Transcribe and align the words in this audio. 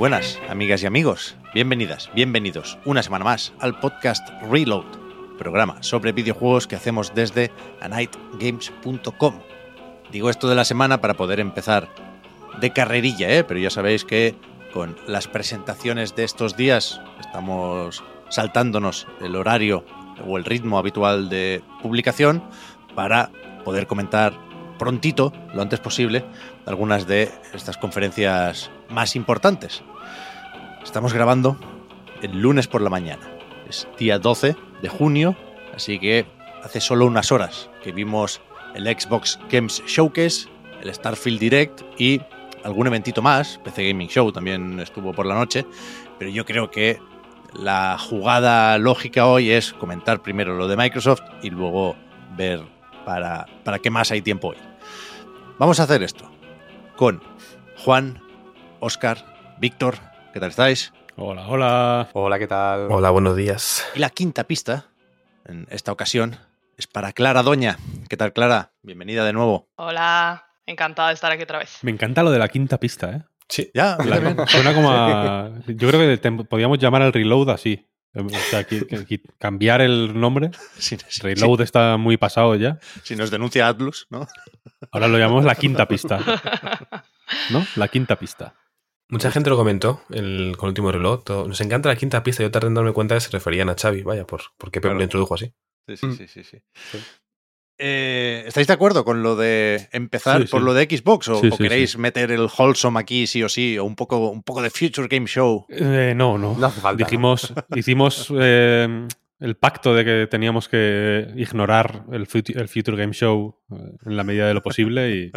Buenas, 0.00 0.40
amigas 0.48 0.82
y 0.82 0.86
amigos. 0.86 1.36
Bienvenidas, 1.52 2.10
bienvenidos 2.14 2.78
una 2.86 3.02
semana 3.02 3.22
más 3.22 3.52
al 3.60 3.78
podcast 3.80 4.26
Reload, 4.50 4.86
programa 5.36 5.82
sobre 5.82 6.12
videojuegos 6.12 6.66
que 6.66 6.74
hacemos 6.74 7.14
desde 7.14 7.50
anightgames.com. 7.82 9.34
Digo 10.10 10.30
esto 10.30 10.48
de 10.48 10.54
la 10.54 10.64
semana 10.64 11.02
para 11.02 11.12
poder 11.12 11.38
empezar 11.38 11.90
de 12.62 12.72
carrerilla, 12.72 13.28
¿eh? 13.28 13.44
pero 13.44 13.60
ya 13.60 13.68
sabéis 13.68 14.06
que 14.06 14.34
con 14.72 14.96
las 15.06 15.28
presentaciones 15.28 16.16
de 16.16 16.24
estos 16.24 16.56
días 16.56 16.98
estamos 17.20 18.02
saltándonos 18.30 19.06
el 19.20 19.36
horario 19.36 19.84
o 20.26 20.38
el 20.38 20.46
ritmo 20.46 20.78
habitual 20.78 21.28
de 21.28 21.62
publicación 21.82 22.42
para 22.94 23.30
poder 23.66 23.86
comentar 23.86 24.32
prontito, 24.80 25.30
lo 25.52 25.60
antes 25.60 25.78
posible, 25.78 26.24
algunas 26.64 27.06
de 27.06 27.30
estas 27.52 27.76
conferencias 27.76 28.70
más 28.88 29.14
importantes. 29.14 29.82
Estamos 30.82 31.12
grabando 31.12 31.58
el 32.22 32.40
lunes 32.40 32.66
por 32.66 32.80
la 32.80 32.88
mañana. 32.88 33.28
Es 33.68 33.86
día 33.98 34.18
12 34.18 34.56
de 34.80 34.88
junio, 34.88 35.36
así 35.74 35.98
que 35.98 36.24
hace 36.64 36.80
solo 36.80 37.04
unas 37.04 37.30
horas 37.30 37.68
que 37.82 37.92
vimos 37.92 38.40
el 38.74 38.84
Xbox 38.84 39.38
Games 39.50 39.82
Showcase, 39.86 40.48
el 40.80 40.94
Starfield 40.94 41.38
Direct 41.38 41.82
y 41.98 42.22
algún 42.64 42.86
eventito 42.86 43.20
más. 43.20 43.60
PC 43.62 43.86
Gaming 43.86 44.08
Show 44.08 44.32
también 44.32 44.80
estuvo 44.80 45.12
por 45.12 45.26
la 45.26 45.34
noche, 45.34 45.66
pero 46.18 46.30
yo 46.30 46.46
creo 46.46 46.70
que 46.70 46.98
la 47.52 47.98
jugada 47.98 48.78
lógica 48.78 49.26
hoy 49.26 49.50
es 49.50 49.74
comentar 49.74 50.22
primero 50.22 50.56
lo 50.56 50.68
de 50.68 50.78
Microsoft 50.78 51.22
y 51.42 51.50
luego 51.50 51.96
ver 52.34 52.62
para, 53.04 53.44
para 53.62 53.78
qué 53.78 53.90
más 53.90 54.10
hay 54.10 54.22
tiempo 54.22 54.48
hoy. 54.48 54.69
Vamos 55.60 55.78
a 55.78 55.82
hacer 55.82 56.02
esto 56.02 56.30
con 56.96 57.22
Juan, 57.84 58.22
Oscar, 58.80 59.54
Víctor, 59.58 59.96
¿qué 60.32 60.40
tal 60.40 60.48
estáis? 60.48 60.92
Hola, 61.16 61.46
hola. 61.48 62.08
Hola, 62.14 62.38
¿qué 62.38 62.46
tal? 62.46 62.88
Hola, 62.90 63.10
buenos 63.10 63.36
días. 63.36 63.86
Y 63.94 63.98
la 63.98 64.08
quinta 64.08 64.44
pista, 64.44 64.86
en 65.46 65.66
esta 65.70 65.92
ocasión, 65.92 66.36
es 66.78 66.86
para 66.86 67.12
Clara 67.12 67.42
Doña. 67.42 67.76
¿Qué 68.08 68.16
tal, 68.16 68.32
Clara? 68.32 68.72
Bienvenida 68.82 69.22
de 69.26 69.34
nuevo. 69.34 69.68
Hola, 69.76 70.46
encantada 70.64 71.08
de 71.08 71.14
estar 71.14 71.30
aquí 71.30 71.42
otra 71.42 71.58
vez. 71.58 71.78
Me 71.82 71.90
encanta 71.90 72.22
lo 72.22 72.30
de 72.30 72.38
la 72.38 72.48
quinta 72.48 72.78
pista, 72.80 73.10
¿eh? 73.10 73.22
Sí. 73.48 73.70
Ya, 73.74 73.98
La- 73.98 74.46
suena 74.46 74.72
como 74.74 74.90
a... 74.90 75.50
Yo 75.66 75.88
creo 75.88 76.00
que 76.00 76.16
te- 76.16 76.30
podíamos 76.44 76.78
llamar 76.78 77.02
al 77.02 77.12
reload 77.12 77.50
así. 77.50 77.86
O 78.14 78.28
sea, 78.50 78.64
que- 78.64 78.86
que- 78.86 79.04
que 79.06 79.20
cambiar 79.38 79.80
el 79.80 80.18
nombre. 80.18 80.50
Si, 80.78 80.96
si- 81.08 81.22
Reload 81.22 81.60
está 81.60 81.96
muy 81.96 82.16
pasado 82.16 82.54
ya. 82.56 82.78
si 83.04 83.14
nos 83.16 83.30
denuncia 83.30 83.68
Atlus, 83.68 84.06
¿no? 84.10 84.26
Ahora 84.92 85.06
lo 85.08 85.18
llamamos 85.18 85.44
la 85.44 85.54
quinta 85.54 85.86
pista. 85.86 86.18
¿No? 87.50 87.64
La 87.76 87.88
quinta 87.88 88.16
pista. 88.16 88.54
Mucha 89.08 89.30
gente 89.30 89.50
lo 89.50 89.56
comentó 89.56 90.02
el, 90.10 90.54
con 90.56 90.66
el 90.68 90.70
último 90.70 90.90
reloj. 90.92 91.24
todo- 91.24 91.46
Nos 91.48 91.60
encanta 91.60 91.88
la 91.88 91.96
quinta 91.96 92.22
pista. 92.22 92.42
Yo 92.42 92.50
tardé 92.50 92.68
en 92.68 92.74
darme 92.74 92.92
cuenta 92.92 93.14
que 93.14 93.20
se 93.20 93.30
referían 93.30 93.68
a 93.68 93.74
Xavi. 93.74 94.02
Vaya, 94.02 94.26
por, 94.26 94.40
por 94.56 94.70
qué 94.70 94.80
Claro. 94.80 94.96
lo 94.96 95.02
introdujo 95.02 95.34
así. 95.34 95.52
Sí, 95.88 95.96
sí, 95.96 96.06
Mm. 96.06 96.16
sí, 96.16 96.28
sí, 96.28 96.44
sí. 96.44 96.58
Eh, 97.82 98.44
¿Estáis 98.46 98.66
de 98.66 98.72
acuerdo 98.74 99.04
con 99.06 99.22
lo 99.22 99.36
de 99.36 99.88
empezar 99.92 100.42
Sí, 100.42 100.48
por 100.48 100.60
sí. 100.60 100.66
lo 100.66 100.74
de 100.74 100.84
Xbox? 100.84 101.28
¿O, 101.28 101.40
Sí, 101.40 101.48
o 101.48 101.56
sí, 101.56 101.62
queréis 101.62 101.92
sí. 101.92 101.98
meter 101.98 102.30
el 102.30 102.46
wholesome 102.58 103.00
aquí 103.00 103.26
sí 103.26 103.42
o 103.42 103.48
sí? 103.48 103.78
¿O 103.78 103.84
un 103.84 103.96
poco, 103.96 104.28
un 104.30 104.42
poco 104.42 104.60
de 104.60 104.68
Future 104.70 105.08
Game 105.08 105.26
Show? 105.26 105.64
Eh, 105.70 106.12
no, 106.14 106.36
no. 106.36 106.54
No 106.58 106.66
hace 106.66 106.80
falta. 106.80 107.02
Dijimos, 107.02 107.54
hicimos 107.74 108.30
eh, 108.38 109.08
el 109.38 109.56
pacto 109.56 109.94
de 109.94 110.04
que 110.04 110.26
teníamos 110.26 110.68
que 110.68 111.32
ignorar 111.36 112.04
el, 112.12 112.26
futu- 112.28 112.54
el 112.54 112.68
Future 112.68 112.98
Game 112.98 113.14
Show 113.14 113.58
en 114.04 114.16
la 114.16 114.24
medida 114.24 114.46
de 114.46 114.52
lo 114.54 114.62
posible 114.62 115.10
y, 115.16 115.32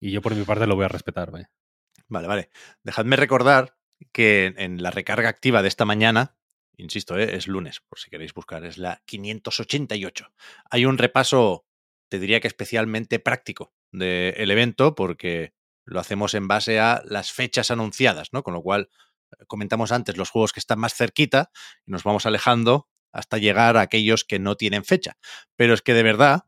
y 0.00 0.10
yo 0.12 0.22
por 0.22 0.34
mi 0.34 0.44
parte 0.44 0.66
lo 0.66 0.74
voy 0.76 0.86
a 0.86 0.88
respetar. 0.88 1.30
vaya. 1.30 1.50
Vale, 2.08 2.26
vale. 2.28 2.50
Dejadme 2.82 3.16
recordar 3.16 3.76
que 4.12 4.54
en 4.56 4.82
la 4.82 4.90
recarga 4.90 5.28
activa 5.28 5.60
de 5.62 5.68
esta 5.68 5.84
mañana, 5.84 6.34
insisto, 6.76 7.18
eh, 7.18 7.36
es 7.36 7.46
lunes, 7.46 7.80
por 7.88 7.98
si 7.98 8.10
queréis 8.10 8.34
buscar, 8.34 8.64
es 8.64 8.78
la 8.78 9.02
588. 9.06 10.32
Hay 10.70 10.84
un 10.84 10.98
repaso, 10.98 11.66
te 12.08 12.18
diría 12.18 12.40
que 12.40 12.48
especialmente 12.48 13.18
práctico 13.18 13.72
del 13.90 14.50
evento, 14.50 14.94
porque 14.94 15.54
lo 15.84 16.00
hacemos 16.00 16.34
en 16.34 16.48
base 16.48 16.80
a 16.80 17.02
las 17.04 17.32
fechas 17.32 17.70
anunciadas, 17.70 18.32
¿no? 18.32 18.42
Con 18.42 18.54
lo 18.54 18.62
cual, 18.62 18.90
eh, 19.32 19.44
comentamos 19.46 19.92
antes 19.92 20.16
los 20.16 20.30
juegos 20.30 20.52
que 20.52 20.60
están 20.60 20.78
más 20.78 20.94
cerquita 20.94 21.50
y 21.86 21.92
nos 21.92 22.04
vamos 22.04 22.26
alejando 22.26 22.88
hasta 23.12 23.38
llegar 23.38 23.76
a 23.76 23.82
aquellos 23.82 24.24
que 24.24 24.38
no 24.38 24.56
tienen 24.56 24.84
fecha. 24.84 25.18
Pero 25.56 25.74
es 25.74 25.82
que 25.82 25.94
de 25.94 26.02
verdad 26.02 26.44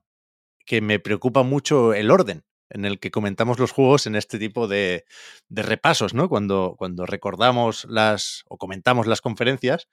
que 0.64 0.80
me 0.80 0.98
preocupa 0.98 1.42
mucho 1.42 1.92
el 1.92 2.10
orden 2.10 2.44
en 2.70 2.84
el 2.84 2.98
que 2.98 3.10
comentamos 3.10 3.58
los 3.58 3.72
juegos 3.72 4.06
en 4.06 4.16
este 4.16 4.38
tipo 4.38 4.68
de, 4.68 5.04
repasos, 5.48 6.14
¿no? 6.14 6.28
Cuando, 6.28 6.74
cuando 6.78 7.06
recordamos 7.06 7.86
las 7.88 8.44
o 8.48 8.58
comentamos 8.58 9.06
las 9.06 9.20
conferencias 9.20 9.88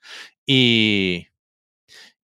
y, 0.46 1.28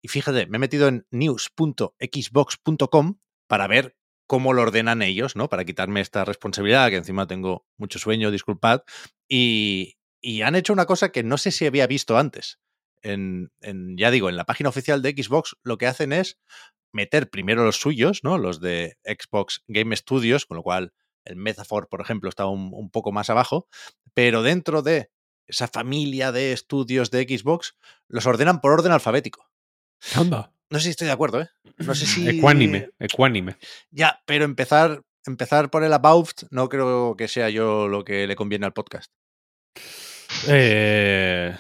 y 0.03 0.09
fíjate, 0.09 0.47
me 0.47 0.57
he 0.57 0.61
metido 0.61 0.89
en 0.89 1.07
news.xbox.com 1.11 3.19
para 3.47 3.67
ver 3.67 3.97
cómo 4.27 4.53
lo 4.53 4.63
ordenan 4.63 5.03
ellos, 5.03 5.37
¿no? 5.37 5.49
Para 5.49 5.65
quitarme 5.65 6.01
esta 6.01 6.25
responsabilidad, 6.25 6.91
que 6.91 6.97
encima 6.97 7.27
tengo 7.27 7.67
mucho 7.77 7.99
sueño, 7.99 8.31
disculpad. 8.31 8.83
Y, 9.27 9.97
y 10.21 10.43
han 10.43 10.55
hecho 10.55 10.73
una 10.73 10.87
cosa 10.87 11.11
que 11.11 11.23
no 11.23 11.39
sé 11.39 11.51
si 11.51 11.67
había 11.67 11.87
visto 11.87 12.19
antes. 12.19 12.59
En, 13.03 13.53
en, 13.61 13.97
ya 13.97 14.11
digo, 14.11 14.29
en 14.29 14.37
la 14.37 14.45
página 14.45 14.69
oficial 14.69 15.03
de 15.03 15.13
Xbox 15.13 15.57
lo 15.63 15.79
que 15.79 15.87
hacen 15.87 16.13
es 16.13 16.39
meter 16.93 17.31
primero 17.31 17.65
los 17.65 17.76
suyos, 17.76 18.25
¿no? 18.25 18.38
Los 18.38 18.60
de 18.60 18.97
Xbox 19.04 19.62
Game 19.69 19.94
Studios, 19.97 20.47
con 20.47 20.56
lo 20.56 20.62
cual 20.62 20.93
el 21.25 21.37
Metaphor, 21.37 21.88
por 21.88 22.00
ejemplo, 22.00 22.28
está 22.28 22.47
un, 22.47 22.71
un 22.72 22.91
poco 22.91 23.12
más 23.12 23.31
abajo, 23.31 23.69
pero 24.15 24.43
dentro 24.43 24.82
de 24.82 25.10
esa 25.47 25.69
familia 25.69 26.32
de 26.32 26.53
estudios 26.53 27.10
de 27.10 27.25
Xbox 27.25 27.76
los 28.09 28.26
ordenan 28.26 28.60
por 28.60 28.72
orden 28.72 28.93
alfabético. 28.93 29.50
Anda. 30.15 30.53
No 30.71 30.78
sé 30.78 30.84
si 30.84 30.91
estoy 30.91 31.06
de 31.06 31.15
acuerdo, 31.15 31.41
¿eh? 31.41 31.49
No 31.78 31.94
sé 31.94 32.06
si... 32.06 32.28
Ecuánime, 32.28 32.91
ecuánime. 32.99 33.56
Ya, 33.91 34.22
pero 34.26 34.44
empezar, 34.44 35.03
empezar 35.25 35.70
por 35.70 35.82
el 35.82 35.93
About 35.94 36.43
no 36.50 36.69
creo 36.69 37.16
que 37.16 37.28
sea 37.28 37.49
yo 37.49 37.88
lo 37.88 38.05
que 38.05 38.26
le 38.26 38.37
conviene 38.37 38.66
al 38.66 38.75
podcast. 38.75 39.10
Eh, 40.47 41.56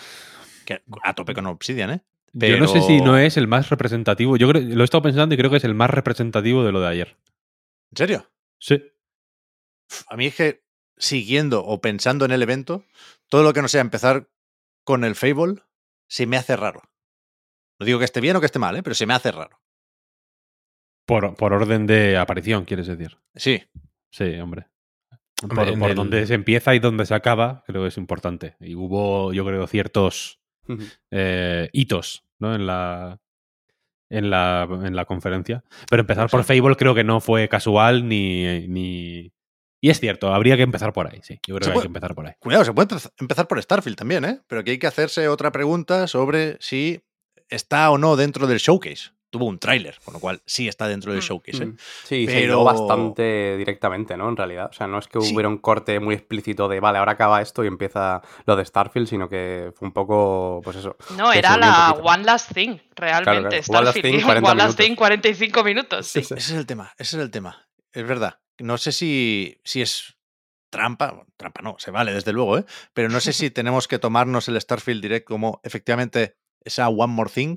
Que 0.66 0.82
a 1.02 1.14
tope 1.14 1.32
con 1.32 1.46
Obsidian, 1.46 1.90
¿eh? 1.90 2.04
Yo 2.40 2.58
no 2.58 2.68
sé 2.68 2.80
si 2.82 3.00
no 3.00 3.16
es 3.18 3.36
el 3.36 3.48
más 3.48 3.70
representativo. 3.70 4.36
Yo 4.36 4.48
creo, 4.48 4.62
lo 4.62 4.82
he 4.82 4.84
estado 4.84 5.02
pensando 5.02 5.34
y 5.34 5.38
creo 5.38 5.50
que 5.50 5.56
es 5.56 5.64
el 5.64 5.74
más 5.74 5.90
representativo 5.90 6.64
de 6.64 6.72
lo 6.72 6.80
de 6.80 6.88
ayer. 6.88 7.16
¿En 7.90 7.96
serio? 7.96 8.30
Sí. 8.58 8.82
A 10.08 10.16
mí 10.16 10.26
es 10.26 10.34
que 10.36 10.62
siguiendo 10.96 11.64
o 11.64 11.80
pensando 11.80 12.24
en 12.24 12.32
el 12.32 12.42
evento, 12.42 12.84
todo 13.28 13.42
lo 13.42 13.52
que 13.52 13.62
no 13.62 13.68
sea 13.68 13.80
empezar 13.80 14.28
con 14.84 15.04
el 15.04 15.14
Fable 15.14 15.62
se 16.08 16.26
me 16.26 16.36
hace 16.36 16.56
raro. 16.56 16.82
No 17.78 17.86
digo 17.86 17.98
que 17.98 18.04
esté 18.04 18.20
bien 18.20 18.36
o 18.36 18.40
que 18.40 18.46
esté 18.46 18.58
mal, 18.58 18.76
¿eh? 18.76 18.82
pero 18.82 18.94
se 18.94 19.06
me 19.06 19.14
hace 19.14 19.30
raro. 19.32 19.60
Por, 21.06 21.34
por 21.36 21.52
orden 21.52 21.86
de 21.86 22.16
aparición, 22.18 22.64
quieres 22.64 22.86
decir. 22.86 23.16
Sí, 23.34 23.62
Sí, 24.10 24.34
hombre. 24.40 24.66
Hombre, 25.42 25.56
Por, 25.56 25.68
en 25.68 25.78
por 25.80 25.90
el- 25.90 25.96
donde 25.96 26.26
se 26.26 26.34
empieza 26.34 26.74
y 26.74 26.78
donde 26.78 27.04
se 27.06 27.14
acaba, 27.14 27.62
creo 27.66 27.82
que 27.82 27.88
es 27.88 27.96
importante. 27.98 28.56
Y 28.60 28.74
hubo, 28.74 29.32
yo 29.32 29.44
creo, 29.44 29.66
ciertos 29.66 30.40
eh, 31.10 31.68
hitos 31.72 32.24
¿no? 32.38 32.54
en, 32.54 32.66
la, 32.66 33.18
en, 34.10 34.30
la, 34.30 34.68
en 34.84 34.94
la 34.96 35.04
conferencia. 35.04 35.64
Pero 35.90 36.00
empezar 36.00 36.28
por 36.30 36.44
Fable 36.44 36.76
creo 36.76 36.94
que 36.94 37.04
no 37.04 37.20
fue 37.20 37.48
casual 37.48 38.08
ni, 38.08 38.66
ni... 38.68 39.32
Y 39.80 39.90
es 39.90 40.00
cierto, 40.00 40.34
habría 40.34 40.56
que 40.56 40.62
empezar 40.62 40.92
por 40.92 41.06
ahí, 41.12 41.20
sí. 41.22 41.38
Yo 41.46 41.54
creo 41.56 41.66
Se 41.66 41.70
que 41.70 41.76
hay 41.78 41.82
que 41.82 41.86
empezar 41.86 42.14
por 42.14 42.26
ahí. 42.26 42.32
cuidado, 42.40 42.64
se 42.64 42.72
puede 42.72 42.88
empez- 42.88 43.12
empezar 43.20 43.46
por 43.46 43.62
Starfield 43.62 43.96
también, 43.96 44.24
¿eh? 44.24 44.40
Pero 44.48 44.60
aquí 44.62 44.72
hay 44.72 44.78
que 44.78 44.88
hacerse 44.88 45.28
otra 45.28 45.52
pregunta 45.52 46.08
sobre 46.08 46.56
si 46.60 47.00
está 47.48 47.90
o 47.90 47.98
no 47.98 48.16
dentro 48.16 48.46
del 48.48 48.58
showcase. 48.58 49.10
Tuvo 49.30 49.46
un 49.46 49.58
tráiler, 49.58 49.96
con 50.04 50.14
lo 50.14 50.20
cual 50.20 50.42
sí 50.46 50.68
está 50.68 50.88
dentro 50.88 51.12
del 51.12 51.20
mm. 51.20 51.24
showcase. 51.24 51.62
¿eh? 51.62 51.66
Mm. 51.66 51.76
Sí, 52.04 52.24
pero... 52.26 52.58
se 52.58 52.64
bastante 52.64 53.56
directamente, 53.56 54.16
¿no? 54.16 54.28
En 54.28 54.36
realidad. 54.36 54.68
O 54.70 54.72
sea, 54.72 54.86
no 54.86 54.98
es 54.98 55.08
que 55.08 55.18
hubiera 55.18 55.48
un 55.48 55.58
corte 55.58 56.00
muy 56.00 56.14
explícito 56.14 56.68
de, 56.68 56.80
vale, 56.80 56.98
ahora 56.98 57.12
acaba 57.12 57.40
esto 57.42 57.64
y 57.64 57.66
empieza 57.66 58.22
lo 58.46 58.56
de 58.56 58.64
Starfield, 58.64 59.08
sino 59.08 59.28
que 59.28 59.72
fue 59.74 59.88
un 59.88 59.92
poco, 59.92 60.60
pues 60.64 60.76
eso. 60.76 60.96
No, 61.16 61.32
era 61.32 61.56
la 61.56 61.92
One 61.92 62.24
Last 62.24 62.52
Thing, 62.52 62.78
realmente. 62.94 63.62
Starfield. 63.62 63.76
One 63.76 63.84
Last 63.84 64.00
Thing, 64.00 64.20
40 64.24 64.50
One 64.50 64.62
Last 64.62 64.78
Thing, 64.78 64.94
45 64.94 65.64
minutos. 65.64 66.06
Sí. 66.06 66.20
Ese 66.20 66.34
es 66.34 66.50
el 66.50 66.66
tema, 66.66 66.92
ese 66.98 67.16
es 67.16 67.22
el 67.22 67.30
tema. 67.30 67.68
Es 67.92 68.06
verdad. 68.06 68.40
No 68.58 68.76
sé 68.76 68.92
si, 68.92 69.60
si 69.64 69.82
es 69.82 70.16
trampa, 70.70 71.24
trampa 71.36 71.62
no, 71.62 71.76
se 71.78 71.90
vale 71.90 72.12
desde 72.12 72.32
luego, 72.32 72.58
¿eh? 72.58 72.64
pero 72.92 73.08
no 73.08 73.20
sé 73.20 73.32
si 73.32 73.50
tenemos 73.50 73.88
que 73.88 73.98
tomarnos 73.98 74.48
el 74.48 74.60
Starfield 74.60 75.02
Direct 75.02 75.26
como 75.26 75.60
efectivamente 75.62 76.36
esa 76.64 76.88
One 76.88 77.12
More 77.12 77.30
Thing 77.30 77.56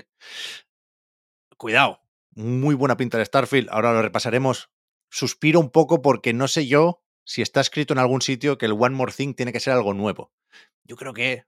cuidado, 1.62 2.00
muy 2.34 2.74
buena 2.74 2.96
pinta 2.96 3.18
de 3.18 3.24
Starfield, 3.24 3.68
ahora 3.70 3.92
lo 3.92 4.02
repasaremos. 4.02 4.72
Suspiro 5.10 5.60
un 5.60 5.70
poco 5.70 6.02
porque 6.02 6.32
no 6.32 6.48
sé 6.48 6.66
yo 6.66 7.04
si 7.24 7.40
está 7.40 7.60
escrito 7.60 7.94
en 7.94 8.00
algún 8.00 8.20
sitio 8.20 8.58
que 8.58 8.66
el 8.66 8.72
One 8.72 8.96
More 8.96 9.12
Thing 9.12 9.34
tiene 9.34 9.52
que 9.52 9.60
ser 9.60 9.72
algo 9.72 9.94
nuevo. 9.94 10.32
Yo 10.82 10.96
creo 10.96 11.14
que 11.14 11.44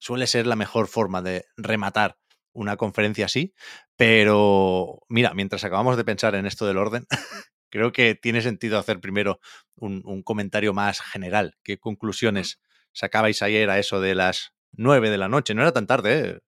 suele 0.00 0.26
ser 0.26 0.48
la 0.48 0.56
mejor 0.56 0.88
forma 0.88 1.22
de 1.22 1.44
rematar 1.56 2.18
una 2.52 2.76
conferencia 2.76 3.26
así, 3.26 3.54
pero 3.94 5.04
mira, 5.08 5.34
mientras 5.34 5.62
acabamos 5.62 5.96
de 5.96 6.04
pensar 6.04 6.34
en 6.34 6.46
esto 6.46 6.66
del 6.66 6.78
orden, 6.78 7.06
creo 7.70 7.92
que 7.92 8.16
tiene 8.16 8.42
sentido 8.42 8.76
hacer 8.76 8.98
primero 8.98 9.38
un, 9.76 10.24
comentario 10.24 10.74
más 10.74 11.00
general. 11.00 11.54
¿Qué 11.62 11.78
conclusiones 11.78 12.60
sacabais 12.92 13.40
ayer 13.40 13.70
a 13.70 13.78
eso 13.78 14.00
de 14.00 14.16
las 14.16 14.52
nueve 14.72 15.10
de 15.10 15.18
la 15.18 15.28
noche? 15.28 15.54
No 15.54 15.62
era 15.62 15.70
tan 15.70 15.86
tarde, 15.86 16.18
¿eh? 16.18 16.40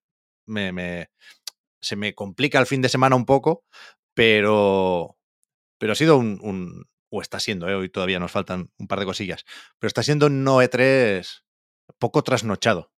me, 0.44 0.72
me, 0.72 1.10
se 1.86 1.94
me 1.94 2.14
complica 2.14 2.58
el 2.58 2.66
fin 2.66 2.82
de 2.82 2.88
semana 2.88 3.14
un 3.14 3.26
poco, 3.26 3.64
pero, 4.12 5.16
pero 5.78 5.92
ha 5.92 5.94
sido 5.94 6.16
un, 6.18 6.84
o 7.10 7.22
está 7.22 7.38
siendo, 7.38 7.68
¿eh? 7.68 7.76
hoy 7.76 7.88
todavía 7.88 8.18
nos 8.18 8.32
faltan 8.32 8.70
un 8.76 8.88
par 8.88 8.98
de 8.98 9.06
cosillas, 9.06 9.44
pero 9.78 9.86
está 9.86 10.02
siendo 10.02 10.26
un 10.26 10.42
No 10.42 10.60
E3 10.60 11.44
poco 11.98 12.24
trasnochado. 12.24 12.90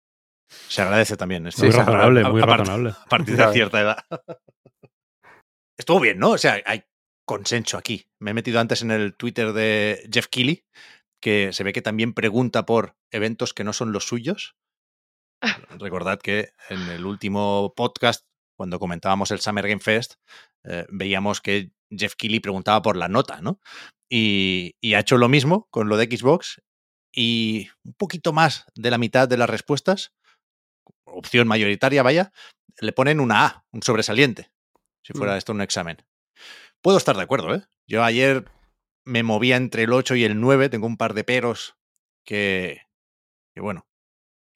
Se 0.68 0.80
agradece 0.80 1.18
también. 1.18 1.46
Esto. 1.46 1.64
Muy 1.64 1.72
razonable, 1.72 2.24
muy 2.24 2.40
razonable. 2.40 2.90
A 2.90 3.04
partir 3.04 3.36
de 3.36 3.52
cierta 3.52 3.80
edad. 3.82 3.98
Estuvo 5.76 6.00
bien, 6.00 6.18
¿no? 6.18 6.30
O 6.30 6.38
sea, 6.38 6.62
hay 6.64 6.84
consenso 7.26 7.76
aquí. 7.76 8.10
Me 8.18 8.30
he 8.30 8.34
metido 8.34 8.58
antes 8.58 8.80
en 8.80 8.90
el 8.90 9.14
Twitter 9.14 9.52
de 9.52 10.08
Jeff 10.10 10.28
Keighley, 10.28 10.64
que 11.20 11.52
se 11.52 11.64
ve 11.64 11.74
que 11.74 11.82
también 11.82 12.14
pregunta 12.14 12.64
por 12.64 12.96
eventos 13.10 13.52
que 13.52 13.64
no 13.64 13.74
son 13.74 13.92
los 13.92 14.06
suyos. 14.06 14.56
Recordad 15.78 16.18
que 16.18 16.52
en 16.70 16.80
el 16.88 17.04
último 17.04 17.74
podcast 17.76 18.27
cuando 18.58 18.80
comentábamos 18.80 19.30
el 19.30 19.38
Summer 19.38 19.68
Game 19.68 19.80
Fest, 19.80 20.14
eh, 20.64 20.84
veíamos 20.90 21.40
que 21.40 21.70
Jeff 21.90 22.16
Keighley 22.16 22.40
preguntaba 22.40 22.82
por 22.82 22.96
la 22.96 23.06
nota, 23.06 23.40
¿no? 23.40 23.60
Y, 24.10 24.74
ha 24.94 24.98
hecho 24.98 25.16
lo 25.16 25.28
mismo 25.28 25.68
con 25.70 25.88
lo 25.88 25.96
de 25.96 26.06
Xbox 26.06 26.60
y 27.14 27.68
un 27.84 27.94
poquito 27.94 28.32
más 28.32 28.64
de 28.74 28.90
la 28.90 28.98
mitad 28.98 29.28
de 29.28 29.36
las 29.36 29.48
respuestas, 29.48 30.12
opción 31.04 31.46
mayoritaria, 31.46 32.02
vaya, 32.02 32.32
le 32.80 32.92
ponen 32.92 33.20
una 33.20 33.46
A, 33.46 33.64
un 33.70 33.82
sobresaliente, 33.82 34.50
si 35.04 35.12
fuera 35.12 35.34
mm. 35.34 35.38
esto 35.38 35.52
un 35.52 35.60
examen. 35.60 36.04
Puedo 36.82 36.98
estar 36.98 37.16
de 37.16 37.22
acuerdo, 37.22 37.54
¿eh? 37.54 37.62
Yo 37.86 38.02
ayer 38.02 38.44
me 39.04 39.22
movía 39.22 39.56
entre 39.56 39.84
el 39.84 39.92
8 39.92 40.16
y 40.16 40.24
el 40.24 40.40
9, 40.40 40.68
tengo 40.68 40.88
un 40.88 40.96
par 40.96 41.14
de 41.14 41.22
peros 41.22 41.76
que, 42.24 42.82
que 43.54 43.60
bueno, 43.60 43.86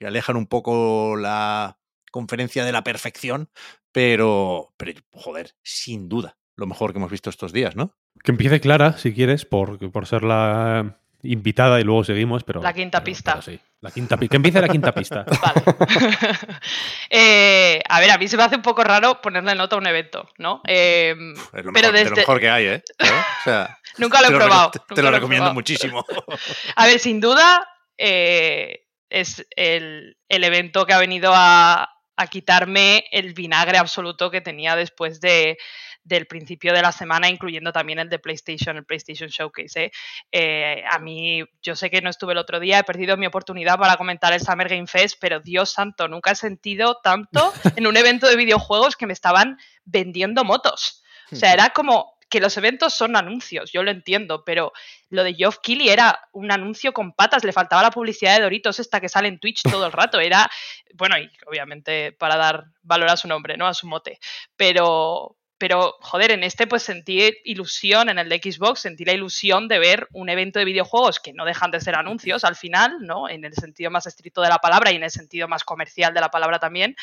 que 0.01 0.09
alejan 0.09 0.37
un 0.37 0.49
poco 0.49 1.15
la 1.17 1.79
conferencia 2.11 2.65
de 2.65 2.73
la 2.73 2.85
perfección, 2.85 3.51
pero, 3.93 4.73
pero, 4.77 5.01
joder, 5.13 5.55
sin 5.63 6.09
duda, 6.09 6.37
lo 6.57 6.67
mejor 6.67 6.93
que 6.93 6.99
hemos 6.99 7.11
visto 7.11 7.31
estos 7.31 7.53
días, 7.53 7.77
¿no? 7.77 7.95
Que 8.25 8.33
empiece 8.33 8.61
Clara, 8.61 8.97
si 8.99 9.13
quieres, 9.13 9.45
por, 9.45 9.79
por 9.91 10.07
ser 10.07 10.23
la 10.23 10.99
invitada 11.23 11.81
y 11.81 11.85
luego 11.85 12.05
seguimos, 12.05 12.43
pero... 12.45 12.61
La 12.63 12.73
quinta 12.73 13.05
pista. 13.05 13.41
sí, 13.43 13.59
la 13.81 13.91
quinta 13.91 14.17
Que 14.17 14.37
empiece 14.37 14.61
la 14.61 14.69
quinta 14.69 14.93
pista. 14.93 15.25
Vale. 15.43 15.63
Eh, 17.15 17.83
a 17.91 18.01
ver, 18.01 18.11
a 18.11 18.17
mí 18.17 18.27
se 18.27 18.39
me 18.39 18.43
hace 18.43 18.57
un 18.57 18.63
poco 18.63 18.83
raro 18.83 19.21
ponerle 19.21 19.55
nota 19.55 19.77
a 19.77 19.79
un 19.79 19.87
evento, 19.87 20.27
¿no? 20.39 20.63
Em, 20.65 21.35
es 21.35 21.65
lo 21.65 21.73
pero 21.75 21.93
mejor, 21.93 22.11
lo 22.11 22.17
mejor 22.17 22.41
que 22.41 22.49
hay, 22.49 22.65
¿eh? 22.67 22.83
O 23.41 23.45
sea, 23.45 23.79
nunca 23.99 24.23
lo 24.23 24.29
he 24.29 24.31
probado. 24.31 24.71
te, 24.71 25.03
lo, 25.03 25.11
recomiendo 25.11 25.53
muchísimo. 25.53 26.07
a 26.77 26.87
ver, 26.87 26.99
sin 26.99 27.21
duda, 27.21 27.69
eh, 27.99 28.87
es 29.11 29.47
el, 29.57 30.17
el 30.31 30.45
evento 30.45 30.87
que 30.87 30.95
ha 30.95 30.99
venido 30.99 31.33
a, 31.35 31.91
a 32.17 32.27
quitarme 32.27 33.05
el 33.11 33.35
vinagre 33.35 33.79
absoluto 33.79 34.31
que 34.31 34.41
tenía 34.41 34.77
después 34.77 35.21
de, 35.21 35.59
del 36.05 36.27
principio 36.27 36.73
de 36.73 36.83
la 36.83 36.93
semana, 36.93 37.29
incluyendo 37.29 37.73
también 37.73 37.99
el 37.99 38.09
de 38.09 38.19
PlayStation, 38.19 38.77
el 38.77 38.85
PlayStation 38.85 39.29
Showcase. 39.29 39.85
¿eh? 39.85 39.93
Eh, 40.31 40.85
a 40.91 40.99
mí, 40.99 41.43
yo 41.63 41.77
sé 41.77 41.91
que 41.91 42.03
no 42.03 42.11
estuve 42.11 42.33
el 42.33 42.39
otro 42.39 42.61
día, 42.61 42.79
he 42.79 42.85
perdido 42.85 43.17
mi 43.17 43.27
oportunidad 43.27 43.79
para 43.79 43.97
comentar 43.97 44.33
el 44.33 44.41
Summer 44.41 44.69
Game 44.69 44.87
Fest, 44.87 45.19
pero 45.21 45.41
Dios 45.41 45.71
santo, 45.71 46.09
nunca 46.09 46.33
he 46.33 46.37
sentido 46.37 46.99
tanto 47.03 47.53
en 47.77 47.87
un 47.87 47.97
evento 47.97 48.29
de 48.29 48.37
videojuegos 48.37 48.97
que 48.97 49.07
me 49.07 49.13
estaban 49.13 49.59
vendiendo 49.85 50.45
motos. 50.45 51.03
O 51.31 51.37
sea, 51.37 51.55
era 51.55 51.71
como, 51.71 52.19
que 52.33 52.41
los 52.41 52.57
eventos 52.57 52.95
son 52.95 53.15
anuncios, 53.15 53.73
yo 53.73 53.83
lo 53.83 53.91
entiendo, 53.91 54.43
pero 54.43 54.73
lo 55.11 55.23
de 55.23 55.35
Geoff 55.35 55.59
Keighley 55.63 55.91
era 55.91 56.19
un 56.33 56.51
anuncio 56.51 56.95
con 56.95 57.13
patas, 57.13 57.45
le 57.45 57.53
faltaba 57.53 57.83
la 57.83 57.91
publicidad 57.91 58.37
de 58.37 58.43
Doritos 58.45 58.81
esta 58.81 59.03
que 59.03 59.11
sale 59.11 59.29
en 59.29 59.39
Twitch 59.39 59.61
todo 59.65 59.85
el 59.85 59.93
rato, 59.93 60.19
era, 60.19 60.51
bueno, 60.95 61.19
y 61.19 61.31
obviamente 61.47 62.13
para 62.13 62.37
dar 62.37 62.65
valor 62.81 63.11
a 63.11 63.19
su 63.19 63.29
nombre, 63.29 63.59
¿no? 63.59 63.67
A 63.67 63.75
su 63.75 63.87
mote, 63.87 64.19
pero, 64.57 65.37
pero 65.59 65.99
joder, 66.01 66.31
en 66.31 66.43
este 66.43 66.67
pues 66.67 66.83
sentí 66.85 67.21
ilusión, 67.45 68.09
en 68.09 68.19
el 68.19 68.31
de 68.31 68.39
Xbox 68.39 68.81
sentí 68.81 69.05
la 69.05 69.13
ilusión 69.13 69.69
de 69.69 69.79
ver 69.79 70.09
un 70.13 70.31
evento 70.31 70.59
de 70.59 70.65
videojuegos 70.65 71.21
que 71.21 71.35
no 71.35 71.45
dejan 71.45 71.71
de 71.71 71.83
ser 71.83 71.97
anuncios 71.97 72.45
al 72.45 72.57
final, 72.57 72.97
¿no? 73.03 73.29
En 73.29 73.45
el 73.45 73.53
sentido 73.53 73.91
más 73.91 74.07
estricto 74.07 74.41
de 74.41 74.49
la 74.49 74.59
palabra 74.59 74.91
y 74.91 74.97
en 74.97 75.03
el 75.03 75.11
sentido 75.11 75.49
más 75.49 75.65
comercial 75.65 76.15
de 76.15 76.23
la 76.23 76.31
palabra 76.31 76.59
también, 76.59 76.97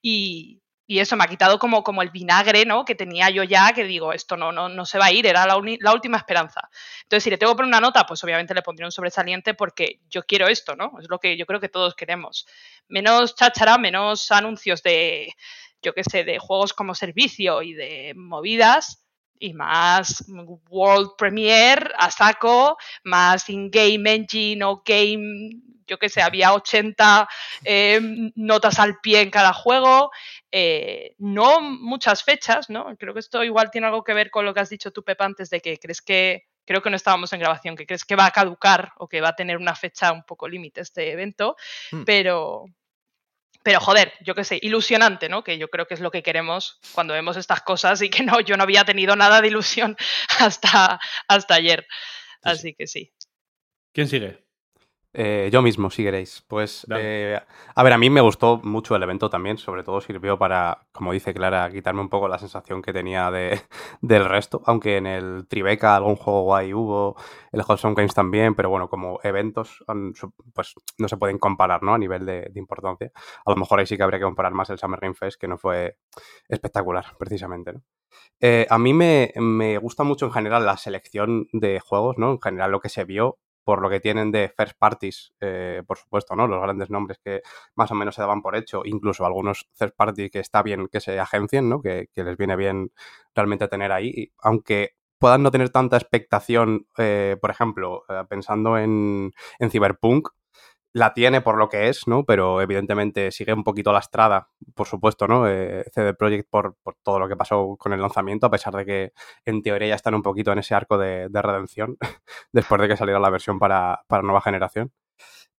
y, 0.00 0.60
y 0.90 1.00
eso 1.00 1.16
me 1.16 1.24
ha 1.24 1.28
quitado 1.28 1.58
como, 1.58 1.84
como 1.84 2.00
el 2.00 2.08
vinagre 2.08 2.64
¿no? 2.64 2.82
que 2.86 2.94
tenía 2.94 3.28
yo 3.28 3.44
ya, 3.44 3.72
que 3.74 3.84
digo, 3.84 4.14
esto 4.14 4.38
no, 4.38 4.52
no, 4.52 4.70
no 4.70 4.86
se 4.86 4.98
va 4.98 5.04
a 5.04 5.12
ir, 5.12 5.26
era 5.26 5.46
la, 5.46 5.56
última 5.92 6.16
esperanza. 6.16 6.70
Entonces, 7.02 7.24
si 7.24 7.30
le 7.30 7.36
tengo 7.36 7.52
que 7.52 7.58
poner 7.58 7.68
una 7.68 7.80
nota, 7.80 8.06
pues 8.06 8.24
obviamente 8.24 8.54
le 8.54 8.62
pondría 8.62 8.86
un 8.86 8.92
sobresaliente 8.92 9.52
porque 9.52 10.00
yo 10.08 10.22
quiero 10.22 10.48
esto, 10.48 10.76
¿no? 10.76 10.92
Es 10.98 11.06
lo 11.10 11.20
que 11.20 11.36
yo 11.36 11.44
creo 11.44 11.60
que 11.60 11.68
todos 11.68 11.94
queremos. 11.94 12.46
Menos 12.88 13.34
cháchara, 13.34 13.76
menos 13.76 14.32
anuncios 14.32 14.82
de, 14.82 15.34
yo 15.82 15.92
qué 15.92 16.04
sé, 16.04 16.24
de 16.24 16.38
juegos 16.38 16.72
como 16.72 16.94
servicio 16.94 17.60
y 17.60 17.74
de 17.74 18.14
movidas, 18.16 19.04
y 19.38 19.52
más 19.52 20.24
World 20.70 21.10
Premiere 21.18 21.90
a 21.98 22.10
saco, 22.10 22.78
más 23.04 23.48
in-game 23.50 24.10
engine 24.10 24.64
o 24.64 24.82
game, 24.84 25.50
yo 25.88 25.98
que 25.98 26.08
sé, 26.08 26.22
había 26.22 26.54
80 26.54 27.28
eh, 27.64 28.00
notas 28.36 28.78
al 28.78 29.00
pie 29.00 29.22
en 29.22 29.30
cada 29.30 29.52
juego, 29.52 30.10
eh, 30.52 31.14
no 31.18 31.60
muchas 31.60 32.22
fechas, 32.22 32.70
¿no? 32.70 32.96
Creo 32.96 33.14
que 33.14 33.20
esto 33.20 33.42
igual 33.42 33.70
tiene 33.70 33.86
algo 33.86 34.04
que 34.04 34.14
ver 34.14 34.30
con 34.30 34.44
lo 34.44 34.54
que 34.54 34.60
has 34.60 34.70
dicho 34.70 34.92
tú, 34.92 35.02
Pepa, 35.02 35.24
antes 35.24 35.50
de 35.50 35.60
que 35.60 35.78
crees 35.78 36.02
que, 36.02 36.44
creo 36.64 36.82
que 36.82 36.90
no 36.90 36.96
estábamos 36.96 37.32
en 37.32 37.40
grabación, 37.40 37.76
que 37.76 37.86
crees 37.86 38.04
que 38.04 38.16
va 38.16 38.26
a 38.26 38.30
caducar 38.30 38.92
o 38.98 39.08
que 39.08 39.20
va 39.20 39.30
a 39.30 39.36
tener 39.36 39.56
una 39.56 39.74
fecha 39.74 40.12
un 40.12 40.22
poco 40.22 40.48
límite 40.48 40.82
este 40.82 41.10
evento, 41.10 41.56
hmm. 41.90 42.04
pero, 42.04 42.66
pero 43.62 43.80
joder, 43.80 44.12
yo 44.20 44.34
qué 44.34 44.44
sé, 44.44 44.58
ilusionante, 44.62 45.28
¿no? 45.28 45.42
Que 45.42 45.58
yo 45.58 45.68
creo 45.68 45.86
que 45.86 45.94
es 45.94 46.00
lo 46.00 46.10
que 46.10 46.22
queremos 46.22 46.78
cuando 46.92 47.14
vemos 47.14 47.36
estas 47.36 47.62
cosas 47.62 48.02
y 48.02 48.10
que 48.10 48.22
no, 48.22 48.40
yo 48.40 48.56
no 48.56 48.62
había 48.62 48.84
tenido 48.84 49.16
nada 49.16 49.40
de 49.40 49.48
ilusión 49.48 49.96
hasta, 50.38 51.00
hasta 51.26 51.54
ayer. 51.54 51.86
Así 52.42 52.74
que 52.74 52.86
sí. 52.86 53.12
¿Quién 53.92 54.08
sigue? 54.08 54.47
Eh, 55.14 55.48
yo 55.50 55.62
mismo, 55.62 55.90
si 55.90 56.02
queréis. 56.04 56.44
Pues, 56.46 56.86
eh, 56.94 57.40
a 57.74 57.82
ver, 57.82 57.92
a 57.94 57.98
mí 57.98 58.10
me 58.10 58.20
gustó 58.20 58.60
mucho 58.62 58.94
el 58.94 59.02
evento 59.02 59.30
también, 59.30 59.56
sobre 59.56 59.82
todo 59.82 60.00
sirvió 60.02 60.38
para, 60.38 60.86
como 60.92 61.12
dice 61.12 61.32
Clara, 61.32 61.70
quitarme 61.70 62.02
un 62.02 62.10
poco 62.10 62.28
la 62.28 62.38
sensación 62.38 62.82
que 62.82 62.92
tenía 62.92 63.30
de, 63.30 63.58
del 64.02 64.26
resto, 64.26 64.62
aunque 64.66 64.98
en 64.98 65.06
el 65.06 65.46
Tribeca 65.48 65.96
algún 65.96 66.16
juego 66.16 66.42
guay 66.42 66.74
hubo, 66.74 67.16
el 67.52 67.62
Hot 67.62 67.80
Games 67.82 68.14
también, 68.14 68.54
pero 68.54 68.68
bueno, 68.68 68.88
como 68.88 69.18
eventos, 69.22 69.82
pues 70.54 70.74
no 70.98 71.08
se 71.08 71.16
pueden 71.16 71.38
comparar, 71.38 71.82
¿no? 71.82 71.94
A 71.94 71.98
nivel 71.98 72.26
de, 72.26 72.50
importancia. 72.54 73.10
A 73.46 73.50
lo 73.50 73.56
mejor 73.56 73.80
ahí 73.80 73.86
sí 73.86 73.96
que 73.96 74.02
habría 74.02 74.18
que 74.18 74.26
comparar 74.26 74.52
más 74.52 74.68
el 74.70 74.78
Summer 74.78 75.00
Game 75.00 75.14
Fest, 75.14 75.40
que 75.40 75.48
no 75.48 75.56
fue 75.56 75.96
espectacular, 76.48 77.16
precisamente, 77.18 77.72
¿no? 77.72 77.82
Eh, 78.40 78.66
a 78.68 78.78
mí 78.78 78.94
me, 78.94 79.32
me 79.36 79.78
gusta 79.78 80.04
mucho 80.04 80.26
en 80.26 80.32
general 80.32 80.66
la 80.66 80.76
selección 80.76 81.48
de 81.52 81.80
juegos, 81.80 82.18
¿no? 82.18 82.32
En 82.32 82.40
general 82.40 82.70
lo 82.70 82.80
que 82.80 82.88
se 82.88 83.04
vio 83.04 83.38
por 83.68 83.82
lo 83.82 83.90
que 83.90 84.00
tienen 84.00 84.32
de 84.32 84.48
first 84.48 84.78
parties, 84.78 85.34
eh, 85.42 85.82
por 85.86 85.98
supuesto, 85.98 86.34
¿no? 86.34 86.46
Los 86.46 86.62
grandes 86.62 86.88
nombres 86.88 87.18
que 87.22 87.42
más 87.74 87.90
o 87.90 87.94
menos 87.94 88.14
se 88.14 88.22
daban 88.22 88.40
por 88.40 88.56
hecho, 88.56 88.80
incluso 88.86 89.26
algunos 89.26 89.68
third 89.78 89.92
party 89.92 90.30
que 90.30 90.38
está 90.38 90.62
bien 90.62 90.88
que 90.88 91.00
se 91.00 91.20
agencien, 91.20 91.68
¿no? 91.68 91.82
Que, 91.82 92.08
les 92.14 92.36
viene 92.38 92.56
bien 92.56 92.92
realmente 93.34 93.68
tener 93.68 93.92
ahí, 93.92 94.32
aunque 94.38 94.94
puedan 95.18 95.42
no 95.42 95.50
tener 95.50 95.68
tanta 95.68 95.98
expectación, 95.98 96.86
eh, 96.96 97.36
por 97.38 97.50
ejemplo, 97.50 98.04
eh, 98.08 98.24
pensando 98.26 98.78
en, 98.78 99.32
en 99.58 99.70
Cyberpunk, 99.70 100.30
la 100.92 101.14
tiene 101.14 101.40
por 101.40 101.58
lo 101.58 101.68
que 101.68 101.88
es, 101.88 102.06
¿no? 102.06 102.24
Pero 102.24 102.60
evidentemente 102.60 103.30
sigue 103.30 103.52
un 103.52 103.64
poquito 103.64 103.92
lastrada, 103.92 104.48
por 104.74 104.86
supuesto, 104.86 105.26
¿no? 105.28 105.48
Eh, 105.48 105.84
CD 105.92 106.14
Projekt 106.14 106.48
por, 106.48 106.76
todo 107.02 107.18
lo 107.18 107.28
que 107.28 107.36
pasó 107.36 107.76
con 107.78 107.92
el 107.92 108.00
lanzamiento, 108.00 108.46
a 108.46 108.50
pesar 108.50 108.74
de 108.74 108.86
que 108.86 109.12
en 109.44 109.62
teoría 109.62 109.88
ya 109.88 109.94
están 109.94 110.14
un 110.14 110.22
poquito 110.22 110.52
en 110.52 110.58
ese 110.58 110.74
arco 110.74 110.98
de, 110.98 111.28
redención, 111.32 111.96
después 112.52 112.80
de 112.80 112.88
que 112.88 112.96
saliera 112.96 113.20
la 113.20 113.30
versión 113.30 113.58
para, 113.58 114.02
nueva 114.22 114.40
generación. 114.40 114.92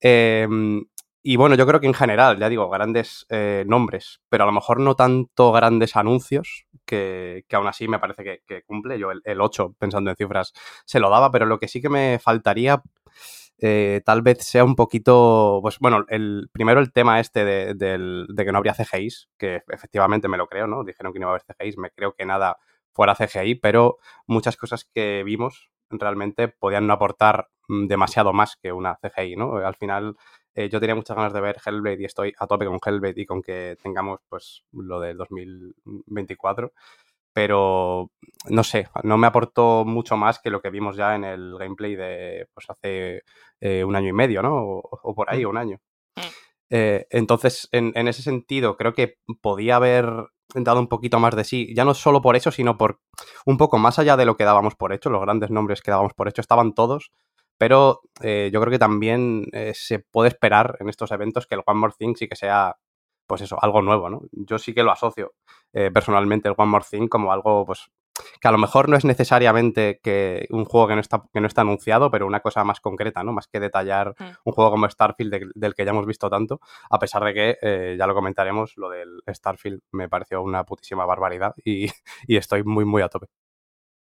Em, 0.01 0.85
y 1.23 1.37
bueno, 1.37 1.57
yo 1.57 1.67
creo 1.67 1.81
que 1.81 1.87
en 1.87 1.95
general, 1.95 2.39
ya 2.39 2.49
digo, 2.49 2.71
grandes 2.71 3.27
eh, 3.29 3.65
nombres, 3.67 4.21
pero 4.29 4.45
a 4.45 4.47
lo 4.47 4.53
mejor 4.53 4.81
no 4.81 4.95
tanto 4.95 5.53
grandes 5.53 5.97
anuncios, 5.97 6.67
que, 6.87 7.45
aún 7.53 7.67
así 7.67 7.89
me 7.89 7.99
parece 7.99 8.43
que, 8.47 8.63
cumple. 8.63 8.99
Yo 8.99 9.11
el, 9.11 9.21
el 9.25 9.41
8, 9.41 9.75
pensando 9.79 10.11
en 10.11 10.17
cifras, 10.17 10.53
se 10.87 11.01
lo 11.01 11.11
daba, 11.11 11.31
pero 11.31 11.47
lo 11.47 11.59
que 11.59 11.69
sí 11.69 11.83
que 11.83 11.91
me 11.91 12.19
faltaría 12.19 12.83
eh, 13.61 14.03
tal 14.05 14.23
vez 14.23 14.39
sea 14.45 14.65
un 14.65 14.77
poquito, 14.77 15.59
pues 15.63 15.79
bueno, 15.81 16.05
el, 16.09 16.49
primero 16.53 16.81
el 16.81 16.93
tema 16.93 17.19
este 17.19 17.45
de, 17.45 18.27
que 18.37 18.53
no 18.53 18.59
habría 18.59 18.75
CGIs, 18.75 19.29
que 19.37 19.63
efectivamente 19.69 20.29
me 20.29 20.37
lo 20.37 20.47
creo, 20.47 20.67
¿no? 20.67 20.85
Dijeron 20.85 21.13
que 21.13 21.19
no 21.19 21.25
iba 21.25 21.33
a 21.33 21.35
haber 21.35 21.57
CGIs, 21.57 21.77
me 21.77 21.91
creo 21.91 22.15
que 22.15 22.25
nada 22.25 22.59
fuera 22.93 23.17
CGI, 23.17 23.57
pero 23.57 23.99
muchas 24.27 24.57
cosas 24.57 24.85
que 24.85 25.23
vimos 25.25 25.71
realmente 25.91 26.49
podían 26.49 26.87
no 26.87 26.93
aportar 26.93 27.49
mm, 27.69 27.87
demasiado 27.87 28.33
más 28.33 28.57
que 28.57 28.73
una 28.73 28.97
CGI, 28.97 29.37
¿no? 29.37 29.57
Al 29.57 29.75
final 29.75 30.17
eh, 30.55 30.69
yo 30.69 30.81
tenía 30.81 30.95
muchas 30.95 31.17
ganas 31.17 31.33
de 31.33 31.41
ver 31.41 31.57
Hellblade 31.65 32.03
y 32.03 32.05
estoy 32.05 32.35
a 32.39 32.47
tope 32.47 32.67
con 32.67 32.79
Hellblade 32.85 33.21
y 33.21 33.27
con 33.27 33.43
que 33.43 33.77
tengamos 33.83 34.21
pues 34.29 34.65
lo 34.73 35.01
del 35.01 35.17
2024 35.17 36.73
pero 37.39 38.11
no 38.49 38.65
sé, 38.65 38.89
no 39.05 39.17
me 39.17 39.29
aportó 39.29 39.85
mucho 39.85 40.17
más 40.17 40.41
que 40.41 40.51
lo 40.51 40.61
que 40.61 40.71
vimos 40.71 40.97
ya 40.97 41.15
en 41.15 41.23
el 41.23 41.57
gameplay 41.57 41.95
de 41.95 42.49
pues 42.53 42.69
hace 42.69 43.23
eh, 43.61 43.85
un 43.85 43.95
año 43.95 44.09
y 44.09 44.13
medio, 44.13 44.43
¿no? 44.43 44.57
O, 44.57 45.15
por 45.15 45.31
ahí, 45.31 45.45
mm. 45.45 45.49
un 45.49 45.57
año. 45.57 45.81
Mm. 46.17 46.21
Eh, 46.71 47.07
entonces, 47.11 47.69
en, 47.71 48.09
ese 48.09 48.23
sentido, 48.23 48.77
creo 48.77 48.93
que 48.93 49.19
podía 49.41 49.77
haber 49.77 50.13
dado 50.53 50.81
un 50.81 50.89
poquito 50.89 51.21
más 51.21 51.37
de 51.37 51.45
sí, 51.45 51.73
ya 51.77 51.85
no 51.85 51.95
solo 51.95 52.21
por 52.23 52.35
eso, 52.35 52.51
sino 52.51 52.77
por 52.77 52.99
un 53.47 53.57
poco 53.57 53.79
más 53.79 54.01
allá 54.01 54.17
de 54.17 54.27
lo 54.27 54.37
que 54.37 54.43
dábamos 54.43 54.75
por 54.75 54.93
hecho, 54.93 55.09
los 55.09 55.23
grandes 55.23 55.51
nombres 55.51 55.81
que 55.81 55.93
dábamos 55.93 56.15
por 56.15 56.27
hecho 56.27 56.41
estaban 56.41 56.75
todos, 56.75 57.13
pero 57.57 58.01
eh, 58.21 58.51
yo 58.53 58.61
creo 58.61 58.73
que 58.73 58.81
también 58.81 59.45
se 59.75 60.01
puede 60.01 60.31
esperar 60.31 60.77
en 60.81 60.89
estos 60.89 61.13
eventos 61.13 61.47
que 61.47 61.55
el 61.55 61.63
One 61.65 61.79
More 61.79 61.95
Thing 61.97 62.17
sí 62.17 62.27
que 62.27 62.35
sea 62.35 62.79
pues 63.29 63.43
eso, 63.43 63.57
algo 63.63 63.83
nuevo, 63.83 64.11
¿no? 64.11 64.23
Yo 64.33 64.59
sí 64.59 64.75
que 64.75 64.83
lo 64.83 64.91
asocio 64.91 65.35
eh, 65.73 65.91
personalmente 65.93 66.49
el 66.49 66.55
One 66.57 66.71
More 66.71 66.85
Thing 66.91 67.09
como 67.09 67.31
algo, 67.31 67.67
pues, 67.67 67.91
que 68.41 68.49
a 68.49 68.51
lo 68.51 68.59
mejor 68.59 68.89
no 68.89 68.97
es 68.97 69.05
necesariamente 69.05 70.01
que 70.03 70.47
un 70.51 70.65
juego 70.65 70.89
que 70.89 70.95
no 70.95 71.01
está, 71.01 71.23
que 71.33 71.41
no 71.41 71.47
está 71.47 71.61
anunciado, 71.61 72.11
pero 72.11 72.27
una 72.27 72.41
cosa 72.41 72.65
más 72.65 72.81
concreta, 72.81 73.23
¿no? 73.23 73.33
Más 73.33 73.47
que 73.47 73.61
detallar 73.61 74.15
mm. 74.19 74.25
un 74.45 74.53
juego 74.53 74.71
como 74.71 74.89
Starfield 74.89 75.53
del 75.55 75.75
que 75.75 75.85
ya 75.85 75.91
hemos 75.91 76.07
visto 76.07 76.31
tanto, 76.31 76.61
a 76.91 76.99
pesar 76.99 77.23
de 77.23 77.35
que, 77.35 77.59
eh, 77.61 77.97
ya 77.99 78.07
lo 78.07 78.15
comentaremos, 78.15 78.73
lo 78.77 78.89
del 78.89 79.23
Starfield 79.29 79.83
me 79.93 80.09
pareció 80.09 80.43
una 80.43 80.65
putísima 80.65 81.05
barbaridad 81.05 81.55
y, 81.65 81.87
y 82.27 82.37
estoy 82.37 82.65
muy, 82.65 82.85
muy 82.87 83.03
a 83.03 83.09
tope. 83.09 83.27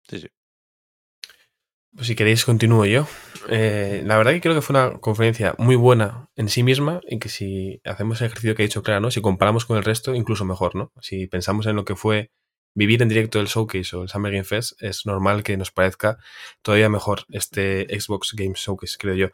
Sí, 0.07 0.19
sí. 0.19 0.29
Pues 1.96 2.08
si 2.08 2.15
queréis, 2.15 2.46
continúo 2.46 2.86
yo. 2.86 3.08
Eh, 3.50 4.03
la 4.05 4.17
verdad 4.17 4.31
que 4.34 4.41
creo 4.41 4.53
que 4.53 4.62
fue 4.62 4.75
una 4.75 5.00
conferencia 5.00 5.55
muy 5.58 5.75
buena 5.75 6.29
en 6.36 6.48
sí 6.48 6.62
misma 6.62 7.01
y 7.08 7.17
que 7.17 7.29
si 7.29 7.81
hacemos 7.84 8.22
el 8.22 8.27
ejercicio 8.27 8.55
que 8.55 8.62
ha 8.62 8.67
dicho 8.67 8.84
Clara, 8.84 9.00
¿no? 9.00 9.10
Si 9.10 9.22
comparamos 9.22 9.65
con 9.65 9.75
el 9.77 9.84
resto, 9.84 10.13
incluso 10.13 10.46
mejor, 10.46 10.75
¿no? 10.75 10.91
Si 11.01 11.25
pensamos 11.25 11.65
en 11.65 11.75
lo 11.75 11.86
que 11.86 11.96
fue 11.96 12.31
vivir 12.75 13.01
en 13.01 13.10
directo 13.10 13.39
el 13.39 13.48
Showcase 13.48 13.96
o 13.96 14.03
el 14.03 14.10
Summer 14.10 14.31
Game 14.31 14.43
Fest, 14.43 14.81
es 14.81 15.08
normal 15.08 15.41
que 15.41 15.58
nos 15.58 15.72
parezca 15.72 16.19
todavía 16.62 16.89
mejor 16.89 17.25
este 17.29 17.88
Xbox 18.00 18.34
Game 18.36 18.53
Showcase, 18.55 18.98
creo 19.00 19.15
yo. 19.15 19.27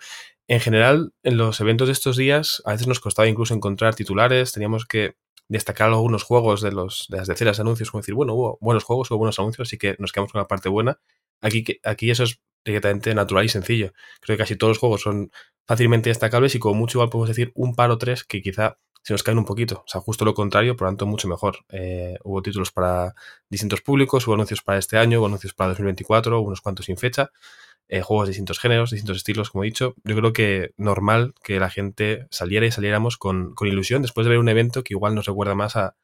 En 0.48 0.62
general, 0.62 1.14
en 1.24 1.38
los 1.38 1.60
eventos 1.60 1.90
de 1.90 1.94
estos 1.94 2.16
días, 2.16 2.62
a 2.66 2.72
veces 2.72 2.88
nos 2.88 3.02
costaba 3.02 3.28
incluso 3.28 3.54
encontrar 3.54 3.96
titulares, 3.96 4.54
teníamos 4.54 4.86
que 4.86 5.16
destacar 5.50 5.90
algunos 5.90 6.24
juegos 6.24 6.62
de, 6.62 6.72
los, 6.72 7.08
de 7.10 7.18
las 7.18 7.28
decenas 7.28 7.58
de 7.58 7.62
anuncios, 7.62 7.92
como 7.92 8.02
decir, 8.02 8.16
bueno, 8.16 8.34
hubo 8.34 8.58
buenos 8.62 8.86
juegos, 8.86 9.12
hubo 9.12 9.18
buenos 9.18 9.38
anuncios, 9.40 9.68
así 9.68 9.78
que 9.78 9.96
nos 10.00 10.12
quedamos 10.14 10.32
con 10.32 10.40
la 10.40 10.48
parte 10.48 10.70
buena 10.70 11.00
Aquí, 11.42 11.64
aquí 11.84 12.12
eso 12.12 12.24
es 12.24 12.40
directamente 12.64 13.14
natural 13.14 13.46
y 13.46 13.50
sencillo. 13.50 13.94
Creo 14.22 14.38
que 14.38 14.44
casi 14.44 14.56
todos 14.56 14.72
los 14.72 14.80
juegos 14.80 15.02
son 15.02 15.32
fácilmente 15.68 16.10
destacables 16.10 16.56
y 16.56 16.60
como 16.60 16.76
mucho 16.76 16.98
igual 16.98 17.10
podemos 17.10 17.30
decir 17.30 17.52
un 17.56 17.76
par 17.76 17.92
o 17.92 17.98
tres 17.98 18.24
que 18.24 18.42
quizá 18.42 18.78
se 19.06 19.14
nos 19.14 19.22
caen 19.22 19.38
un 19.38 19.46
poquito. 19.46 19.84
O 19.86 19.88
sea, 19.88 20.02
justo 20.02 20.26
lo 20.26 20.34
contrario, 20.34 20.76
por 20.76 20.88
lo 20.88 20.92
tanto, 20.92 21.06
mucho 21.06 21.28
mejor. 21.28 21.60
Eh, 21.70 22.18
hubo 22.24 22.42
títulos 22.42 22.72
para 22.72 23.14
distintos 23.50 23.82
públicos, 23.82 24.26
hubo 24.28 24.34
anuncios 24.34 24.64
para 24.64 24.80
este 24.80 24.98
año, 24.98 25.20
hubo 25.20 25.28
anuncios 25.28 25.54
para 25.54 25.70
2024, 25.70 26.42
unos 26.42 26.62
cuantos 26.62 26.88
sin 26.88 26.98
fecha, 26.98 27.30
eh, 27.88 28.02
juegos 28.02 28.28
de 28.28 28.32
distintos 28.32 28.60
géneros, 28.60 28.90
distintos 28.90 29.18
estilos, 29.18 29.52
como 29.52 29.64
he 29.64 29.68
dicho. 29.68 29.94
Yo 30.04 30.16
creo 30.16 30.34
que 30.34 30.74
normal 30.78 31.36
que 31.44 31.60
la 31.60 31.70
gente 31.70 32.26
saliera 32.32 32.66
y 32.66 32.72
saliéramos 32.72 33.18
con, 33.18 33.54
con 33.54 33.68
ilusión 33.68 34.02
después 34.02 34.26
de 34.26 34.32
ver 34.32 34.40
un 34.40 34.50
evento 34.50 34.84
que 34.84 34.96
igual 34.96 35.14
nos 35.14 35.28
recuerda 35.28 35.54
más 35.54 35.76
a, 35.76 35.96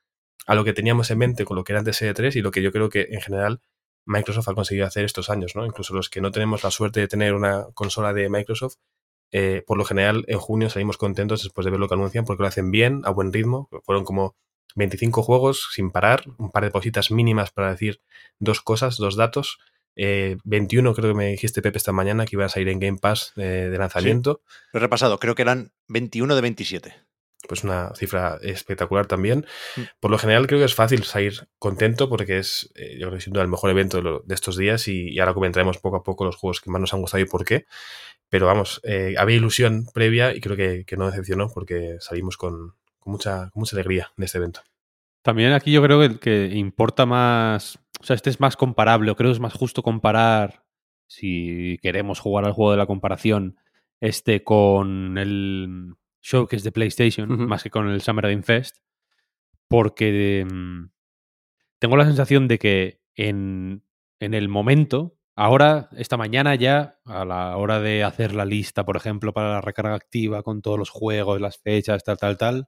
a 0.45 0.53
lo 0.53 0.63
que 0.63 0.73
teníamos 0.73 1.09
en 1.09 1.17
mente 1.17 1.43
con 1.43 1.57
lo 1.57 1.63
que 1.63 1.73
era 1.73 1.79
antes 1.79 2.01
E3 2.03 2.35
y 2.35 2.41
lo 2.41 2.51
que 2.51 2.61
yo 2.61 2.71
creo 2.71 2.89
que 2.89 3.07
en 3.09 3.21
general 3.21 3.61
Microsoft 4.05 4.47
ha 4.47 4.53
conseguido 4.53 4.87
hacer 4.87 5.05
estos 5.05 5.29
años, 5.29 5.55
¿no? 5.55 5.65
Incluso 5.65 5.93
los 5.93 6.09
que 6.09 6.21
no 6.21 6.31
tenemos 6.31 6.63
la 6.63 6.71
suerte 6.71 6.99
de 6.99 7.07
tener 7.07 7.33
una 7.33 7.65
consola 7.73 8.13
de 8.13 8.29
Microsoft, 8.29 8.75
eh, 9.31 9.63
por 9.65 9.77
lo 9.77 9.85
general 9.85 10.25
en 10.27 10.39
junio 10.39 10.69
salimos 10.69 10.97
contentos 10.97 11.43
después 11.43 11.63
de 11.63 11.71
ver 11.71 11.79
lo 11.79 11.87
que 11.87 11.93
anuncian 11.93 12.25
porque 12.25 12.43
lo 12.43 12.47
hacen 12.47 12.71
bien, 12.71 13.01
a 13.05 13.11
buen 13.11 13.31
ritmo. 13.31 13.69
Fueron 13.83 14.03
como 14.03 14.35
25 14.75 15.23
juegos 15.23 15.69
sin 15.73 15.91
parar, 15.91 16.23
un 16.37 16.51
par 16.51 16.63
de 16.63 16.71
cositas 16.71 17.11
mínimas 17.11 17.51
para 17.51 17.71
decir 17.71 18.01
dos 18.39 18.61
cosas, 18.61 18.97
dos 18.97 19.15
datos. 19.15 19.59
21 19.95 20.89
eh, 20.89 20.93
creo 20.93 21.09
que 21.11 21.17
me 21.17 21.27
dijiste 21.27 21.61
Pepe 21.61 21.77
esta 21.77 21.91
mañana 21.91 22.25
que 22.25 22.35
ibas 22.35 22.55
a 22.55 22.61
ir 22.61 22.69
en 22.69 22.79
Game 22.79 22.97
Pass 22.97 23.33
eh, 23.35 23.69
de 23.69 23.77
lanzamiento. 23.77 24.41
lo 24.71 24.79
he 24.79 24.81
repasado, 24.81 25.19
creo 25.19 25.35
que 25.35 25.41
eran 25.41 25.73
21 25.87 26.33
de 26.35 26.41
27 26.41 27.10
pues 27.51 27.65
una 27.65 27.93
cifra 27.95 28.39
espectacular 28.41 29.07
también. 29.07 29.45
Mm. 29.75 29.81
Por 29.99 30.09
lo 30.09 30.17
general 30.17 30.47
creo 30.47 30.59
que 30.59 30.63
es 30.63 30.73
fácil 30.73 31.03
salir 31.03 31.49
contento 31.59 32.07
porque 32.07 32.37
es, 32.37 32.71
eh, 32.75 32.93
yo 32.93 33.07
creo 33.07 33.17
que 33.17 33.23
siendo 33.23 33.41
el 33.41 33.49
mejor 33.49 33.71
evento 33.71 34.21
de, 34.25 34.33
estos 34.33 34.55
días 34.55 34.87
y, 34.87 35.19
ahora 35.19 35.33
comentaremos 35.33 35.77
poco 35.77 35.97
a 35.97 36.03
poco 36.03 36.23
los 36.23 36.37
juegos 36.37 36.61
que 36.61 36.69
más 36.69 36.79
nos 36.79 36.93
han 36.93 37.01
gustado 37.01 37.21
y 37.21 37.25
por 37.25 37.43
qué. 37.43 37.65
Pero 38.29 38.45
vamos, 38.45 38.79
eh, 38.85 39.15
había 39.17 39.35
ilusión 39.35 39.85
previa 39.93 40.33
y 40.33 40.39
creo 40.39 40.55
que, 40.55 40.85
no 40.95 41.07
decepcionó 41.07 41.49
porque 41.53 41.97
salimos 41.99 42.37
con, 42.37 42.75
mucha, 43.03 43.51
mucha 43.53 43.75
alegría 43.75 44.13
de 44.15 44.25
este 44.27 44.37
evento. 44.37 44.61
También 45.21 45.51
aquí 45.51 45.73
yo 45.73 45.83
creo 45.83 45.99
que, 45.99 46.19
que 46.19 46.55
importa 46.55 47.05
más, 47.05 47.79
o 47.99 48.05
sea, 48.05 48.15
este 48.15 48.29
es 48.29 48.39
más 48.39 48.55
comparable, 48.55 49.11
o 49.11 49.17
creo 49.17 49.29
que 49.29 49.33
es 49.33 49.41
más 49.41 49.53
justo 49.53 49.83
comparar, 49.83 50.63
si 51.05 51.77
queremos 51.81 52.21
jugar 52.21 52.45
al 52.45 52.53
juego 52.53 52.71
de 52.71 52.77
la 52.77 52.85
comparación, 52.85 53.57
este 53.99 54.41
con 54.45 55.17
el 55.17 55.95
showcase 56.21 56.63
de 56.63 56.71
PlayStation, 56.71 57.47
más 57.47 57.63
que 57.63 57.69
con 57.69 57.89
el 57.89 58.01
Summer 58.01 58.27
Game 58.27 58.43
Fest, 58.43 58.77
porque 59.67 60.45
mm, 60.49 60.89
tengo 61.79 61.97
la 61.97 62.05
sensación 62.05 62.47
de 62.47 62.59
que 62.59 63.01
en, 63.15 63.83
en 64.19 64.33
el 64.33 64.49
momento, 64.49 65.17
ahora, 65.35 65.89
esta 65.93 66.17
mañana 66.17 66.55
ya, 66.55 66.99
a 67.05 67.25
la 67.25 67.57
hora 67.57 67.79
de 67.79 68.03
hacer 68.03 68.33
la 68.33 68.45
lista, 68.45 68.85
por 68.85 68.97
ejemplo, 68.97 69.33
para 69.33 69.51
la 69.51 69.61
recarga 69.61 69.95
activa 69.95 70.43
con 70.43 70.61
todos 70.61 70.77
los 70.77 70.89
juegos, 70.89 71.41
las 71.41 71.57
fechas, 71.57 72.03
tal, 72.03 72.17
tal, 72.17 72.37
tal, 72.37 72.67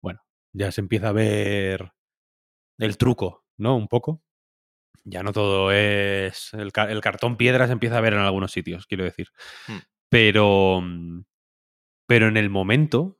bueno, 0.00 0.20
ya 0.52 0.70
se 0.72 0.80
empieza 0.80 1.08
a 1.08 1.12
ver 1.12 1.92
el 2.78 2.96
truco, 2.96 3.44
¿no? 3.56 3.76
Un 3.76 3.88
poco. 3.88 4.22
Ya 5.04 5.22
no 5.22 5.32
todo 5.32 5.70
es. 5.70 6.52
El, 6.52 6.72
el 6.88 7.00
cartón 7.00 7.36
piedra 7.36 7.66
se 7.66 7.72
empieza 7.72 7.98
a 7.98 8.00
ver 8.00 8.14
en 8.14 8.20
algunos 8.20 8.50
sitios, 8.52 8.86
quiero 8.86 9.04
decir. 9.04 9.28
Hmm. 9.68 9.78
Pero 10.08 10.80
mm, 10.82 11.20
pero 12.06 12.28
en 12.28 12.36
el 12.36 12.50
momento, 12.50 13.18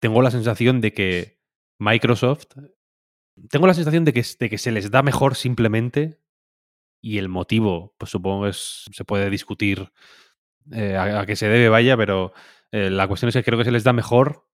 tengo 0.00 0.22
la 0.22 0.30
sensación 0.30 0.80
de 0.80 0.92
que 0.92 1.40
Microsoft. 1.78 2.46
Tengo 3.50 3.66
la 3.66 3.74
sensación 3.74 4.04
de 4.04 4.12
que, 4.12 4.22
que 4.22 4.58
se 4.58 4.72
les 4.72 4.90
da 4.90 5.02
mejor 5.02 5.34
simplemente. 5.34 6.20
Y 7.02 7.18
el 7.18 7.28
motivo, 7.28 7.94
pues 7.98 8.10
supongo 8.10 8.46
que 8.46 8.52
se 8.52 9.04
puede 9.04 9.28
discutir 9.28 9.92
eh, 10.72 10.96
a, 10.96 11.26
qué 11.26 11.36
se 11.36 11.48
debe, 11.48 11.68
vaya, 11.68 11.96
pero 11.96 12.32
eh, 12.72 12.88
la 12.88 13.06
cuestión 13.06 13.28
es 13.28 13.34
que 13.34 13.44
creo 13.44 13.58
que 13.58 13.64
se 13.64 13.72
les 13.72 13.84
da 13.84 13.92
mejor 13.92 14.48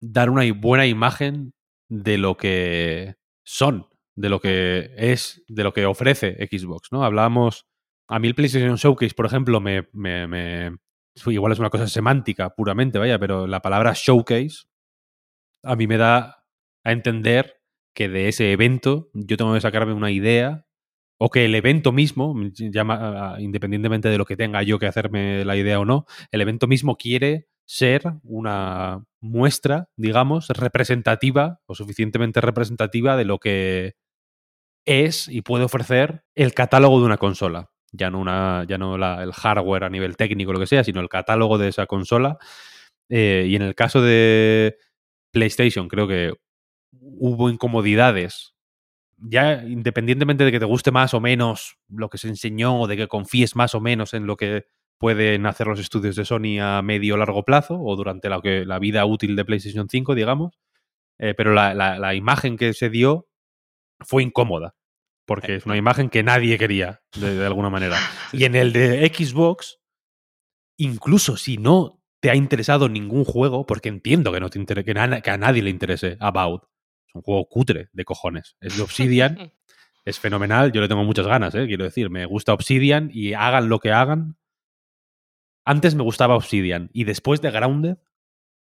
dar 0.00 0.28
una 0.28 0.50
buena 0.52 0.86
imagen 0.86 1.54
de 1.88 2.18
lo 2.18 2.36
que 2.36 3.16
son, 3.44 3.88
de 4.14 4.28
lo 4.28 4.40
que 4.40 4.92
es, 4.96 5.42
de 5.48 5.64
lo 5.64 5.72
que 5.72 5.86
ofrece 5.86 6.36
Xbox, 6.50 6.92
¿no? 6.92 7.04
Hablábamos. 7.04 7.66
A 8.08 8.18
mí 8.18 8.28
el 8.28 8.34
PlayStation 8.34 8.76
Showcase, 8.76 9.14
por 9.14 9.26
ejemplo, 9.26 9.60
me, 9.60 9.88
igual 11.26 11.52
es 11.52 11.58
una 11.58 11.70
cosa 11.70 11.86
semántica 11.86 12.50
puramente, 12.50 12.98
vaya, 12.98 13.18
pero 13.18 13.46
la 13.46 13.60
palabra 13.60 13.92
showcase 13.94 14.64
a 15.62 15.76
mí 15.76 15.86
me 15.86 15.96
da 15.96 16.44
a 16.84 16.92
entender 16.92 17.60
que 17.94 18.08
de 18.08 18.28
ese 18.28 18.52
evento 18.52 19.10
yo 19.12 19.36
tengo 19.36 19.52
que 19.54 19.60
sacarme 19.60 19.92
una 19.92 20.10
idea 20.10 20.66
o 21.18 21.28
que 21.28 21.44
el 21.44 21.54
evento 21.54 21.92
mismo, 21.92 22.34
llama, 22.54 23.36
independientemente 23.38 24.08
de 24.08 24.16
lo 24.16 24.24
que 24.24 24.36
tenga 24.36 24.62
yo 24.62 24.78
que 24.78 24.86
hacerme 24.86 25.44
la 25.44 25.56
idea 25.56 25.78
o 25.78 25.84
no, 25.84 26.06
el 26.30 26.40
evento 26.40 26.66
mismo 26.66 26.96
quiere 26.96 27.48
ser 27.66 28.02
una 28.22 29.04
muestra, 29.20 29.90
digamos, 29.96 30.48
representativa 30.48 31.60
o 31.66 31.74
suficientemente 31.74 32.40
representativa 32.40 33.16
de 33.16 33.24
lo 33.26 33.38
que 33.38 33.96
es 34.86 35.28
y 35.28 35.42
puede 35.42 35.64
ofrecer 35.64 36.24
el 36.34 36.54
catálogo 36.54 37.00
de 37.00 37.06
una 37.06 37.18
consola. 37.18 37.70
Ya 37.92 38.10
no, 38.10 38.20
una, 38.20 38.64
ya 38.68 38.78
no 38.78 38.94
el 38.94 39.32
hardware 39.32 39.84
a 39.84 39.90
nivel 39.90 40.16
técnico, 40.16 40.52
lo 40.52 40.60
que 40.60 40.66
sea, 40.66 40.84
sino 40.84 41.00
el 41.00 41.08
catálogo 41.08 41.58
de 41.58 41.68
esa 41.68 41.86
consola. 41.86 42.38
Eh, 43.08 43.46
y 43.48 43.56
en 43.56 43.62
el 43.62 43.74
caso 43.74 44.00
de 44.00 44.76
PlayStation, 45.32 45.88
creo 45.88 46.06
que 46.06 46.32
hubo 46.92 47.50
incomodidades. 47.50 48.54
Ya 49.18 49.62
independientemente 49.64 50.44
de 50.44 50.52
que 50.52 50.60
te 50.60 50.64
guste 50.64 50.92
más 50.92 51.12
o 51.12 51.20
menos 51.20 51.76
lo 51.88 52.08
que 52.08 52.18
se 52.18 52.28
enseñó, 52.28 52.80
o 52.80 52.86
de 52.86 52.96
que 52.96 53.08
confíes 53.08 53.56
más 53.56 53.74
o 53.74 53.80
menos 53.80 54.14
en 54.14 54.26
lo 54.26 54.36
que 54.36 54.66
pueden 54.98 55.46
hacer 55.46 55.66
los 55.66 55.80
estudios 55.80 56.16
de 56.16 56.24
Sony 56.24 56.60
a 56.60 56.82
medio 56.82 57.14
o 57.14 57.16
largo 57.16 57.44
plazo, 57.44 57.80
o 57.80 57.96
durante 57.96 58.28
la, 58.28 58.40
que, 58.40 58.64
la 58.64 58.78
vida 58.78 59.04
útil 59.04 59.36
de 59.36 59.44
PlayStation 59.44 59.88
5, 59.88 60.14
digamos. 60.14 60.58
Eh, 61.18 61.34
pero 61.36 61.52
la, 61.52 62.14
imagen 62.14 62.56
que 62.56 62.72
se 62.72 62.88
dio 62.88 63.28
fue 64.00 64.22
incómoda 64.22 64.74
porque 65.30 65.54
es 65.54 65.64
una 65.64 65.76
imagen 65.76 66.10
que 66.10 66.24
nadie 66.24 66.58
quería, 66.58 67.02
de, 67.14 67.46
alguna 67.46 67.70
manera. 67.70 67.96
Y 68.32 68.46
en 68.46 68.56
el 68.56 68.72
de 68.72 69.06
Xbox, 69.14 69.78
incluso 70.76 71.36
si 71.36 71.56
no 71.56 72.02
te 72.18 72.30
ha 72.30 72.34
interesado 72.34 72.88
ningún 72.88 73.24
juego, 73.24 73.64
porque 73.64 73.90
entiendo 73.90 74.32
que, 74.32 74.40
no 74.40 74.50
te 74.50 74.84
que, 74.84 75.30
a 75.30 75.36
nadie 75.36 75.62
le 75.62 75.70
interese 75.70 76.16
About, 76.18 76.64
es 77.06 77.14
un 77.14 77.22
juego 77.22 77.48
cutre 77.48 77.90
de 77.92 78.04
cojones. 78.04 78.56
Es 78.60 78.76
de 78.76 78.82
Obsidian, 78.82 79.52
es 80.04 80.18
fenomenal, 80.18 80.72
yo 80.72 80.80
le 80.80 80.88
tengo 80.88 81.04
muchas 81.04 81.28
ganas, 81.28 81.54
¿eh? 81.54 81.68
quiero 81.68 81.84
decir, 81.84 82.10
me 82.10 82.26
gusta 82.26 82.52
Obsidian 82.52 83.08
y 83.12 83.34
hagan 83.34 83.68
lo 83.68 83.78
que 83.78 83.92
hagan. 83.92 84.36
Antes 85.64 85.94
me 85.94 86.02
gustaba 86.02 86.34
Obsidian 86.34 86.90
y 86.92 87.04
después 87.04 87.40
de 87.40 87.52
Grounded 87.52 87.98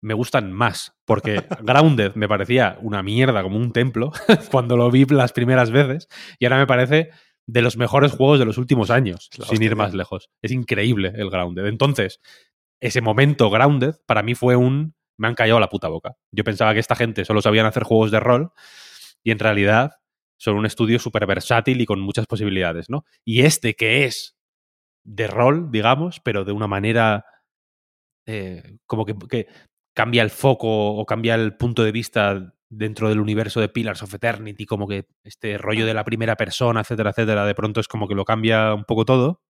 me 0.02 0.14
gustan 0.14 0.52
más, 0.52 0.94
porque 1.06 1.44
Grounded 1.62 2.14
me 2.16 2.28
parecía 2.28 2.78
una 2.82 3.04
mierda, 3.04 3.44
como 3.44 3.58
un 3.58 3.72
templo, 3.72 4.12
cuando 4.52 4.78
lo 4.78 4.90
vi 4.92 5.06
las 5.06 5.34
primeras 5.34 5.72
veces, 5.72 6.08
y 6.40 6.46
ahora 6.46 6.58
me 6.58 6.68
parece 6.68 7.10
de 7.48 7.62
los 7.62 7.78
mejores 7.78 8.12
juegos 8.12 8.40
de 8.40 8.46
los 8.46 8.58
últimos 8.58 8.92
años, 8.92 9.30
sin 9.50 9.62
ir 9.64 9.76
más 9.76 9.94
lejos. 9.94 10.30
Es 10.42 10.52
increíble 10.52 11.12
el 11.16 11.30
Grounded. 11.32 11.66
Entonces, 11.66 12.22
ese 12.80 13.02
momento 13.02 13.50
Grounded 13.50 13.96
para 14.06 14.22
mí 14.22 14.36
fue 14.36 14.56
un... 14.56 14.94
me 15.18 15.28
han 15.28 15.36
callado 15.36 15.60
la 15.60 15.70
puta 15.70 15.88
boca. 15.88 16.16
Yo 16.32 16.44
pensaba 16.44 16.74
que 16.74 16.80
esta 16.80 16.96
gente 16.96 17.26
solo 17.26 17.42
sabían 17.42 17.66
hacer 17.66 17.84
juegos 17.84 18.12
de 18.12 18.20
rol, 18.20 18.52
y 19.24 19.32
en 19.32 19.40
realidad 19.40 19.92
son 20.38 20.56
un 20.56 20.66
estudio 20.66 21.00
súper 21.00 21.26
versátil 21.26 21.82
y 21.82 21.86
con 21.86 22.00
muchas 22.00 22.26
posibilidades, 22.26 22.90
¿no? 22.90 23.04
Y 23.26 23.42
este 23.42 23.74
que 23.74 24.06
es 24.06 24.38
de 25.04 25.28
rol, 25.28 25.72
digamos, 25.72 26.20
pero 26.24 26.46
de 26.46 26.52
una 26.52 26.68
manera... 26.68 27.26
Eh, 28.26 28.78
como 28.86 29.06
que, 29.06 29.16
que, 29.28 29.48
cambia 30.00 30.24
el 30.24 30.30
foco 30.30 30.94
o 30.94 31.06
cambia 31.06 31.36
el 31.36 31.58
punto 31.58 31.84
de 31.84 31.92
vista 31.92 32.56
dentro 32.70 33.10
del 33.10 33.20
universo 33.20 33.60
de 33.60 33.68
Pillars 33.68 34.02
of 34.02 34.14
Eternity, 34.14 34.66
como 34.66 34.88
que 34.88 35.10
este 35.26 35.58
rollo 35.58 35.86
de 35.86 35.94
la 35.94 36.06
primera 36.06 36.38
persona, 36.38 36.80
etcétera, 36.80 37.10
etcétera, 37.10 37.46
de 37.46 37.54
pronto 37.54 37.82
es 37.82 37.90
como 37.90 38.08
que 38.08 38.16
lo 38.16 38.24
cambia 38.24 38.74
un 38.74 38.86
poco 38.86 39.04
todo. 39.04 39.42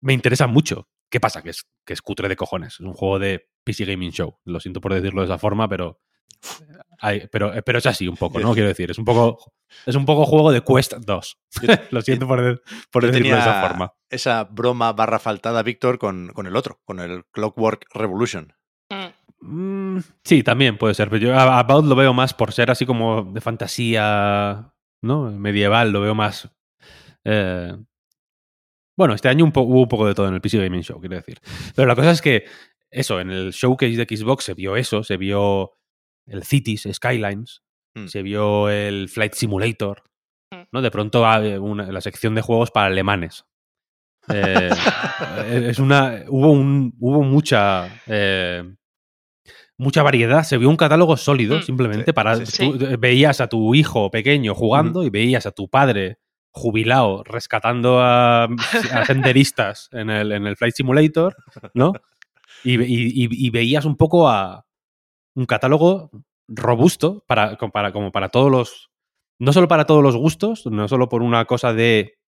Me 0.00 0.14
interesa 0.14 0.46
mucho. 0.46 0.88
¿Qué 1.10 1.20
pasa? 1.20 1.42
Que 1.42 1.50
es, 1.50 1.66
que 1.84 1.92
es 1.92 2.00
cutre 2.00 2.30
de 2.30 2.36
cojones. 2.36 2.76
Es 2.76 2.80
un 2.80 2.94
juego 2.94 3.18
de 3.18 3.46
PC 3.62 3.84
Gaming 3.84 4.10
Show. 4.10 4.38
Lo 4.46 4.58
siento 4.58 4.80
por 4.80 4.94
decirlo 4.94 5.20
de 5.20 5.26
esa 5.26 5.36
forma, 5.36 5.68
pero. 5.68 6.00
pero, 7.30 7.52
pero 7.62 7.78
es 7.80 7.84
así 7.84 8.08
un 8.08 8.16
poco, 8.16 8.40
¿no? 8.40 8.52
Quiero 8.54 8.68
decir, 8.68 8.90
es 8.90 8.96
un 8.96 9.04
poco, 9.04 9.52
es 9.84 9.96
un 9.96 10.06
poco 10.06 10.24
juego 10.24 10.50
de 10.50 10.62
Quest 10.62 10.94
2. 10.94 11.38
Lo 11.90 12.00
siento 12.00 12.26
por, 12.26 12.62
por 12.90 13.04
decirlo 13.04 13.34
de 13.34 13.42
esa 13.42 13.68
forma. 13.68 13.92
Esa 14.08 14.44
broma 14.44 14.94
barra 14.94 15.18
faltada, 15.18 15.62
Víctor, 15.62 15.98
con, 15.98 16.28
con 16.28 16.46
el 16.46 16.56
otro, 16.56 16.80
con 16.86 17.00
el 17.00 17.26
Clockwork 17.32 17.84
Revolution. 17.92 18.54
Mm, 19.46 19.98
sí, 20.24 20.42
también 20.42 20.78
puede 20.78 20.94
ser, 20.94 21.10
pero 21.10 21.20
yo 21.20 21.34
a 21.34 21.58
About 21.58 21.84
lo 21.84 21.94
veo 21.94 22.14
más 22.14 22.32
por 22.32 22.52
ser 22.52 22.70
así 22.70 22.86
como 22.86 23.24
de 23.24 23.42
fantasía, 23.42 24.72
¿no? 25.02 25.30
Medieval, 25.30 25.92
lo 25.92 26.00
veo 26.00 26.14
más... 26.14 26.50
Eh, 27.24 27.76
bueno, 28.96 29.14
este 29.14 29.28
año 29.28 29.44
hubo 29.44 29.82
un 29.82 29.88
poco 29.88 30.06
de 30.06 30.14
todo 30.14 30.28
en 30.28 30.34
el 30.34 30.40
PC 30.40 30.58
Gaming 30.58 30.82
Show, 30.82 30.98
quiero 30.98 31.16
decir. 31.16 31.40
Pero 31.74 31.86
la 31.86 31.94
cosa 31.94 32.12
es 32.12 32.22
que, 32.22 32.44
eso, 32.90 33.20
en 33.20 33.30
el 33.30 33.50
showcase 33.50 33.96
de 33.96 34.16
Xbox 34.16 34.44
se 34.44 34.54
vio 34.54 34.76
eso, 34.76 35.02
se 35.02 35.18
vio 35.18 35.72
el 36.26 36.42
Cities, 36.44 36.88
Skylines, 36.90 37.62
hmm. 37.94 38.06
se 38.06 38.22
vio 38.22 38.70
el 38.70 39.10
Flight 39.10 39.34
Simulator, 39.34 40.04
hmm. 40.52 40.68
¿no? 40.72 40.80
De 40.80 40.90
pronto 40.90 41.22
una, 41.60 41.92
la 41.92 42.00
sección 42.00 42.34
de 42.34 42.40
juegos 42.40 42.70
para 42.70 42.86
alemanes. 42.86 43.44
Eh, 44.28 44.70
es 45.68 45.78
una. 45.78 46.24
Hubo 46.28 46.52
un. 46.52 46.94
Hubo 46.98 47.22
mucha. 47.22 48.00
Eh, 48.06 48.62
mucha 49.76 50.02
variedad. 50.02 50.44
Se 50.44 50.58
vio 50.58 50.68
un 50.68 50.76
catálogo 50.76 51.16
sólido, 51.16 51.58
mm, 51.58 51.62
simplemente 51.62 52.12
para. 52.12 52.38
veías 52.98 53.40
a 53.40 53.48
tu 53.48 53.74
hijo 53.74 54.10
pequeño 54.10 54.54
jugando 54.54 55.04
y 55.04 55.10
veías 55.10 55.46
a 55.46 55.52
tu 55.52 55.68
padre 55.68 56.18
jubilado 56.50 57.24
rescatando 57.24 58.00
a, 58.00 58.48
senderistas 59.06 59.88
en 59.92 60.08
el, 60.08 60.32
en 60.32 60.46
el 60.46 60.56
Flight 60.56 60.76
Simulator, 60.76 61.36
¿no? 61.74 61.92
Y, 62.62 63.50
veías 63.50 63.84
un 63.84 63.96
poco 63.96 64.28
a 64.28 64.64
un 65.34 65.46
catálogo 65.46 66.10
robusto 66.48 67.24
para, 67.26 67.56
para, 67.56 67.92
como 67.92 68.12
para 68.12 68.28
todos 68.28 68.50
los. 68.50 68.90
No 69.40 69.52
solo 69.52 69.66
para 69.66 69.84
todos 69.84 70.02
los 70.02 70.16
gustos, 70.16 70.64
no 70.66 70.86
solo 70.86 71.08
por 71.08 71.22
una 71.22 71.44
cosa 71.44 71.74
de 71.74 72.18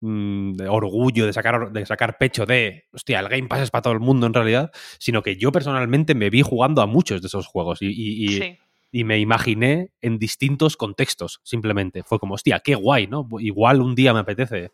de 0.00 0.68
orgullo, 0.68 1.26
de 1.26 1.32
sacar, 1.32 1.72
de 1.72 1.86
sacar 1.86 2.18
pecho 2.18 2.44
de, 2.46 2.84
hostia, 2.92 3.20
el 3.20 3.28
Game 3.28 3.48
Pass 3.48 3.62
es 3.62 3.70
para 3.70 3.82
todo 3.82 3.94
el 3.94 4.00
mundo 4.00 4.26
en 4.26 4.34
realidad, 4.34 4.70
sino 4.98 5.22
que 5.22 5.36
yo 5.36 5.52
personalmente 5.52 6.14
me 6.14 6.30
vi 6.30 6.42
jugando 6.42 6.82
a 6.82 6.86
muchos 6.86 7.22
de 7.22 7.28
esos 7.28 7.46
juegos 7.46 7.80
y, 7.80 8.56
y, 8.92 9.04
me 9.04 9.18
imaginé 9.18 9.92
en 10.00 10.18
distintos 10.18 10.76
contextos, 10.78 11.40
simplemente. 11.44 12.02
Fue 12.02 12.18
como, 12.18 12.34
hostia, 12.34 12.60
qué 12.60 12.74
guay, 12.74 13.06
¿no? 13.06 13.28
Igual 13.40 13.82
un 13.82 13.94
día 13.94 14.14
me 14.14 14.20
apetece, 14.20 14.72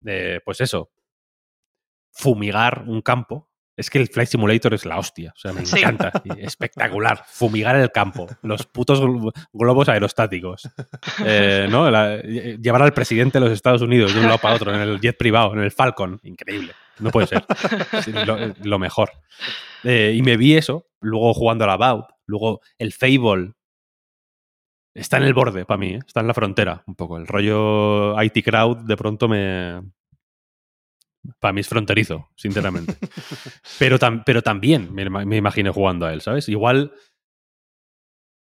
de, 0.00 0.42
pues 0.44 0.60
eso, 0.60 0.90
fumigar 2.10 2.84
un 2.86 3.00
campo 3.00 3.48
es 3.76 3.90
que 3.90 3.98
el 3.98 4.08
Flight 4.08 4.30
Simulator 4.30 4.72
es 4.72 4.86
la 4.86 4.98
hostia. 4.98 5.32
O 5.36 5.38
sea, 5.38 5.52
me 5.52 5.60
encanta. 5.78 6.10
Espectacular. 6.38 7.22
Fumigar 7.26 7.76
el 7.76 7.90
campo. 7.92 8.26
Los 8.42 8.66
putos 8.66 9.00
globos 9.52 9.88
aerostáticos. 9.88 10.68
Eh, 11.24 11.66
¿no? 11.70 11.90
llevar 11.90 12.82
al 12.82 12.94
presidente 12.94 13.38
de 13.38 13.44
los 13.44 13.52
Estados 13.52 13.82
Unidos 13.82 14.14
de 14.14 14.20
un 14.20 14.26
lado 14.26 14.38
para 14.38 14.54
otro 14.54 14.74
en 14.74 14.80
el 14.80 15.00
jet 15.00 15.16
privado, 15.16 15.52
en 15.52 15.60
el 15.60 15.70
Falcon. 15.70 16.18
Increíble. 16.22 16.72
No 16.98 17.10
puede 17.10 17.26
ser. 17.26 17.44
lo, 18.62 18.78
mejor. 18.78 19.10
Eh, 19.84 20.14
y 20.16 20.22
me 20.22 20.36
vi 20.36 20.56
eso. 20.56 20.86
Luego 21.00 21.34
jugando 21.34 21.64
a 21.64 21.66
la 21.66 21.76
Bout. 21.76 22.06
Luego 22.26 22.60
el 22.78 22.92
Fable. 22.92 23.52
Está 24.94 25.18
en 25.18 25.24
el 25.24 25.34
borde 25.34 25.66
para 25.66 25.76
mí. 25.76 25.94
¿eh? 25.94 26.00
Está 26.06 26.20
en 26.20 26.26
la 26.26 26.34
frontera 26.34 26.82
un 26.86 26.94
poco. 26.94 27.18
El 27.18 27.26
rollo 27.26 28.20
IT 28.22 28.42
Crowd 28.42 28.78
de 28.78 28.96
pronto 28.96 29.28
me, 29.28 29.82
para 31.40 31.52
mí 31.52 31.60
es 31.60 31.68
fronterizo, 31.68 32.30
sinceramente. 32.36 32.96
pero, 33.78 33.98
pero 34.24 34.42
también 34.42 34.92
me, 34.92 35.08
me, 35.08 35.36
imaginé 35.36 35.70
jugando 35.70 36.06
a 36.06 36.12
él, 36.12 36.20
¿sabes? 36.20 36.48
Igual. 36.48 36.92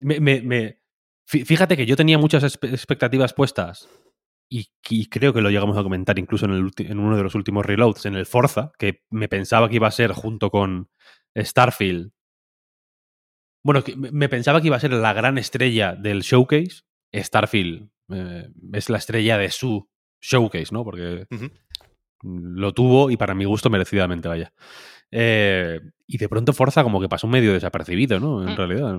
Me, 0.01 0.79
fíjate 1.25 1.77
que 1.77 1.85
yo 1.85 1.95
tenía 1.95 2.17
muchas 2.17 2.43
expectativas 2.43 3.33
puestas 3.33 3.87
y, 4.49 5.07
creo 5.07 5.33
que 5.33 5.41
lo 5.41 5.49
llegamos 5.49 5.77
a 5.77 5.83
comentar 5.83 6.19
incluso 6.19 6.45
en, 6.45 6.51
el, 6.51 6.71
en, 6.77 6.99
uno 6.99 7.17
de 7.17 7.23
los 7.23 7.35
últimos 7.35 7.65
reloads, 7.65 8.05
en 8.05 8.15
el 8.15 8.25
Forza, 8.25 8.71
que 8.77 9.03
me 9.09 9.27
pensaba 9.27 9.69
que 9.69 9.75
iba 9.75 9.87
a 9.87 9.91
ser 9.91 10.11
junto 10.11 10.51
con 10.51 10.89
Starfield. 11.35 12.11
Bueno, 13.63 13.83
me 13.97 14.29
pensaba 14.29 14.61
que 14.61 14.67
iba 14.67 14.75
a 14.75 14.79
ser 14.79 14.93
la 14.93 15.13
gran 15.13 15.37
estrella 15.37 15.95
del 15.95 16.21
showcase. 16.21 16.83
Starfield 17.13 17.89
eh, 18.09 18.49
es 18.73 18.89
la 18.89 18.99
estrella 18.99 19.37
de 19.37 19.49
su 19.49 19.89
showcase, 20.21 20.71
¿no? 20.71 20.83
Porque 20.83 21.25
lo 22.21 22.73
tuvo 22.73 23.09
y 23.09 23.17
para 23.17 23.35
mi 23.35 23.45
gusto 23.45 23.69
merecidamente, 23.69 24.27
vaya. 24.27 24.53
Eh, 25.11 25.79
y 26.07 26.17
de 26.17 26.29
pronto 26.29 26.53
Forza 26.53 26.83
como 26.83 26.99
que 26.99 27.09
pasó 27.09 27.27
medio 27.27 27.53
desapercibido, 27.53 28.19
¿no? 28.19 28.43
En 28.43 28.53
mm. 28.53 28.57
realidad. 28.57 28.97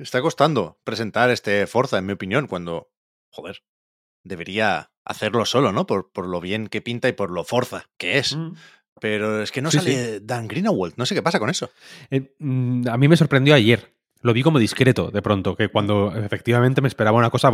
Está 0.00 0.20
costando 0.20 0.80
presentar 0.84 1.30
este 1.30 1.66
Forza, 1.66 1.98
en 1.98 2.06
mi 2.06 2.12
opinión, 2.12 2.46
cuando, 2.46 2.90
joder, 3.30 3.62
debería 4.24 4.90
hacerlo 5.04 5.44
solo, 5.44 5.72
¿no? 5.72 5.86
Por, 5.86 6.12
por 6.12 6.26
lo 6.26 6.40
bien 6.40 6.68
que 6.68 6.82
pinta 6.82 7.08
y 7.08 7.12
por 7.12 7.30
lo 7.30 7.44
Forza 7.44 7.88
que 7.96 8.18
es. 8.18 8.36
Mm. 8.36 8.54
Pero 9.00 9.42
es 9.42 9.52
que 9.52 9.62
no 9.62 9.70
sale 9.70 10.20
Dan 10.20 10.48
Greenawald, 10.48 10.94
no 10.96 11.06
sé 11.06 11.14
qué 11.14 11.22
pasa 11.22 11.38
con 11.38 11.50
eso. 11.50 11.70
Eh, 12.10 12.34
mm, 12.38 12.88
a 12.88 12.96
mí 12.96 13.06
me 13.06 13.16
sorprendió 13.16 13.54
ayer 13.54 13.97
lo 14.20 14.32
vi 14.32 14.42
como 14.42 14.58
discreto 14.58 15.10
de 15.10 15.22
pronto, 15.22 15.56
que 15.56 15.68
cuando 15.68 16.14
efectivamente 16.14 16.80
me 16.80 16.88
esperaba 16.88 17.18
una 17.18 17.30
cosa 17.30 17.50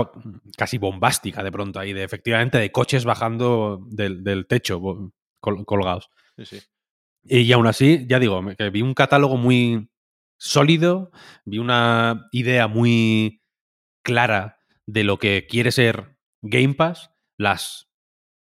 casi 0.57 0.79
bombástica 0.79 1.43
de 1.43 1.53
pronto 1.53 1.79
ahí, 1.79 1.93
de 1.93 2.05
efectivamente 2.05 2.59
de 2.59 2.73
coches 2.73 3.05
bajando 3.05 3.85
del, 3.91 4.47
techo 4.47 4.81
colgados. 5.41 6.11
Y 7.25 7.53
aún 7.53 7.67
así, 7.67 8.07
ya 8.09 8.19
digo, 8.19 8.43
que 8.57 8.71
vi 8.71 8.83
un 8.83 8.95
catálogo 8.95 9.37
muy 9.37 9.89
sólido, 10.39 11.11
vi 11.45 11.59
una 11.59 12.29
idea 12.33 12.67
muy 12.67 13.43
clara 14.03 14.59
de 14.87 15.05
lo 15.05 15.19
que 15.19 15.47
quiere 15.49 15.73
ser 15.73 16.19
Game 16.43 16.75
Pass, 16.75 17.11
las, 17.39 17.89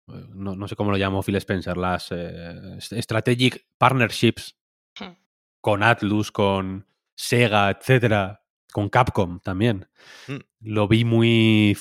eh, 0.09 0.27
no, 0.35 0.67
sé 0.69 0.75
cómo 0.77 0.91
lo 0.91 0.97
llamo 0.97 1.23
Phil 1.23 1.37
Spencer, 1.37 1.77
las 1.77 2.09
eh, 2.11 2.79
Strategic 2.81 3.67
Partnerships 3.79 4.57
hmm. 4.99 5.13
con 5.61 5.83
Atlus, 5.83 6.33
con 6.33 6.87
Sega, 7.15 7.71
etcétera, 7.71 8.43
con 8.73 8.89
Capcom 8.89 9.41
también. 9.41 9.89
Mm. 10.27 10.37
Lo 10.61 10.89
vi 10.89 11.05
muy, 11.05 11.77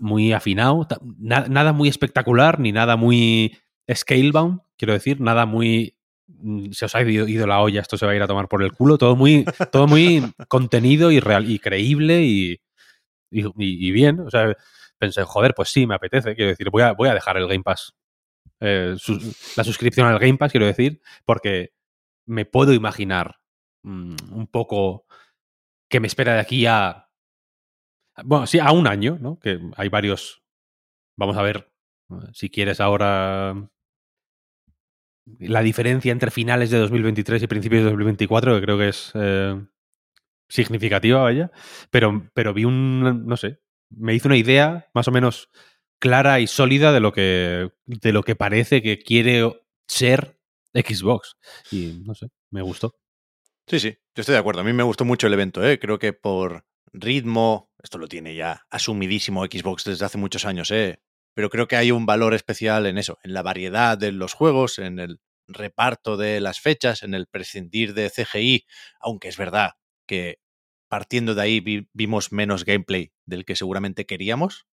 muy 0.00 0.32
afinado. 0.32 0.86
nada 1.18 1.72
muy 1.72 1.88
espectacular, 1.88 2.58
ni 2.58 2.72
nada 2.72 2.96
muy 2.96 3.56
scalebound, 3.92 4.60
quiero 4.76 4.94
decir, 4.94 5.20
nada 5.20 5.46
muy 5.46 5.96
mm, 6.26 6.70
se 6.72 6.86
os 6.86 6.94
ha 6.94 7.02
ido, 7.02 7.46
la 7.46 7.60
olla, 7.60 7.80
esto 7.80 7.96
se 7.96 8.06
va 8.06 8.12
a 8.12 8.16
ir 8.16 8.22
a 8.22 8.26
tomar 8.26 8.48
por 8.48 8.62
el 8.62 8.72
culo, 8.72 8.98
todo 8.98 9.16
muy, 9.16 9.44
todo 9.72 9.86
muy 9.86 10.22
contenido 10.48 11.10
y 11.10 11.20
real 11.20 11.50
y 11.50 11.58
creíble 11.58 12.22
y, 12.22 12.60
y, 13.30 13.90
bien. 13.92 14.20
O 14.20 14.30
sea, 14.30 14.54
pensé, 14.98 15.24
joder, 15.24 15.54
pues 15.54 15.68
sí, 15.70 15.86
me 15.86 15.94
apetece, 15.94 16.34
quiero 16.34 16.50
decir, 16.50 16.70
voy 16.70 16.82
a, 16.82 16.92
voy 16.92 17.08
a 17.08 17.14
dejar 17.14 17.36
el 17.36 17.48
Game 17.48 17.62
Pass, 17.62 17.94
eh, 18.60 18.96
la 19.56 19.64
suscripción 19.64 20.06
al 20.06 20.18
Game 20.18 20.38
Pass, 20.38 20.52
quiero 20.52 20.66
decir, 20.66 21.00
porque 21.24 21.72
me 22.26 22.44
puedo 22.44 22.72
imaginar 22.72 23.41
mm, 23.82 24.16
un 24.32 24.46
poco 24.46 25.06
que 25.92 26.00
me 26.00 26.06
espera 26.06 26.34
de 26.34 26.40
aquí 26.40 26.66
a. 26.66 27.10
Bueno, 28.24 28.46
sí, 28.46 28.58
a 28.58 28.72
un 28.72 28.86
año, 28.86 29.18
¿no? 29.20 29.38
Que 29.38 29.60
hay 29.76 29.88
varios. 29.88 30.42
Vamos 31.16 31.36
a 31.36 31.42
ver 31.42 31.70
eh, 32.10 32.14
si 32.32 32.50
quieres 32.50 32.80
ahora. 32.80 33.68
La 35.38 35.62
diferencia 35.62 36.10
entre 36.10 36.30
finales 36.30 36.70
de 36.70 36.78
2023 36.78 37.42
y 37.42 37.46
principios 37.46 37.84
de 37.84 37.90
2024, 37.90 38.56
que 38.56 38.62
creo 38.62 38.78
que 38.78 38.88
es 38.88 39.12
eh, 39.14 39.62
significativa, 40.48 41.22
vaya. 41.22 41.52
Pero, 41.90 42.30
pero 42.34 42.54
vi 42.54 42.64
un. 42.64 43.26
No 43.26 43.36
sé. 43.36 43.60
Me 43.90 44.14
hizo 44.14 44.28
una 44.28 44.38
idea 44.38 44.88
más 44.94 45.08
o 45.08 45.12
menos 45.12 45.50
clara 45.98 46.40
y 46.40 46.46
sólida 46.46 46.92
de 46.92 47.00
lo 47.00 47.12
que. 47.12 47.70
de 47.86 48.12
lo 48.12 48.22
que 48.22 48.34
parece 48.34 48.82
que 48.82 48.98
quiere 48.98 49.62
ser 49.86 50.38
Xbox. 50.74 51.36
Y 51.70 52.00
no 52.04 52.14
sé, 52.14 52.28
me 52.50 52.62
gustó. 52.62 52.94
Sí, 53.66 53.80
sí, 53.80 53.98
yo 54.14 54.20
estoy 54.20 54.34
de 54.34 54.38
acuerdo. 54.38 54.60
A 54.60 54.64
mí 54.64 54.72
me 54.72 54.82
gustó 54.82 55.04
mucho 55.04 55.26
el 55.26 55.34
evento, 55.34 55.66
¿eh? 55.66 55.78
Creo 55.78 55.98
que 55.98 56.12
por 56.12 56.64
ritmo, 56.92 57.70
esto 57.82 57.98
lo 57.98 58.08
tiene 58.08 58.34
ya 58.34 58.66
asumidísimo 58.70 59.44
Xbox 59.44 59.84
desde 59.84 60.04
hace 60.04 60.18
muchos 60.18 60.44
años, 60.44 60.70
¿eh? 60.70 61.00
Pero 61.34 61.48
creo 61.48 61.66
que 61.66 61.76
hay 61.76 61.90
un 61.90 62.04
valor 62.04 62.34
especial 62.34 62.86
en 62.86 62.98
eso, 62.98 63.18
en 63.22 63.32
la 63.32 63.42
variedad 63.42 63.96
de 63.96 64.12
los 64.12 64.34
juegos, 64.34 64.78
en 64.78 64.98
el 64.98 65.20
reparto 65.48 66.16
de 66.16 66.40
las 66.40 66.60
fechas, 66.60 67.02
en 67.02 67.14
el 67.14 67.26
prescindir 67.26 67.94
de 67.94 68.10
CGI, 68.10 68.66
aunque 69.00 69.28
es 69.28 69.36
verdad 69.36 69.72
que 70.06 70.40
partiendo 70.88 71.34
de 71.34 71.42
ahí 71.42 71.88
vimos 71.94 72.32
menos 72.32 72.64
gameplay 72.64 73.12
del 73.24 73.44
que 73.44 73.56
seguramente 73.56 74.04
queríamos. 74.04 74.66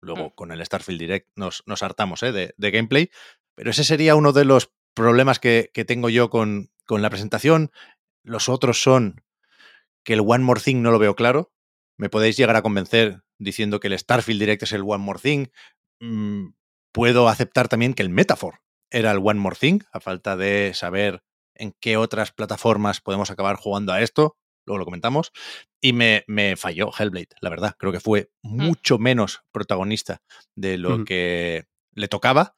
Luego 0.00 0.28
mm. 0.28 0.34
con 0.36 0.52
el 0.52 0.64
Starfield 0.64 1.00
Direct 1.00 1.30
nos, 1.34 1.64
nos 1.66 1.82
hartamos 1.82 2.22
¿eh? 2.22 2.30
de, 2.30 2.54
de, 2.56 2.70
gameplay, 2.70 3.10
pero 3.56 3.70
ese 3.70 3.82
sería 3.82 4.14
uno 4.14 4.32
de 4.32 4.44
los 4.44 4.72
problemas 4.94 5.40
que, 5.40 5.70
que 5.74 5.84
tengo 5.84 6.10
yo 6.10 6.30
con, 6.30 6.70
con 6.86 7.02
la 7.02 7.10
presentación. 7.10 7.72
Los 8.28 8.48
otros 8.48 8.82
son 8.82 9.24
que 10.04 10.12
el 10.12 10.20
One 10.20 10.44
More 10.44 10.60
Thing 10.60 10.82
no 10.82 10.90
lo 10.90 10.98
veo 10.98 11.16
claro. 11.16 11.52
Me 11.96 12.10
podéis 12.10 12.36
llegar 12.36 12.56
a 12.56 12.62
convencer 12.62 13.22
diciendo 13.38 13.80
que 13.80 13.88
el 13.88 13.98
Starfield 13.98 14.40
Direct 14.40 14.62
es 14.64 14.72
el 14.72 14.82
One 14.82 14.98
More 14.98 15.18
Thing. 15.18 15.46
Mm, 16.00 16.50
puedo 16.92 17.28
aceptar 17.28 17.68
también 17.68 17.94
que 17.94 18.02
el 18.02 18.10
Metaphor 18.10 18.60
era 18.90 19.10
el 19.12 19.18
One 19.18 19.40
More 19.40 19.56
Thing, 19.56 19.80
a 19.92 20.00
falta 20.00 20.36
de 20.36 20.72
saber 20.74 21.22
en 21.54 21.72
qué 21.80 21.96
otras 21.96 22.32
plataformas 22.32 23.00
podemos 23.00 23.30
acabar 23.30 23.56
jugando 23.56 23.92
a 23.92 24.02
esto. 24.02 24.36
Luego 24.66 24.78
lo 24.78 24.84
comentamos. 24.84 25.32
Y 25.80 25.94
me, 25.94 26.24
me 26.26 26.56
falló 26.56 26.90
Hellblade, 26.96 27.34
la 27.40 27.48
verdad. 27.48 27.76
Creo 27.78 27.92
que 27.92 28.00
fue 28.00 28.30
mm. 28.42 28.62
mucho 28.62 28.98
menos 28.98 29.42
protagonista 29.52 30.20
de 30.54 30.76
lo 30.76 31.04
que 31.06 31.66
le 31.94 32.08
tocaba. 32.08 32.54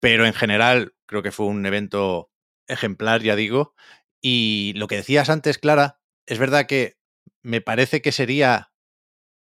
Pero 0.00 0.26
en 0.26 0.34
general, 0.34 0.94
creo 1.06 1.22
que 1.22 1.32
fue 1.32 1.46
un 1.46 1.64
evento 1.64 2.30
ejemplar, 2.66 3.22
ya 3.22 3.36
digo, 3.36 3.74
y 4.20 4.72
lo 4.76 4.86
que 4.86 4.96
decías 4.96 5.30
antes, 5.30 5.58
Clara, 5.58 6.00
es 6.26 6.38
verdad 6.38 6.66
que 6.66 6.96
me 7.42 7.60
parece 7.60 8.02
que 8.02 8.12
sería 8.12 8.72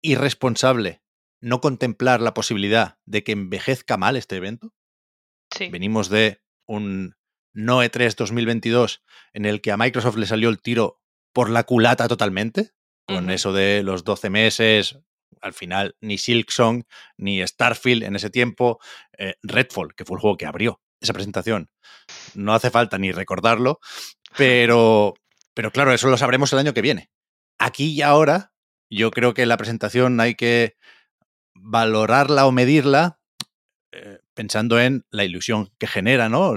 irresponsable 0.01 1.01
no 1.41 1.59
contemplar 1.59 2.21
la 2.21 2.33
posibilidad 2.33 2.99
de 3.05 3.23
que 3.23 3.31
envejezca 3.31 3.97
mal 3.97 4.15
este 4.15 4.35
evento. 4.35 4.73
Sí. 5.49 5.69
Venimos 5.69 6.09
de 6.09 6.41
un 6.67 7.15
no 7.53 7.83
E3 7.83 8.15
2022 8.15 9.03
en 9.33 9.45
el 9.45 9.61
que 9.61 9.71
a 9.71 9.77
Microsoft 9.77 10.17
le 10.17 10.27
salió 10.27 10.49
el 10.49 10.61
tiro 10.61 11.01
por 11.33 11.49
la 11.49 11.63
culata 11.63 12.07
totalmente, 12.07 12.71
con 13.05 13.29
eso 13.29 13.51
de 13.51 13.83
los 13.83 14.03
12 14.03 14.29
meses, 14.29 14.99
al 15.41 15.53
final 15.53 15.97
ni 15.99 16.17
Silksong 16.17 16.83
ni 17.17 17.45
Starfield 17.45 18.03
en 18.03 18.15
ese 18.15 18.29
tiempo, 18.29 18.79
eh, 19.17 19.35
Redfall, 19.43 19.95
que 19.95 20.05
fue 20.05 20.15
el 20.15 20.21
juego 20.21 20.37
que 20.37 20.45
abrió 20.45 20.81
esa 21.01 21.13
presentación. 21.13 21.69
No 22.35 22.53
hace 22.53 22.69
falta 22.69 22.97
ni 22.97 23.11
recordarlo, 23.11 23.79
pero, 24.37 25.15
pero 25.53 25.71
claro, 25.71 25.93
eso 25.93 26.09
lo 26.09 26.17
sabremos 26.17 26.53
el 26.53 26.59
año 26.59 26.73
que 26.73 26.81
viene. 26.81 27.09
Aquí 27.59 27.91
y 27.91 28.01
ahora, 28.01 28.53
yo 28.89 29.11
creo 29.11 29.33
que 29.33 29.45
la 29.45 29.57
presentación 29.57 30.19
hay 30.19 30.35
que 30.35 30.77
valorarla 31.53 32.45
o 32.45 32.51
medirla 32.51 33.19
eh, 33.91 34.19
pensando 34.33 34.79
en 34.79 35.05
la 35.09 35.25
ilusión 35.25 35.73
que 35.77 35.87
genera, 35.87 36.29
¿no? 36.29 36.53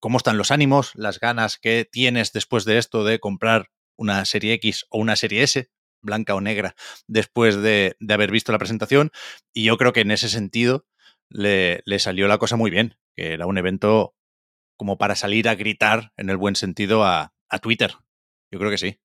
cómo 0.00 0.16
están 0.16 0.38
los 0.38 0.50
ánimos, 0.50 0.92
las 0.94 1.20
ganas 1.20 1.58
que 1.58 1.86
tienes 1.90 2.32
después 2.32 2.64
de 2.64 2.78
esto 2.78 3.04
de 3.04 3.20
comprar 3.20 3.70
una 3.96 4.24
serie 4.24 4.54
X 4.54 4.86
o 4.88 4.98
una 4.98 5.14
serie 5.14 5.42
S, 5.42 5.70
blanca 6.00 6.34
o 6.34 6.40
negra, 6.40 6.74
después 7.06 7.56
de, 7.56 7.96
haber 8.08 8.30
visto 8.30 8.50
la 8.50 8.58
presentación. 8.58 9.10
Y 9.52 9.64
yo 9.64 9.76
creo 9.76 9.92
que 9.92 10.00
en 10.00 10.10
ese 10.10 10.28
sentido 10.28 10.86
le, 11.28 11.82
le, 11.84 11.98
salió 11.98 12.26
la 12.26 12.38
cosa 12.38 12.56
muy 12.56 12.70
bien, 12.70 12.96
era 13.20 13.46
un 13.46 13.58
evento 13.58 14.14
como 14.76 14.96
para 14.96 15.14
salir 15.14 15.48
a 15.48 15.54
gritar, 15.54 16.12
en 16.16 16.30
el 16.30 16.36
buen 16.36 16.56
sentido, 16.56 17.04
a, 17.04 17.32
Twitter. 17.60 17.92
Yo 18.50 18.58
creo 18.58 18.70
que 18.70 18.78
sí. 18.78 18.98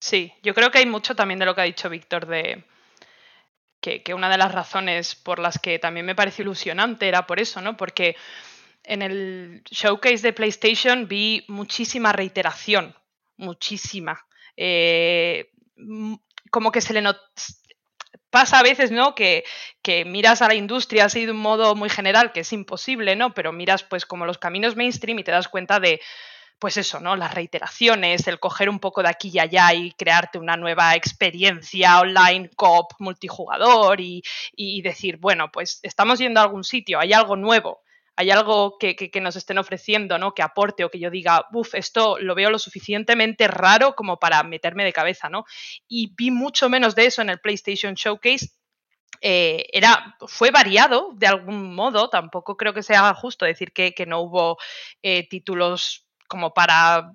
Sí, 0.00 0.32
yo 0.42 0.54
creo 0.54 0.70
que 0.70 0.78
hay 0.78 0.86
mucho 0.86 1.14
también 1.14 1.38
de 1.38 1.46
lo 1.46 1.54
que 1.54 1.60
ha 1.60 1.64
dicho 1.64 1.90
Víctor 1.90 2.26
de 2.26 2.64
que, 3.80 4.14
una 4.14 4.28
de 4.28 4.38
las 4.38 4.52
razones 4.52 5.14
por 5.14 5.38
las 5.38 5.58
que 5.58 5.78
también 5.78 6.06
me 6.06 6.14
pareció 6.14 6.42
ilusionante 6.42 7.08
era 7.08 7.26
por 7.26 7.40
eso, 7.40 7.60
¿no? 7.60 7.76
Porque 7.76 8.16
en 8.84 9.02
el 9.02 9.62
showcase 9.70 10.22
de 10.22 10.32
PlayStation 10.32 11.06
vi 11.06 11.44
muchísima 11.48 12.12
reiteración, 12.12 12.96
muchísima. 13.36 14.26
Eh, 14.56 15.50
como 16.50 16.72
que 16.72 16.80
se 16.80 16.92
le, 16.92 17.02
pasa 18.32 18.58
a 18.58 18.62
veces, 18.62 18.90
¿no? 18.90 19.14
Que, 19.14 19.44
que, 19.82 20.04
miras 20.06 20.42
a 20.42 20.48
la 20.48 20.54
industria 20.54 21.04
así 21.04 21.26
de 21.26 21.32
un 21.32 21.38
modo 21.38 21.76
muy 21.76 21.90
general, 21.90 22.32
que 22.32 22.40
es 22.40 22.52
imposible, 22.52 23.14
¿no? 23.14 23.34
Pero 23.34 23.52
miras 23.52 23.84
pues 23.84 24.06
como 24.06 24.26
los 24.26 24.38
caminos 24.38 24.74
mainstream 24.74 25.18
y 25.18 25.22
te 25.22 25.30
das 25.30 25.48
cuenta 25.48 25.78
de, 25.78 26.00
pues 26.58 26.78
eso, 26.78 26.98
¿no? 26.98 27.14
Las 27.14 27.34
reiteraciones, 27.34 28.26
el 28.26 28.40
coger 28.40 28.70
un 28.70 28.80
poco 28.80 29.02
de 29.02 29.10
aquí 29.10 29.30
y 29.34 29.38
allá 29.38 29.74
y 29.74 29.92
crearte 29.92 30.38
una 30.38 30.56
nueva 30.56 30.96
experiencia 30.96 32.00
online, 32.00 32.50
cop, 32.56 32.92
multijugador 32.98 34.00
y, 34.00 34.22
y 34.56 34.80
decir, 34.80 35.18
bueno, 35.18 35.52
pues 35.52 35.80
estamos 35.82 36.18
yendo 36.18 36.40
a 36.40 36.44
algún 36.44 36.64
sitio, 36.64 37.00
hay 37.00 37.12
algo 37.12 37.36
nuevo 37.36 37.82
hay 38.16 38.30
algo 38.30 38.76
que, 38.78 39.10
nos 39.20 39.36
estén 39.36 39.58
ofreciendo, 39.58 40.18
¿no? 40.18 40.34
Que 40.34 40.42
aporte 40.42 40.84
o 40.84 40.90
que 40.90 40.98
yo 40.98 41.10
diga, 41.10 41.46
uff, 41.52 41.74
esto 41.74 42.18
lo 42.18 42.34
veo 42.34 42.50
lo 42.50 42.58
suficientemente 42.58 43.48
raro 43.48 43.94
como 43.94 44.18
para 44.18 44.42
meterme 44.42 44.84
de 44.84 44.92
cabeza, 44.92 45.28
¿no? 45.28 45.44
Y 45.88 46.14
vi 46.16 46.30
mucho 46.30 46.68
menos 46.68 46.94
de 46.94 47.06
eso 47.06 47.22
en 47.22 47.30
el 47.30 47.40
PlayStation 47.40 47.94
Showcase. 47.94 48.50
Eh, 49.20 49.66
era, 49.72 50.16
fue 50.26 50.50
variado 50.50 51.10
de 51.14 51.28
algún 51.28 51.74
modo, 51.74 52.10
tampoco 52.10 52.56
creo 52.56 52.74
que 52.74 52.82
sea 52.82 53.14
justo 53.14 53.44
decir 53.44 53.72
que, 53.72 53.94
no 54.06 54.20
hubo 54.20 54.58
eh, 55.02 55.28
títulos 55.28 56.08
como 56.32 56.54
para 56.54 57.12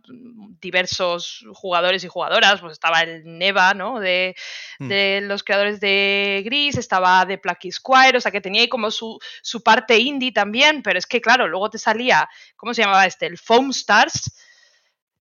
diversos 0.62 1.44
jugadores 1.56 2.04
y 2.04 2.08
jugadoras, 2.08 2.62
pues 2.62 2.74
estaba 2.74 3.02
el 3.02 3.24
Neva, 3.26 3.74
¿no? 3.74 4.00
De, 4.00 4.36
mm. 4.78 5.26
los 5.26 5.44
creadores 5.44 5.80
de 5.80 6.44
Gris, 6.46 6.78
estaba 6.78 7.26
de 7.26 7.40
Plucky 7.40 7.72
Squire, 7.72 8.20
o 8.20 8.22
sea 8.22 8.32
que 8.32 8.42
tenía 8.42 8.62
ahí 8.62 8.70
como 8.70 8.92
su, 8.92 9.18
su, 9.42 9.64
parte 9.64 9.98
indie 9.98 10.32
también, 10.32 10.84
pero 10.84 11.00
es 11.00 11.08
que 11.08 11.20
claro, 11.20 11.48
luego 11.48 11.72
te 11.72 11.80
salía, 11.80 12.30
¿cómo 12.56 12.76
se 12.76 12.84
llamaba 12.84 13.08
este? 13.08 13.26
El 13.26 13.40
Foam 13.40 13.72
Stars, 13.72 14.32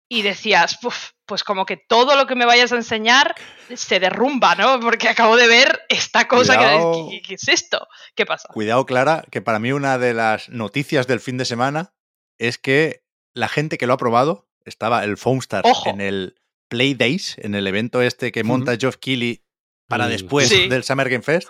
y 0.10 0.24
decías, 0.24 0.78
pues 1.26 1.44
como 1.46 1.66
que 1.66 1.78
todo 1.78 2.18
lo 2.18 2.28
que 2.28 2.36
me 2.36 2.46
vayas 2.46 2.74
a 2.74 2.76
enseñar 2.76 3.34
se 3.74 4.02
derrumba, 4.02 4.56
¿no? 4.56 4.82
Porque 4.82 5.08
acabo 5.08 5.38
de 5.38 5.48
ver 5.48 5.84
esta 5.88 6.28
cosa 6.28 6.60
que, 6.60 7.22
¿qué 7.26 7.34
es 7.36 7.48
esto? 7.48 7.88
¿Qué 8.14 8.26
pasa? 8.26 8.50
Cuidado, 8.50 8.86
Clara, 8.86 9.24
que 9.32 9.42
para 9.42 9.58
mí 9.58 9.72
una 9.72 9.98
de 9.98 10.14
las 10.14 10.50
noticias 10.50 11.08
del 11.08 11.22
fin 11.22 11.38
de 11.38 11.46
semana 11.46 11.94
es 12.38 12.58
que 12.58 13.05
la 13.36 13.48
gente 13.48 13.78
que 13.78 13.86
lo 13.86 13.94
ha 13.94 13.98
probado, 13.98 14.48
estaba 14.66 15.04
el 15.04 15.18
Foamstar 15.18 15.64
en 15.86 16.02
el 16.02 16.36
Play 16.70 16.96
Days, 16.96 17.36
en 17.38 17.54
el 17.54 17.68
evento 17.68 18.02
este 18.02 18.32
que 18.32 18.44
monta 18.44 18.78
Geoff 18.78 18.98
Keighley 18.98 19.44
para 19.88 20.08
después 20.08 20.50
del 20.50 20.84
Summer 20.84 21.10
Game 21.10 21.22
Fest. 21.22 21.48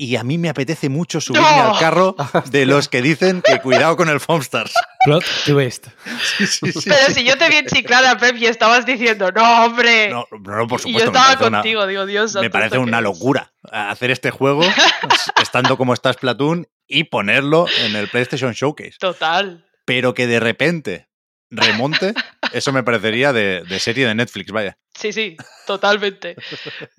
Y 0.00 0.14
a 0.14 0.22
mí 0.22 0.38
me 0.38 0.48
apetece 0.48 0.88
mucho 0.88 1.20
subirme 1.20 1.48
al 1.48 1.76
carro 1.76 2.14
de 2.52 2.66
los 2.66 2.88
que 2.88 3.02
dicen 3.02 3.42
que 3.42 3.60
cuidado 3.60 3.96
con 3.96 4.08
el 4.08 4.20
Foamstars. 4.20 4.72
Plot 5.04 5.24
twist. 5.44 5.88
Pero 6.84 7.12
si 7.12 7.24
yo 7.24 7.36
te 7.36 7.48
vi 7.48 7.56
enchiclada, 7.56 8.16
Pep, 8.16 8.36
y 8.36 8.46
estabas 8.46 8.86
diciendo, 8.86 9.32
no, 9.32 9.64
hombre. 9.64 10.10
No, 10.10 10.24
no, 10.30 10.68
por 10.68 10.80
supuesto. 10.80 10.88
Y 10.88 10.92
yo 10.92 10.98
estaba 11.04 11.36
contigo, 11.36 11.84
digo, 11.88 12.06
Dios. 12.06 12.36
Me 12.36 12.48
parece 12.48 12.78
una 12.78 13.00
locura 13.00 13.52
hacer 13.72 14.12
este 14.12 14.30
juego 14.30 14.62
estando 15.42 15.76
como 15.76 15.94
está 15.94 16.12
Splatoon 16.12 16.68
y 16.86 17.04
ponerlo 17.04 17.66
en 17.84 17.96
el 17.96 18.06
PlayStation 18.06 18.52
Showcase. 18.52 18.98
Total. 19.00 19.66
Pero 19.84 20.14
que 20.14 20.28
de 20.28 20.38
repente 20.38 21.07
remonte, 21.50 22.14
eso 22.52 22.72
me 22.72 22.82
parecería 22.82 23.32
de, 23.32 23.62
de 23.62 23.78
serie 23.78 24.06
de 24.06 24.14
Netflix, 24.14 24.50
vaya. 24.52 24.78
Sí, 24.94 25.12
sí, 25.12 25.36
totalmente. 25.66 26.36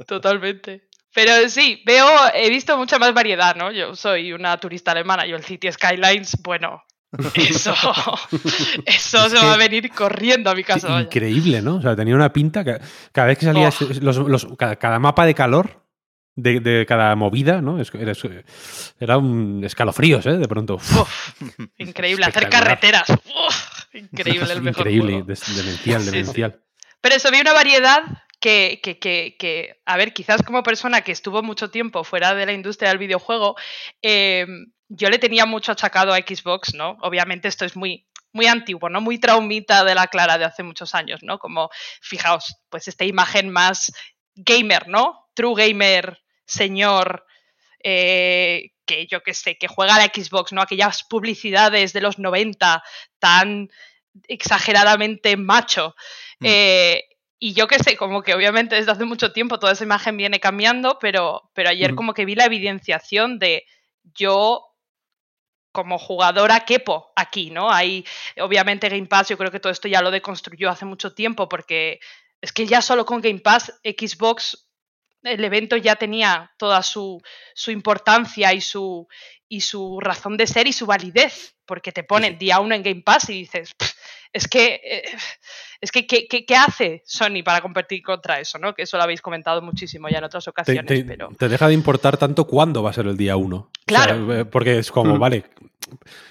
totalmente. 0.07 0.89
Pero 1.13 1.49
sí, 1.49 1.81
veo, 1.85 2.07
he 2.33 2.49
visto 2.49 2.77
mucha 2.77 2.99
más 2.99 3.13
variedad, 3.13 3.55
¿no? 3.55 3.71
Yo 3.71 3.95
soy 3.95 4.31
una 4.31 4.57
turista 4.57 4.91
alemana, 4.91 5.25
yo 5.25 5.35
el 5.35 5.43
City 5.43 5.71
Skylines, 5.71 6.37
bueno, 6.43 6.83
eso, 7.35 7.73
eso 8.85 9.29
se 9.29 9.35
va 9.35 9.53
a 9.53 9.57
venir 9.57 9.89
corriendo 9.89 10.49
a 10.49 10.55
mi 10.55 10.63
casa. 10.63 11.01
increíble, 11.01 11.61
¿no? 11.61 11.77
O 11.77 11.81
sea, 11.81 11.95
tenía 11.95 12.15
una 12.15 12.31
pinta 12.31 12.63
que 12.63 12.77
cada 13.11 13.27
vez 13.27 13.37
que 13.37 13.45
salía 13.45 13.71
los, 14.01 14.47
cada, 14.57 14.99
mapa 14.99 15.25
de 15.25 15.33
calor 15.33 15.85
de, 16.35 16.85
cada 16.87 17.15
movida, 17.15 17.61
¿no? 17.61 17.79
Era, 18.99 19.17
un 19.17 19.61
escalofríos, 19.63 20.25
¿eh? 20.25 20.37
De 20.37 20.47
pronto. 20.47 20.77
increíble, 21.77 22.25
hacer 22.25 22.47
carreteras. 22.49 23.11
Increíble, 23.93 24.53
el 24.53 24.61
mejor 24.61 24.87
Increíble, 24.87 25.23
demencial, 25.23 26.05
demencial. 26.05 26.61
Pero 27.01 27.15
eso, 27.15 27.31
vi 27.31 27.39
una 27.39 27.53
variedad 27.53 28.01
que, 28.39 28.79
que, 28.83 28.97
que, 28.99 29.81
a 29.85 29.97
ver, 29.97 30.13
quizás 30.13 30.43
como 30.43 30.63
persona 30.63 31.01
que 31.01 31.11
estuvo 31.11 31.41
mucho 31.43 31.69
tiempo 31.69 32.03
fuera 32.03 32.33
de 32.33 32.45
la 32.45 32.53
industria 32.53 32.89
del 32.89 32.97
videojuego, 32.97 33.55
eh, 34.01 34.45
yo 34.87 35.09
le 35.09 35.19
tenía 35.19 35.45
mucho 35.45 35.71
achacado 35.71 36.13
a 36.13 36.17
Xbox, 36.17 36.73
¿no? 36.73 36.97
Obviamente 37.01 37.47
esto 37.47 37.65
es 37.65 37.75
muy, 37.75 38.07
muy 38.31 38.47
antiguo, 38.47 38.89
¿no? 38.89 39.01
Muy 39.01 39.19
traumita 39.19 39.83
de 39.83 39.95
la 39.95 40.07
Clara 40.07 40.37
de 40.37 40.45
hace 40.45 40.63
muchos 40.63 40.95
años, 40.95 41.21
¿no? 41.23 41.37
Como, 41.39 41.69
fijaos, 42.01 42.55
pues 42.69 42.87
esta 42.87 43.05
imagen 43.05 43.49
más 43.49 43.91
gamer, 44.35 44.87
¿no? 44.87 45.27
True 45.33 45.55
gamer, 45.55 46.21
señor, 46.45 47.25
eh, 47.83 48.71
que 48.89 49.05
yo 49.05 49.21
qué 49.21 49.35
sé, 49.35 49.55
que 49.55 49.67
juega 49.67 49.99
la 49.99 50.11
Xbox, 50.11 50.51
¿no? 50.51 50.61
Aquellas 50.61 51.03
publicidades 51.03 51.93
de 51.93 52.01
los 52.01 52.17
90 52.17 52.83
tan 53.19 53.69
exageradamente 54.27 55.37
macho. 55.37 55.95
Mm. 56.39 56.45
Eh, 56.47 57.03
y 57.37 57.53
yo 57.53 57.67
qué 57.67 57.77
sé, 57.77 57.95
como 57.95 58.23
que 58.23 58.33
obviamente 58.33 58.75
desde 58.75 58.91
hace 58.91 59.05
mucho 59.05 59.31
tiempo 59.31 59.59
toda 59.59 59.73
esa 59.73 59.83
imagen 59.83 60.17
viene 60.17 60.39
cambiando, 60.39 60.97
pero, 60.99 61.51
pero 61.53 61.69
ayer 61.69 61.93
como 61.93 62.15
que 62.15 62.25
vi 62.25 62.33
la 62.33 62.45
evidenciación 62.45 63.37
de 63.37 63.65
yo 64.15 64.65
como 65.71 65.99
jugadora 65.99 66.65
quepo 66.65 67.11
aquí, 67.15 67.51
¿no? 67.51 67.71
Hay, 67.71 68.03
obviamente 68.41 68.89
Game 68.89 69.05
Pass, 69.05 69.29
yo 69.29 69.37
creo 69.37 69.51
que 69.51 69.59
todo 69.59 69.71
esto 69.71 69.87
ya 69.87 70.01
lo 70.01 70.09
deconstruyó 70.09 70.71
hace 70.71 70.85
mucho 70.85 71.13
tiempo, 71.13 71.47
porque 71.47 71.99
es 72.41 72.51
que 72.51 72.65
ya 72.65 72.81
solo 72.81 73.05
con 73.05 73.21
Game 73.21 73.39
Pass, 73.39 73.79
Xbox, 73.83 74.68
el 75.23 75.43
evento 75.43 75.77
ya 75.77 75.95
tenía 75.95 76.51
toda 76.57 76.83
su, 76.83 77.21
su 77.53 77.71
importancia 77.71 78.53
y 78.53 78.61
su, 78.61 79.07
y 79.47 79.61
su 79.61 79.99
razón 79.99 80.37
de 80.37 80.47
ser 80.47 80.67
y 80.67 80.73
su 80.73 80.85
validez, 80.85 81.55
porque 81.65 81.91
te 81.91 82.03
ponen 82.03 82.37
día 82.37 82.59
uno 82.59 82.75
en 82.75 82.83
Game 82.83 83.01
Pass 83.01 83.29
y 83.29 83.39
dices, 83.39 83.71
es 84.31 84.47
que, 84.47 84.79
eh, 84.83 85.03
es 85.81 85.91
que 85.91 86.05
¿qué, 86.05 86.55
hace 86.55 87.01
Sony 87.05 87.43
para 87.43 87.61
competir 87.61 88.03
contra 88.03 88.39
eso? 88.39 88.59
¿no? 88.59 88.73
Que 88.73 88.83
eso 88.83 88.97
lo 88.97 89.03
habéis 89.03 89.21
comentado 89.21 89.61
muchísimo 89.61 90.07
ya 90.09 90.19
en 90.19 90.23
otras 90.23 90.47
ocasiones. 90.47 90.85
Te, 90.85 91.03
pero... 91.03 91.29
te 91.37 91.49
deja 91.49 91.67
de 91.67 91.73
importar 91.73 92.17
tanto 92.17 92.45
cuándo 92.45 92.83
va 92.83 92.91
a 92.91 92.93
ser 92.93 93.07
el 93.07 93.17
día 93.17 93.35
uno. 93.37 93.71
Claro. 93.85 94.33
Eh, 94.33 94.45
porque 94.45 94.79
es 94.79 94.91
como, 94.91 95.15
mm. 95.15 95.19
vale, 95.19 95.45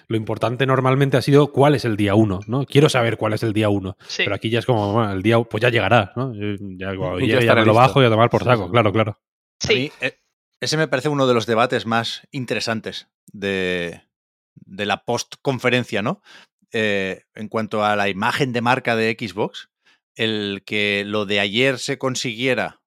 lo 0.06 0.16
importante 0.16 0.66
normalmente 0.66 1.16
ha 1.16 1.22
sido 1.22 1.52
cuál 1.52 1.74
es 1.74 1.84
el 1.84 1.96
día 1.96 2.14
uno, 2.14 2.40
¿no? 2.46 2.64
Quiero 2.64 2.88
saber 2.88 3.16
cuál 3.16 3.32
es 3.32 3.42
el 3.42 3.52
día 3.52 3.68
uno. 3.68 3.96
Pero 4.16 4.34
aquí 4.34 4.50
ya 4.50 4.61
es 4.61 4.66
como, 4.66 4.92
bueno, 4.92 5.12
el 5.12 5.22
día, 5.22 5.40
pues 5.40 5.61
ya 5.61 5.70
llegará, 5.70 6.12
¿no? 6.16 6.32
Ya, 6.34 6.92
ya, 7.20 7.40
ya, 7.40 7.54
lo 7.54 7.74
bajo 7.74 8.02
y 8.02 8.06
a 8.06 8.11
tomar 8.11 8.30
por 8.30 8.44
saco, 8.44 8.70
claro, 8.70 8.92
claro. 8.92 9.18
Sí. 9.61 9.90
Eh, 10.00 10.18
ese 10.61 10.76
me 10.76 10.88
parece 10.88 11.08
uno 11.08 11.26
de 11.26 11.34
los 11.34 11.46
debates 11.46 11.87
más 11.87 12.26
interesantes 12.30 13.08
de, 13.32 14.02
de 14.54 14.87
la 14.87 15.04
post-conferencia, 15.04 16.02
¿no? 16.02 16.20
Eh, 16.72 17.22
en 17.35 17.48
cuanto 17.48 17.85
a 17.85 17.96
la 17.96 18.09
imagen 18.09 18.52
de 18.52 18.61
marca 18.61 18.94
de 18.94 19.16
Xbox, 19.18 19.70
el 20.14 20.62
que 20.66 21.04
lo 21.07 21.24
de 21.24 21.40
ayer 21.40 21.78
se 21.78 21.96
consiguiera, 21.96 22.83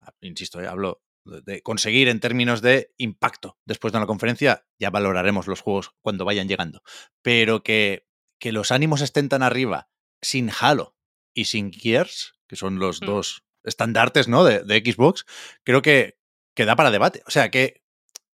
ah, 0.00 0.14
insisto, 0.20 0.60
eh, 0.60 0.66
hablo 0.66 1.02
de 1.24 1.60
conseguir 1.62 2.08
en 2.08 2.20
términos 2.20 2.62
de 2.62 2.94
impacto 2.98 3.58
después 3.64 3.92
de 3.92 3.98
una 3.98 4.06
conferencia, 4.06 4.64
ya 4.78 4.90
valoraremos 4.90 5.48
los 5.48 5.60
juegos 5.60 5.92
cuando 6.00 6.24
vayan 6.24 6.48
llegando, 6.48 6.82
pero 7.20 7.62
que, 7.62 8.06
que 8.38 8.52
los 8.52 8.70
ánimos 8.70 9.00
estén 9.00 9.28
tan 9.28 9.42
arriba 9.42 9.90
sin 10.22 10.50
Halo 10.60 10.96
y 11.34 11.46
sin 11.46 11.72
Gears, 11.72 12.34
que 12.46 12.56
son 12.56 12.78
los 12.78 13.02
mm. 13.02 13.06
dos 13.06 13.44
estandartes 13.64 14.28
¿no? 14.28 14.44
de, 14.44 14.62
de, 14.62 14.78
Xbox, 14.78 15.26
creo 15.64 15.82
que, 15.82 16.16
que 16.54 16.64
da 16.64 16.76
para 16.76 16.92
debate. 16.92 17.22
O 17.26 17.30
sea, 17.30 17.50
que, 17.50 17.82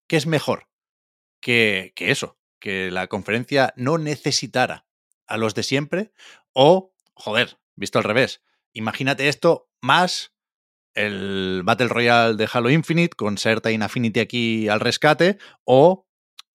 que 0.06 0.16
es 0.16 0.26
mejor 0.26 0.68
que, 1.40 1.92
que 1.96 2.10
eso, 2.10 2.38
que 2.62 2.92
la 2.92 3.08
conferencia 3.08 3.74
no 3.76 3.98
necesitara 3.98 4.86
a 5.26 5.36
los 5.36 5.54
de 5.54 5.64
siempre 5.64 6.12
o, 6.54 6.94
joder, 7.12 7.58
visto 7.74 7.98
al 7.98 8.04
revés, 8.04 8.42
imagínate 8.72 9.28
esto 9.28 9.68
más 9.82 10.32
el 10.94 11.62
Battle 11.64 11.88
Royale 11.88 12.36
de 12.36 12.48
Halo 12.50 12.70
Infinite 12.70 13.16
con 13.16 13.36
Certain 13.36 13.82
Affinity 13.82 14.20
aquí 14.20 14.68
al 14.68 14.78
rescate 14.80 15.38
o 15.64 16.06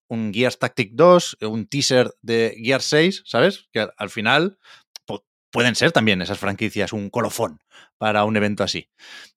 un 0.07 0.33
Gears 0.33 0.57
Tactic 0.57 0.91
2, 0.93 1.39
un 1.41 1.67
teaser 1.67 2.15
de 2.21 2.55
Gears 2.63 2.85
6, 2.85 3.23
¿sabes? 3.25 3.67
Que 3.73 3.89
al 3.97 4.09
final 4.09 4.57
pueden 5.51 5.75
ser 5.75 5.91
también 5.91 6.21
esas 6.21 6.39
franquicias 6.39 6.93
un 6.93 7.09
colofón 7.09 7.59
para 7.97 8.23
un 8.23 8.37
evento 8.37 8.63
así. 8.63 8.89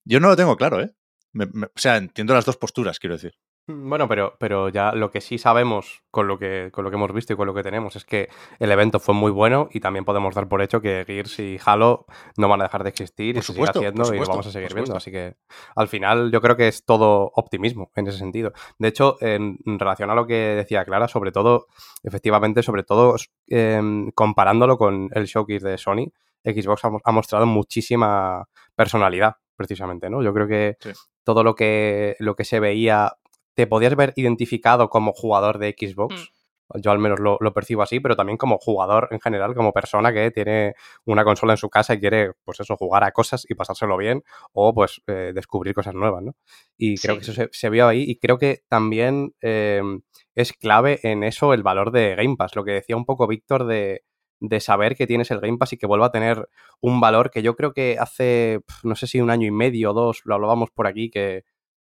Yo 0.04 0.20
no 0.20 0.28
lo 0.28 0.36
tengo 0.36 0.56
claro, 0.56 0.80
¿eh? 0.80 0.94
o 1.34 1.80
sea, 1.80 1.96
entiendo 1.96 2.34
las 2.34 2.44
dos 2.44 2.56
posturas, 2.56 3.00
quiero 3.00 3.16
decir. 3.16 3.34
Mm, 3.66 3.88
bueno, 3.88 4.08
pero, 4.08 4.36
pero 4.38 4.68
ya 4.68 4.92
lo 4.92 5.10
que 5.10 5.20
sí 5.20 5.38
sabemos 5.38 6.02
con 6.10 6.26
lo 6.26 6.38
que, 6.38 6.70
con 6.72 6.84
lo 6.84 6.90
que 6.90 6.96
hemos 6.96 7.12
visto 7.12 7.32
y 7.32 7.36
con 7.36 7.46
lo 7.46 7.54
que 7.54 7.62
tenemos 7.62 7.96
es 7.96 8.04
que 8.04 8.28
el 8.58 8.70
evento 8.72 9.00
fue 9.00 9.14
muy 9.14 9.30
bueno 9.30 9.68
y 9.72 9.80
también 9.80 10.04
podemos 10.04 10.34
dar 10.34 10.48
por 10.48 10.62
hecho 10.62 10.80
que 10.80 11.04
Gears 11.06 11.38
y 11.38 11.58
Halo 11.64 12.06
no 12.36 12.48
van 12.48 12.60
a 12.60 12.64
dejar 12.64 12.82
de 12.82 12.90
existir 12.90 13.36
y 13.36 13.42
se 13.42 13.52
siguen 13.52 13.68
haciendo 13.68 14.14
y 14.14 14.18
lo 14.18 14.26
vamos 14.26 14.46
a 14.46 14.50
seguir 14.50 14.74
viendo. 14.74 14.96
Así 14.96 15.10
que 15.10 15.36
al 15.76 15.88
final 15.88 16.30
yo 16.32 16.40
creo 16.40 16.56
que 16.56 16.68
es 16.68 16.84
todo 16.84 17.30
optimismo 17.34 17.90
en 17.94 18.06
ese 18.06 18.18
sentido. 18.18 18.52
De 18.78 18.88
hecho, 18.88 19.16
en 19.20 19.58
relación 19.64 20.10
a 20.10 20.14
lo 20.14 20.26
que 20.26 20.34
decía 20.34 20.84
Clara, 20.84 21.08
sobre 21.08 21.32
todo, 21.32 21.66
efectivamente, 22.02 22.62
sobre 22.62 22.82
todo 22.82 23.16
em, 23.46 24.10
comparándolo 24.12 24.78
con 24.78 25.08
el 25.12 25.26
showcase 25.26 25.66
de 25.66 25.78
Sony, 25.78 26.12
Xbox 26.44 26.82
ha, 27.04 27.12
mostrado 27.12 27.46
muchísima 27.46 28.48
personalidad 28.74 29.36
precisamente, 29.56 30.08
¿no? 30.08 30.22
Yo 30.22 30.32
creo 30.32 30.48
que 30.48 30.76
todo 31.22 31.44
lo 31.44 31.54
que, 31.54 32.16
lo 32.18 32.34
que 32.34 32.44
se 32.44 32.60
veía 32.60 33.12
te 33.60 33.66
podías 33.66 33.94
ver 33.94 34.14
identificado 34.16 34.88
como 34.88 35.12
jugador 35.12 35.58
de 35.58 35.76
Xbox. 35.78 36.14
Mm. 36.14 36.80
Yo 36.80 36.92
al 36.92 36.98
menos 36.98 37.18
lo, 37.20 37.52
percibo 37.52 37.82
así, 37.82 38.00
pero 38.00 38.16
también 38.16 38.38
como 38.38 38.56
jugador 38.56 39.08
en 39.10 39.20
general, 39.20 39.54
como 39.54 39.74
persona 39.74 40.14
que 40.14 40.30
tiene 40.30 40.72
una 41.04 41.24
consola 41.24 41.52
en 41.52 41.56
su 41.58 41.68
casa 41.68 41.92
y 41.92 42.00
quiere, 42.00 42.32
pues 42.42 42.58
eso, 42.60 42.74
jugar 42.78 43.04
a 43.04 43.10
cosas 43.10 43.44
y 43.46 43.54
pasárselo 43.54 43.98
bien 43.98 44.22
o 44.54 44.72
pues 44.72 45.02
eh, 45.08 45.32
descubrir 45.34 45.74
cosas 45.74 45.94
nuevas, 45.94 46.22
¿no? 46.22 46.36
Y 46.78 46.96
creo 46.96 47.16
que 47.16 47.22
eso 47.22 47.48
se, 47.50 47.70
vio 47.70 47.86
ahí 47.86 48.04
y 48.06 48.18
creo 48.18 48.38
que 48.38 48.62
también 48.68 49.34
em, 49.42 50.00
es 50.34 50.54
clave 50.54 51.00
en 51.02 51.22
eso 51.22 51.52
el 51.52 51.62
valor 51.62 51.90
de 51.90 52.14
Game 52.14 52.36
Pass, 52.38 52.56
lo 52.56 52.64
que 52.64 52.72
decía 52.72 52.96
un 52.96 53.04
poco 53.04 53.26
Víctor 53.26 53.66
de, 53.66 54.04
de 54.38 54.60
saber 54.60 54.96
que 54.96 55.06
tienes 55.06 55.30
el 55.32 55.40
Game 55.40 55.58
Pass 55.58 55.74
y 55.74 55.76
que 55.76 55.86
vuelva 55.86 56.06
a 56.06 56.12
tener 56.12 56.48
un 56.80 56.98
valor 57.00 57.30
que 57.30 57.42
yo 57.42 57.56
creo 57.56 57.74
que 57.74 57.98
hace, 57.98 58.60
no 58.84 58.94
sé 58.94 59.06
si 59.06 59.20
un 59.20 59.30
año 59.30 59.46
y 59.46 59.50
medio 59.50 59.90
o 59.90 59.94
dos, 59.94 60.22
lo 60.24 60.36
hablábamos 60.36 60.70
por 60.70 60.86
aquí, 60.86 61.10
que 61.10 61.44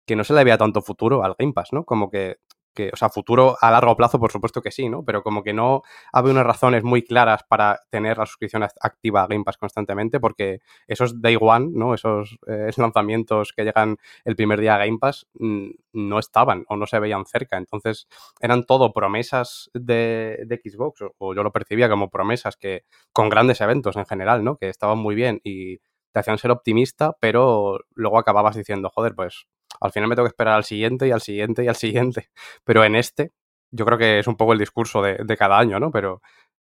que 0.08 0.16
no 0.16 0.24
se 0.24 0.34
le 0.34 0.40
había 0.40 0.58
tanto 0.58 0.82
futuro 0.82 1.24
al 1.24 1.36
Game 1.38 1.54
Pass, 1.54 1.74
¿no? 1.74 1.84
Como 1.84 2.10
que, 2.10 2.38
que, 2.74 2.92
o 2.94 2.96
sea, 2.96 3.10
futuro 3.10 3.58
a 3.60 3.72
largo 3.72 3.96
plazo, 3.98 4.20
por 4.20 4.32
supuesto 4.32 4.62
que 4.62 4.72
sí, 4.72 4.88
¿no? 4.88 5.04
Pero 5.04 5.22
como 5.22 5.44
que 5.44 5.54
no 5.54 5.82
había 6.14 6.32
unas 6.32 6.46
razones 6.46 6.84
muy 6.84 7.04
claras 7.04 7.44
para 7.44 7.82
tener 7.90 8.18
la 8.18 8.26
suscripción 8.26 8.64
activa 8.64 9.24
a 9.24 9.28
Game 9.28 9.44
Pass 9.44 9.58
constantemente, 9.58 10.20
porque 10.20 10.60
esos 10.88 11.22
Day 11.22 11.38
One, 11.40 11.72
¿no? 11.74 11.94
Esos 11.94 12.38
eh, 12.48 12.72
lanzamientos 12.78 13.52
que 13.52 13.66
llegan 13.66 13.98
el 14.24 14.36
primer 14.36 14.62
día 14.62 14.76
a 14.76 14.78
Game 14.78 14.98
Pass 14.98 15.28
mm, 15.34 15.70
no 15.94 16.20
estaban 16.20 16.66
o 16.70 16.78
no 16.78 16.88
se 16.88 17.00
veían 17.00 17.26
cerca. 17.26 17.58
Entonces, 17.58 18.08
eran 18.40 18.64
todo 18.64 18.94
promesas 18.94 19.70
de, 19.74 20.46
de 20.46 20.62
Xbox, 20.64 21.02
o 21.18 21.34
yo 21.34 21.44
lo 21.44 21.52
percibía 21.52 21.90
como 21.90 22.10
promesas 22.10 22.56
que 22.56 22.84
con 23.12 23.28
grandes 23.28 23.60
eventos 23.60 23.98
en 23.98 24.06
general, 24.06 24.44
¿no? 24.44 24.56
Que 24.56 24.70
estaban 24.70 25.00
muy 25.00 25.16
bien 25.16 25.42
y 25.44 25.80
te 26.14 26.20
hacían 26.22 26.38
ser 26.38 26.52
optimista, 26.52 27.18
pero 27.20 27.80
luego 27.94 28.18
acababas 28.20 28.56
diciendo, 28.56 28.90
joder, 28.94 29.14
pues 29.16 29.48
al 29.80 29.92
final 29.92 30.10
me 30.10 30.16
tengo 30.16 30.28
que 30.28 30.32
esperar 30.32 30.56
al 30.56 30.64
siguiente 30.64 31.08
y 31.08 31.12
al 31.12 31.22
siguiente 31.22 31.64
y 31.64 31.68
al 31.68 31.76
siguiente. 31.76 32.30
Pero 32.64 32.84
en 32.84 32.96
este, 32.96 33.32
yo 33.72 33.86
creo 33.86 33.98
que 33.98 34.20
es 34.20 34.28
un 34.28 34.38
poco 34.38 34.54
el 34.54 34.60
discurso 34.60 35.02
de, 35.02 35.38
cada 35.38 35.60
año, 35.60 35.80
¿no? 35.80 35.92
Pero, 35.92 36.22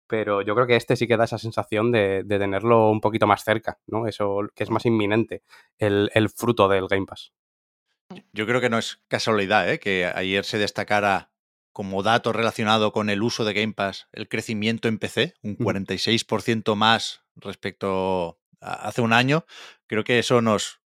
pero 0.07 0.41
yo 0.41 0.55
creo 0.55 0.67
que 0.67 0.75
este 0.75 0.95
sí 0.95 1.07
que 1.07 1.17
da 1.17 1.25
esa 1.25 1.37
sensación 1.37 1.91
de, 1.91 2.25
tenerlo 2.27 2.89
un 2.89 2.99
poquito 2.99 3.27
más 3.27 3.43
cerca, 3.43 3.79
¿no? 3.87 4.07
Eso 4.07 4.39
que 4.55 4.63
es 4.63 4.69
más 4.69 4.85
inminente, 4.85 5.43
el, 5.77 6.29
fruto 6.35 6.67
del 6.67 6.87
Game 6.87 7.05
Pass. 7.05 7.31
Yo 8.33 8.47
creo 8.47 8.59
que 8.59 8.69
no 8.69 8.79
es 8.79 9.03
casualidad 9.07 9.69
¿eh? 9.69 9.79
que 9.79 10.05
ayer 10.05 10.43
se 10.43 10.57
destacara 10.57 11.31
como 11.71 12.01
dato 12.01 12.33
relacionado 12.33 12.91
con 12.91 13.09
el 13.09 13.21
uso 13.21 13.45
de 13.45 13.53
Game 13.53 13.73
Pass 13.73 14.07
el 14.11 14.27
crecimiento 14.27 14.87
en 14.87 14.97
PC, 14.97 15.35
un 15.43 15.57
46% 15.57 16.75
más 16.75 17.23
respecto 17.35 18.39
a 18.61 18.73
hace 18.73 19.01
un 19.01 19.13
año. 19.13 19.45
Creo 19.87 20.03
que 20.03 20.19
eso 20.19 20.41
nos, 20.41 20.78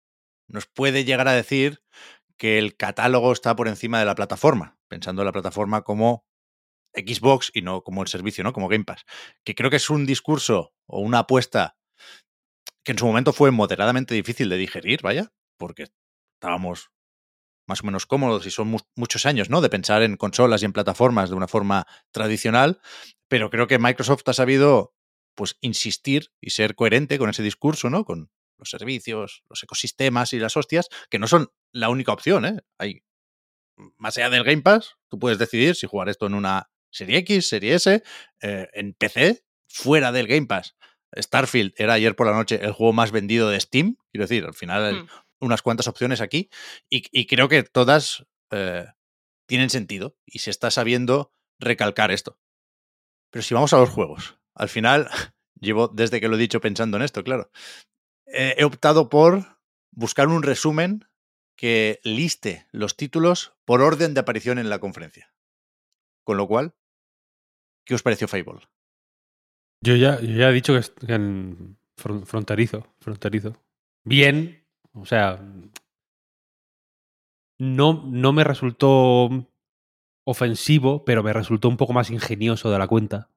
nos 0.53 0.67
puede 0.67 1.05
llegar 1.05 1.29
a 1.29 1.33
decir 1.33 1.83
que 2.37 2.59
el 2.59 2.77
catálogo 2.77 3.33
está 3.33 3.57
por 3.57 3.69
encima 3.69 3.99
de 3.99 4.05
la 4.05 4.15
plataforma, 4.15 4.79
pensando 4.89 5.23
en 5.23 5.27
la 5.27 5.33
plataforma 5.33 5.83
como 5.83 6.25
Xbox 6.95 7.51
y 7.55 7.63
no 7.63 7.83
como 7.83 8.03
el 8.03 8.09
servicio, 8.09 8.45
¿no? 8.45 8.53
Como 8.53 8.69
Game 8.69 8.85
Pass. 8.85 9.05
Que 9.45 9.55
creo 9.55 9.71
que 9.71 9.77
es 9.77 9.91
un 9.91 10.07
discurso 10.07 10.75
o 10.87 11.01
una 11.01 11.21
apuesta 11.21 11.77
que 12.85 12.93
en 12.93 12.99
su 12.99 13.07
momento 13.07 13.33
fue 13.33 13.51
moderadamente 13.51 14.15
difícil 14.15 14.49
de 14.49 14.57
digerir, 14.57 15.03
vaya, 15.03 15.33
porque 15.57 15.87
estábamos 16.35 16.91
más 17.69 17.83
o 17.83 17.87
menos 17.87 18.07
cómodos 18.07 18.45
y 18.47 18.51
son 18.51 18.77
muchos 18.97 19.25
años, 19.25 19.49
¿no? 19.49 19.61
De 19.61 19.71
pensar 19.71 20.03
en 20.03 20.17
consolas 20.17 20.63
y 20.63 20.65
en 20.65 20.73
plataformas 20.73 21.31
de 21.31 21.37
una 21.37 21.49
forma 21.49 21.87
tradicional, 22.11 22.81
pero 23.29 23.51
creo 23.51 23.69
que 23.69 23.79
Microsoft 23.79 24.23
ha 24.27 24.33
sabido, 24.33 24.95
pues, 25.37 25.57
insistir 25.61 26.33
y 26.41 26.51
ser 26.51 26.75
coherente 26.75 27.19
con 27.19 27.31
ese 27.31 27.43
discurso, 27.43 27.89
¿no? 27.89 28.05
Con 28.05 28.31
los 28.63 28.71
servicios, 28.71 29.43
los 29.49 29.63
ecosistemas 29.63 30.33
y 30.33 30.39
las 30.39 30.57
hostias, 30.57 30.89
que 31.11 31.19
no 31.19 31.27
son 31.27 31.51
la 31.73 31.89
única 31.89 32.13
opción, 32.13 32.45
¿eh? 32.45 32.61
Hay, 32.79 33.03
más 33.99 34.17
allá 34.17 34.31
del 34.31 34.45
Game 34.45 34.63
Pass, 34.63 34.97
tú 35.09 35.19
puedes 35.19 35.39
decidir 35.39 35.75
si 35.75 35.87
jugar 35.87 36.09
esto 36.09 36.27
en 36.27 36.35
una 36.35 36.71
serie 36.91 37.19
X, 37.19 37.49
serie 37.49 37.75
S, 37.75 38.03
eh, 38.41 38.69
en 38.73 38.95
PC, 38.95 39.45
fuera 39.69 40.13
del 40.13 40.29
Game 40.29 40.47
Pass. 40.47 40.77
Starfield 41.17 41.75
era 41.77 41.95
ayer 41.95 42.15
por 42.15 42.27
la 42.27 42.35
noche 42.35 42.61
el 42.63 42.73
juego 42.73 42.93
más 42.93 43.11
vendido 43.11 43.51
de 43.51 43.61
Steam, 43.61 43.97
quiero 44.11 44.25
decir, 44.25 44.45
al 44.45 44.55
final 44.55 44.85
hay 44.85 44.95
hmm. 44.95 45.09
unas 45.41 45.63
cuantas 45.63 45.89
opciones 45.89 46.21
aquí 46.21 46.49
y, 46.89 47.27
creo 47.27 47.49
que 47.49 47.63
todas 47.63 48.25
eh, 48.51 48.87
tienen 49.47 49.71
sentido 49.71 50.17
y 50.25 50.39
se 50.39 50.51
está 50.51 50.71
sabiendo 50.71 51.33
recalcar 51.59 52.11
esto. 52.11 52.39
Pero 53.31 53.43
si 53.43 53.55
vamos 53.55 53.73
a 53.73 53.79
los 53.79 53.91
juegos, 53.91 54.39
al 54.55 54.69
final 54.69 55.09
llevo 55.61 55.89
desde 55.89 56.21
que 56.21 56.29
lo 56.29 56.37
he 56.37 56.41
dicho 56.41 56.61
pensando 56.61 56.97
en 56.97 57.03
esto, 57.03 57.25
claro. 57.25 57.51
Eh, 58.33 58.55
he 58.57 58.65
optado 58.65 59.11
por 59.11 59.59
buscar 59.91 60.29
un 60.29 60.43
resumen 60.43 61.07
que 61.55 62.01
liste 62.03 62.67
los 62.73 62.97
títulos 62.97 63.55
por 63.67 63.83
orden 63.83 64.15
de 64.15 64.21
aparición 64.21 64.59
en 64.59 64.71
la 64.71 64.79
conferencia. 64.79 65.33
Con 66.25 66.39
lo 66.39 66.49
cual, 66.49 66.75
¿qué 67.85 67.95
os 67.95 68.03
pareció 68.03 68.29
Fable? 68.29 68.67
Yo 69.83 69.97
ya, 69.97 70.19
ya 70.21 70.49
he 70.49 70.53
dicho 70.53 70.73
que, 70.73 70.79
es, 70.79 70.93
fronterizo, 72.25 72.87
fronterizo. 73.01 73.63
Bien, 74.05 74.65
o 74.95 75.05
sea, 75.05 75.45
no, 77.59 78.03
no 78.07 78.33
me 78.33 78.45
resultó 78.45 79.29
ofensivo, 80.25 81.05
pero 81.05 81.23
me 81.23 81.35
resultó 81.35 81.69
un 81.69 81.77
poco 81.77 81.93
más 81.93 82.11
ingenioso 82.11 82.71
de 82.71 82.79
la 82.79 82.89
cuenta. 82.89 83.29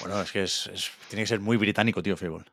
Bueno, 0.00 0.20
es 0.20 0.32
que 0.32 0.42
es, 0.42 0.90
tiene 1.08 1.22
que 1.22 1.28
ser 1.28 1.40
muy 1.40 1.56
británico, 1.56 2.02
tío, 2.02 2.16
Fable. 2.16 2.46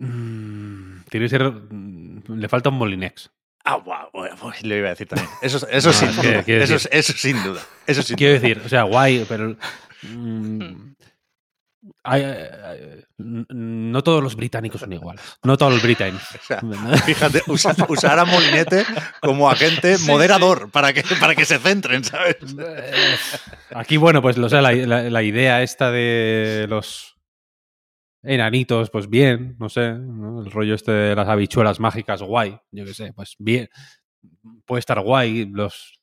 Mm, 0.00 1.02
tiene 1.08 1.26
que 1.26 1.30
ser. 1.30 1.50
Mm, 1.50 2.22
le 2.34 2.48
falta 2.48 2.70
un 2.70 2.78
Molinex. 2.78 3.30
Ah, 3.64 3.76
wow, 3.76 4.08
pues 4.40 4.62
le 4.62 4.78
iba 4.78 4.86
a 4.88 4.90
decir 4.90 5.06
también. 5.06 5.28
Eso, 5.42 5.68
eso, 5.68 5.92
sin, 5.92 6.16
duda. 6.16 6.42
Eso, 6.46 7.12
sin 7.12 7.42
duda. 7.44 7.60
Eso 7.86 8.02
sin 8.02 8.16
quiero 8.16 8.40
decir, 8.40 8.62
o 8.64 8.68
sea, 8.68 8.84
guay, 8.84 9.26
pero. 9.28 9.56
Mm, 10.02 10.94
no 13.22 14.02
todos 14.02 14.22
los 14.22 14.36
británicos 14.36 14.80
son 14.80 14.92
iguales. 14.92 15.22
No 15.42 15.58
todos 15.58 15.72
los 15.72 15.82
británicos. 15.82 16.26
fíjate, 17.04 17.42
usar 17.46 18.18
a 18.18 18.24
Molinete 18.24 18.84
como 19.20 19.50
agente 19.50 19.98
moderador 19.98 20.70
Para, 20.70 20.92
que, 20.92 21.02
para 21.20 21.34
que 21.34 21.44
se 21.44 21.58
centren, 21.58 22.04
¿sabes? 22.04 22.36
Aquí, 23.74 23.96
bueno, 23.98 24.22
pues 24.22 24.38
la, 24.38 25.22
idea 25.22 25.62
esta 25.62 25.90
de 25.90 26.66
los 26.68 27.16
enanitos, 28.22 28.90
pues 28.90 29.08
bien, 29.08 29.56
no 29.58 29.68
sé, 29.68 29.86
el 29.86 30.50
rollo 30.50 30.74
este 30.74 30.92
de 30.92 31.14
las 31.14 31.28
habichuelas 31.28 31.80
mágicas, 31.80 32.22
guay, 32.22 32.58
yo 32.70 32.84
qué 32.84 32.94
sé, 32.94 33.12
pues 33.12 33.36
bien, 33.38 33.68
puede 34.64 34.80
estar 34.80 35.00
guay, 35.00 35.46
los 35.46 36.00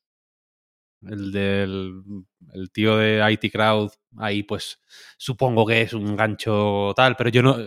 el 1.04 1.32
del 1.32 2.02
el 2.54 2.72
tío 2.72 2.98
de 2.98 3.24
IT 3.32 3.52
Crowd, 3.52 3.92
ahí 4.18 4.44
pues 4.44 4.82
supongo 5.18 5.66
que 5.66 5.82
es 5.82 5.94
un 5.94 6.16
gancho 6.16 6.94
tal, 6.96 7.16
pero 7.16 7.30
yo 7.30 7.44
no, 7.44 7.58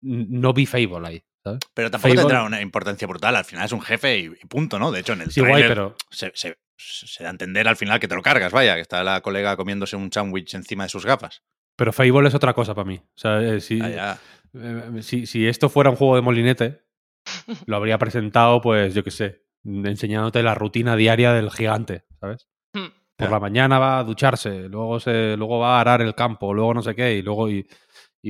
no 0.00 0.52
vi 0.52 0.66
Fable 0.66 1.06
ahí. 1.06 1.24
¿sabes? 1.44 1.58
Pero 1.74 1.90
tampoco 1.90 2.14
tendrá 2.14 2.44
una 2.44 2.60
importancia 2.60 3.06
brutal, 3.06 3.36
al 3.36 3.44
final 3.44 3.66
es 3.66 3.72
un 3.72 3.82
jefe 3.82 4.18
y, 4.18 4.28
punto, 4.46 4.78
¿no? 4.78 4.92
De 4.92 5.00
hecho, 5.00 5.12
en 5.12 5.22
el 5.22 5.32
sí, 5.32 5.42
pero... 5.42 5.96
se, 6.10 6.32
se, 6.34 7.22
da 7.22 7.28
a 7.28 7.32
entender 7.32 7.66
al 7.66 7.76
final 7.76 7.98
que 7.98 8.08
te 8.08 8.14
lo 8.14 8.22
cargas, 8.22 8.52
vaya, 8.52 8.76
que 8.76 8.80
está 8.80 9.02
la 9.02 9.20
colega 9.20 9.56
comiéndose 9.56 9.96
un 9.96 10.12
sándwich 10.12 10.54
encima 10.54 10.84
de 10.84 10.90
sus 10.90 11.04
gafas. 11.04 11.42
Pero 11.76 11.92
Fable 11.92 12.28
es 12.28 12.34
otra 12.34 12.52
cosa 12.54 12.74
para 12.74 12.86
mí. 12.86 12.96
O 12.96 13.18
sea, 13.18 13.40
eh, 13.42 13.58
ah, 13.98 14.18
eh, 14.54 15.02
si, 15.02 15.26
si, 15.26 15.46
esto 15.46 15.68
fuera 15.68 15.90
un 15.90 15.96
juego 15.96 16.16
de 16.16 16.22
molinete, 16.22 16.82
lo 17.66 17.76
habría 17.76 17.98
presentado, 17.98 18.60
pues, 18.60 18.94
yo 18.94 19.02
qué 19.04 19.10
sé, 19.10 19.42
enseñándote 19.64 20.42
la 20.42 20.54
rutina 20.54 20.96
diaria 20.96 21.32
del 21.32 21.50
gigante, 21.50 22.04
¿sabes? 22.20 22.48
Hmm. 22.74 22.88
Por 23.16 23.30
la 23.30 23.40
mañana 23.40 23.78
va 23.78 23.98
a 23.98 24.04
ducharse, 24.04 24.68
luego, 24.68 24.98
se, 24.98 25.36
luego 25.36 25.58
va 25.58 25.78
a 25.78 25.80
arar 25.80 26.02
el 26.02 26.14
campo, 26.14 26.52
luego 26.52 26.74
no 26.74 26.82
sé 26.82 26.94
qué, 26.94 27.14
y 27.14 27.22
luego 27.22 27.48
y, 27.48 27.66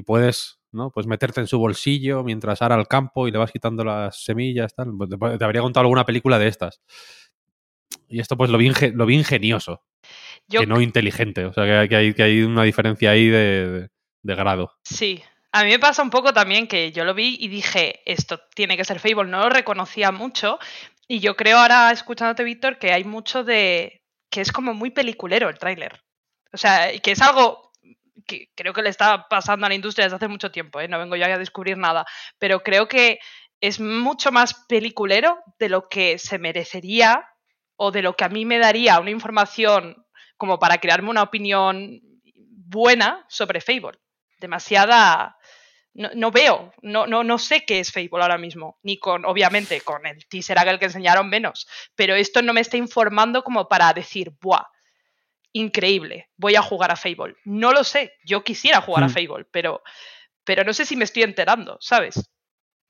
puedes, 0.05 0.61
¿no? 0.73 0.91
Pues 0.91 1.07
meterte 1.07 1.41
en 1.41 1.47
su 1.47 1.59
bolsillo 1.59 2.23
mientras 2.25 2.63
ara 2.63 2.75
el 2.75 2.89
campo 2.89 3.29
y 3.29 3.31
le 3.31 3.39
vas 3.39 3.53
quitando 3.53 3.85
las 3.85 4.23
semillas, 4.25 4.75
tal. 4.75 4.93
Pues 4.97 5.39
te, 5.39 5.45
habría 5.45 5.63
contado 5.63 5.83
alguna 5.83 6.05
película 6.05 6.39
de 6.39 6.49
estas. 6.49 6.83
Y 8.09 8.21
esto 8.21 8.37
pues 8.37 8.51
lo 8.51 8.59
vi, 8.59 8.71
lo 8.95 9.07
vi 9.07 9.17
ingenioso, 9.17 9.83
que 10.49 10.67
no 10.67 10.81
inteligente. 10.81 11.45
O 11.47 11.53
sea, 11.53 11.89
que, 11.89 11.97
hay, 11.97 12.15
que 12.15 12.23
hay 12.23 12.43
una 12.43 12.65
diferencia 12.65 13.11
ahí 13.11 13.29
de, 13.29 13.89
de 14.23 14.35
grado. 14.35 14.73
Sí, 14.85 15.23
a 15.53 15.65
mí 15.65 15.71
me 15.71 15.79
pasa 15.79 16.03
un 16.03 16.11
poco 16.11 16.33
también 16.33 16.67
que 16.67 16.93
yo 16.93 17.05
lo 17.05 17.15
vi 17.15 17.37
y 17.39 17.49
dije, 17.49 18.01
esto 18.07 18.41
tiene 18.55 18.77
que 18.77 18.85
ser 18.85 19.01
Fable, 19.01 19.31
no 19.31 19.41
lo 19.41 19.51
reconocía 19.51 20.11
mucho, 20.11 20.59
y 21.07 21.21
yo 21.21 21.37
creo 21.37 21.59
ahora, 21.59 21.91
escuchándote, 21.91 22.43
Víctor, 22.43 22.79
que 22.79 22.93
hay 22.93 23.05
mucho 23.05 23.45
de. 23.45 24.03
que 24.31 24.41
es 24.41 24.51
como 24.51 24.73
muy 24.73 24.91
peliculero 24.91 25.51
el 25.51 25.59
tráiler. 25.59 26.03
O 26.53 26.57
sea, 26.57 26.91
que 27.01 27.13
es 27.13 27.21
algo 27.21 27.71
que 28.27 28.51
creo 28.55 28.73
que 28.73 28.83
le 28.83 28.89
está 28.89 29.29
pasando 29.29 29.67
a 29.67 29.69
la 29.69 29.75
industria 29.75 30.07
desde 30.07 30.17
hace 30.17 30.29
mucho 30.29 30.51
tiempo, 30.51 30.81
¿eh? 30.81 30.89
no 30.89 30.99
vengo 30.99 31.17
yo 31.17 31.25
a 31.27 31.39
descubrir 31.39 31.77
nada, 31.77 32.07
pero 32.39 32.63
creo 32.63 32.89
que 32.89 33.19
es 33.61 33.79
mucho 33.81 34.33
más 34.33 34.55
peliculero 34.69 35.39
de 35.59 35.69
lo 35.69 35.89
que 35.89 36.19
se 36.19 36.39
merecería 36.39 37.27
o 37.77 37.91
de 37.91 38.03
lo 38.03 38.15
que 38.15 38.25
a 38.25 38.29
mí 38.29 38.45
me 38.45 38.59
daría 38.59 39.01
una 39.01 39.11
información 39.11 40.07
como 40.43 40.59
para 40.59 40.79
crearme 40.79 41.09
una 41.09 41.23
opinión 41.23 42.01
buena 42.35 43.25
sobre 43.29 43.61
Fable. 43.61 44.01
Demasiada 44.41 45.37
no, 45.95 46.33
veo, 46.33 46.73
no, 46.83 47.07
no, 47.07 47.23
no 47.23 47.39
sé 47.39 47.65
qué 47.65 47.79
es 47.79 47.93
Fable 47.93 48.23
ahora 48.23 48.39
mismo, 48.39 48.77
ni 48.83 48.99
con, 48.99 49.25
obviamente, 49.25 49.83
con 49.83 50.05
el 50.05 50.27
teaser 50.27 50.59
aquel 50.59 50.81
que 50.81 50.87
enseñaron 50.87 51.29
menos, 51.29 51.69
pero 51.95 52.17
esto 52.17 52.43
no 52.43 52.53
me 52.53 52.61
está 52.61 52.77
informando 52.77 53.45
como 53.45 53.69
para 53.69 53.93
decir, 53.93 54.33
¡buah! 54.41 54.65
Increíble, 55.53 56.29
voy 56.37 56.57
a 56.57 56.63
jugar 56.63 56.91
a 56.91 56.97
Fable. 56.97 57.37
No 57.45 57.73
lo 57.73 57.85
sé, 57.85 58.15
yo 58.25 58.43
quisiera 58.43 58.81
jugar 58.81 59.05
a 59.05 59.07
hmm. 59.07 59.11
Fable, 59.11 59.47
pero, 59.53 59.81
pero 60.43 60.65
no 60.65 60.73
sé 60.73 60.87
si 60.87 60.97
me 60.97 61.05
estoy 61.05 61.23
enterando, 61.23 61.77
¿sabes? 61.79 62.17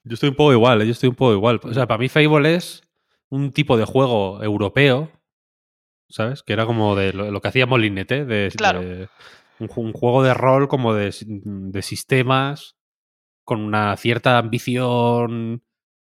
Yo 0.05 0.15
estoy 0.15 0.31
un 0.31 0.37
poco 0.37 0.55
igual, 0.55 0.81
¿eh? 0.81 0.87
yo 0.87 0.93
estoy 0.93 1.11
un 1.11 1.17
poco 1.17 1.35
igual. 1.35 1.61
O 1.63 1.75
sea, 1.75 1.87
para 1.87 1.99
mí 1.99 2.09
Fable 2.09 2.55
es 2.55 2.83
un 3.29 3.53
tipo 3.53 3.77
de 3.77 3.85
juego 3.85 4.43
europeo, 4.43 5.13
¿sabes? 6.13 6.43
Que 6.43 6.53
era 6.53 6.67
como 6.67 6.95
de 6.95 7.13
lo, 7.13 7.41
que 7.41 7.49
hacía 7.49 7.67
Molinete, 7.67 8.25
de, 8.25 9.09
un, 9.59 9.93
juego 9.93 10.23
de 10.23 10.35
rol 10.35 10.69
como 10.69 10.95
de, 10.95 11.15
de 11.21 11.83
sistemas 11.83 12.77
con 13.45 13.61
una 13.61 13.97
cierta 13.97 14.39
ambición 14.39 15.65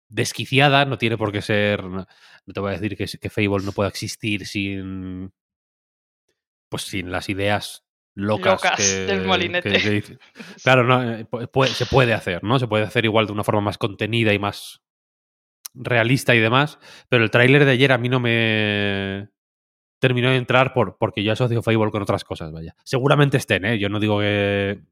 desquiciada, 0.09 0.85
no 0.85 0.99
tiene 0.99 1.17
por 1.17 1.33
qué 1.33 1.43
ser, 1.43 1.83
no 1.85 2.07
te 2.53 2.61
voy 2.61 2.71
a 2.71 2.79
decir 2.79 2.97
que, 2.97 3.07
que 3.07 3.31
Fable 3.31 3.65
no 3.65 3.73
pueda 3.73 3.89
existir 3.89 4.47
sin, 4.47 5.33
pues 6.69 6.83
sin 6.83 7.11
las 7.11 7.29
ideas 7.29 7.85
locas, 8.15 8.61
del 8.79 9.27
molinete. 9.27 10.19
claro, 10.63 10.85
no, 10.85 11.03
eh, 11.13 11.27
se 11.69 11.87
puede 11.87 12.15
hacer, 12.15 12.45
¿no? 12.45 12.59
Se 12.59 12.69
puede 12.69 12.85
hacer 12.85 13.05
igual 13.05 13.27
de 13.27 13.33
una 13.33 13.45
forma 13.45 13.61
más 13.61 13.79
contenida 13.79 14.33
y 14.33 14.39
más 14.39 14.83
realista 15.75 16.35
y 16.35 16.41
demás, 16.41 16.79
pero 17.09 17.25
el 17.25 17.31
tráiler 17.31 17.65
de 17.65 17.73
ayer 17.73 17.91
a 17.91 17.99
mí 17.99 18.09
no 18.09 18.21
me 18.21 19.31
terminó 19.99 20.31
de 20.31 20.37
entrar 20.37 20.73
por, 20.73 20.97
porque 20.99 21.23
yo 21.23 21.33
asocio 21.33 21.63
Fable 21.63 21.91
con 21.91 22.03
otras 22.03 22.25
cosas, 22.25 22.53
vaya. 22.53 22.75
Seguramente 22.85 23.37
estén, 23.37 23.65
¿eh? 23.65 23.79
Yo 23.79 23.89
no 23.89 24.01
digo 24.01 24.21
que 24.21 24.83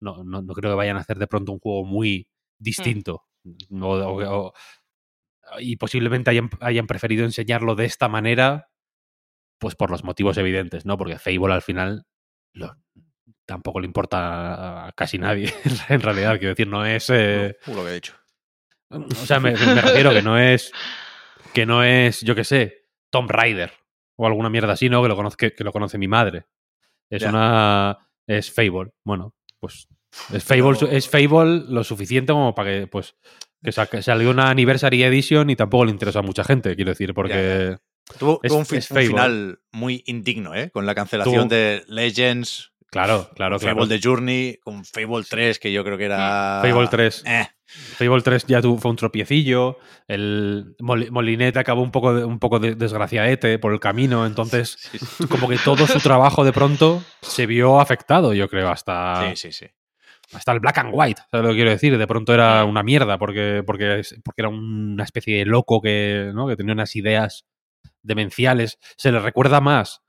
no, 0.00 0.24
no, 0.24 0.42
creo 0.54 0.72
que 0.72 0.76
vayan 0.76 0.96
a 0.96 1.00
hacer 1.00 1.18
de 1.18 1.26
pronto 1.26 1.52
un 1.52 1.58
juego 1.58 1.84
muy 1.84 2.28
mm. 2.58 2.62
distinto. 2.62 3.24
y 5.60 5.76
posiblemente 5.76 6.30
hayan, 6.30 6.50
hayan, 6.60 6.86
preferido 6.86 7.24
enseñarlo 7.24 7.74
de 7.74 7.84
esta 7.84 8.08
manera, 8.08 8.70
pues 9.58 9.74
por 9.74 9.90
los 9.90 10.04
motivos 10.04 10.38
evidentes, 10.38 10.86
¿no? 10.86 10.96
Porque 10.96 11.18
Fable 11.18 11.54
al 11.54 11.62
final 11.62 12.06
tampoco 13.46 13.80
le 13.80 13.86
importa 13.86 14.86
a 14.86 14.92
casi 14.92 15.18
nadie, 15.18 15.52
en 15.88 16.00
realidad. 16.00 16.38
Quiero 16.38 16.50
decir, 16.50 16.68
no 16.68 16.84
es. 16.84 17.10
Eh, 17.10 17.56
lo 17.66 17.84
que 17.84 17.90
he 17.90 17.94
dicho. 17.94 18.14
O 18.88 19.26
sea, 19.26 19.38
me, 19.38 19.54
refiero 19.54 20.10
que 20.10 20.22
no 20.22 20.38
es. 20.38 20.72
Que 21.52 21.66
no 21.66 21.82
es, 21.82 22.20
yo 22.20 22.34
qué 22.34 22.44
sé, 22.44 22.86
Tom 23.10 23.28
Raider 23.28 23.72
o 24.20 24.26
alguna 24.26 24.50
mierda 24.50 24.74
así, 24.74 24.90
¿no? 24.90 25.02
Que 25.02 25.08
lo, 25.08 25.16
conozca, 25.16 25.50
que 25.50 25.64
lo 25.64 25.72
conoce 25.72 25.96
mi 25.96 26.06
madre. 26.06 26.44
Es 27.08 27.22
una. 27.22 27.98
Es 28.26 28.52
Fable. 28.52 28.92
Bueno, 29.02 29.34
pues 29.58 29.88
es 30.32 30.44
Fable, 30.44 30.76
es 30.90 31.08
Fable 31.08 31.64
lo 31.68 31.82
suficiente 31.82 32.32
como 32.32 32.54
para 32.54 32.70
que, 32.70 32.86
pues, 32.86 33.16
que 33.62 34.02
salió 34.02 34.30
una 34.30 34.50
Anniversary 34.50 35.02
Edition 35.02 35.48
y 35.50 35.56
tampoco 35.56 35.86
le 35.86 35.92
interesa 35.92 36.18
a 36.18 36.22
mucha 36.22 36.44
gente, 36.44 36.76
quiero 36.76 36.90
decir, 36.90 37.14
porque... 37.14 37.78
Tuvo, 38.18 38.40
un, 38.50 38.66
final 38.66 39.60
muy 39.70 40.02
indigno, 40.06 40.54
¿eh? 40.54 40.70
Con 40.70 40.84
la 40.84 40.96
cancelación 40.96 41.48
de 41.48 41.84
Legends. 41.86 42.72
Claro, 42.90 43.30
claro, 43.36 43.58
con 43.58 43.68
Fable 43.68 43.86
de 43.86 44.00
Journey, 44.02 44.58
con 44.62 44.84
Fable 44.84 45.24
3, 45.28 45.58
que 45.60 45.72
yo 45.72 45.84
creo 45.84 45.96
que 45.96 46.06
era. 46.06 46.60
Fable 46.62 46.88
3. 46.88 47.22
Eh. 47.24 47.46
Fable 47.66 48.20
3 48.20 48.46
ya 48.48 48.60
tuvo, 48.60 48.78
fue 48.78 48.90
un 48.90 48.96
tropiecillo. 48.96 49.78
El 50.08 50.74
Molinete 50.80 51.60
acabó 51.60 51.82
un 51.82 51.92
poco, 51.92 52.10
un 52.10 52.40
poco 52.40 52.58
desgraciadete 52.58 53.60
por 53.60 53.72
el 53.72 53.78
camino. 53.78 54.26
Entonces, 54.26 54.90
como 55.30 55.48
que 55.48 55.58
todo 55.58 55.86
su 55.86 56.00
trabajo 56.00 56.44
de 56.44 56.52
pronto 56.52 57.02
se 57.22 57.46
vio 57.46 57.78
afectado, 57.80 58.34
yo 58.34 58.48
creo, 58.48 58.70
hasta. 58.70 59.30
Sí, 59.30 59.36
sí, 59.36 59.52
sí 59.52 59.66
hasta 60.32 60.52
el 60.52 60.60
black 60.60 60.78
and 60.78 60.90
white, 60.92 61.22
¿sabes 61.30 61.44
lo 61.44 61.50
que 61.50 61.56
quiero 61.56 61.70
decir? 61.70 61.98
De 61.98 62.06
pronto 62.06 62.32
era 62.32 62.64
una 62.64 62.82
mierda 62.82 63.18
porque, 63.18 63.64
porque, 63.66 64.02
porque 64.24 64.42
era 64.42 64.48
una 64.48 65.02
especie 65.02 65.38
de 65.38 65.44
loco 65.44 65.80
que, 65.80 66.30
¿no? 66.32 66.46
que 66.46 66.56
tenía 66.56 66.72
unas 66.72 66.94
ideas 66.94 67.46
demenciales. 68.02 68.78
Se 68.96 69.10
le 69.10 69.18
recuerda 69.18 69.60
más 69.60 70.02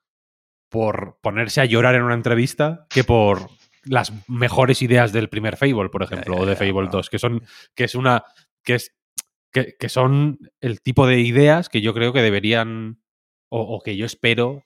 por 0.72 1.20
ponerse 1.22 1.60
a 1.60 1.66
llorar 1.66 1.96
en 1.96 2.04
una 2.04 2.14
entrevista 2.14 2.88
que 2.90 3.04
por 3.04 3.50
las 3.84 4.14
mejores 4.30 4.82
ideas 4.82 5.12
del 5.12 5.28
primer 5.28 5.58
Fable, 5.58 5.90
por 5.90 6.02
ejemplo, 6.02 6.38
o 6.38 6.46
de 6.46 6.56
Fable 6.56 6.88
2, 6.90 7.10
que 7.10 7.20
son, 7.20 7.44
que 7.76 7.84
es 7.84 7.94
una, 7.94 8.24
que 8.64 8.76
es, 8.76 8.96
que, 9.52 9.76
que, 9.78 9.90
son 9.90 10.40
el 10.62 10.82
tipo 10.82 11.08
de 11.08 11.20
ideas 11.20 11.68
que 11.68 11.82
yo 11.82 11.94
creo 11.94 12.14
que 12.14 12.22
deberían, 12.22 13.02
o, 13.50 13.82
que 13.84 13.98
yo 13.98 14.06
espero, 14.06 14.64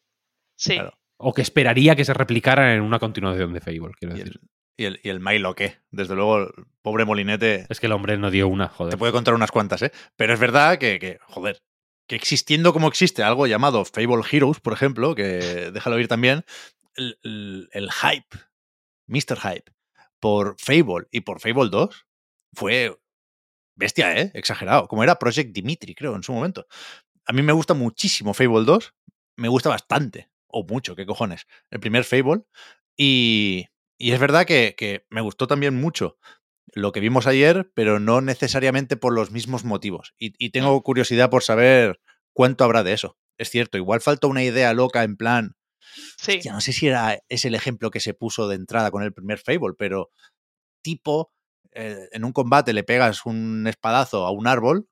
sí. 0.55 0.79
o 1.17 1.33
que 1.33 1.41
esperaría 1.41 1.95
que 1.95 2.05
se 2.05 2.13
replicaran 2.13 2.69
en 2.69 2.81
una 2.81 2.99
continuación 2.99 3.51
de 3.51 3.61
Fable, 3.61 3.95
quiero 3.97 4.13
decir. 4.13 4.39
Y 4.77 4.85
el, 4.85 4.99
y 5.01 5.09
el 5.09 5.21
Milo, 5.21 5.55
¿qué? 5.55 5.77
Desde 5.89 6.15
luego, 6.15 6.37
el 6.37 6.49
pobre 6.83 7.05
Molinete. 7.05 7.65
Es 7.67 7.79
que 7.79 7.87
el 7.87 7.93
hombre 7.93 8.17
no 8.17 8.29
dio 8.29 8.47
una, 8.47 8.67
joder. 8.67 8.91
Te 8.91 8.97
puede 8.97 9.13
contar 9.13 9.33
unas 9.33 9.49
cuantas, 9.49 9.81
¿eh? 9.81 9.91
Pero 10.17 10.33
es 10.33 10.39
verdad 10.39 10.77
que, 10.77 10.99
que 10.99 11.17
joder, 11.21 11.61
que 12.07 12.15
existiendo 12.15 12.73
como 12.73 12.87
existe 12.87 13.23
algo 13.23 13.47
llamado 13.47 13.85
Fable 13.85 14.23
Heroes, 14.29 14.59
por 14.59 14.73
ejemplo, 14.73 15.15
que 15.15 15.23
déjalo 15.73 15.95
oír 15.95 16.07
también, 16.07 16.45
el, 16.95 17.69
el, 17.71 17.91
hype, 17.91 18.37
Mr. 19.07 19.39
Hype, 19.39 19.71
por 20.19 20.55
Fable 20.59 21.07
y 21.11 21.21
por 21.21 21.39
Fable 21.39 21.69
2 21.69 22.05
fue 22.53 22.97
bestia, 23.75 24.17
¿eh? 24.17 24.31
Exagerado. 24.33 24.87
Como 24.87 25.03
era 25.03 25.19
Project 25.19 25.53
Dimitri, 25.53 25.93
creo, 25.93 26.15
en 26.15 26.23
su 26.23 26.33
momento. 26.33 26.67
A 27.25 27.33
mí 27.33 27.41
me 27.41 27.53
gusta 27.53 27.73
muchísimo 27.73 28.33
Fable 28.33 28.63
2. 28.63 28.93
Me 29.37 29.49
gusta 29.49 29.69
bastante. 29.69 30.29
O 30.47 30.63
mucho, 30.63 30.95
qué 30.95 31.05
cojones. 31.05 31.47
El 31.69 31.79
primer 31.79 32.05
Fable. 32.05 32.43
Y, 32.97 33.67
y 33.97 34.11
es 34.11 34.19
verdad 34.19 34.45
que, 34.45 35.05
me 35.09 35.21
gustó 35.21 35.47
también 35.47 35.75
mucho 35.75 36.17
lo 36.75 36.91
que 36.91 36.99
vimos 36.99 37.25
ayer, 37.25 37.71
pero 37.73 37.99
no 37.99 38.19
necesariamente 38.19 38.97
por 38.97 39.13
los 39.13 39.31
mismos 39.31 39.63
motivos. 39.63 40.13
Y, 40.19 40.49
tengo 40.49 40.83
curiosidad 40.83 41.29
por 41.29 41.41
saber 41.41 42.01
cuánto 42.33 42.65
habrá 42.65 42.83
de 42.83 42.91
eso. 42.93 43.17
Es 43.37 43.49
cierto, 43.49 43.77
igual 43.77 44.01
falta 44.01 44.27
una 44.27 44.43
idea 44.43 44.73
loca 44.73 45.03
en 45.03 45.15
plan. 45.15 45.55
Sí. 46.17 46.41
no 46.45 46.59
sé 46.59 46.73
si 46.73 46.87
era, 46.87 47.19
es 47.29 47.45
el 47.45 47.55
ejemplo 47.55 47.91
que 47.91 48.01
se 48.01 48.13
puso 48.13 48.49
de 48.49 48.55
entrada 48.55 48.91
con 48.91 49.03
el 49.03 49.13
primer 49.13 49.39
Fable, 49.39 49.75
pero 49.77 50.11
tipo, 50.81 51.31
eh, 51.71 52.09
en 52.11 52.25
un 52.25 52.33
combate 52.33 52.73
le 52.73 52.83
pegas 52.83 53.25
un 53.25 53.65
espadazo 53.67 54.25
a 54.25 54.31
un 54.31 54.45
árbol 54.45 54.89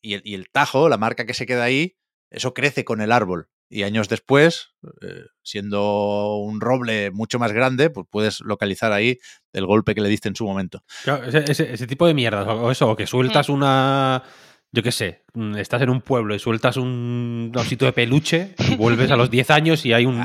y 0.00 0.14
el, 0.14 0.22
y 0.24 0.34
el 0.34 0.48
tajo, 0.50 0.88
la 0.88 0.96
marca 0.96 1.26
que 1.26 1.34
se 1.34 1.44
queda 1.44 1.64
ahí, 1.64 1.96
eso 2.30 2.54
crece 2.54 2.84
con 2.84 3.02
el 3.02 3.12
árbol. 3.12 3.50
Y 3.70 3.82
años 3.82 4.08
después, 4.08 4.70
eh, 5.02 5.24
siendo 5.42 6.36
un 6.36 6.60
roble 6.60 7.10
mucho 7.10 7.38
más 7.38 7.52
grande, 7.52 7.90
pues 7.90 8.06
puedes 8.10 8.40
localizar 8.40 8.92
ahí 8.92 9.18
el 9.52 9.66
golpe 9.66 9.94
que 9.94 10.00
le 10.00 10.08
diste 10.08 10.28
en 10.28 10.36
su 10.36 10.46
momento. 10.46 10.82
ese, 11.04 11.86
tipo 11.86 12.06
de 12.06 12.14
mierda, 12.14 12.44
o 12.44 12.70
eso, 12.70 12.88
o 12.90 12.96
que 12.96 13.06
sueltas 13.06 13.48
mm. 13.48 13.52
una. 13.52 14.22
Yo 14.70 14.82
qué 14.82 14.92
sé, 14.92 15.24
mm, 15.32 15.56
estás 15.56 15.80
en 15.80 15.88
un 15.88 16.02
pueblo 16.02 16.34
y 16.34 16.38
sueltas 16.38 16.76
un 16.76 17.50
osito 17.56 17.86
de 17.86 17.92
peluche 17.94 18.54
y 18.58 18.76
vuelves 18.76 19.10
a 19.10 19.16
los 19.16 19.30
10 19.30 19.50
años 19.50 19.86
y 19.86 19.94
hay 19.94 20.04
un, 20.04 20.18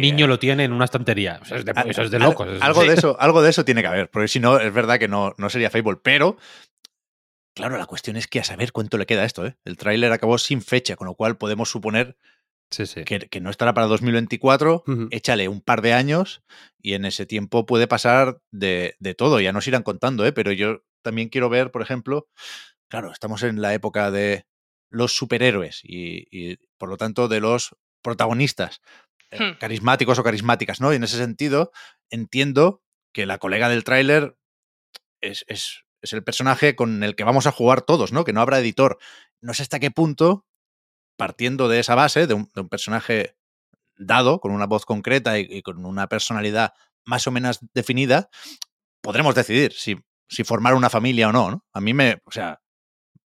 niño 0.00 0.26
lo 0.26 0.38
tiene 0.38 0.64
en 0.64 0.72
una 0.72 0.86
estantería. 0.86 1.38
Eso 1.44 1.56
es 1.56 2.10
de, 2.10 2.18
locos. 2.18 2.48
Algo, 2.62 2.82
de 2.82 2.94
eso, 2.94 3.16
algo 3.20 3.42
de 3.42 3.50
eso 3.50 3.64
tiene 3.64 3.82
que 3.82 3.88
haber, 3.88 4.10
porque 4.10 4.28
si 4.28 4.40
no, 4.40 4.58
es 4.58 4.72
verdad 4.72 4.98
que 4.98 5.06
no, 5.06 5.34
no 5.36 5.50
sería 5.50 5.68
Fable, 5.68 5.98
pero 6.02 6.38
Claro, 7.54 7.76
la 7.76 7.86
cuestión 7.86 8.16
es 8.16 8.26
que 8.26 8.40
a 8.40 8.44
saber 8.44 8.72
cuánto 8.72 8.96
le 8.96 9.06
queda 9.06 9.24
esto. 9.24 9.44
¿eh? 9.44 9.56
El 9.64 9.76
tráiler 9.76 10.12
acabó 10.12 10.38
sin 10.38 10.62
fecha, 10.62 10.96
con 10.96 11.06
lo 11.06 11.14
cual 11.14 11.36
podemos 11.36 11.68
suponer 11.68 12.16
que, 12.70 13.40
no 13.40 13.50
estará 13.50 13.74
para 13.74 13.86
2024, 13.88 14.84
échale 15.10 15.48
un 15.48 15.60
par 15.60 15.82
de 15.82 15.92
años 15.92 16.42
y 16.80 16.94
en 16.94 17.04
ese 17.04 17.26
tiempo 17.26 17.66
puede 17.66 17.88
pasar 17.88 18.40
de, 18.52 18.96
todo. 19.16 19.40
Ya 19.40 19.52
nos 19.52 19.66
irán 19.66 19.82
contando, 19.82 20.24
¿eh? 20.24 20.32
pero 20.32 20.52
yo 20.52 20.82
también 21.02 21.28
quiero 21.28 21.48
ver, 21.48 21.70
por 21.70 21.82
ejemplo, 21.82 22.28
claro, 22.88 23.12
estamos 23.12 23.42
en 23.42 23.60
la 23.60 23.74
época 23.74 24.10
de 24.10 24.46
los 24.90 25.14
superhéroes 25.14 25.80
y, 25.82 26.56
por 26.78 26.88
lo 26.88 26.96
tanto 26.96 27.28
de 27.28 27.40
los 27.40 27.76
protagonistas 28.02 28.80
eh, 29.30 29.42
hmm. 29.42 29.58
carismáticos 29.58 30.18
o 30.18 30.24
carismáticas, 30.24 30.80
¿no? 30.80 30.92
Y 30.92 30.96
en 30.96 31.04
ese 31.04 31.16
sentido 31.16 31.72
entiendo 32.08 32.82
que 33.12 33.26
la 33.26 33.38
colega 33.38 33.68
del 33.68 33.84
tráiler 33.84 34.36
es, 35.20 35.44
es, 35.48 35.84
es 36.02 36.12
el 36.12 36.24
personaje 36.24 36.76
con 36.76 37.02
el 37.02 37.14
que 37.14 37.24
vamos 37.24 37.46
a 37.46 37.52
jugar 37.52 37.82
todos, 37.82 38.12
¿no? 38.12 38.24
Que 38.24 38.32
no 38.32 38.40
habrá 38.40 38.58
editor. 38.60 38.98
No 39.40 39.54
sé 39.54 39.62
hasta 39.62 39.80
qué 39.80 39.90
punto 39.90 40.46
partiendo 41.20 41.68
de 41.68 41.80
esa 41.80 41.94
base, 41.94 42.26
de 42.26 42.32
un, 42.32 42.46
personaje 42.70 43.36
dado, 43.98 44.40
con 44.40 44.52
una 44.52 44.64
voz 44.64 44.86
concreta 44.86 45.38
y, 45.38 45.60
con 45.60 45.84
una 45.84 46.06
personalidad 46.06 46.72
más 47.04 47.26
o 47.26 47.30
menos 47.30 47.60
definida, 47.74 48.30
podremos 49.02 49.34
decidir 49.34 49.74
si, 49.74 49.98
si 50.30 50.44
formar 50.44 50.72
una 50.72 50.88
familia 50.88 51.28
o 51.28 51.32
no, 51.32 51.62
A 51.74 51.80
mí 51.82 51.92
me, 51.92 52.22
o 52.24 52.30
sea, 52.30 52.62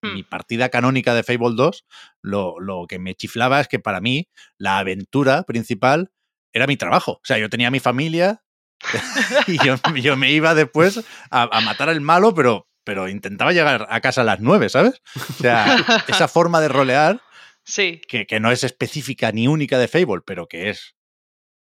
mi 0.01 0.23
hmm. 0.23 0.29
partida 0.31 0.71
canónica 0.71 1.13
de 1.13 1.25
Fable 1.25 1.57
2, 1.57 1.85
lo, 2.23 2.59
lo, 2.59 2.87
que 2.87 2.99
me 2.99 3.15
chiflaba 3.15 3.61
es 3.61 3.69
que 3.69 3.79
para 3.79 4.01
mí 4.01 4.31
la 4.57 4.79
aventura 4.79 5.43
principal 5.43 6.11
era 6.55 6.67
mi 6.67 6.79
trabajo. 6.79 7.13
O 7.13 7.25
sea, 7.25 7.37
yo 7.37 7.51
tenía 7.51 7.71
mi 7.71 7.81
familia 7.81 8.43
y 9.47 9.59
yo, 10.01 10.17
me 10.17 10.31
iba 10.31 10.55
después 10.55 11.05
a, 11.31 11.43
a, 11.43 11.61
matar 11.61 11.91
al 11.91 12.01
malo, 12.01 12.33
pero, 12.33 12.67
pero 12.83 13.11
intentaba 13.11 13.53
llegar 13.53 13.87
a 13.91 14.01
casa 14.01 14.23
a 14.23 14.25
las 14.25 14.41
nueve, 14.41 14.71
¿sabes? 14.71 15.03
O 15.39 15.43
sea, 15.43 15.77
esa 16.09 16.29
forma 16.29 16.63
de 16.63 16.69
rolear 16.69 17.21
Sí. 17.65 18.01
Que, 18.09 18.27
que, 18.27 18.41
no 18.41 18.51
es 18.51 18.65
específica 18.65 19.33
ni 19.33 19.49
única 19.49 19.79
de 19.79 19.89
Fable, 19.89 20.23
pero 20.25 20.47
que 20.47 20.71
es 20.71 20.97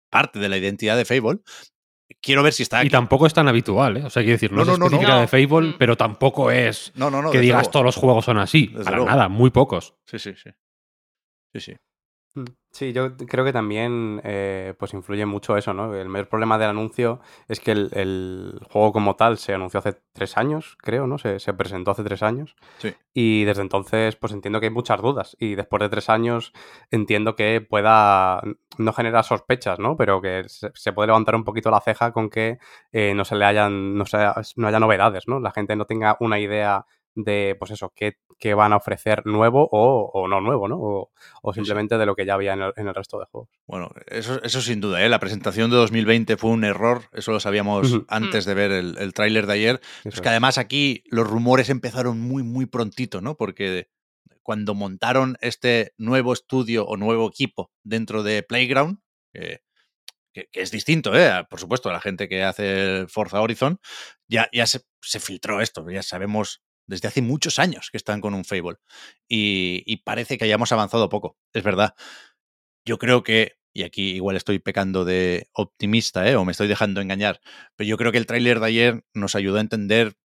parte 0.10 0.39
de 0.39 0.50
la 0.50 0.58
identidad 0.58 0.98
de 0.98 1.06
Fable. 1.06 1.39
Quiero 2.22 2.43
ver 2.43 2.54
si 2.54 2.64
está 2.64 2.80
aquí. 2.80 2.88
Y 2.88 2.89
tampoco 2.91 3.26
es 3.26 3.34
tan 3.34 3.48
habitual, 3.48 3.98
¿eh? 3.98 4.04
O 4.04 4.10
sea, 4.10 4.22
quiero 4.22 4.36
decir, 4.36 4.52
no, 4.52 4.62
es 4.62 4.68
específica 4.68 5.20
de 5.20 5.28
Fable, 5.28 5.70
mm. 5.70 5.78
pero 5.80 5.98
tampoco 5.98 6.52
es 6.52 6.93
que 7.32 7.39
digas 7.39 7.72
todos 7.72 7.86
los 7.86 7.96
juegos 7.96 8.26
son 8.26 8.38
así. 8.38 8.68
Para 8.68 9.04
nada, 9.04 9.28
muy 9.28 9.50
pocos. 9.50 9.96
Sí, 10.06 10.20
sí, 10.20 10.34
sí. 10.36 10.52
Sí, 11.54 11.60
sí. 11.62 11.76
Sí, 12.76 12.91
yo 12.91 13.15
creo 13.15 13.45
que 13.45 13.53
también 13.53 14.19
eh, 14.26 14.73
pues 14.78 14.93
influye 14.93 15.26
mucho 15.26 15.55
eso, 15.55 15.73
¿no? 15.73 15.95
El 15.95 16.09
mayor 16.09 16.28
problema 16.28 16.57
del 16.57 16.71
anuncio 16.71 17.21
es 17.47 17.61
que 17.61 17.71
el, 17.71 18.59
juego 18.69 18.91
como 18.91 19.15
tal 19.15 19.38
se 19.38 19.53
anunció 19.53 19.80
hace 19.80 19.97
tres 20.11 20.36
años, 20.36 20.76
creo, 20.82 21.07
¿no? 21.07 21.17
Se, 21.17 21.39
presentó 21.53 21.91
hace 21.91 22.03
tres 22.03 22.21
años. 22.21 22.57
Sí. 22.80 22.93
Y 23.13 23.45
desde 23.45 23.61
entonces, 23.61 24.17
pues 24.17 24.34
entiendo 24.34 24.59
que 24.59 24.65
hay 24.65 24.73
muchas 24.73 25.01
dudas. 25.01 25.38
Y 25.39 25.55
después 25.55 25.80
de 25.84 25.88
tres 25.88 26.09
años, 26.09 26.51
entiendo 26.91 27.38
que 27.38 27.61
pueda 27.61 28.41
no 28.78 28.91
generar 28.91 29.23
sospechas, 29.23 29.80
¿no? 29.80 29.95
Pero 29.95 30.21
que 30.21 30.43
se, 30.49 30.91
puede 30.91 31.07
levantar 31.07 31.36
un 31.36 31.45
poquito 31.45 31.71
la 31.71 31.80
ceja 31.80 32.11
con 32.11 32.30
que 32.30 32.57
eh, 32.91 33.13
no 33.15 33.23
se 33.23 33.38
le 33.38 33.45
hayan, 33.45 33.95
no, 33.97 34.03
no 34.57 34.67
haya 34.67 34.80
novedades, 34.82 35.30
¿no? 35.30 35.39
La 35.39 35.51
gente 35.51 35.78
no 35.78 35.86
tenga 35.86 36.17
una 36.19 36.39
idea 36.39 36.86
de, 37.16 37.55
pues 37.57 37.72
eso, 37.72 37.93
qué, 37.95 38.16
van 38.53 38.74
a 38.74 38.78
ofrecer 38.78 39.26
nuevo 39.26 39.68
o, 39.72 40.28
no 40.28 40.41
nuevo, 40.41 40.68
¿no? 40.68 41.09
O, 41.41 41.53
simplemente 41.53 41.97
de 41.97 42.05
lo 42.05 42.16
que 42.16 42.26
ya 42.26 42.36
había 42.36 42.53
en 42.53 42.88
el, 42.88 42.93
resto 42.93 43.20
de 43.20 43.26
juegos. 43.26 43.49
Bueno, 43.66 43.91
eso, 44.07 44.41
eso 44.43 44.61
sin 44.61 44.82
duda, 44.82 45.03
¿eh? 45.03 45.09
La 45.09 45.20
presentación 45.20 45.72
de 45.72 45.78
2020 45.78 46.38
fue 46.38 46.51
un 46.51 46.63
error, 46.63 47.03
eso 47.13 47.32
lo 47.32 47.39
sabíamos 47.39 48.01
antes 48.07 48.45
de 48.45 48.53
ver 48.53 48.72
el, 48.72 48.97
el 48.97 49.13
tráiler 49.13 49.47
de 49.47 49.53
ayer. 49.53 49.82
Es 50.03 50.22
que 50.22 50.30
además 50.30 50.57
aquí 50.57 51.03
los 51.07 51.28
rumores 51.28 51.70
empezaron 51.70 52.20
muy, 52.20 52.43
muy 52.43 52.66
prontito, 52.66 53.22
¿no? 53.22 53.36
Porque 53.36 53.89
cuando 54.43 54.76
montaron 54.76 55.38
este 55.41 55.93
nuevo 55.97 56.32
estudio 56.32 56.86
o 56.86 56.97
nuevo 56.97 57.28
equipo 57.28 57.72
dentro 57.84 58.22
de 58.22 58.43
Playground, 58.43 58.99
que, 59.34 60.49
es 60.51 60.72
distinto, 60.72 61.16
¿eh? 61.16 61.45
por 61.49 61.59
supuesto, 61.59 61.89
a 61.89 61.93
la 61.93 62.01
gente 62.01 62.28
que 62.28 62.43
hace 62.43 63.05
Forza 63.07 63.41
Horizon, 63.41 63.80
ya, 64.28 64.49
ya 64.51 64.68
se, 64.68 64.82
se, 65.01 65.20
filtró 65.20 65.61
esto, 65.61 65.89
ya 65.89 66.03
sabemos 66.03 66.61
desde 66.88 67.07
hace 67.07 67.21
muchos 67.21 67.59
años 67.59 67.89
que 67.91 67.97
están 67.97 68.21
con 68.21 68.33
un 68.33 68.45
Fable. 68.45 68.77
Y, 69.27 69.97
parece 70.03 70.38
que 70.38 70.45
hayamos 70.45 70.71
avanzado 70.71 71.09
poco, 71.09 71.38
es 71.53 71.63
verdad. 71.63 71.95
Yo 72.86 72.97
creo 72.97 73.23
que, 73.23 73.57
y 73.73 73.83
aquí 73.83 74.15
igual 74.15 74.36
estoy 74.36 74.59
pecando 74.59 75.05
de 75.05 75.49
optimista, 75.53 76.29
¿eh? 76.29 76.36
o 76.36 76.45
me 76.45 76.51
estoy 76.51 76.67
dejando 76.67 77.01
engañar, 77.01 77.41
pero 77.75 77.88
yo 77.88 77.97
creo 77.97 78.11
que 78.11 78.17
el 78.17 78.27
tráiler 78.27 78.59
de 78.59 78.67
ayer 78.67 79.05
nos 79.13 79.36
ayudó 79.36 79.57
a 79.57 79.61
entender 79.61 80.15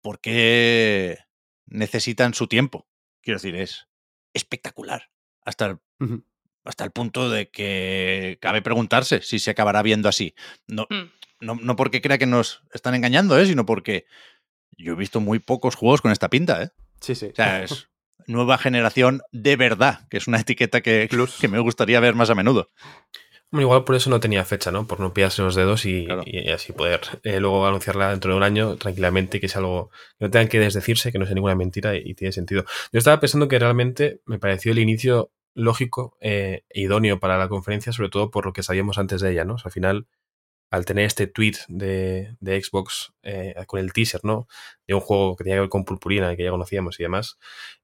por 0.00 0.20
qué 0.20 1.18
necesitan 1.66 2.34
su 2.34 2.46
tiempo. 2.46 2.86
Quiero 3.22 3.38
decir, 3.38 3.56
es 3.56 3.88
espectacular. 4.32 5.10
Hasta 5.44 5.66
el, 5.66 5.78
hasta 6.64 6.84
el 6.84 6.90
punto 6.90 7.30
de 7.30 7.50
que 7.50 8.38
cabe 8.40 8.62
preguntarse 8.62 9.22
si 9.22 9.38
se 9.38 9.50
acabará 9.50 9.82
viendo 9.82 10.08
así. 10.08 10.34
No, 10.66 10.86
mm. 10.90 11.10
no, 11.40 11.54
no 11.56 11.76
porque 11.76 12.00
crea 12.00 12.18
que 12.18 12.26
nos 12.26 12.62
están 12.72 12.94
engañando, 12.94 13.38
¿eh? 13.38 13.46
sino 13.46 13.66
porque 13.66 14.06
yo 14.76 14.92
he 14.92 14.96
visto 14.96 15.20
muy 15.20 15.38
pocos 15.38 15.74
juegos 15.74 16.02
con 16.02 16.12
esta 16.12 16.28
pinta, 16.28 16.62
¿eh? 16.62 16.70
Sí, 17.00 17.14
sí. 17.14 17.26
O 17.26 17.34
sea, 17.34 17.62
es, 17.62 17.88
nueva 18.26 18.58
generación 18.58 19.22
de 19.32 19.56
verdad, 19.56 20.06
que 20.08 20.16
es 20.16 20.26
una 20.26 20.40
etiqueta 20.40 20.80
que, 20.80 21.08
que 21.40 21.48
me 21.48 21.58
gustaría 21.58 22.00
ver 22.00 22.14
más 22.14 22.30
a 22.30 22.34
menudo. 22.34 22.70
igual 23.52 23.84
por 23.84 23.94
eso 23.94 24.10
no 24.10 24.20
tenía 24.20 24.44
fecha, 24.44 24.70
¿no? 24.70 24.86
Por 24.86 25.00
no 25.00 25.14
pillarse 25.14 25.42
los 25.42 25.54
dedos 25.54 25.86
y, 25.86 26.08
así 26.52 26.72
poder 26.72 27.00
eh, 27.22 27.40
luego 27.40 27.66
anunciarla 27.66 28.10
dentro 28.10 28.32
de 28.32 28.36
un 28.36 28.42
año 28.42 28.76
tranquilamente, 28.76 29.40
que 29.40 29.46
es 29.46 29.56
algo 29.56 29.90
que 30.18 30.26
no 30.26 30.30
tengan 30.30 30.48
que 30.48 30.60
desdecirse, 30.60 31.12
que 31.12 31.18
no 31.18 31.26
sea 31.26 31.34
ninguna 31.34 31.54
mentira 31.54 31.96
y, 31.96 32.14
tiene 32.14 32.32
sentido. 32.32 32.64
Yo 32.92 32.98
estaba 32.98 33.20
pensando 33.20 33.48
que 33.48 33.58
realmente 33.58 34.20
me 34.26 34.38
pareció 34.38 34.72
el 34.72 34.78
inicio 34.78 35.30
lógico 35.54 36.18
e 36.20 36.64
idóneo 36.74 37.18
para 37.18 37.38
la 37.38 37.48
conferencia, 37.48 37.92
sobre 37.92 38.10
todo 38.10 38.30
por 38.30 38.44
lo 38.44 38.52
que 38.52 38.62
sabíamos 38.62 38.98
antes 38.98 39.22
de 39.22 39.32
ella, 39.32 39.44
¿no? 39.44 39.56
al 39.62 39.72
final 39.72 40.06
al 40.70 40.84
tener 40.84 41.04
este 41.04 41.26
tweet 41.26 41.54
de, 41.68 42.36
Xbox 42.42 43.12
eh, 43.22 43.54
con 43.66 43.80
el 43.80 43.92
teaser, 43.92 44.20
¿no? 44.24 44.48
De 44.86 44.94
un 44.94 45.00
juego 45.00 45.36
que 45.36 45.44
tenía 45.44 45.56
que 45.56 45.60
ver 45.60 45.68
con 45.68 45.84
Purpurina 45.84 46.34
que 46.36 46.44
ya 46.44 46.50
conocíamos 46.50 46.98
y 47.00 47.04
demás, 47.04 47.38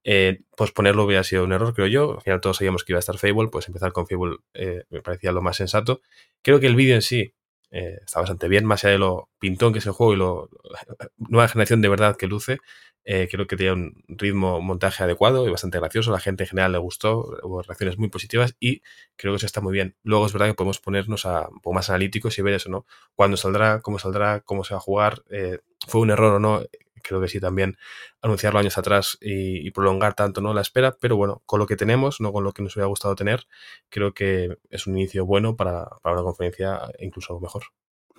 eh, 0.05 0.41
pues 0.57 0.73
hubiera 0.77 1.25
sido 1.25 1.45
un 1.45 1.53
error, 1.53 1.75
creo 1.75 1.87
yo. 1.87 2.15
Al 2.15 2.21
final 2.23 2.41
todos 2.41 2.57
sabíamos 2.59 2.85
que 2.85 2.93
iba 2.93 2.99
a 2.99 3.01
estar 3.01 3.19
Fable, 3.19 3.49
pues 3.49 3.69
empezar 3.69 3.93
con 3.93 4.07
Fable 4.07 4.37
eh, 4.55 4.85
me 4.91 5.01
parecía 5.03 5.33
lo 5.33 5.43
más 5.43 5.57
sensato. 5.57 6.01
Creo 6.43 6.61
que 6.61 6.67
el 6.67 6.77
vídeo 6.77 6.95
en 6.95 7.03
sí 7.03 7.35
está 7.71 8.21
bastante 8.21 8.49
bien, 8.49 8.67
más 8.67 8.85
allá 8.85 8.93
de 8.93 8.99
lo 8.99 9.31
pintón 9.39 9.73
que 9.73 9.79
es 9.79 9.87
el 9.87 9.93
juego 9.93 10.13
y 10.13 10.17
lo 10.17 10.51
nueva 11.17 11.49
generación 11.49 11.81
de 11.81 11.89
verdad 11.89 12.17
que 12.17 12.27
luce. 12.27 12.59
Eh, 13.05 13.29
creo 13.31 13.47
que 13.47 13.57
tenía 13.57 13.73
un 13.73 14.05
ritmo, 14.07 14.59
un 14.59 14.67
montaje 14.67 15.03
adecuado 15.03 15.47
y 15.47 15.51
bastante 15.51 15.79
gracioso. 15.79 16.13
La 16.13 16.21
gente 16.21 16.45
en 16.45 16.49
general 16.51 16.73
le 16.73 16.79
gustó, 16.79 17.37
hubo 17.43 17.63
reacciones 17.63 17.99
muy 17.99 18.09
positivas 18.09 18.57
y 18.61 18.83
creo 19.17 19.33
que 19.33 19.37
eso 19.37 19.47
está 19.47 19.61
muy 19.61 19.73
bien. 19.73 19.97
Luego 20.05 20.27
es 20.27 20.33
verdad 20.33 20.47
que 20.49 20.55
podemos 20.55 20.79
ponernos 20.81 21.27
a, 21.27 21.49
un 21.49 21.61
poco 21.61 21.75
más 21.75 21.91
analíticos 21.91 22.39
y 22.39 22.43
ver 22.43 22.55
eso, 22.55 22.71
¿no? 22.71 22.87
Cuándo 23.15 23.37
saldrá, 23.37 23.81
cómo 23.81 23.99
saldrá, 23.99 24.41
cómo 24.41 24.65
se 24.65 24.75
va 24.75 24.79
a 24.79 24.81
jugar, 24.81 25.23
eh, 25.31 25.59
fue 25.87 26.01
un 26.01 26.11
error 26.11 26.35
o 26.35 26.39
no. 26.41 26.63
Creo 27.03 27.21
que 27.21 27.27
sí 27.27 27.41
también 27.41 27.77
anunciarlo 28.21 28.61
años 28.61 28.79
atrás 28.79 29.19
y, 29.21 29.69
prolongar 29.73 30.15
tanto 30.15 30.41
no 30.41 30.55
la 30.55 30.61
espera, 30.61 30.97
pero 31.01 31.17
bueno, 31.17 31.43
con 31.47 31.59
lo 31.59 31.67
que 31.67 31.75
tenemos, 31.77 32.21
no 32.21 32.33
con 32.33 32.45
lo 32.45 32.53
que 32.53 32.63
nos 32.63 32.77
hubiera 32.77 32.87
gustado 32.87 33.17
tener, 33.17 33.47
creo 33.89 34.15
que 34.15 34.59
es 34.71 34.87
un 34.87 34.97
inicio 34.97 35.27
bueno 35.27 35.57
para, 35.57 35.89
para 36.03 36.15
una 36.15 36.23
conferencia 36.23 36.81
incluso 37.01 37.41
mejor. 37.41 37.65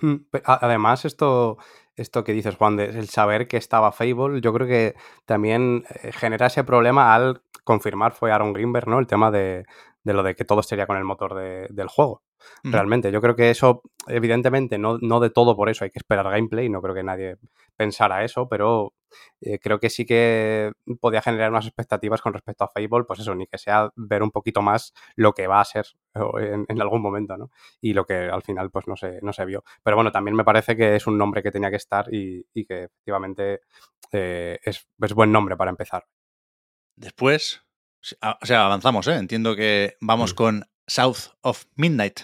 Mm, 0.00 0.16
además, 0.44 1.04
esto, 1.04 1.58
esto 1.96 2.24
que 2.24 2.32
dices, 2.32 2.56
Juan, 2.56 2.76
de 2.76 2.86
el 2.86 3.08
saber 3.08 3.48
que 3.48 3.56
estaba 3.56 3.92
Fable, 3.92 4.40
yo 4.40 4.52
creo 4.52 4.66
que 4.66 4.94
también 5.24 5.84
eh, 6.02 6.12
genera 6.12 6.46
ese 6.46 6.64
problema 6.64 7.14
al 7.14 7.42
confirmar, 7.64 8.12
fue 8.12 8.32
Aaron 8.32 8.52
Greenberg, 8.52 8.88
¿no? 8.88 8.98
El 8.98 9.06
tema 9.06 9.30
de, 9.30 9.64
de 10.04 10.12
lo 10.12 10.22
de 10.22 10.34
que 10.34 10.44
todo 10.44 10.62
sería 10.62 10.86
con 10.86 10.96
el 10.96 11.04
motor 11.04 11.34
del 11.34 11.88
juego. 11.88 12.22
Realmente, 12.62 13.10
yo 13.10 13.22
creo 13.22 13.34
que 13.34 13.50
eso, 13.50 13.80
evidentemente, 14.06 14.76
no, 14.76 14.98
no, 15.00 15.18
de 15.18 15.30
todo 15.30 15.56
por 15.56 15.70
eso 15.70 15.84
hay 15.84 15.90
que 15.90 15.98
esperar 15.98 16.30
gameplay, 16.30 16.68
no 16.68 16.82
creo 16.82 16.94
que 16.94 17.02
nadie 17.02 17.36
pensara 17.74 18.22
eso, 18.22 18.48
pero 18.48 18.92
eh, 19.40 19.58
creo 19.58 19.78
que 19.80 19.90
sí 19.90 20.04
que 20.04 20.72
podía 21.00 21.22
generar 21.22 21.50
unas 21.50 21.66
expectativas 21.66 22.20
con 22.20 22.32
respecto 22.32 22.64
a 22.64 22.68
Fable, 22.68 23.04
pues 23.06 23.20
eso, 23.20 23.34
ni 23.34 23.46
que 23.46 23.58
sea 23.58 23.90
ver 23.96 24.22
un 24.22 24.30
poquito 24.30 24.62
más 24.62 24.92
lo 25.16 25.32
que 25.32 25.46
va 25.46 25.60
a 25.60 25.64
ser 25.64 25.86
en, 26.14 26.80
algún 26.80 27.02
momento, 27.02 27.36
¿no? 27.36 27.50
Y 27.80 27.92
lo 27.92 28.04
que 28.04 28.14
al 28.14 28.42
final, 28.42 28.70
pues 28.70 28.86
no 28.86 28.96
se, 28.96 29.20
no 29.22 29.32
se 29.32 29.44
vio. 29.44 29.64
Pero 29.82 29.96
bueno, 29.96 30.12
también 30.12 30.36
me 30.36 30.44
parece 30.44 30.76
que 30.76 30.96
es 30.96 31.06
un 31.06 31.18
nombre 31.18 31.42
que 31.42 31.50
tenía 31.50 31.70
que 31.70 31.76
estar 31.76 32.12
y, 32.12 32.44
que 32.66 32.84
efectivamente 32.84 33.60
eh, 34.12 34.58
es, 34.62 34.86
es 35.00 35.14
buen 35.14 35.32
nombre 35.32 35.56
para 35.56 35.70
empezar. 35.70 36.06
Después, 36.96 37.64
o 38.40 38.46
sea, 38.46 38.66
avanzamos, 38.66 39.06
¿eh? 39.08 39.16
Entiendo 39.16 39.56
que 39.56 39.96
vamos 40.00 40.32
mm. 40.32 40.36
con 40.36 40.64
South 40.86 41.34
of 41.40 41.64
Midnight. 41.76 42.20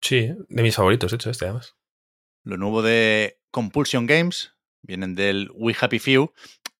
Sí, 0.00 0.32
de 0.48 0.62
mis 0.62 0.76
favoritos, 0.76 1.10
de 1.10 1.16
hecho, 1.16 1.30
este 1.30 1.46
además. 1.46 1.76
Lo 2.44 2.56
nuevo 2.56 2.82
de 2.82 3.40
Compulsion 3.50 4.06
Games, 4.06 4.55
vienen 4.86 5.14
del 5.14 5.50
We 5.54 5.76
Happy 5.78 5.98
Few. 5.98 6.32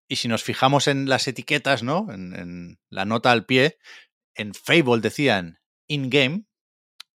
Y 0.08 0.16
si 0.16 0.28
nos 0.28 0.44
fijamos 0.44 0.86
en 0.86 1.08
las 1.08 1.26
etiquetas, 1.26 1.82
¿no? 1.82 2.06
En, 2.10 2.78
la 2.90 3.04
nota 3.04 3.32
al 3.32 3.44
pie, 3.44 3.78
en 4.34 4.54
Fable 4.54 5.00
decían 5.00 5.58
in-game, 5.88 6.44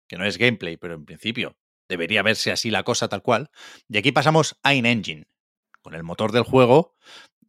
que 0.07 0.17
no 0.17 0.25
es 0.25 0.37
gameplay, 0.37 0.77
pero 0.77 0.95
en 0.95 1.05
principio 1.05 1.57
debería 1.87 2.21
verse 2.21 2.51
así 2.51 2.69
la 2.69 2.83
cosa 2.83 3.07
tal 3.07 3.21
cual. 3.21 3.49
Y 3.87 3.97
aquí 3.97 4.11
pasamos 4.11 4.57
a 4.63 4.73
in-engine, 4.73 5.27
con 5.81 5.93
el 5.93 6.03
motor 6.03 6.31
del 6.31 6.43
juego, 6.43 6.95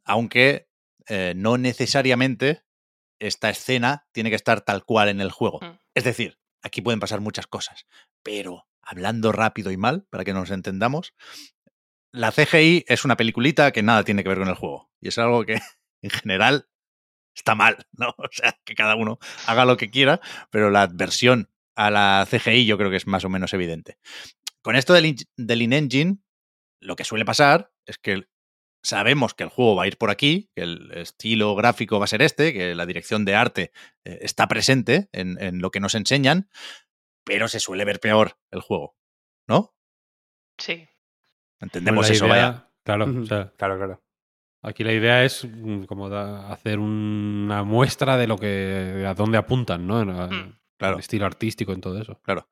aunque 0.05 0.69
eh, 1.07 1.33
no 1.35 1.57
necesariamente 1.57 2.63
esta 3.19 3.49
escena 3.49 4.07
tiene 4.11 4.29
que 4.29 4.35
estar 4.35 4.61
tal 4.61 4.85
cual 4.85 5.09
en 5.09 5.21
el 5.21 5.31
juego. 5.31 5.59
Mm. 5.61 5.79
Es 5.93 6.03
decir, 6.03 6.39
aquí 6.61 6.81
pueden 6.81 6.99
pasar 6.99 7.21
muchas 7.21 7.47
cosas, 7.47 7.85
pero 8.21 8.65
hablando 8.81 9.31
rápido 9.31 9.71
y 9.71 9.77
mal, 9.77 10.05
para 10.09 10.25
que 10.25 10.33
nos 10.33 10.51
entendamos, 10.51 11.13
la 12.13 12.31
CGI 12.31 12.85
es 12.87 13.03
una 13.03 13.17
peliculita 13.17 13.71
que 13.71 13.83
nada 13.83 14.03
tiene 14.03 14.23
que 14.23 14.29
ver 14.29 14.37
con 14.37 14.47
el 14.47 14.55
juego. 14.55 14.89
Y 15.01 15.09
es 15.09 15.17
algo 15.17 15.43
que 15.45 15.59
en 16.01 16.09
general 16.09 16.69
está 17.35 17.55
mal, 17.55 17.87
¿no? 17.91 18.09
O 18.17 18.29
sea, 18.31 18.57
que 18.63 18.75
cada 18.75 18.95
uno 18.95 19.19
haga 19.47 19.65
lo 19.65 19.75
que 19.75 19.89
quiera, 19.89 20.21
pero 20.49 20.69
la 20.69 20.83
adversión 20.83 21.49
a 21.75 21.89
la 21.89 22.27
CGI 22.29 22.65
yo 22.65 22.77
creo 22.77 22.91
que 22.91 22.97
es 22.97 23.07
más 23.07 23.25
o 23.25 23.29
menos 23.29 23.53
evidente. 23.53 23.97
Con 24.61 24.75
esto 24.75 24.93
del, 24.93 25.15
in-engine, 25.37 26.19
lo 26.79 26.95
que 26.95 27.03
suele 27.03 27.25
pasar 27.25 27.73
es 27.85 27.97
que 27.97 28.27
sabemos 28.83 29.33
que 29.33 29.43
el 29.43 29.49
juego 29.49 29.75
va 29.75 29.83
a 29.83 29.87
ir 29.87 29.97
por 29.97 30.11
aquí, 30.11 30.51
que 30.55 30.61
el 30.61 30.91
estilo 30.91 31.55
gráfico 31.55 31.99
va 31.99 32.05
a 32.05 32.07
ser 32.07 32.21
este, 32.21 32.53
que 32.53 32.75
la 32.75 32.85
dirección 32.85 33.25
de 33.25 33.35
arte 33.35 33.71
eh, 34.05 34.19
está 34.21 34.47
presente 34.47 35.09
en, 35.11 35.59
lo 35.59 35.71
que 35.71 35.79
nos 35.79 35.95
enseñan, 35.95 36.49
pero 37.25 37.47
se 37.47 37.59
suele 37.59 37.85
ver 37.85 37.99
peor 37.99 38.37
el 38.51 38.61
juego, 38.61 38.95
¿no? 39.47 39.75
Sí. 40.57 40.87
Entendemos 41.63 42.09
eso, 42.09 42.27
vaya. 42.27 42.67
Claro, 42.83 43.05
claro, 43.57 43.77
claro. 43.77 44.03
Aquí 44.61 44.83
la 44.83 44.93
idea 44.93 45.23
es 45.23 45.45
mm, 45.45 45.83
como 45.83 46.07
hacer 46.07 46.79
una 46.79 47.63
muestra 47.63 48.17
de 48.17 48.27
lo 48.27 48.37
que 48.37 49.05
a 49.07 49.13
dónde 49.13 49.37
apuntan, 49.37 49.87
¿no? 49.87 50.03
Mm. 50.03 50.57
claro. 50.77 50.95
El 50.95 50.99
estilo 50.99 51.25
artístico 51.25 51.73
en 51.73 51.81
todo 51.81 51.99
eso. 52.01 52.19
Claro. 52.23 52.47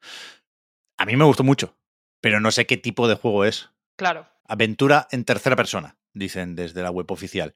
A 0.97 1.05
mí 1.05 1.15
me 1.15 1.25
gustó 1.25 1.43
mucho, 1.43 1.77
pero 2.21 2.39
no 2.39 2.51
sé 2.51 2.65
qué 2.65 2.77
tipo 2.77 3.07
de 3.07 3.15
juego 3.15 3.45
es. 3.45 3.69
Claro. 3.97 4.27
Aventura 4.45 5.07
en 5.11 5.25
tercera 5.25 5.55
persona 5.55 5.97
dicen 6.13 6.55
desde 6.55 6.83
la 6.83 6.91
web 6.91 7.09
oficial. 7.11 7.55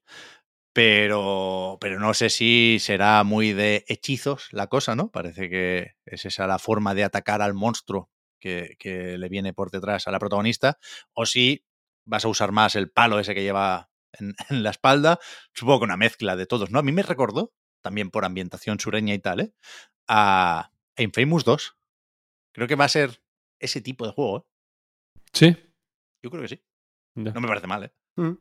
Pero, 0.73 1.77
pero 1.79 1.99
no 1.99 2.13
sé 2.13 2.29
si 2.29 2.77
será 2.81 3.23
muy 3.23 3.53
de 3.53 3.85
hechizos 3.87 4.49
la 4.51 4.67
cosa, 4.67 4.95
¿no? 4.95 5.09
Parece 5.09 5.49
que 5.49 5.95
es 6.05 6.25
esa 6.25 6.47
la 6.47 6.59
forma 6.59 6.93
de 6.93 7.05
atacar 7.05 7.41
al 7.41 7.53
monstruo 7.53 8.09
que, 8.39 9.17
le 9.17 9.29
viene 9.29 9.53
por 9.53 9.71
detrás 9.71 10.07
a 10.07 10.11
la 10.11 10.19
protagonista, 10.19 10.77
o 11.13 11.25
si 11.25 11.65
vas 12.05 12.25
a 12.25 12.27
usar 12.27 12.51
más 12.51 12.75
el 12.75 12.91
palo 12.91 13.19
ese 13.19 13.33
que 13.33 13.43
lleva 13.43 13.89
en, 14.13 14.63
la 14.63 14.69
espalda. 14.69 15.19
Supongo 15.53 15.79
que 15.79 15.85
una 15.85 15.97
mezcla 15.97 16.35
de 16.35 16.45
todos, 16.45 16.71
¿no? 16.71 16.79
A 16.79 16.83
mí 16.83 16.91
me 16.91 17.03
recordó, 17.03 17.53
también 17.81 18.11
por 18.11 18.25
ambientación 18.25 18.79
sureña 18.79 19.13
y 19.13 19.19
tal, 19.19 19.39
¿eh? 19.41 19.53
a 20.07 20.71
Infamous 20.97 21.43
2. 21.43 21.77
Creo 22.53 22.67
que 22.67 22.75
va 22.75 22.85
a 22.85 22.89
ser 22.89 23.21
ese 23.59 23.81
tipo 23.81 24.05
de 24.05 24.13
juego. 24.13 24.39
¿eh? 24.39 24.43
Sí. 25.33 25.57
Yo 26.23 26.29
creo 26.29 26.41
que 26.43 26.49
sí. 26.49 26.63
No 27.15 27.39
me 27.39 27.47
parece 27.47 27.67
mal, 27.67 27.83
¿eh? 27.83 27.93
Mm. 28.15 28.33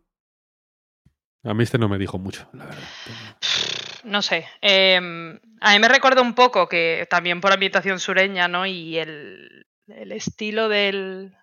A 1.45 1.53
mí 1.53 1.63
este 1.63 1.79
no 1.79 1.89
me 1.89 1.99
dijo 1.99 2.19
mucho, 2.19 2.49
la 2.53 2.67
verdad. 2.67 2.83
No 4.05 4.21
sé. 4.21 4.47
Em, 4.61 5.41
a 5.63 5.73
mí 5.73 5.79
me 5.79 5.89
recuerda 5.89 6.21
un 6.21 6.35
poco 6.35 6.69
que 6.69 7.07
también 7.09 7.41
por 7.41 7.53
ambientación 7.53 7.99
sureña, 7.99 8.49
¿no? 8.49 8.67
Y 8.67 8.99
el, 8.99 9.67
estilo 9.87 10.69
del, 10.69 11.37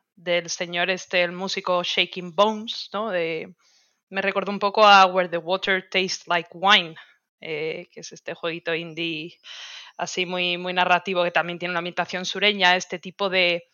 señor 0.47 0.89
este, 0.89 1.23
el 1.23 1.31
músico 1.31 1.83
Shaking 1.83 2.35
Bones, 2.35 2.89
¿no? 2.93 3.09
De, 3.09 3.55
me 4.09 4.21
recuerda 4.21 4.51
un 4.51 4.59
poco 4.59 4.85
a 4.85 5.05
Where 5.05 5.29
the 5.29 5.37
Water 5.37 5.87
Tastes 5.89 6.27
Like 6.27 6.49
Wine, 6.53 6.95
eh, 7.39 7.89
que 7.91 8.01
es 8.01 8.11
este 8.11 8.33
jueguito 8.33 8.75
indie 8.75 9.39
así 9.97 10.25
muy, 10.25 10.57
muy 10.57 10.73
narrativo 10.73 11.23
que 11.23 11.31
también 11.31 11.59
tiene 11.59 11.71
una 11.71 11.79
ambientación 11.79 12.25
sureña, 12.25 12.75
este 12.75 12.97
tipo 12.99 13.29
de, 13.29 13.69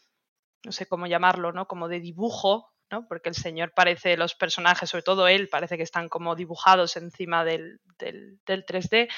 no 0.63 0.71
sé 0.71 0.85
cómo 0.85 1.07
llamarlo, 1.07 1.51
¿no? 1.53 1.67
Como 1.67 1.87
de 1.87 1.99
dibujo 1.99 2.71
porque 3.07 3.29
el 3.29 3.35
señor 3.35 3.73
parece, 3.73 4.17
los 4.17 4.35
personajes, 4.35 4.89
sobre 4.89 5.03
todo 5.03 5.27
él, 5.27 5.49
parece 5.49 5.77
que 5.77 5.83
están 5.83 6.07
como 6.09 6.35
dibujados 6.35 6.95
encima 6.95 7.43
del, 7.43 7.79
3D. 7.97 9.09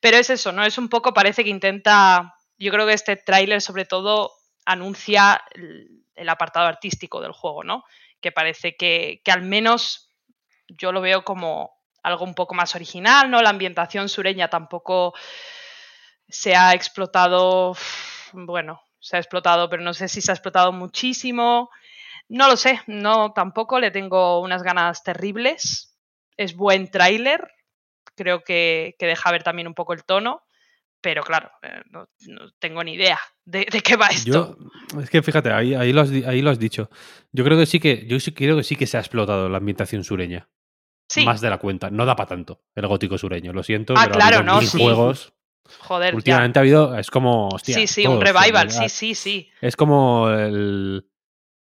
Pero 0.00 0.16
es 0.16 0.30
eso, 0.30 0.52
¿no? 0.52 0.64
Es 0.64 0.78
un 0.78 0.88
poco, 0.88 1.12
parece 1.12 1.44
que 1.44 1.50
intenta. 1.50 2.34
Yo 2.56 2.72
creo 2.72 2.86
que 2.86 2.94
este 2.94 3.16
tráiler, 3.16 3.60
sobre 3.60 3.84
todo, 3.84 4.32
anuncia 4.68 5.42
el, 5.54 6.28
apartado 6.28 6.66
artístico 6.66 7.20
del 7.20 7.32
juego, 7.32 7.64
¿no? 7.64 7.84
Que 8.20 8.32
parece 8.32 8.76
que, 8.76 9.22
al 9.26 9.42
menos 9.42 10.12
yo 10.68 10.92
lo 10.92 11.00
veo 11.00 11.24
como 11.24 11.72
algo 12.02 12.24
un 12.24 12.34
poco 12.34 12.54
más 12.54 12.74
original, 12.74 13.30
¿no? 13.30 13.40
La 13.40 13.50
ambientación 13.50 14.08
sureña 14.08 14.48
tampoco 14.48 15.14
se 16.28 16.54
ha 16.54 16.74
explotado, 16.74 17.76
bueno, 18.32 18.82
se 19.00 19.16
ha 19.16 19.20
explotado, 19.20 19.70
pero 19.70 19.82
no 19.82 19.94
sé 19.94 20.08
si 20.08 20.20
se 20.20 20.32
ha 20.32 20.34
explotado 20.34 20.70
muchísimo. 20.72 21.70
No 22.28 22.46
lo 22.48 22.56
sé, 22.56 22.82
no 22.86 23.32
tampoco 23.32 23.80
le 23.80 23.90
tengo 23.90 24.40
unas 24.40 24.62
ganas 24.62 25.02
terribles. 25.02 25.96
Es 26.36 26.54
buen 26.54 26.90
tráiler, 26.90 27.50
creo 28.14 28.44
que, 28.44 28.96
deja 28.98 29.30
ver 29.32 29.42
también 29.42 29.66
un 29.66 29.74
poco 29.74 29.94
el 29.94 30.04
tono, 30.04 30.42
pero 31.00 31.22
claro, 31.22 31.50
eh, 31.62 31.80
no, 31.90 32.08
tengo 32.58 32.82
ni 32.82 32.94
idea 32.94 33.18
de, 33.44 33.64
qué 33.66 33.96
va 33.96 34.08
esto. 34.08 34.56
es 35.00 35.10
que 35.10 35.22
fíjate, 35.22 35.50
ahí, 35.52 35.74
ahí, 35.74 35.92
lo 35.92 36.02
has, 36.02 36.10
ahí 36.10 36.42
lo 36.42 36.50
has 36.50 36.58
dicho. 36.58 36.90
Yo 37.32 37.44
creo 37.44 37.58
que 37.58 37.66
sí 37.66 37.80
que, 37.80 38.06
yo 38.06 38.18
sí 38.20 38.32
creo 38.32 38.56
que 38.56 38.64
sí 38.64 38.76
que 38.76 38.86
se 38.86 38.96
ha 38.96 39.00
explotado 39.00 39.48
la 39.48 39.58
ambientación 39.58 40.04
sureña. 40.04 40.48
más 41.24 41.40
de 41.40 41.50
la 41.50 41.58
cuenta. 41.58 41.90
No 41.90 42.04
da 42.04 42.16
para 42.16 42.28
tanto 42.28 42.60
el 42.74 42.86
gótico 42.86 43.16
sureño, 43.16 43.52
lo 43.52 43.62
siento. 43.62 43.94
Ah, 43.96 44.02
pero 44.04 44.14
claro, 44.16 44.38
ha 44.38 44.42
no, 44.42 44.58
mil 44.60 44.68
sí. 44.68 44.78
juegos. 44.78 45.32
Joder, 45.80 46.12
ya. 46.12 46.16
Últimamente 46.16 46.58
ha 46.58 46.62
habido, 46.62 46.96
es 46.98 47.10
como, 47.10 47.48
hostia, 47.48 47.74
Sí, 47.76 47.86
sí, 47.86 48.06
un 48.06 48.20
revival, 48.20 48.70
sí, 48.70 48.88
sí, 48.88 49.14
sí. 49.14 49.50
Es 49.60 49.76
como 49.76 50.30
el- 50.30 51.04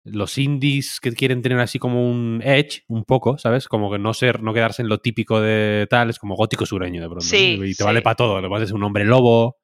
los 0.04 0.36
indies 0.38 1.00
que 1.00 1.12
quieren 1.12 1.40
tener 1.42 1.58
así 1.60 1.78
como 1.78 2.08
un 2.10 2.40
edge, 2.44 2.82
un 2.88 3.04
poco, 3.04 3.38
¿sabes? 3.38 3.68
Como 3.68 3.90
que 3.90 3.98
no 3.98 4.12
ser, 4.14 4.42
no 4.42 4.52
quedarse 4.52 4.82
en 4.82 4.88
lo 4.88 4.98
típico 4.98 5.40
de 5.40 5.86
tal, 5.88 6.10
es 6.10 6.18
como 6.18 6.34
gótico 6.36 6.66
sureño 6.66 7.00
de 7.00 7.06
pronto. 7.08 7.24
Sí. 7.24 7.54
Y 7.62 7.68
te 7.70 7.74
sí. 7.74 7.82
vale 7.84 8.02
para 8.02 8.14
todo. 8.16 8.40
Lo 8.40 8.48
puedes 8.48 8.64
hacer 8.64 8.76
un 8.76 8.82
hombre 8.84 9.04
lobo, 9.04 9.56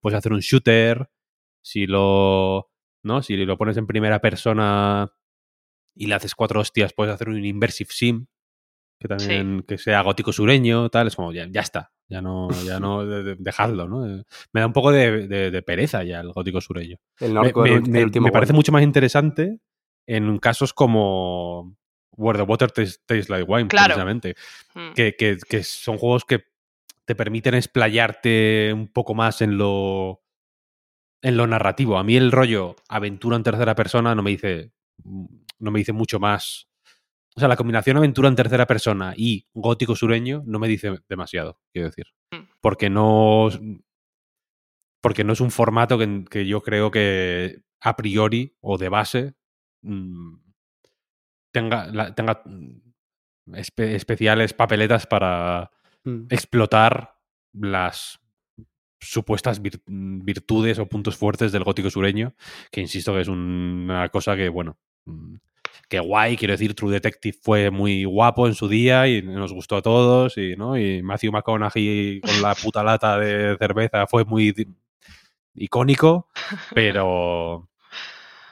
puedes 0.00 0.16
hacer 0.16 0.32
un 0.32 0.40
shooter, 0.40 1.10
si 1.62 1.86
lo. 1.86 2.70
¿No? 3.04 3.22
Si 3.22 3.36
lo 3.36 3.56
pones 3.56 3.76
en 3.76 3.86
primera 3.86 4.20
persona 4.20 5.10
y 5.94 6.06
le 6.06 6.14
haces 6.14 6.34
cuatro 6.34 6.60
hostias, 6.60 6.92
puedes 6.92 7.14
hacer 7.14 7.28
un 7.28 7.44
immersive 7.44 7.90
sim. 7.92 8.26
Que 9.00 9.06
también 9.08 9.64
que 9.66 9.78
sea 9.78 10.02
gótico 10.02 10.32
sureño, 10.32 10.88
tal, 10.90 11.06
es 11.06 11.14
como 11.14 11.32
ya, 11.32 11.46
ya 11.48 11.60
está, 11.60 11.92
ya 12.08 12.20
no, 12.20 12.48
ya 12.66 12.80
no, 12.80 13.06
de- 13.06 13.22
de- 13.22 13.36
dejadlo, 13.38 13.86
¿no? 13.88 14.04
Eh, 14.06 14.24
Me 14.52 14.60
da 14.60 14.66
un 14.66 14.72
poco 14.72 14.90
de, 14.90 15.28
de- 15.28 15.50
de 15.52 15.62
pereza 15.62 16.02
ya 16.02 16.18
el 16.20 16.32
gótico 16.32 16.60
sureño. 16.60 16.96
El 17.20 17.32
Me, 17.34 17.40
me- 17.42 17.48
el, 17.48 17.54
ulti- 17.54 17.88
me- 17.88 17.98
el 18.00 18.04
último 18.06 18.26
me 18.26 18.32
parece 18.32 18.52
mucho 18.52 18.72
más 18.72 18.82
interesante 18.82 19.58
en 20.08 20.38
casos 20.38 20.72
como 20.72 21.76
Where 22.16 22.38
the 22.38 22.42
Water 22.44 22.72
Tastes, 22.72 23.02
Tastes 23.06 23.28
Like 23.28 23.44
Wine, 23.48 23.68
Claro. 23.68 23.94
precisamente. 23.94 24.34
Mm. 24.74 24.92
Que, 24.94 25.14
que- 25.16 25.36
que 25.48 25.62
son 25.62 25.98
juegos 25.98 26.24
que 26.24 26.44
te 27.04 27.14
permiten 27.14 27.54
explayarte 27.54 28.72
un 28.74 28.88
poco 28.88 29.14
más 29.14 29.40
en 29.42 29.56
lo, 29.58 30.22
en 31.22 31.36
lo 31.36 31.46
narrativo. 31.46 31.98
A 31.98 32.04
mí 32.04 32.16
el 32.16 32.32
rollo 32.32 32.74
aventura 32.88 33.36
en 33.36 33.42
tercera 33.44 33.74
persona 33.74 34.14
no 34.14 34.22
me 34.22 34.30
dice, 34.30 34.72
no 35.04 35.70
me 35.70 35.78
dice 35.78 35.92
mucho 35.92 36.18
más. 36.18 36.68
O 37.36 37.40
sea, 37.40 37.48
la 37.48 37.56
combinación 37.56 37.96
aventura 37.98 38.28
en 38.28 38.34
tercera 38.34 38.66
persona 38.66 39.14
y 39.16 39.46
gótico 39.54 39.94
sureño 39.94 40.42
no 40.44 40.58
me 40.58 40.66
dice 40.68 40.98
demasiado, 41.08 41.60
quiero 41.72 41.88
decir. 41.88 42.06
Mm. 42.32 42.48
Porque 42.60 42.90
no. 42.90 43.48
Porque 45.00 45.22
no 45.24 45.32
es 45.32 45.40
un 45.40 45.50
formato 45.50 45.96
que, 45.98 46.24
que 46.28 46.46
yo 46.46 46.62
creo 46.62 46.90
que 46.90 47.60
a 47.80 47.94
priori 47.94 48.56
o 48.60 48.76
de 48.78 48.88
base 48.88 49.34
mm, 49.88 50.40
tenga, 51.52 51.86
la- 51.86 52.14
tenga 52.14 52.42
mm, 52.44 53.52
espe- 53.54 53.94
especiales 53.94 54.52
papeletas 54.52 55.06
para 55.06 55.70
Mm. 56.04 56.26
explotar 56.30 57.16
las 57.52 58.20
supuestas 59.00 59.60
vir- 59.62 59.82
virtudes 59.86 60.78
o 60.78 60.86
puntos 60.86 61.16
fuertes 61.16 61.50
del 61.52 61.64
gótico 61.64 61.90
sureño, 61.90 62.34
que 62.70 62.80
insisto 62.80 63.12
que 63.14 63.20
es 63.22 63.28
un- 63.28 63.84
una 63.90 64.08
cosa 64.08 64.36
que, 64.36 64.48
bueno, 64.48 64.76
que 65.88 66.00
guay, 66.00 66.36
quiero 66.36 66.52
decir, 66.52 66.74
True 66.74 66.92
Detective 66.92 67.36
fue 67.42 67.70
muy 67.70 68.04
guapo 68.04 68.46
en 68.46 68.54
su 68.54 68.68
día 68.68 69.06
y 69.08 69.22
nos 69.22 69.52
gustó 69.52 69.76
a 69.76 69.82
todos, 69.82 70.36
y, 70.36 70.54
¿no? 70.56 70.76
y 70.78 71.02
Matthew 71.02 71.32
McConaughey 71.32 72.20
con 72.20 72.42
la 72.42 72.54
puta 72.54 72.82
lata 72.84 73.18
de 73.18 73.56
cerveza 73.58 74.06
fue 74.06 74.24
muy 74.24 74.54
icónico, 75.54 76.28
pero... 76.74 77.68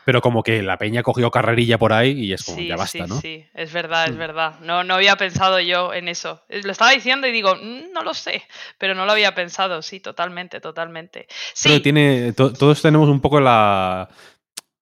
Pero 0.07 0.21
como 0.23 0.45
que 0.45 0.63
la 0.63 0.79
peña 0.79 1.03
cogió 1.03 1.33
carrerilla 1.33 1.79
por 1.79 1.93
ahí 1.93 2.13
y 2.13 2.33
es 2.33 2.45
como, 2.45 2.59
Sí, 2.59 2.69
ya 2.69 2.77
basta, 2.77 3.05
sí, 3.07 3.13
¿no? 3.13 3.21
sí, 3.21 3.45
es 3.55 3.73
verdad, 3.73 4.09
es 4.09 4.15
Mm. 4.15 4.19
verdad. 4.19 4.61
No, 4.61 4.85
no 4.85 4.95
había 4.95 5.17
pensado 5.17 5.59
yo 5.59 5.93
en 5.93 6.07
eso. 6.07 6.43
Eh, 6.49 6.61
Lo 6.63 6.71
estaba 6.71 6.93
diciendo 6.93 7.27
y 7.27 7.33
digo, 7.33 7.57
"Mm, 7.57 7.93
no 7.93 8.03
lo 8.05 8.15
sé, 8.15 8.43
pero 8.79 8.95
no 8.95 9.05
lo 9.05 9.11
había 9.11 9.35
pensado, 9.35 9.83
sí, 9.83 9.99
totalmente, 9.99 10.61
totalmente. 10.61 11.27
Sí, 11.55 11.81
tiene, 11.81 12.33
to- 12.35 12.53
todos 12.53 12.81
tenemos 12.81 13.09
un 13.09 13.21
poco 13.21 13.41
la 13.41 14.09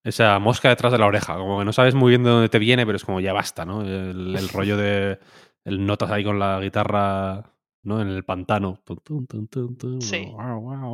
esa 0.03 0.37
mosca 0.37 0.69
detrás 0.69 0.91
de 0.91 0.99
la 0.99 1.07
oreja, 1.07 1.35
como 1.37 1.57
que 1.57 1.65
no 1.65 1.73
sabes 1.73 1.95
muy 1.95 2.11
bien 2.11 2.23
de 2.23 2.29
dónde 2.29 2.49
te 2.49 2.59
viene, 2.59 2.85
pero 2.85 2.95
es 2.95 3.03
como 3.03 3.19
ya 3.19 3.33
basta, 3.33 3.65
¿no? 3.65 3.81
El, 3.81 4.35
el 4.35 4.47
rollo 4.53 4.77
de 4.77 5.17
el 5.63 5.83
notas 5.87 6.11
ahí 6.11 6.23
con 6.23 6.37
la 6.37 6.59
guitarra, 6.59 7.51
¿no? 7.81 7.99
En 7.99 8.09
el 8.09 8.23
pantano, 8.23 8.79
Sí. 9.99 10.27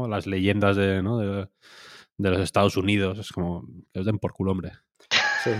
las 0.10 0.26
leyendas 0.28 0.78
de, 0.78 1.02
¿no? 1.04 1.18
de, 1.18 1.50
de 2.22 2.30
los 2.32 2.40
Estados 2.42 2.78
Unidos, 2.78 3.18
es 3.20 3.32
como 3.32 3.66
que 3.94 4.00
os 4.00 4.06
den 4.06 4.20
por 4.20 4.34
culo, 4.34 4.52
hombre. 4.52 4.72
Sí. 5.44 5.52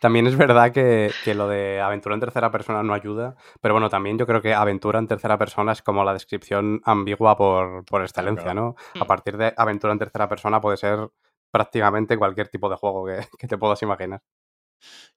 También 0.00 0.26
es 0.28 0.36
verdad 0.36 0.70
que, 0.72 1.10
que 1.24 1.34
lo 1.34 1.48
de 1.48 1.80
aventura 1.80 2.14
en 2.14 2.20
tercera 2.20 2.50
persona 2.50 2.82
no 2.84 2.94
ayuda, 2.94 3.34
pero 3.60 3.74
bueno, 3.74 3.88
también 3.88 4.16
yo 4.18 4.26
creo 4.26 4.40
que 4.40 4.54
aventura 4.54 4.98
en 5.00 5.08
tercera 5.08 5.36
persona 5.38 5.72
es 5.72 5.82
como 5.82 6.04
la 6.04 6.12
descripción 6.12 6.80
ambigua 6.84 7.36
por, 7.36 7.84
por 7.84 8.02
excelencia, 8.02 8.54
¿no? 8.54 8.76
A 8.94 9.04
Mm. 9.04 9.06
partir 9.08 9.36
de 9.36 9.52
aventura 9.56 9.92
en 9.92 9.98
tercera 9.98 10.28
persona 10.28 10.60
puede 10.60 10.76
ser 10.76 11.08
prácticamente 11.50 12.16
cualquier 12.16 12.48
tipo 12.48 12.68
de 12.68 12.76
juego 12.76 13.06
que, 13.06 13.26
que 13.38 13.48
te 13.48 13.58
puedas 13.58 13.82
imaginar. 13.82 14.22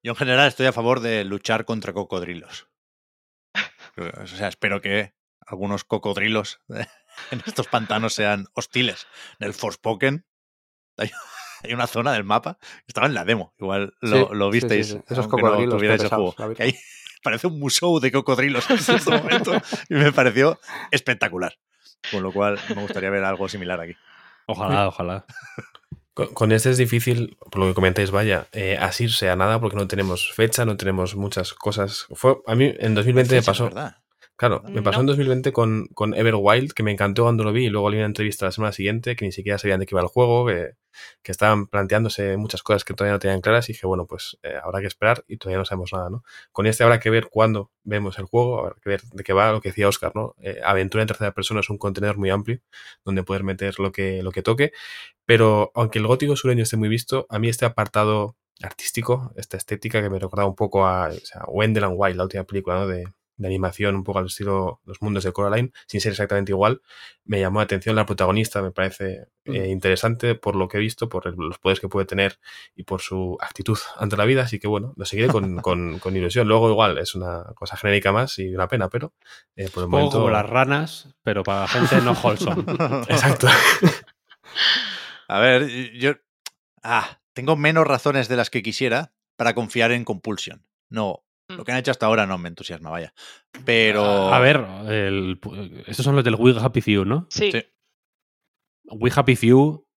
Yo 0.01 0.13
en 0.13 0.15
general 0.15 0.47
estoy 0.47 0.65
a 0.65 0.71
favor 0.73 1.01
de 1.01 1.23
luchar 1.23 1.65
contra 1.65 1.93
cocodrilos. 1.93 2.67
O 4.23 4.25
sea, 4.27 4.47
espero 4.47 4.81
que 4.81 5.13
algunos 5.45 5.83
cocodrilos 5.83 6.61
en 7.31 7.43
estos 7.45 7.67
pantanos 7.67 8.13
sean 8.13 8.47
hostiles. 8.53 9.05
En 9.39 9.47
el 9.47 9.53
Forspoken 9.53 10.25
hay, 11.01 11.11
hay 11.63 11.73
una 11.73 11.87
zona 11.87 12.13
del 12.13 12.23
mapa 12.23 12.57
que 12.61 12.85
estaba 12.87 13.07
en 13.07 13.13
la 13.13 13.25
demo. 13.25 13.53
Igual 13.59 13.93
lo, 14.01 14.17
Sí, 14.17 14.25
lo 14.33 14.45
sí, 14.47 14.51
visteis. 14.53 14.87
sí, 14.87 14.93
sí. 14.93 14.99
Esos 15.09 15.25
no 15.25 15.31
cocodrilos, 15.31 15.81
el 15.81 15.87
pesados, 15.89 16.35
juego. 16.35 16.53
Que 16.55 16.63
hay- 16.63 16.75
parece 17.23 17.47
un 17.47 17.59
museo 17.59 17.99
de 17.99 18.11
cocodrilos 18.11 18.69
en 18.69 18.77
este 18.77 19.11
momento 19.11 19.53
y 19.89 19.93
me 19.95 20.11
pareció 20.11 20.59
espectacular. 20.91 21.53
Con 22.09 22.23
lo 22.23 22.31
cual 22.31 22.59
me 22.69 22.81
gustaría 22.81 23.09
ver 23.11 23.23
algo 23.23 23.47
similar 23.47 23.79
aquí. 23.79 23.93
Ojalá, 24.47 24.87
ojalá. 24.87 25.25
Con, 26.15 26.33
con 26.33 26.51
este 26.51 26.71
es 26.71 26.77
difícil, 26.77 27.37
por 27.51 27.57
lo 27.59 27.67
que 27.67 27.73
comentáis, 27.75 28.09
vaya, 28.11 28.47
eh, 28.53 28.75
asirse 28.77 29.29
a 29.29 29.35
nada 29.35 29.61
porque 29.61 29.77
no 29.77 29.87
tenemos 29.87 30.33
fecha, 30.33 30.65
no 30.65 30.75
tenemos 30.77 31.15
muchas 31.15 31.53
cosas. 31.53 32.07
Fue, 32.15 32.37
a 32.47 32.55
mí 32.55 32.73
en 32.79 32.95
2020 32.95 33.13
me 33.15 33.23
Sí, 33.23 33.29
sí, 33.29 33.37
es 33.37 33.45
pasó, 33.45 33.63
verdad. 33.65 33.97
Claro, 34.41 34.63
me 34.69 34.81
pasó 34.81 34.97
No. 34.97 35.01
en 35.01 35.05
2020 35.05 35.51
con, 35.53 35.85
con 35.93 36.15
Everwild, 36.15 36.73
que 36.73 36.81
me 36.81 36.91
encantó 36.91 37.23
cuando 37.25 37.43
lo 37.43 37.53
vi 37.53 37.67
y 37.67 37.69
luego 37.69 37.91
leí 37.91 37.99
una 37.99 38.07
entrevista 38.07 38.45
la 38.47 38.51
semana 38.51 38.71
siguiente 38.71 39.15
que 39.15 39.23
ni 39.23 39.31
siquiera 39.31 39.59
sabían 39.59 39.79
de 39.79 39.85
qué 39.85 39.93
iba 39.93 40.01
el 40.01 40.07
juego, 40.07 40.47
que, 40.47 40.71
que 41.21 41.31
estaban 41.31 41.67
planteándose 41.67 42.37
muchas 42.37 42.63
cosas 42.63 42.83
que 42.83 42.95
todavía 42.95 43.13
no 43.13 43.19
tenían 43.19 43.41
claras 43.41 43.69
y 43.69 43.73
dije, 43.73 43.85
bueno, 43.85 44.07
pues 44.07 44.39
eh, 44.41 44.55
habrá 44.63 44.81
que 44.81 44.87
esperar 44.87 45.23
y 45.27 45.37
todavía 45.37 45.59
no 45.59 45.65
sabemos 45.65 45.93
nada, 45.93 46.09
¿no? 46.09 46.23
Con 46.51 46.65
este 46.65 46.83
habrá 46.83 46.99
que 46.99 47.11
ver 47.11 47.27
cuándo 47.29 47.69
vemos 47.83 48.17
el 48.17 48.25
juego, 48.25 48.61
habrá 48.61 48.75
que 48.81 48.89
ver 48.89 49.01
de 49.03 49.23
qué 49.23 49.31
va, 49.33 49.51
lo 49.51 49.61
que 49.61 49.69
decía 49.69 49.87
Oscar, 49.87 50.11
¿no? 50.15 50.33
Eh, 50.41 50.59
aventura 50.65 51.03
en 51.03 51.07
tercera 51.07 51.33
persona 51.33 51.59
es 51.59 51.69
un 51.69 51.77
contenedor 51.77 52.17
muy 52.17 52.31
amplio 52.31 52.61
donde 53.05 53.21
poder 53.21 53.43
meter 53.43 53.79
lo 53.79 53.91
que, 53.91 54.23
lo 54.23 54.31
que 54.31 54.41
toque, 54.41 54.71
pero 55.23 55.71
aunque 55.75 55.99
el 55.99 56.07
gótico 56.07 56.35
sureño 56.35 56.63
esté 56.63 56.77
muy 56.77 56.89
visto, 56.89 57.27
a 57.29 57.37
mí 57.37 57.47
este 57.47 57.65
apartado 57.65 58.35
artístico, 58.63 59.33
esta 59.35 59.57
estética 59.57 60.01
que 60.01 60.09
me 60.09 60.17
recordaba 60.17 60.49
un 60.49 60.55
poco 60.55 60.87
a 60.87 61.09
o 61.09 61.11
sea, 61.11 61.43
Wendell 61.47 61.83
and 61.83 61.95
Wild, 61.95 62.15
la 62.17 62.23
última 62.23 62.43
película 62.43 62.79
¿no? 62.79 62.87
de, 62.87 63.05
de 63.37 63.47
animación, 63.47 63.95
un 63.95 64.03
poco 64.03 64.19
al 64.19 64.27
estilo 64.27 64.81
Los 64.85 65.01
Mundos 65.01 65.23
de 65.23 65.31
Coraline, 65.31 65.71
sin 65.87 65.99
ser 66.01 66.11
exactamente 66.11 66.51
igual, 66.51 66.81
me 67.25 67.39
llamó 67.39 67.59
la 67.59 67.63
atención 67.63 67.95
la 67.95 68.05
protagonista, 68.05 68.61
me 68.61 68.71
parece 68.71 69.27
eh, 69.45 69.67
interesante 69.69 70.35
por 70.35 70.55
lo 70.55 70.67
que 70.67 70.77
he 70.77 70.79
visto, 70.79 71.09
por 71.09 71.25
el- 71.27 71.35
los 71.35 71.57
poderes 71.57 71.79
que 71.79 71.87
puede 71.87 72.05
tener 72.05 72.39
y 72.75 72.83
por 72.83 73.01
su 73.01 73.37
actitud 73.41 73.77
ante 73.97 74.15
la 74.17 74.25
vida, 74.25 74.43
así 74.43 74.59
que 74.59 74.67
bueno, 74.67 74.93
lo 74.95 75.05
seguiré 75.05 75.29
con, 75.29 75.57
con- 75.61 75.97
con 75.99 76.15
ilusión. 76.15 76.47
Luego 76.47 76.69
igual 76.69 76.97
es 76.99 77.15
una 77.15 77.43
cosa 77.55 77.77
genérica 77.77 78.11
más 78.11 78.37
y 78.37 78.53
una 78.53 78.67
pena, 78.67 78.89
pero 78.89 79.13
eh, 79.55 79.69
por 79.69 79.83
el 79.83 79.85
Un 79.85 79.91
poco 79.91 79.97
momento... 79.97 80.17
como 80.19 80.29
las 80.29 80.47
ranas, 80.47 81.15
pero 81.23 81.41
para 81.43 81.67
gente 81.67 81.99
no 82.01 82.11
wholesome. 82.23 82.63
Exacto. 83.09 83.47
A 85.27 85.39
ver, 85.39 85.67
yo. 85.93 86.13
Ah, 86.83 87.19
tengo 87.33 87.55
menos 87.55 87.87
razones 87.87 88.27
de 88.27 88.35
las 88.35 88.49
que 88.49 88.61
quisiera 88.63 89.13
para 89.35 89.53
confiar 89.55 89.91
en 89.91 90.03
Compulsion. 90.03 90.65
No, 90.89 91.23
lo 91.57 91.63
que 91.63 91.71
han 91.71 91.77
hecho 91.77 91.91
hasta 91.91 92.05
ahora 92.05 92.25
no 92.25 92.37
me 92.37 92.49
entusiasma, 92.49 92.89
vaya. 92.89 93.13
Pero. 93.65 94.33
A 94.33 94.39
ver, 94.39 94.65
el- 94.89 95.39
estos 95.87 96.03
son 96.05 96.15
los 96.15 96.23
del 96.23 96.35
We 96.35 96.53
Happy 96.59 96.81
Few, 96.81 97.05
¿no? 97.05 97.27
sí. 97.29 97.51
Sí. 97.51 97.63
We 98.93 99.11
Happy 99.15 99.35
Few 99.35 99.87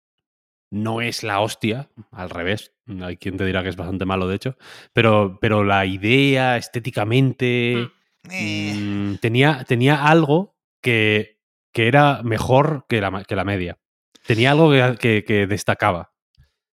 no 0.71 1.01
es 1.01 1.23
la 1.23 1.41
hostia, 1.41 1.91
al 2.11 2.31
revés. 2.31 2.73
Hay 3.03 3.17
quien 3.17 3.37
te 3.37 3.45
dirá 3.45 3.63
que 3.63 3.69
es 3.69 3.77
bastante 3.77 4.05
malo, 4.05 4.27
de 4.29 4.37
hecho. 4.37 4.57
Pero, 4.93 5.39
pero 5.41 5.65
la 5.65 5.87
idea, 5.87 6.57
estéticamente, 6.57 7.89
Mm. 8.25 8.31
eh, 8.31 8.75
mm, 8.77 9.15
tenía, 9.17 9.65
tenía 9.65 10.05
algo 10.07 10.57
que, 10.83 11.41
que 11.73 11.87
era 11.89 12.23
mejor 12.23 12.87
que 12.89 13.01
la, 13.01 13.25
que 13.25 13.37
la 13.37 13.45
media. 13.45 13.79
Tenía 14.27 14.53
algo 14.53 14.71
que, 14.71 14.97
que- 14.99 15.25
que 15.25 15.47
destacaba. 15.47 16.13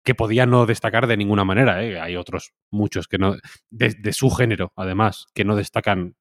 Que 0.05 0.15
podía 0.15 0.45
no 0.45 0.65
destacar 0.67 1.07
de 1.07 1.17
ninguna 1.17 1.43
manera. 1.43 1.83
¿eh? 1.83 1.99
Hay 1.99 2.15
otros, 2.15 2.53
muchos, 2.71 3.07
que 3.09 3.17
no. 3.17 3.35
De, 3.71 3.93
de 3.99 4.13
su 4.13 4.29
género, 4.29 4.71
además, 4.77 5.25
que 5.33 5.43
no 5.43 5.55
destacan 5.57 6.15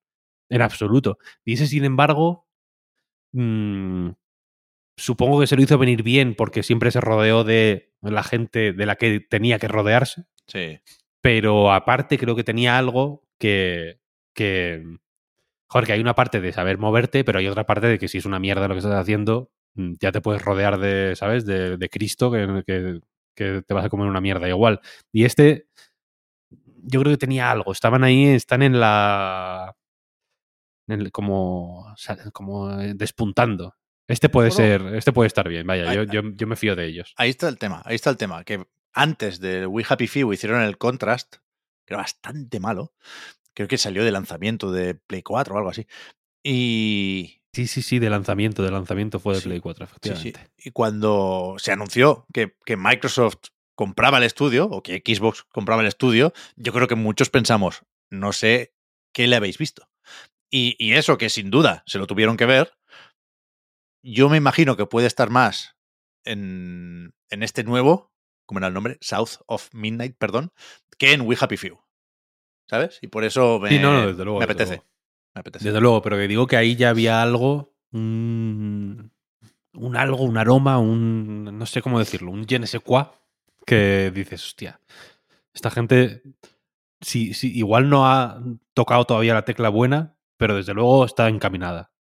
en 0.50 0.62
absoluto. 0.62 1.18
Y 1.44 1.54
ese, 1.54 1.66
sin 1.68 1.84
embargo. 1.84 2.46
mm, 3.32 4.10
supongo 4.96 5.40
que 5.40 5.46
se 5.46 5.56
lo 5.56 5.62
hizo 5.62 5.78
venir 5.78 6.02
bien 6.02 6.34
porque 6.36 6.62
siempre 6.62 6.90
se 6.90 7.00
rodeó 7.00 7.44
de 7.44 7.92
la 8.02 8.22
gente 8.22 8.72
de 8.72 8.86
la 8.86 8.96
que 8.96 9.20
tenía 9.20 9.58
que 9.58 9.68
rodearse. 9.68 10.24
sí. 10.48 10.80
Pero 11.22 11.72
aparte 11.72 12.18
creo 12.18 12.36
que 12.36 12.44
tenía 12.44 12.76
algo 12.78 13.24
que, 13.40 13.98
que... 14.34 14.82
Joder, 15.70 15.86
que 15.86 15.92
hay 15.94 16.00
una 16.00 16.14
parte 16.14 16.40
de 16.42 16.52
saber 16.52 16.76
moverte, 16.78 17.24
pero 17.24 17.38
hay 17.38 17.48
otra 17.48 17.64
parte 17.64 17.86
de 17.86 17.98
que 17.98 18.08
si 18.08 18.18
es 18.18 18.26
una 18.26 18.38
mierda 18.38 18.68
lo 18.68 18.74
que 18.74 18.80
estás 18.80 18.94
haciendo, 18.94 19.50
mm, 19.74 19.94
ya 20.00 20.12
te 20.12 20.20
puedes 20.20 20.42
rodear 20.44 20.78
de, 20.78 21.16
¿sabes? 21.16 21.46
De, 21.46 21.78
de 21.78 21.88
Cristo, 21.88 22.30
que, 22.30 22.62
que- 22.66 23.00
que 23.34 23.62
te 23.62 23.74
vas 23.74 23.84
a 23.84 23.88
comer 23.88 24.06
una 24.06 24.20
mierda 24.20 24.48
igual. 24.48 24.80
Y 25.12 25.24
este, 25.24 25.68
yo 26.82 27.00
creo 27.00 27.12
que 27.12 27.18
tenía 27.18 27.50
algo. 27.50 27.72
Estaban 27.72 28.04
ahí, 28.04 28.26
están 28.26 28.62
en 28.62 28.80
la... 28.80 29.76
como, 31.12 31.94
como 32.32 32.76
despuntando. 32.76 33.74
Este 34.06 34.28
puede 34.28 34.50
ser, 34.50 34.82
este 34.94 35.12
puede 35.12 35.28
estar 35.28 35.48
bien, 35.48 35.66
vaya, 35.66 35.94
yo, 35.94 36.04
yo, 36.04 36.46
me 36.46 36.56
fío 36.56 36.76
de 36.76 36.86
ellos. 36.86 37.14
Ahí 37.16 37.30
está 37.30 37.48
el 37.48 37.58
tema, 37.58 37.80
ahí 37.86 37.94
está 37.94 38.10
el 38.10 38.18
tema, 38.18 38.44
que 38.44 38.66
antes 38.92 39.40
de 39.40 39.66
We 39.66 39.84
Happy 39.88 40.06
Few 40.06 40.30
hicieron 40.30 40.60
el 40.60 40.76
Contrast, 40.76 41.36
que 41.86 41.94
era 41.94 42.02
bastante 42.02 42.60
malo, 42.60 42.92
creo 43.54 43.66
que 43.66 43.78
salió 43.78 44.04
de 44.04 44.12
lanzamiento 44.12 44.72
de 44.72 44.94
Play 44.94 45.22
4 45.22 45.54
o 45.54 45.58
algo 45.58 45.70
así, 45.70 45.86
y... 46.42 47.40
Sí, 47.54 47.68
sí, 47.68 47.82
sí, 47.82 47.98
de 48.00 48.10
lanzamiento, 48.10 48.64
de 48.64 48.70
lanzamiento 48.72 49.20
fue 49.20 49.36
de 49.36 49.40
Play 49.40 49.60
4, 49.60 49.84
efectivamente. 49.84 50.50
Y 50.58 50.72
cuando 50.72 51.54
se 51.58 51.70
anunció 51.70 52.26
que, 52.32 52.56
que 52.66 52.76
Microsoft 52.76 53.36
compraba 53.76 54.18
el 54.18 54.24
estudio, 54.24 54.66
o 54.66 54.82
que 54.82 55.02
Xbox 55.04 55.44
compraba 55.44 55.82
el 55.82 55.88
estudio, 55.88 56.32
yo 56.56 56.72
creo 56.72 56.88
que 56.88 56.96
muchos 56.96 57.30
pensamos, 57.30 57.82
no 58.10 58.32
sé 58.32 58.74
qué 59.12 59.28
le 59.28 59.36
habéis 59.36 59.58
visto. 59.58 59.88
Y, 60.50 60.74
y, 60.78 60.94
eso 60.94 61.16
que 61.16 61.30
sin 61.30 61.50
duda 61.50 61.84
se 61.86 61.98
lo 61.98 62.06
tuvieron 62.06 62.36
que 62.36 62.46
ver, 62.46 62.72
yo 64.02 64.28
me 64.28 64.36
imagino 64.36 64.76
que 64.76 64.86
puede 64.86 65.06
estar 65.06 65.30
más 65.30 65.76
en, 66.24 67.14
en 67.30 67.42
este 67.42 67.64
nuevo, 67.64 68.12
como 68.46 68.58
era 68.58 68.68
el 68.68 68.74
nombre, 68.74 68.98
South 69.00 69.42
of 69.46 69.68
Midnight, 69.72 70.16
perdón, 70.18 70.52
que 70.98 71.12
en 71.12 71.22
We 71.22 71.36
Happy 71.40 71.56
Few. 71.56 71.78
¿Sabes? 72.68 72.98
Y 73.02 73.08
por 73.08 73.24
eso 73.24 73.60
me, 73.60 73.68
desde 73.68 74.24
luego, 74.24 74.38
me, 74.38 74.44
apetece, 74.44 74.82
desde 75.42 75.80
luego. 75.80 76.02
pero 76.02 76.16
que 76.16 76.28
digo 76.28 76.46
que 76.46 76.56
ahí 76.56 76.76
ya 76.76 76.90
había 76.90 77.22
algo, 77.22 77.74
un, 77.92 79.10
un 79.74 79.96
algo, 79.96 80.22
un 80.22 80.38
aroma, 80.38 80.78
un, 80.78 81.58
no 81.58 81.66
sé 81.66 81.82
cómo 81.82 81.98
decirlo, 81.98 82.30
un 82.30 82.46
je 82.46 82.58
ne 82.58 82.66
sais 82.66 82.82
quoi, 82.82 83.04
que 83.66 84.10
dices, 84.14 84.44
hostia, 84.44 84.80
esta 85.52 85.70
gente, 85.70 86.22
si, 87.00 87.34
si, 87.34 87.56
igual 87.56 87.88
no 87.88 88.06
ha 88.06 88.40
tocado 88.74 89.04
todavía 89.04 89.34
la 89.34 89.44
tecla 89.44 89.68
buena, 89.68 90.16
pero 90.36 90.56
desde 90.56 90.74
luego 90.74 91.04
está 91.04 91.28
encaminada. 91.28 91.92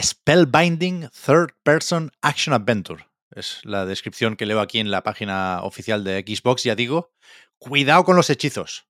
Spellbinding 0.00 1.10
Third 1.10 1.54
Person 1.62 2.10
Action 2.22 2.54
Adventure. 2.54 3.06
Es 3.30 3.60
la 3.64 3.84
descripción 3.84 4.36
que 4.36 4.46
leo 4.46 4.60
aquí 4.60 4.78
en 4.78 4.90
la 4.90 5.02
página 5.02 5.60
oficial 5.62 6.02
de 6.04 6.24
Xbox. 6.26 6.64
Ya 6.64 6.74
digo, 6.74 7.12
cuidado 7.58 8.04
con 8.04 8.16
los 8.16 8.30
hechizos. 8.30 8.87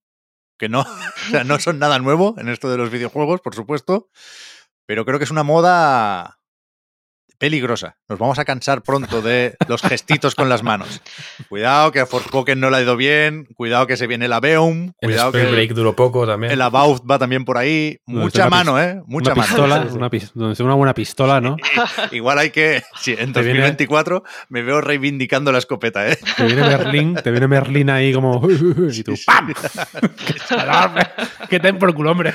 Que 0.58 0.68
no, 0.68 0.84
no 1.46 1.58
son 1.58 1.78
nada 1.78 1.98
nuevo 1.98 2.34
en 2.38 2.48
esto 2.48 2.70
de 2.70 2.76
los 2.76 2.90
videojuegos, 2.90 3.40
por 3.40 3.54
supuesto. 3.54 4.10
Pero 4.86 5.04
creo 5.04 5.18
que 5.18 5.24
es 5.24 5.30
una 5.30 5.42
moda 5.44 6.37
peligrosa. 7.38 7.96
Nos 8.08 8.18
vamos 8.18 8.38
a 8.38 8.44
cansar 8.44 8.82
pronto 8.82 9.22
de 9.22 9.56
los 9.68 9.82
gestitos 9.82 10.34
con 10.34 10.48
las 10.48 10.62
manos. 10.62 11.00
Cuidado 11.48 11.92
que 11.92 12.00
a 12.00 12.06
Forspoken 12.06 12.58
no 12.60 12.70
le 12.70 12.78
ha 12.78 12.82
ido 12.82 12.96
bien. 12.96 13.46
Cuidado 13.54 13.86
que 13.86 13.96
se 13.96 14.06
viene 14.06 14.28
la 14.28 14.40
Beum. 14.40 14.92
Cuidado 15.00 15.28
el 15.28 15.46
que 15.46 15.52
Break 15.52 15.72
duró 15.72 15.94
poco 15.94 16.26
también. 16.26 16.52
El 16.52 16.60
About 16.60 17.02
va 17.08 17.18
también 17.18 17.44
por 17.44 17.58
ahí. 17.58 17.98
Mucha 18.06 18.50
mano, 18.50 18.80
¿eh? 18.80 19.00
Mucha 19.06 19.32
una 19.32 19.42
mano. 19.42 19.48
Pistola, 19.48 20.64
una, 20.64 20.74
buena 20.74 20.94
pistola, 20.94 21.40
¿no? 21.40 21.56
Igual 22.10 22.38
hay 22.38 22.50
que. 22.50 22.82
Sí, 23.00 23.14
en 23.16 23.32
2024 23.32 24.22
me 24.48 24.62
veo 24.62 24.80
reivindicando 24.80 25.52
la 25.52 25.58
escopeta, 25.58 26.08
¿eh? 26.08 26.18
Te 26.36 26.44
viene 26.44 26.62
Merlín, 26.62 27.14
te 27.14 27.30
viene 27.30 27.46
Merlin 27.46 27.90
ahí 27.90 28.12
como. 28.12 28.46
Y 28.90 29.02
tú, 29.02 29.14
¡pam! 29.26 29.52
¡Qué 31.48 31.60
ten 31.60 31.78
por 31.78 31.94
culo, 31.94 32.12
hombre! 32.12 32.34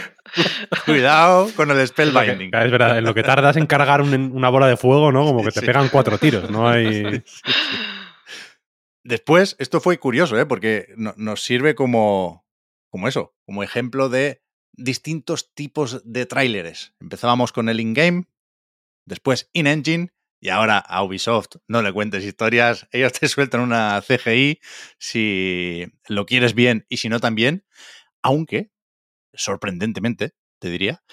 Cuidado 0.85 1.49
con 1.55 1.69
el 1.71 1.87
spellbinding. 1.87 2.51
Es 2.53 2.71
verdad, 2.71 2.97
en 2.97 3.03
lo 3.03 3.13
que 3.13 3.23
tardas 3.23 3.57
en 3.57 3.65
cargar 3.65 4.01
una 4.01 4.49
bola 4.49 4.67
de 4.67 4.77
fuego, 4.77 4.92
¿no? 5.11 5.25
Como 5.25 5.43
que 5.43 5.51
te 5.51 5.61
pegan 5.61 5.89
cuatro 5.89 6.17
tiros, 6.17 6.49
no 6.49 6.67
hay. 6.69 7.23
Después, 9.03 9.55
esto 9.59 9.81
fue 9.81 9.97
curioso, 9.99 10.39
¿eh? 10.39 10.45
Porque 10.45 10.93
nos 10.95 11.43
sirve 11.43 11.75
como, 11.75 12.45
como 12.89 13.07
eso, 13.07 13.35
como 13.45 13.63
ejemplo 13.63 14.07
de 14.09 14.41
distintos 14.71 15.53
tipos 15.53 16.01
de 16.05 16.25
tráileres. 16.25 16.93
Empezábamos 16.99 17.51
con 17.51 17.69
el 17.69 17.79
in-game, 17.79 18.25
después 19.05 19.49
in-engine, 19.53 20.13
y 20.39 20.49
ahora 20.49 20.77
a 20.77 21.03
Ubisoft 21.03 21.57
no 21.67 21.81
le 21.81 21.93
cuentes 21.93 22.23
historias, 22.23 22.87
ellos 22.91 23.13
te 23.13 23.27
sueltan 23.27 23.61
una 23.61 24.01
CGI 24.01 24.59
si 24.97 25.85
lo 26.07 26.25
quieres 26.25 26.53
bien 26.53 26.85
y 26.89 26.97
si 26.97 27.09
no 27.09 27.19
también, 27.19 27.65
aunque, 28.21 28.71
sorprendentemente, 29.33 30.33
te 30.59 30.69
diría, 30.69 31.03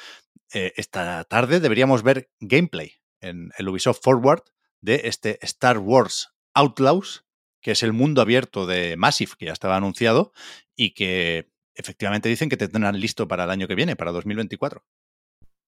eh, 0.53 0.73
esta 0.77 1.25
tarde 1.25 1.61
deberíamos 1.61 2.03
ver 2.03 2.31
gameplay 2.41 3.00
en 3.21 3.53
el 3.59 3.69
Ubisoft 3.69 4.01
Forward 4.03 4.43
de 4.81 5.03
este 5.05 5.39
Star 5.43 5.79
Wars 5.79 6.31
Outlaws, 6.55 7.25
que 7.61 7.73
es 7.73 7.83
el 7.83 7.93
mundo 7.93 8.23
abierto 8.23 8.67
de 8.67 8.97
Massive, 8.97 9.33
que 9.39 9.47
ya 9.47 9.53
estaba 9.53 9.77
anunciado 9.77 10.33
y 10.77 10.91
que 10.91 11.51
efectivamente 11.75 12.29
dicen 12.29 12.49
que 12.49 12.57
te 12.57 12.69
tendrán 12.69 12.99
listo 13.01 13.29
para 13.29 13.45
el 13.45 13.51
año 13.51 13.69
que 13.69 13.75
viene, 13.75 13.97
para 13.97 14.13
2024. 14.13 14.85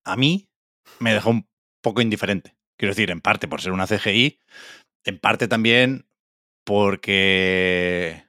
A 0.05 0.17
mí 0.17 0.49
me 0.99 1.13
dejó 1.13 1.31
un 1.31 1.49
poco 1.83 2.01
indiferente. 2.01 2.57
Quiero 2.77 2.93
decir, 2.93 3.11
en 3.11 3.21
parte 3.21 3.49
por 3.49 3.61
ser 3.61 3.73
una 3.73 3.87
CGI, 3.87 4.41
en 5.05 5.19
parte 5.19 5.49
también 5.49 6.07
porque 6.65 8.25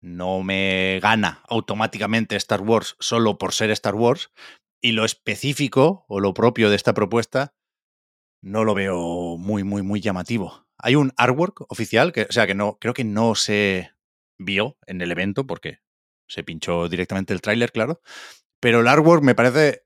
no 0.00 0.42
me 0.42 1.00
gana 1.00 1.42
automáticamente 1.48 2.36
Star 2.36 2.60
Wars 2.60 2.96
solo 2.98 3.38
por 3.38 3.52
ser 3.52 3.70
Star 3.70 3.94
Wars 3.94 4.30
y 4.82 4.92
lo 4.92 5.04
específico 5.04 6.04
o 6.08 6.20
lo 6.20 6.34
propio 6.34 6.68
de 6.68 6.76
esta 6.76 6.92
propuesta 6.92 7.54
no 8.44 8.62
lo 8.64 8.74
veo 8.74 9.36
muy, 9.38 9.64
muy, 9.64 9.82
muy 9.82 10.00
llamativo. 10.00 10.66
Hay 10.78 10.96
un 10.96 11.12
artwork 11.16 11.64
oficial, 11.68 12.12
que, 12.12 12.26
o 12.28 12.32
sea, 12.32 12.46
que 12.46 12.54
no, 12.54 12.78
creo 12.78 12.92
que 12.92 13.04
no 13.04 13.34
se 13.34 13.90
vio 14.38 14.76
en 14.86 15.00
el 15.00 15.10
evento 15.10 15.46
porque 15.46 15.78
se 16.28 16.44
pinchó 16.44 16.88
directamente 16.88 17.32
el 17.32 17.40
tráiler, 17.40 17.72
claro, 17.72 18.00
pero 18.60 18.80
el 18.80 18.88
artwork 18.88 19.22
me 19.22 19.34
parece 19.34 19.84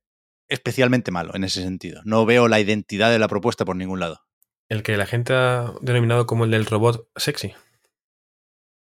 especialmente 0.49 1.11
malo 1.11 1.35
en 1.35 1.45
ese 1.45 1.63
sentido. 1.63 2.01
No 2.05 2.27
veo 2.27 2.49
la 2.49 2.59
identidad 2.59 3.11
de 3.11 3.19
la 3.19 3.29
propuesta 3.29 3.65
por 3.65 3.77
ningún 3.77 4.01
lado. 4.01 4.23
El 4.69 4.83
que 4.83 4.97
la 4.97 5.07
gente 5.07 5.35
ha 5.35 5.73
denominado 5.81 6.27
como 6.27 6.45
el 6.45 6.51
del 6.51 6.67
robot 6.67 7.09
sexy. 7.17 7.55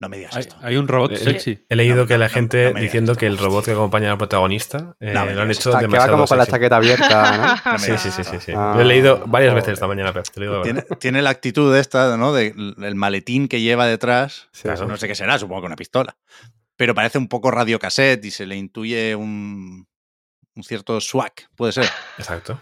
No 0.02 0.10
me 0.10 0.18
digas 0.18 0.36
hay, 0.36 0.42
esto. 0.42 0.56
Hay 0.62 0.78
un 0.78 0.88
robot 0.88 1.16
sexy. 1.16 1.64
He 1.70 1.76
leído 1.76 2.08
que 2.08 2.18
la 2.18 2.28
gente 2.28 2.74
diciendo 2.74 3.16
que 3.16 3.28
el 3.28 3.38
robot 3.38 3.66
que 3.66 3.72
acompaña 3.72 4.12
al 4.12 4.18
protagonista 4.18 4.96
eh, 5.00 5.14
lo 5.14 5.20
han 5.20 5.52
hecho 5.52 5.72
que 5.72 5.78
demasiado 5.78 6.14
va 6.14 6.18
como 6.18 6.28
con 6.28 6.38
la 6.40 6.48
chaqueta 6.48 6.78
abierta, 6.78 7.62
¿no? 7.64 7.78
Sí, 7.78 7.92
sí, 8.00 8.10
sí, 8.10 8.24
sí, 8.24 8.38
sí. 8.40 8.52
Ah, 8.56 8.74
Lo 8.76 8.82
he 8.82 8.86
leído 8.86 9.24
varias 9.28 9.54
veces 9.54 9.74
esta 9.74 9.88
mañana, 9.88 10.12
Pep, 10.12 10.26
te 10.28 10.40
lo 10.40 10.64
digo 10.64 10.64
de 10.82 10.96
Tiene, 10.98 11.22
la 11.22 11.30
actitud 11.30 11.76
esta, 11.78 12.18
¿no? 12.18 12.34
De 12.34 12.48
el 12.48 12.96
maletín 12.96 13.48
que 13.48 13.62
lleva 13.62 13.86
detrás. 13.86 14.50
Sí, 14.52 14.64
Claro, 14.64 14.80
sí. 14.80 14.86
no 14.88 14.98
sé 14.98 15.08
qué 15.08 15.14
será, 15.14 15.38
supongo 15.38 15.62
que 15.62 15.68
una 15.68 15.76
pistola. 15.76 16.18
Pero 16.76 16.96
parece 16.96 17.20
un 17.20 17.28
poco 17.28 17.52
radiocassette 17.52 18.26
y 18.26 18.32
se 18.32 18.48
le 18.48 18.56
intuye 18.56 19.16
un, 19.16 19.88
un 20.56 20.64
cierto 20.64 21.00
swag, 21.00 21.34
puede 21.56 21.74
ser. 21.74 21.86
Exacto. 22.18 22.60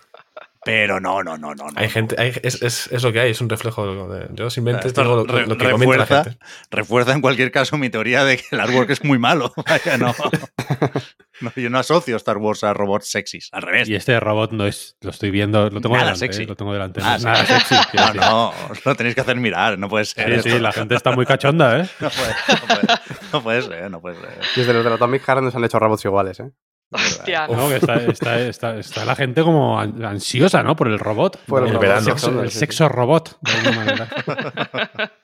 Pero 0.70 0.99
no, 0.99 1.24
no, 1.24 1.38
no, 1.38 1.55
no. 1.55 1.65
no, 1.65 1.72
Hay 1.76 1.88
no. 1.88 1.91
gente, 1.93 2.15
hay- 2.17 2.34
es, 2.43 2.61
es, 2.61 2.88
es 2.91 3.03
lo 3.03 3.11
que 3.11 3.20
hay, 3.20 3.32
es 3.32 3.41
un 3.41 3.49
reflejo 3.49 3.88
de 3.88 3.95
lo 3.95 4.07
de. 4.07 4.28
Yo 4.34 4.49
simplemente 4.49 4.88
Esto 4.88 5.01
digo 5.01 5.15
lo, 5.15 5.24
re- 5.26 5.47
lo 5.47 5.57
que 5.57 5.70
comenta 5.72 5.97
la 5.97 6.03
refuerza, 6.05 6.24
gente. 6.26 6.39
refuerza 6.72 7.13
en 7.13 7.22
cualquier 7.22 7.51
caso 7.51 7.78
mi 7.78 7.89
teoría 7.89 8.24
de 8.24 8.38
que 8.38 8.43
el 8.51 8.59
artwork 8.59 8.89
es 8.91 9.03
muy 9.03 9.17
malo. 9.20 9.51
Vaya, 9.67 9.97
no. 9.97 10.13
No, 11.41 11.53
yo 11.55 11.70
no 11.70 11.80
asocio 11.80 12.17
Star 12.17 12.36
Wars 12.38 12.65
a 12.65 12.74
robots 12.74 13.09
sexys. 13.09 13.47
Al 13.53 13.61
revés. 13.61 13.88
Y 13.88 13.95
este 13.95 14.20
robot 14.20 14.51
no 14.51 14.65
es, 14.65 14.97
lo 14.99 15.09
estoy 15.09 15.32
viendo, 15.32 15.70
lo 15.70 15.80
tengo 15.80 15.95
Nada 15.95 16.07
delante. 16.07 16.20
sexy. 16.20 16.43
eh, 16.43 16.47
Lo 16.47 16.55
tengo 16.57 16.74
delante. 16.74 16.99
Nada 16.99 17.17
no 17.17 17.24
nada 17.24 17.45
sexy. 17.45 17.76
No, 17.93 18.13
no, 18.13 18.49
os 18.70 18.86
lo 18.86 18.93
tenéis 18.95 19.15
que 19.15 19.22
hacer 19.22 19.38
mirar, 19.38 19.80
no 19.80 19.88
puede 19.88 20.03
ser. 20.03 20.26
Sí, 20.28 20.34
esto. 20.34 20.49
sí, 20.49 20.59
la 20.59 20.74
gente 20.74 20.95
está 20.95 21.11
muy 21.13 21.26
cachonda, 21.26 21.80
¿eh? 21.80 21.89
No 22.01 22.09
puede, 22.09 22.34
no 22.49 22.67
puede, 22.67 22.99
no 23.32 23.41
puede 23.43 23.61
ser, 23.61 23.91
no 23.91 24.01
puede 24.01 24.15
ser. 24.20 24.30
Desde 24.57 24.74
los 24.74 24.84
de 24.84 24.89
los 24.89 24.97
Atomic 24.97 25.24
Heart 25.24 25.41
nos 25.43 25.55
han 25.55 25.63
hecho 25.63 25.80
robots 25.80 26.03
iguales, 26.03 26.41
¿eh? 26.41 26.51
Hostia, 26.92 27.48
no. 27.48 27.70
Que 27.70 27.76
está, 27.76 27.96
está, 28.04 28.40
está, 28.42 28.78
está 28.80 29.06
la 29.06 29.16
gente 29.16 29.44
como 29.44 29.80
an- 29.80 30.04
ansiosa, 30.04 30.64
¿no? 30.64 30.76
Por 30.76 30.88
el 30.88 30.98
robot. 31.00 31.38
Por 31.46 31.64
el 31.68 31.74
el 31.74 31.78
verano. 31.78 32.18
sexo, 32.50 32.86
el 32.86 32.90
robot, 32.92 33.38
de 33.42 33.52
alguna 33.52 33.76
manera. 33.86 34.10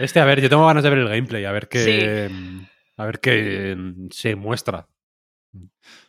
Este, 0.00 0.20
a 0.20 0.24
ver, 0.24 0.40
yo 0.40 0.48
tengo 0.48 0.66
ganas 0.66 0.82
de 0.82 0.88
ver 0.90 1.00
el 1.00 1.08
gameplay, 1.08 1.44
a 1.44 1.52
ver 1.52 1.68
qué. 1.68 2.30
A 2.96 3.04
ver 3.04 3.20
qué 3.20 3.76
se 4.10 4.34
muestra. 4.36 4.88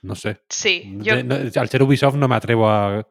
No 0.02 0.16
sé. 0.16 0.42
Sí, 0.48 0.94
yo, 1.00 1.16
De- 1.18 1.24
no, 1.24 1.36
al 1.36 1.70
ser 1.70 1.84
Ubisoft 1.84 2.16
no 2.16 2.28
me 2.28 2.36
atrevo 2.36 2.70
a, 2.70 3.06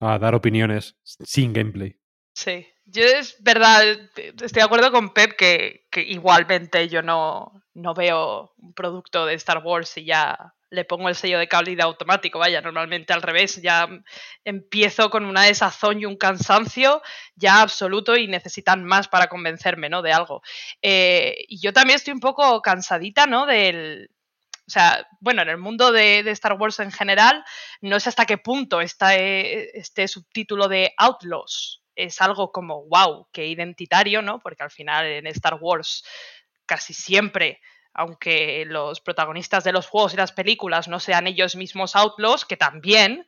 a 0.00 0.18
dar 0.18 0.34
opiniones 0.34 0.96
sin 1.02 1.52
gameplay. 1.52 1.96
Sí, 2.34 2.66
yo 2.84 3.02
es 3.04 3.36
verdad, 3.42 3.82
estoy 4.16 4.48
de 4.60 4.62
acuerdo 4.62 4.90
con 4.92 5.14
Pep 5.14 5.32
que, 5.36 5.86
que 5.90 6.02
igualmente 6.02 6.88
yo 6.88 7.00
no, 7.00 7.52
no 7.74 7.94
veo 7.94 8.52
un 8.58 8.74
producto 8.74 9.24
de 9.24 9.34
Star 9.34 9.62
Wars 9.64 9.96
y 9.96 10.04
ya 10.04 10.52
le 10.74 10.84
pongo 10.84 11.08
el 11.08 11.14
sello 11.14 11.38
de 11.38 11.48
calidad 11.48 11.86
automático, 11.86 12.38
vaya, 12.38 12.60
normalmente 12.60 13.12
al 13.12 13.22
revés, 13.22 13.62
ya 13.62 13.88
empiezo 14.44 15.10
con 15.10 15.24
una 15.24 15.44
desazón 15.44 16.00
y 16.00 16.06
un 16.06 16.16
cansancio 16.16 17.02
ya 17.36 17.62
absoluto 17.62 18.16
y 18.16 18.26
necesitan 18.26 18.84
más 18.84 19.08
para 19.08 19.28
convencerme, 19.28 19.88
¿no? 19.88 20.02
De 20.02 20.12
algo. 20.12 20.42
Eh, 20.82 21.44
y 21.48 21.60
yo 21.60 21.72
también 21.72 21.96
estoy 21.96 22.12
un 22.12 22.20
poco 22.20 22.60
cansadita, 22.62 23.26
¿no? 23.26 23.46
Del... 23.46 24.10
O 24.66 24.70
sea, 24.70 25.06
bueno, 25.20 25.42
en 25.42 25.50
el 25.50 25.58
mundo 25.58 25.92
de, 25.92 26.22
de 26.22 26.30
Star 26.30 26.54
Wars 26.54 26.80
en 26.80 26.90
general, 26.90 27.44
no 27.82 28.00
sé 28.00 28.08
hasta 28.08 28.24
qué 28.24 28.38
punto 28.38 28.80
está 28.80 29.14
eh, 29.14 29.70
este 29.74 30.08
subtítulo 30.08 30.68
de 30.68 30.94
Outlaws 30.96 31.84
es 31.96 32.20
algo 32.20 32.50
como, 32.50 32.84
wow, 32.86 33.28
qué 33.32 33.46
identitario, 33.46 34.22
¿no? 34.22 34.40
Porque 34.40 34.62
al 34.62 34.70
final 34.70 35.06
en 35.06 35.26
Star 35.28 35.58
Wars 35.60 36.04
casi 36.66 36.94
siempre, 36.94 37.60
aunque 37.94 38.64
los 38.66 39.00
protagonistas 39.00 39.64
de 39.64 39.72
los 39.72 39.86
juegos 39.86 40.14
y 40.14 40.16
las 40.18 40.32
películas 40.32 40.88
no 40.88 41.00
sean 41.00 41.26
ellos 41.26 41.56
mismos 41.56 41.96
outlaws, 41.96 42.44
que 42.44 42.56
también, 42.56 43.24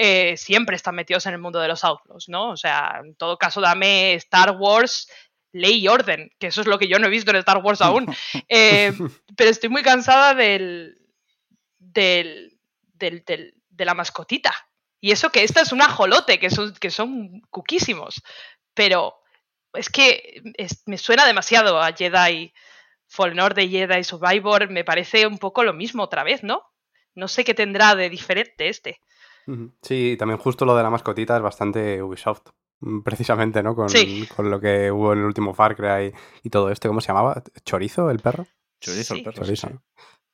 eh, 0.00 0.36
siempre 0.36 0.76
están 0.76 0.94
metidos 0.94 1.26
en 1.26 1.32
el 1.32 1.40
mundo 1.40 1.58
de 1.58 1.66
los 1.66 1.82
Outlaws, 1.82 2.28
¿no? 2.28 2.50
O 2.50 2.56
sea, 2.56 3.00
en 3.02 3.16
todo 3.16 3.36
caso, 3.36 3.60
dame 3.60 4.14
Star 4.14 4.52
Wars 4.52 5.08
ley 5.50 5.80
y 5.80 5.88
orden, 5.88 6.30
que 6.38 6.48
eso 6.48 6.60
es 6.60 6.66
lo 6.66 6.78
que 6.78 6.86
yo 6.86 7.00
no 7.00 7.06
he 7.06 7.10
visto 7.10 7.32
en 7.32 7.38
Star 7.38 7.58
Wars 7.58 7.80
aún. 7.80 8.06
Eh, 8.48 8.92
pero 9.36 9.50
estoy 9.50 9.68
muy 9.68 9.82
cansada 9.82 10.34
del, 10.34 10.98
del, 11.78 12.58
del, 12.94 13.54
de 13.70 13.84
la 13.84 13.94
mascotita. 13.94 14.54
Y 15.00 15.10
eso 15.10 15.30
que 15.30 15.42
esta 15.42 15.60
es 15.60 15.72
un 15.72 15.82
ajolote, 15.82 16.38
que 16.38 16.50
son, 16.50 16.74
que 16.74 16.90
son 16.90 17.40
cuquísimos. 17.50 18.22
Pero 18.74 19.20
es 19.74 19.88
que 19.88 20.42
me 20.86 20.98
suena 20.98 21.26
demasiado 21.26 21.80
a 21.80 21.92
Jedi 21.92 22.52
Fallen 23.08 23.40
Order, 23.40 23.68
Jedi 23.68 24.04
Survivor. 24.04 24.70
Me 24.70 24.84
parece 24.84 25.26
un 25.26 25.38
poco 25.38 25.64
lo 25.64 25.72
mismo 25.72 26.04
otra 26.04 26.24
vez, 26.24 26.44
¿no? 26.44 26.62
No 27.14 27.26
sé 27.26 27.44
qué 27.44 27.54
tendrá 27.54 27.94
de 27.94 28.10
diferente 28.10 28.68
este. 28.68 29.00
Sí, 29.82 30.16
también 30.18 30.38
justo 30.38 30.64
lo 30.64 30.76
de 30.76 30.82
la 30.82 30.90
mascotita 30.90 31.36
es 31.36 31.42
bastante 31.42 32.02
Ubisoft. 32.02 32.50
Mm, 32.80 33.00
precisamente, 33.00 33.62
¿no? 33.62 33.74
Con, 33.74 33.88
con 34.36 34.50
lo 34.50 34.60
que 34.60 34.92
hubo 34.92 35.12
en 35.12 35.20
el 35.20 35.24
último 35.24 35.54
Far 35.54 35.74
Cry 35.74 36.14
y 36.42 36.50
todo 36.50 36.70
esto. 36.70 36.88
¿Cómo 36.88 37.00
se 37.00 37.08
llamaba? 37.08 37.42
¿Chorizo 37.64 38.10
el 38.10 38.20
perro? 38.20 38.46
Chorizo 38.80 39.14
el 39.14 39.24
perro. 39.24 39.42
Chorizo. 39.42 39.82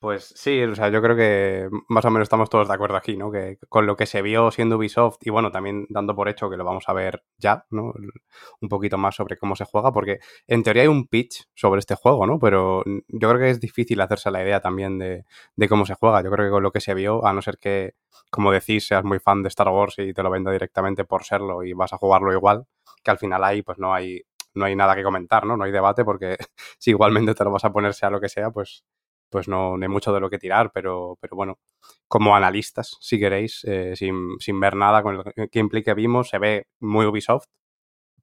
Pues 0.05 0.33
sí, 0.35 0.61
o 0.61 0.75
sea, 0.75 0.89
yo 0.89 1.01
creo 1.01 1.15
que 1.15 1.67
más 1.89 2.05
o 2.05 2.11
menos 2.11 2.27
estamos 2.27 2.47
todos 2.47 2.67
de 2.67 2.73
acuerdo 2.75 2.95
aquí, 2.95 3.17
¿no? 3.17 3.31
Que 3.31 3.57
con 3.69 3.87
lo 3.87 3.95
que 3.95 4.05
se 4.05 4.21
vio 4.21 4.51
siendo 4.51 4.77
Ubisoft 4.77 5.17
y 5.21 5.31
bueno, 5.31 5.51
también 5.51 5.87
dando 5.89 6.15
por 6.15 6.29
hecho 6.29 6.47
que 6.47 6.57
lo 6.57 6.63
vamos 6.63 6.83
a 6.87 6.93
ver 6.93 7.23
ya, 7.39 7.65
¿no? 7.71 7.91
Un 8.61 8.69
poquito 8.69 8.99
más 8.99 9.15
sobre 9.15 9.35
cómo 9.35 9.55
se 9.55 9.65
juega, 9.65 9.91
porque 9.91 10.19
en 10.45 10.61
teoría 10.61 10.83
hay 10.83 10.89
un 10.89 11.07
pitch 11.07 11.45
sobre 11.55 11.79
este 11.79 11.95
juego, 11.95 12.27
¿no? 12.27 12.37
Pero 12.37 12.83
yo 12.85 13.29
creo 13.29 13.39
que 13.39 13.49
es 13.49 13.59
difícil 13.59 13.99
hacerse 13.99 14.29
la 14.29 14.43
idea 14.43 14.59
también 14.61 14.99
de, 14.99 15.25
de 15.55 15.69
cómo 15.69 15.87
se 15.87 15.95
juega. 15.95 16.21
Yo 16.21 16.29
creo 16.29 16.45
que 16.45 16.51
con 16.51 16.61
lo 16.61 16.71
que 16.71 16.81
se 16.81 16.93
vio, 16.93 17.25
a 17.25 17.33
no 17.33 17.41
ser 17.41 17.57
que, 17.57 17.95
como 18.29 18.51
decís, 18.51 18.85
seas 18.85 19.03
muy 19.03 19.17
fan 19.17 19.41
de 19.41 19.47
Star 19.49 19.69
Wars 19.69 19.95
y 19.97 20.13
te 20.13 20.21
lo 20.21 20.29
venda 20.29 20.51
directamente 20.51 21.03
por 21.05 21.23
serlo 21.23 21.63
y 21.63 21.73
vas 21.73 21.93
a 21.93 21.97
jugarlo 21.97 22.31
igual, 22.31 22.65
que 23.03 23.09
al 23.09 23.17
final 23.17 23.43
ahí 23.43 23.63
pues 23.63 23.79
no 23.79 23.91
hay 23.91 24.21
no 24.53 24.65
hay 24.65 24.75
nada 24.75 24.95
que 24.95 25.03
comentar, 25.03 25.45
¿no? 25.45 25.57
No 25.57 25.63
hay 25.65 25.71
debate 25.71 26.05
porque 26.05 26.37
si 26.79 26.91
igualmente 26.91 27.33
te 27.33 27.43
lo 27.43 27.51
vas 27.51 27.65
a 27.65 27.71
poner 27.71 27.93
sea 27.95 28.09
lo 28.11 28.21
que 28.21 28.29
sea, 28.29 28.51
pues 28.51 28.83
pues 29.29 29.47
no, 29.47 29.75
hay 29.75 29.87
mucho 29.87 30.13
de 30.13 30.19
lo 30.19 30.29
que 30.29 30.37
tirar, 30.37 30.71
pero, 30.73 31.17
pero 31.19 31.35
bueno, 31.35 31.59
como 32.07 32.35
analistas, 32.35 32.97
si 32.99 33.19
queréis, 33.19 33.63
eh, 33.65 33.95
sin, 33.95 34.39
sin, 34.39 34.59
ver 34.59 34.75
nada 34.75 35.03
con 35.03 35.15
el 35.15 35.49
gameplay 35.51 35.83
que 35.83 35.93
vimos, 35.93 36.29
se 36.29 36.39
ve 36.39 36.67
muy 36.79 37.05
Ubisoft, 37.05 37.47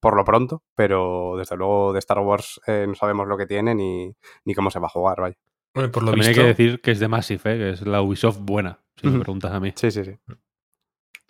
por 0.00 0.16
lo 0.16 0.24
pronto, 0.24 0.62
pero 0.74 1.34
desde 1.36 1.56
luego 1.56 1.92
de 1.92 2.00
Star 2.00 2.18
Wars 2.18 2.60
eh, 2.66 2.86
no 2.88 2.94
sabemos 2.94 3.28
lo 3.28 3.36
que 3.36 3.46
tiene 3.46 3.74
ni, 3.74 4.12
ni 4.44 4.54
cómo 4.54 4.70
se 4.70 4.80
va 4.80 4.86
a 4.86 4.90
jugar, 4.90 5.20
vaya. 5.20 5.36
Bueno, 5.74 5.90
por 5.90 6.02
lo 6.02 6.10
También 6.10 6.28
hay 6.28 6.34
que 6.34 6.42
decir 6.42 6.80
que 6.80 6.90
es 6.90 7.00
de 7.00 7.08
Massive, 7.08 7.54
¿eh? 7.54 7.58
que 7.58 7.70
es 7.70 7.86
la 7.86 8.02
Ubisoft 8.02 8.38
buena, 8.40 8.80
si 8.96 9.06
me 9.06 9.20
preguntas 9.20 9.52
a 9.52 9.60
mí. 9.60 9.72
Sí, 9.74 9.90
sí, 9.90 10.04
sí. 10.04 10.18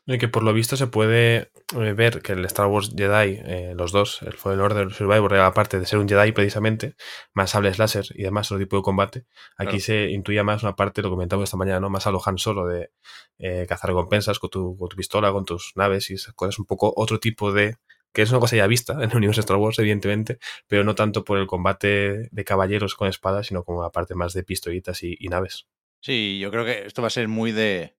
Y 0.05 0.18
que 0.18 0.26
por 0.26 0.42
lo 0.42 0.53
visto 0.53 0.76
se 0.76 0.88
puede 0.88 1.53
eh, 1.78 1.92
ver 1.92 2.22
que 2.22 2.32
el 2.32 2.44
Star 2.46 2.66
Wars 2.66 2.92
Jedi, 2.96 3.38
eh, 3.44 3.74
los 3.76 3.92
dos, 3.92 4.20
el 4.22 4.32
Fallen 4.32 4.59
Order 4.59 4.88
el 4.88 4.92
Survivor, 4.92 5.32
aparte 5.36 5.78
de 5.78 5.86
ser 5.86 6.00
un 6.00 6.09
Jedi 6.09 6.32
precisamente, 6.32 6.96
más 7.34 7.50
sables 7.50 7.78
láser 7.78 8.07
y 8.11 8.24
demás, 8.24 8.50
otro 8.50 8.59
tipo 8.59 8.76
de 8.76 8.82
combate, 8.82 9.26
aquí 9.57 9.78
se 9.78 10.11
intuía 10.11 10.42
más 10.42 10.64
una 10.64 10.74
parte, 10.74 11.03
lo 11.03 11.11
comentamos 11.11 11.44
esta 11.44 11.57
mañana, 11.57 11.78
¿no? 11.78 11.88
Más 11.88 12.09
a 12.09 12.11
lo 12.11 12.20
Han 12.24 12.38
Solo 12.38 12.66
de 12.66 12.90
eh, 13.38 13.64
cazar 13.68 13.90
recompensas 13.90 14.40
con 14.40 14.50
tu, 14.50 14.76
con 14.76 14.88
tu 14.88 14.96
pistola, 14.96 15.30
con 15.30 15.44
tus 15.44 15.72
naves 15.76 16.11
y 16.11 16.14
esas 16.14 16.34
cosas, 16.34 16.59
un 16.59 16.66
poco 16.66 16.92
otro 16.96 17.20
tipo 17.20 17.53
de 17.53 17.76
que 18.12 18.22
es 18.22 18.30
una 18.30 18.40
cosa 18.40 18.57
ya 18.57 18.66
vista 18.66 18.94
en 18.94 19.11
el 19.11 19.16
universo 19.16 19.40
de 19.40 19.44
Star 19.44 19.57
Wars, 19.57 19.78
evidentemente, 19.78 20.38
pero 20.66 20.84
no 20.84 20.94
tanto 20.94 21.24
por 21.24 21.38
el 21.38 21.46
combate 21.46 22.28
de 22.30 22.44
caballeros 22.44 22.94
con 22.94 23.09
espadas, 23.09 23.46
sino 23.46 23.64
como 23.64 23.82
la 23.82 23.90
parte 23.90 24.14
más 24.14 24.34
de 24.34 24.42
pistolitas 24.42 25.03
y 25.03 25.16
naves. 25.30 25.66
Sí, 26.03 26.40
yo 26.40 26.50
creo 26.50 26.64
que 26.64 26.84
esto 26.84 27.00
va 27.00 27.07
a 27.07 27.11
ser 27.11 27.28
muy 27.28 27.53
de 27.53 27.94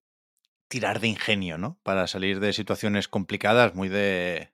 tirar 0.73 0.99
de 0.99 1.07
ingenio, 1.07 1.59
¿no? 1.59 1.77
Para 1.83 2.07
salir 2.07 2.39
de 2.39 2.51
situaciones 2.51 3.07
complicadas, 3.07 3.75
muy 3.75 3.89
de 3.89 4.51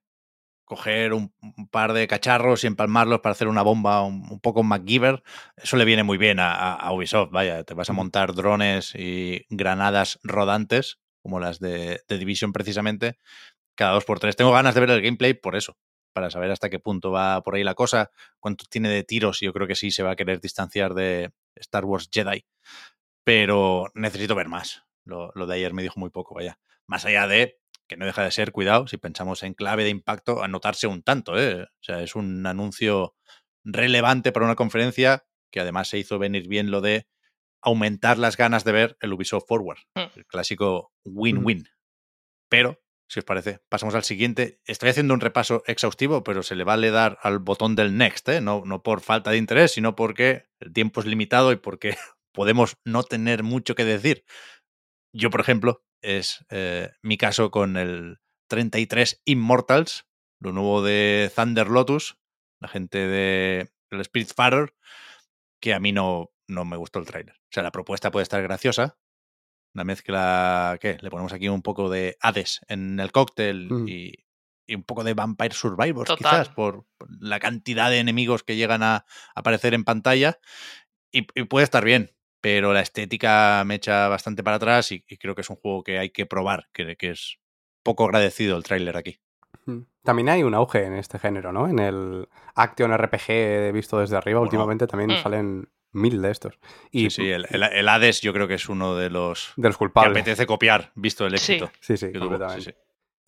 coger 0.65 1.13
un, 1.13 1.33
par 1.71 1.93
de 1.93 2.09
cacharros 2.09 2.65
y 2.65 2.67
empalmarlos 2.67 3.21
para 3.21 3.31
hacer 3.31 3.47
una 3.47 3.61
bomba 3.61 4.01
un, 4.01 4.41
poco 4.41 4.61
MacGyver. 4.61 5.23
Eso 5.55 5.77
le 5.77 5.85
viene 5.85 6.03
muy 6.03 6.17
bien 6.17 6.39
a, 6.41 6.91
Ubisoft, 6.91 7.31
vaya, 7.31 7.63
te 7.63 7.73
vas 7.73 7.89
a 7.89 7.93
montar 7.93 8.33
drones 8.33 8.93
y 8.95 9.45
granadas 9.49 10.19
rodantes, 10.21 10.99
como 11.21 11.39
las 11.39 11.59
de, 11.59 12.01
de 12.05 12.17
Division 12.17 12.51
precisamente, 12.51 13.17
cada 13.75 13.93
dos 13.93 14.03
por 14.03 14.19
tres. 14.19 14.35
Tengo 14.35 14.51
ganas 14.51 14.75
de 14.75 14.81
ver 14.81 14.89
el 14.89 15.01
gameplay 15.01 15.33
por 15.33 15.55
eso, 15.55 15.77
para 16.11 16.29
saber 16.29 16.51
hasta 16.51 16.69
qué 16.69 16.79
punto 16.79 17.11
va 17.11 17.41
por 17.43 17.55
ahí 17.55 17.63
la 17.63 17.75
cosa, 17.75 18.11
cuánto 18.41 18.65
tiene 18.69 18.89
de 18.89 19.05
tiros. 19.05 19.39
Yo 19.39 19.53
creo 19.53 19.67
que 19.67 19.75
sí 19.75 19.89
se 19.91 20.03
va 20.03 20.11
a 20.11 20.15
querer 20.17 20.41
distanciar 20.41 20.95
de 20.95 21.31
Star 21.55 21.85
Wars 21.85 22.09
Jedi, 22.11 22.45
pero 23.23 23.85
necesito 23.95 24.35
ver 24.35 24.49
más. 24.49 24.88
Lo, 25.09 25.47
de 25.47 25.55
ayer 25.55 25.73
me 25.73 25.81
dijo 25.83 25.99
muy 25.99 26.09
poco, 26.09 26.35
vaya. 26.35 26.59
Más 26.87 27.05
allá 27.05 27.27
de 27.27 27.59
que 27.87 27.97
no 27.97 28.05
deja 28.05 28.23
de 28.23 28.31
ser, 28.31 28.51
cuidado, 28.51 28.87
si 28.87 28.97
pensamos 28.97 29.41
en 29.41 29.55
clave 29.55 29.83
de 29.83 29.89
impacto, 29.89 30.43
anotarse 30.43 30.85
un 30.85 31.01
tanto, 31.01 31.39
¿eh? 31.39 31.63
O 31.63 31.81
sea, 31.81 32.01
es 32.03 32.15
un 32.15 32.45
anuncio 32.45 33.15
relevante 33.63 34.31
para 34.31 34.45
una 34.45 34.55
conferencia 34.55 35.25
que 35.51 35.59
además 35.59 35.87
se 35.87 35.97
hizo 35.97 36.19
venir 36.19 36.47
bien 36.47 36.69
lo 36.69 36.81
de 36.81 37.07
aumentar 37.61 38.17
las 38.17 38.37
ganas 38.37 38.63
de 38.63 38.71
ver 38.71 38.97
el 39.01 39.13
Ubisoft 39.13 39.47
Forward, 39.47 39.79
mm. 39.95 40.17
el 40.17 40.25
clásico 40.25 40.93
win-win. 41.03 41.67
Pero, 42.47 42.81
si 43.07 43.19
os 43.19 43.25
parece, 43.25 43.59
pasamos 43.69 43.95
al 43.95 44.03
siguiente. 44.03 44.61
Estoy 44.65 44.89
haciendo 44.89 45.13
un 45.13 45.19
repaso 45.19 45.63
exhaustivo, 45.65 46.23
pero 46.23 46.43
se 46.43 46.55
le 46.55 46.63
vale 46.63 46.91
dar 46.91 47.17
al 47.21 47.39
botón 47.39 47.75
del 47.75 47.97
next, 47.97 48.29
¿eh? 48.29 48.41
no, 48.41 48.63
no 48.65 48.83
por 48.83 49.01
falta 49.01 49.31
de 49.31 49.37
interés, 49.37 49.71
sino 49.71 49.95
porque 49.95 50.45
el 50.59 50.73
tiempo 50.73 51.01
es 51.01 51.07
limitado 51.07 51.51
y 51.51 51.57
porque 51.57 51.95
podemos 52.31 52.77
no 52.85 53.03
tener 53.03 53.43
mucho 53.43 53.75
que 53.75 53.85
decir. 53.85 54.23
Yo, 55.13 55.29
por 55.29 55.41
ejemplo, 55.41 55.83
es 56.01 56.45
eh, 56.49 56.91
mi 57.01 57.17
caso 57.17 57.51
con 57.51 57.77
el 57.77 58.19
33 58.47 59.21
Immortals, 59.25 60.07
lo 60.39 60.51
nuevo 60.51 60.81
de 60.81 61.31
Thunder 61.35 61.67
Lotus, 61.67 62.17
la 62.59 62.67
gente 62.67 62.99
de 63.07 63.71
el 63.91 64.03
Spiritfarer, 64.03 64.75
que 65.61 65.73
a 65.73 65.79
mí 65.79 65.91
no, 65.91 66.31
no 66.47 66.65
me 66.65 66.77
gustó 66.77 66.99
el 66.99 67.05
trailer. 67.05 67.35
O 67.35 67.51
sea, 67.51 67.63
la 67.63 67.71
propuesta 67.71 68.11
puede 68.11 68.23
estar 68.23 68.41
graciosa. 68.41 68.97
Una 69.73 69.83
mezcla, 69.83 70.77
¿qué? 70.79 70.97
Le 71.01 71.09
ponemos 71.09 71.33
aquí 71.33 71.47
un 71.49 71.61
poco 71.61 71.89
de 71.89 72.17
Hades 72.21 72.61
en 72.67 72.99
el 72.99 73.11
cóctel 73.11 73.67
mm. 73.69 73.87
y, 73.87 74.13
un 74.75 74.83
poco 74.83 75.03
de 75.03 75.15
Vampire 75.15 75.53
Survivors, 75.53 76.11
quizás, 76.15 76.49
por, 76.49 76.85
la 77.19 77.39
cantidad 77.39 77.89
de 77.89 77.97
enemigos 77.97 78.43
que 78.43 78.55
llegan 78.55 78.83
a 78.83 79.05
aparecer 79.33 79.73
en 79.73 79.83
pantalla. 79.83 80.39
y 81.11 81.23
puede 81.23 81.63
estar 81.63 81.83
bien 81.83 82.11
pero 82.41 82.73
la 82.73 82.81
estética 82.81 83.63
me 83.65 83.75
echa 83.75 84.07
bastante 84.07 84.43
para 84.43 84.57
atrás 84.57 84.91
y, 84.91 85.01
creo 85.01 85.35
que 85.35 85.41
es 85.41 85.49
un 85.49 85.57
juego 85.57 85.83
que 85.83 85.99
hay 85.99 86.09
que 86.09 86.25
probar, 86.25 86.67
que, 86.73 86.95
que 86.95 87.11
es 87.11 87.39
poco 87.83 88.05
agradecido 88.05 88.57
el 88.57 88.63
tráiler 88.63 88.97
aquí. 88.97 89.19
También 90.03 90.29
hay 90.29 90.43
un 90.43 90.53
auge 90.55 90.85
en 90.85 90.95
este 90.95 91.19
género, 91.19 91.51
¿no? 91.51 91.67
En 91.67 91.79
el 91.79 92.27
Action 92.55 92.95
RPG 92.97 93.71
visto 93.73 93.99
desde 93.99 94.17
arriba, 94.17 94.39
últimamente 94.39 94.87
también 94.87 95.11
mm. 95.11 95.21
salen 95.21 95.69
mil 95.91 96.21
de 96.21 96.31
estos. 96.31 96.57
Y, 96.91 97.09
sí, 97.09 97.23
sí 97.23 97.29
el, 97.29 97.87
Hades 97.87 98.21
yo 98.21 98.33
creo 98.33 98.47
que 98.47 98.55
es 98.55 98.69
uno 98.69 98.95
de 98.95 99.09
los, 99.09 99.53
de 99.55 99.67
los 99.67 99.77
culpables. 99.77 100.13
que 100.13 100.19
apetece 100.21 100.45
copiar, 100.45 100.91
visto 100.95 101.25
el 101.27 101.35
éxito. 101.35 101.69
Sí, 101.79 101.97
sí, 101.97 102.11
completamente. 102.13 102.75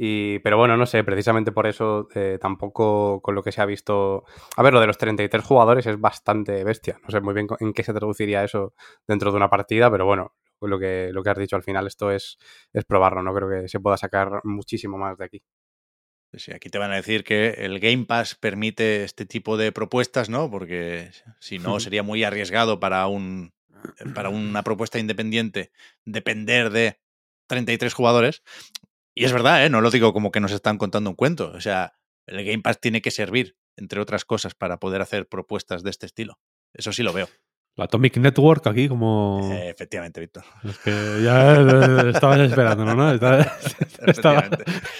Y, 0.04 0.40
pero 0.40 0.58
bueno, 0.58 0.78
no 0.78 0.88
sé, 0.88 1.04
precisamente 1.04 1.52
por 1.52 1.68
eso 1.68 2.08
eh, 2.16 2.40
tampoco 2.42 3.22
con 3.22 3.36
lo 3.36 3.44
que 3.44 3.52
se 3.52 3.62
ha 3.62 3.68
visto... 3.68 4.24
A 4.58 4.64
ver, 4.64 4.74
lo 4.74 4.80
de 4.80 4.88
los 4.88 4.98
33 4.98 5.46
jugadores 5.46 5.86
es 5.86 6.02
bastante 6.02 6.64
bestia. 6.64 7.00
No 7.04 7.12
sé 7.12 7.22
muy 7.22 7.36
bien 7.36 7.46
en 7.60 7.72
qué 7.72 7.84
se 7.84 7.94
traduciría 7.94 8.44
eso 8.44 8.74
dentro 9.08 9.30
de 9.30 9.38
una 9.38 9.52
partida, 9.52 9.92
pero 9.92 10.08
bueno, 10.08 10.34
lo 10.60 10.80
que, 10.80 11.12
lo 11.14 11.22
que 11.22 11.30
has 11.30 11.38
dicho 11.38 11.56
al 11.56 11.62
final, 11.62 11.86
esto 11.86 12.10
es, 12.10 12.40
es 12.74 12.84
probarlo, 12.84 13.22
no 13.22 13.32
creo 13.32 13.48
que 13.48 13.68
se 13.68 13.80
pueda 13.80 13.96
sacar 13.96 14.42
muchísimo 14.44 14.98
más 14.98 15.20
de 15.20 15.26
aquí. 15.26 15.44
Sí, 16.34 16.52
aquí 16.52 16.72
te 16.72 16.80
van 16.80 16.94
a 16.94 16.96
decir 16.96 17.24
que 17.24 17.50
el 17.60 17.80
Game 17.80 18.06
Pass 18.06 18.34
permite 18.34 19.04
este 19.04 19.28
tipo 19.28 19.56
de 19.56 19.72
propuestas, 19.72 20.30
¿no? 20.30 20.50
Porque 20.50 21.12
si 21.40 21.60
no 21.60 21.80
sería 21.80 22.02
muy 22.02 22.24
arriesgado 22.24 22.80
para 22.80 23.06
un 23.06 23.54
para 24.16 24.30
una 24.30 24.64
propuesta 24.64 24.98
independiente 24.98 25.72
depender 26.06 26.72
de 26.72 27.00
33 27.52 27.94
jugadores. 27.94 28.44
Y 29.14 29.26
es 29.26 29.34
verdad, 29.34 29.66
¿eh? 29.66 29.70
no 29.70 29.82
lo 29.82 29.92
digo 29.92 30.14
como 30.14 30.32
que 30.32 30.40
nos 30.40 30.52
están 30.52 30.78
contando 30.78 31.10
un 31.10 31.16
cuento. 31.16 31.52
O 31.54 31.62
sea, 31.62 31.94
el 32.26 32.46
Game 32.46 32.62
Pass 32.62 32.80
tiene 32.80 33.02
que 33.02 33.12
servir, 33.12 33.58
entre 33.76 34.00
otras 34.00 34.26
cosas, 34.26 34.56
para 34.56 34.78
poder 34.78 35.02
hacer 35.02 35.28
propuestas 35.28 35.84
de 35.84 35.90
este 35.90 36.06
estilo. 36.06 36.40
Eso 36.74 36.94
sí 36.94 37.04
lo 37.04 37.12
veo. 37.12 37.28
La 37.76 37.86
Atomic 37.86 38.18
Network 38.18 38.68
aquí 38.68 38.90
como... 38.90 39.50
Eh, 39.54 39.70
efectivamente, 39.70 40.20
Víctor. 40.20 40.44
Es 40.64 40.78
que 40.80 41.22
ya 41.24 42.10
estabas 42.10 42.40
esperando, 42.40 42.84
¿no? 42.84 43.12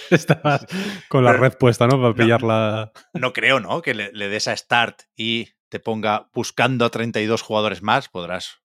Estabas, 0.10 0.66
con 1.10 1.26
la 1.26 1.34
red 1.34 1.54
puesta, 1.58 1.88
¿no? 1.88 2.02
Para 2.02 2.14
pillarla. 2.14 2.92
No 3.14 3.34
creo, 3.34 3.60
¿no? 3.60 3.82
Que 3.82 3.94
le, 3.94 4.30
des 4.30 4.48
a 4.48 4.56
Start 4.56 5.04
y 5.18 5.50
te 5.70 5.80
ponga 5.80 6.30
buscando 6.34 6.86
a 6.86 6.90
32 6.90 7.42
jugadores 7.42 7.82
más, 7.82 8.08
podrás, 8.08 8.62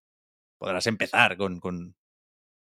podrás 0.59 0.87
empezar 0.87 1.37
con, 1.37 1.59
con, 1.59 1.97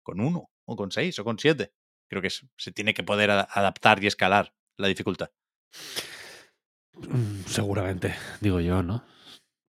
con 0.03 0.20
uno, 0.20 0.51
o 0.66 0.76
con 0.76 0.91
seis, 0.93 1.18
o 1.18 1.24
con 1.24 1.39
siete 1.39 1.72
creo 2.11 2.20
que 2.20 2.30
se 2.30 2.72
tiene 2.72 2.92
que 2.92 3.04
poder 3.04 3.30
adaptar 3.30 4.02
y 4.02 4.08
escalar 4.08 4.52
la 4.76 4.88
dificultad. 4.88 5.30
Mm, 6.94 7.44
seguramente, 7.46 8.14
digo 8.40 8.61
yo, 8.61 8.82
¿no? 8.82 9.04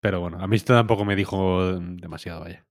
Pero 0.02 0.20
bueno, 0.20 0.40
a 0.42 0.48
mí 0.48 0.56
esto 0.56 0.74
tampoco 0.74 1.06
me 1.06 1.16
dijo 1.16 1.80
demasiado, 1.80 2.42
vaya. 2.42 2.66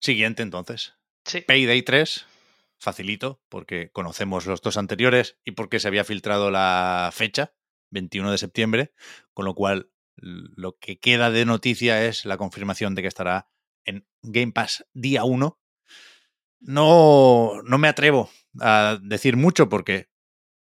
Siguiente 0.00 0.42
entonces. 0.42 0.94
Sí. 1.24 1.42
Payday 1.42 1.82
3. 1.82 2.26
facilito, 2.78 3.42
porque 3.48 3.90
conocemos 3.90 4.46
los 4.46 4.60
dos 4.60 4.76
anteriores 4.76 5.38
y 5.44 5.52
porque 5.52 5.80
se 5.80 5.88
había 5.88 6.04
filtrado 6.04 6.50
la 6.50 7.10
fecha, 7.12 7.54
21 7.90 8.30
de 8.30 8.38
septiembre, 8.38 8.92
con 9.32 9.44
lo 9.44 9.54
cual 9.54 9.90
lo 10.16 10.78
que 10.78 10.98
queda 10.98 11.30
de 11.30 11.44
noticia 11.44 12.04
es 12.04 12.24
la 12.24 12.36
confirmación 12.36 12.94
de 12.94 13.02
que 13.02 13.08
estará 13.08 13.48
en 13.84 14.06
Game 14.22 14.52
Pass 14.52 14.86
día 14.92 15.24
1. 15.24 15.58
No, 16.66 17.62
no 17.62 17.78
me 17.78 17.86
atrevo 17.86 18.28
a 18.60 18.98
decir 19.00 19.36
mucho 19.36 19.68
porque 19.68 20.08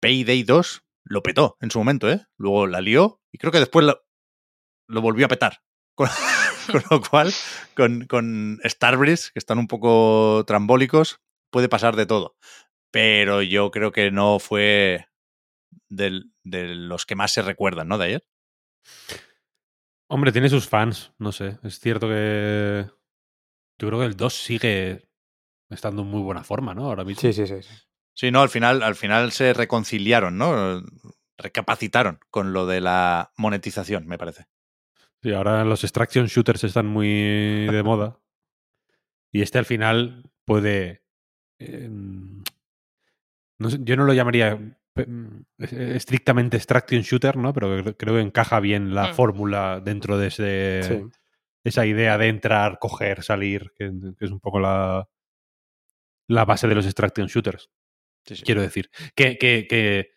Payday 0.00 0.42
2 0.42 0.82
lo 1.04 1.22
petó 1.22 1.56
en 1.60 1.70
su 1.70 1.78
momento, 1.78 2.10
¿eh? 2.10 2.26
Luego 2.36 2.66
la 2.66 2.80
lió 2.80 3.22
y 3.30 3.38
creo 3.38 3.52
que 3.52 3.60
después 3.60 3.86
lo, 3.86 5.00
volvió 5.00 5.26
a 5.26 5.28
petar. 5.28 5.62
Con, 5.94 6.82
lo 6.90 7.00
cual, 7.00 7.32
con, 7.76 8.06
con 8.06 8.58
Starbreeze, 8.64 9.30
que 9.32 9.38
están 9.38 9.58
un 9.58 9.68
poco 9.68 10.42
trambólicos, 10.48 11.20
puede 11.52 11.68
pasar 11.68 11.94
de 11.94 12.06
todo. 12.06 12.36
Pero 12.90 13.40
yo 13.40 13.70
creo 13.70 13.92
que 13.92 14.10
no 14.10 14.40
fue 14.40 15.06
de 15.88 16.24
los 16.42 17.06
que 17.06 17.14
más 17.14 17.30
se 17.30 17.42
recuerdan, 17.42 17.86
¿no? 17.86 17.98
De 17.98 18.06
ayer. 18.06 18.26
Hombre, 20.08 20.32
tiene 20.32 20.48
sus 20.48 20.68
fans, 20.68 21.12
no 21.18 21.30
sé. 21.30 21.58
Es 21.62 21.78
cierto 21.78 22.08
que. 22.08 22.90
Yo 23.78 23.88
creo 23.88 24.00
que 24.00 24.06
el 24.06 24.16
2 24.16 24.34
sigue 24.34 25.08
estando 25.70 26.02
en 26.02 26.08
muy 26.08 26.22
buena 26.22 26.44
forma, 26.44 26.74
¿no? 26.74 26.86
Ahora 26.86 27.04
mismo. 27.04 27.20
Sí, 27.20 27.32
sí, 27.32 27.46
sí. 27.46 27.68
Sí, 28.14 28.30
no, 28.30 28.40
al 28.40 28.48
final, 28.48 28.82
al 28.82 28.94
final 28.94 29.30
se 29.32 29.52
reconciliaron, 29.52 30.38
¿no? 30.38 30.82
Recapacitaron 31.36 32.18
con 32.30 32.54
lo 32.54 32.66
de 32.66 32.80
la 32.80 33.32
monetización, 33.36 34.06
me 34.06 34.16
parece. 34.16 34.46
Sí, 35.22 35.32
ahora 35.32 35.64
los 35.64 35.84
extraction 35.84 36.26
shooters 36.26 36.64
están 36.64 36.86
muy 36.86 37.08
de 37.08 37.82
moda. 37.84 38.18
Y 39.32 39.42
este 39.42 39.58
al 39.58 39.66
final 39.66 40.30
puede. 40.46 41.02
Em, 41.58 42.42
no 43.58 43.68
yo 43.68 43.96
no 43.96 44.04
lo 44.04 44.14
llamaría 44.14 44.56
mm, 44.94 45.42
estrictamente 45.58 46.56
extraction 46.56 47.02
shooter, 47.02 47.36
¿no? 47.36 47.52
Pero 47.52 47.96
creo 47.96 48.14
que 48.14 48.20
encaja 48.20 48.60
bien 48.60 48.94
la 48.94 49.10
mm. 49.10 49.14
fórmula 49.14 49.80
dentro 49.80 50.16
de 50.16 50.28
ese, 50.28 51.06
esa 51.64 51.84
idea 51.84 52.16
de 52.16 52.28
entrar, 52.28 52.78
coger, 52.78 53.22
salir, 53.22 53.72
que, 53.76 53.92
es 54.20 54.30
un 54.30 54.40
poco 54.40 54.58
la, 54.58 55.06
la 56.28 56.44
base 56.44 56.68
de 56.68 56.74
los 56.74 56.86
extraction 56.86 57.26
shooters. 57.26 57.70
Quiero 58.44 58.62
decir. 58.62 58.90
Que, 59.14 59.38
que, 59.38 59.66
que 59.68 60.10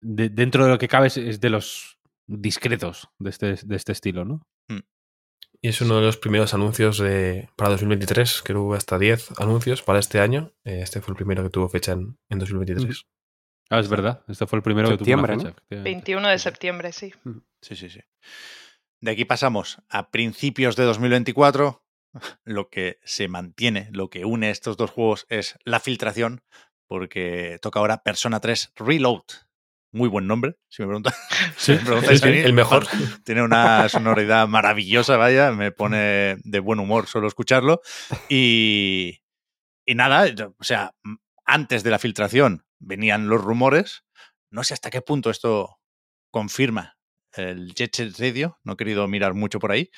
dentro 0.00 0.64
de 0.64 0.70
lo 0.70 0.78
que 0.78 0.88
cabe 0.88 1.08
es, 1.08 1.40
de 1.40 1.50
los 1.50 1.98
discretos 2.26 3.08
de 3.18 3.30
este, 3.30 3.54
de 3.54 3.76
este 3.76 3.92
estilo, 3.92 4.24
¿no? 4.24 4.46
Mm. 4.68 4.80
Y 5.62 5.68
es 5.68 5.80
uno 5.80 5.96
de 5.96 6.02
los 6.02 6.16
primeros 6.16 6.54
anuncios 6.54 6.98
de, 6.98 7.48
para 7.56 7.70
2023, 7.70 8.42
que 8.42 8.54
hubo 8.54 8.74
hasta 8.74 8.98
10 8.98 9.40
anuncios 9.40 9.82
para 9.82 9.98
este 9.98 10.20
año. 10.20 10.52
Eh, 10.64 10.80
este 10.82 11.00
fue 11.00 11.12
el 11.12 11.16
primero 11.16 11.42
que 11.42 11.50
tuvo 11.50 11.68
fecha 11.68 11.92
en, 11.92 12.18
en 12.28 12.38
2023. 12.38 13.06
Ah, 13.70 13.80
es 13.80 13.88
verdad. 13.88 14.22
Este 14.28 14.46
fue 14.46 14.58
el 14.58 14.62
primero 14.62 14.88
que 14.88 14.98
tuvo 14.98 15.26
fecha. 15.26 15.54
21 15.70 16.28
de 16.28 16.38
septiembre, 16.38 16.92
sí. 16.92 17.12
Sí, 17.62 17.74
sí, 17.74 17.90
sí. 17.90 18.00
De 19.00 19.10
aquí 19.10 19.24
pasamos 19.24 19.82
a 19.88 20.10
principios 20.10 20.76
de 20.76 20.84
2024. 20.84 21.85
Lo 22.44 22.68
que 22.68 22.98
se 23.04 23.28
mantiene, 23.28 23.88
lo 23.92 24.08
que 24.10 24.24
une 24.24 24.50
estos 24.50 24.76
dos 24.76 24.90
juegos 24.90 25.26
es 25.28 25.56
la 25.64 25.80
filtración, 25.80 26.42
porque 26.86 27.58
toca 27.60 27.80
ahora 27.80 28.02
Persona 28.02 28.40
3 28.40 28.72
Reload. 28.76 29.24
Muy 29.92 30.08
buen 30.08 30.26
nombre, 30.26 30.56
si 30.68 30.82
me 30.82 30.88
preguntan. 30.88 31.14
Sí, 31.56 31.72
el 31.72 32.52
mejor. 32.52 32.86
Tiene 33.24 33.42
una 33.42 33.88
sonoridad 33.88 34.46
maravillosa, 34.46 35.16
vaya, 35.16 35.52
me 35.52 35.72
pone 35.72 36.36
de 36.44 36.60
buen 36.60 36.80
humor 36.80 37.06
solo 37.06 37.26
escucharlo. 37.28 37.80
Y, 38.28 39.22
y 39.86 39.94
nada, 39.94 40.26
o 40.58 40.64
sea, 40.64 40.92
antes 41.46 41.82
de 41.82 41.90
la 41.90 41.98
filtración 41.98 42.66
venían 42.78 43.28
los 43.28 43.42
rumores. 43.42 44.04
No 44.50 44.64
sé 44.64 44.74
hasta 44.74 44.90
qué 44.90 45.00
punto 45.00 45.30
esto 45.30 45.78
confirma 46.30 46.96
el 47.32 47.74
Jet 47.74 47.94
Set 47.94 48.18
Radio, 48.18 48.58
no 48.64 48.74
he 48.74 48.76
querido 48.76 49.06
mirar 49.08 49.34
mucho 49.34 49.58
por 49.58 49.72
ahí, 49.72 49.90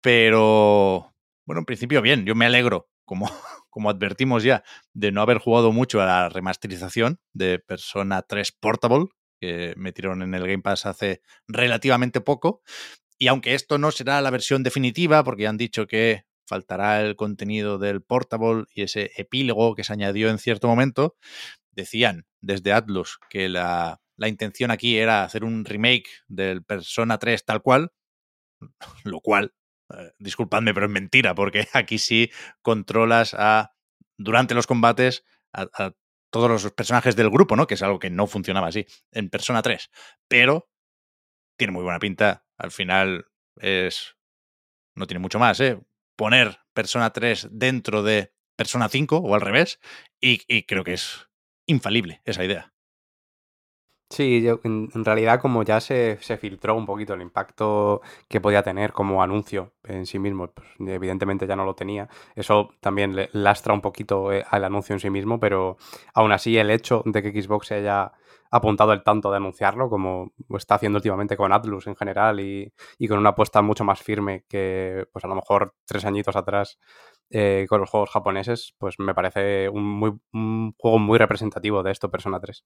pero 0.00 1.11
bueno, 1.46 1.60
en 1.60 1.64
principio 1.64 2.02
bien, 2.02 2.24
yo 2.24 2.34
me 2.34 2.46
alegro, 2.46 2.88
como, 3.04 3.26
como 3.70 3.90
advertimos 3.90 4.42
ya, 4.42 4.62
de 4.92 5.12
no 5.12 5.22
haber 5.22 5.38
jugado 5.38 5.72
mucho 5.72 6.00
a 6.00 6.06
la 6.06 6.28
remasterización 6.28 7.20
de 7.32 7.58
Persona 7.58 8.22
3 8.22 8.52
Portable, 8.52 9.06
que 9.40 9.74
metieron 9.76 10.22
en 10.22 10.34
el 10.34 10.42
Game 10.42 10.62
Pass 10.62 10.86
hace 10.86 11.20
relativamente 11.48 12.20
poco. 12.20 12.62
Y 13.18 13.28
aunque 13.28 13.54
esto 13.54 13.78
no 13.78 13.90
será 13.90 14.20
la 14.20 14.30
versión 14.30 14.62
definitiva, 14.62 15.24
porque 15.24 15.46
han 15.46 15.56
dicho 15.56 15.86
que 15.86 16.24
faltará 16.46 17.00
el 17.02 17.16
contenido 17.16 17.78
del 17.78 18.02
Portable 18.02 18.64
y 18.74 18.82
ese 18.82 19.10
epílogo 19.16 19.74
que 19.74 19.84
se 19.84 19.92
añadió 19.92 20.28
en 20.28 20.38
cierto 20.38 20.68
momento, 20.68 21.16
decían 21.70 22.26
desde 22.40 22.72
Atlus 22.72 23.18
que 23.30 23.48
la, 23.48 24.00
la 24.16 24.28
intención 24.28 24.70
aquí 24.70 24.98
era 24.98 25.24
hacer 25.24 25.44
un 25.44 25.64
remake 25.64 26.08
del 26.28 26.62
Persona 26.64 27.18
3 27.18 27.44
tal 27.44 27.62
cual, 27.62 27.92
lo 29.04 29.20
cual 29.20 29.52
eh, 29.92 30.12
disculpadme, 30.18 30.74
pero 30.74 30.86
es 30.86 30.92
mentira, 30.92 31.34
porque 31.34 31.68
aquí 31.72 31.98
sí 31.98 32.30
controlas 32.62 33.34
a, 33.34 33.74
durante 34.16 34.54
los 34.54 34.66
combates 34.66 35.24
a, 35.52 35.92
todos 36.30 36.48
los 36.48 36.72
personajes 36.72 37.14
del 37.14 37.28
grupo, 37.28 37.56
¿no? 37.56 37.66
Que 37.66 37.74
es 37.74 37.82
algo 37.82 37.98
que 37.98 38.08
no 38.08 38.26
funcionaba 38.26 38.68
así 38.68 38.86
en 39.10 39.28
Persona 39.28 39.60
3. 39.60 39.90
Pero 40.28 40.70
tiene 41.58 41.72
muy 41.74 41.82
buena 41.82 41.98
pinta. 41.98 42.46
Al 42.56 42.70
final 42.70 43.26
es. 43.56 44.16
No 44.96 45.06
tiene 45.06 45.18
mucho 45.18 45.38
más, 45.38 45.60
¿eh? 45.60 45.78
Poner 46.16 46.60
Persona 46.72 47.10
3 47.12 47.48
dentro 47.50 48.02
de 48.02 48.32
Persona 48.56 48.88
5 48.88 49.18
o 49.18 49.34
al 49.34 49.42
revés. 49.42 49.78
y 50.20 50.62
creo 50.62 50.84
que 50.84 50.94
es 50.94 51.28
infalible 51.66 52.22
esa 52.24 52.44
idea. 52.44 52.71
Sí, 54.12 54.42
yo, 54.42 54.60
en, 54.64 54.90
realidad 55.06 55.40
como 55.40 55.62
ya 55.62 55.80
se, 55.80 56.18
se, 56.20 56.36
filtró 56.36 56.74
un 56.74 56.84
poquito 56.84 57.14
el 57.14 57.22
impacto 57.22 58.02
que 58.28 58.42
podía 58.42 58.62
tener 58.62 58.92
como 58.92 59.22
anuncio 59.22 59.72
en 59.84 60.04
sí 60.04 60.18
mismo, 60.18 60.48
pues 60.48 60.68
evidentemente 60.80 61.46
ya 61.46 61.56
no 61.56 61.64
lo 61.64 61.74
tenía. 61.74 62.10
Eso 62.36 62.74
también 62.80 63.16
le 63.16 63.30
lastra 63.32 63.72
un 63.72 63.80
poquito 63.80 64.30
eh, 64.30 64.44
al 64.50 64.64
anuncio 64.64 64.92
en 64.92 65.00
sí 65.00 65.08
mismo, 65.08 65.40
pero 65.40 65.78
aún 66.12 66.30
así 66.30 66.58
el 66.58 66.70
hecho 66.70 67.02
de 67.06 67.22
que 67.22 67.42
Xbox 67.42 67.68
se 67.68 67.76
haya 67.76 68.12
apuntado 68.50 68.92
el 68.92 69.02
tanto 69.02 69.30
de 69.30 69.38
anunciarlo, 69.38 69.88
como 69.88 70.32
está 70.58 70.74
haciendo 70.74 70.98
últimamente 70.98 71.38
con 71.38 71.50
Atlus 71.50 71.86
en 71.86 71.96
general 71.96 72.38
y, 72.40 72.70
y 72.98 73.08
con 73.08 73.18
una 73.18 73.30
apuesta 73.30 73.62
mucho 73.62 73.82
más 73.84 74.02
firme 74.02 74.44
que 74.46 75.06
pues 75.10 75.24
a 75.24 75.28
lo 75.28 75.36
mejor 75.36 75.74
tres 75.86 76.04
añitos 76.04 76.36
atrás 76.36 76.78
eh, 77.30 77.64
con 77.66 77.80
los 77.80 77.88
juegos 77.88 78.10
japoneses, 78.10 78.74
pues 78.76 78.98
me 78.98 79.14
parece 79.14 79.70
un, 79.70 79.84
muy, 79.84 80.12
un 80.34 80.74
juego 80.76 80.98
muy 80.98 81.18
representativo 81.18 81.82
de 81.82 81.92
esto, 81.92 82.10
Persona 82.10 82.38
3. 82.40 82.62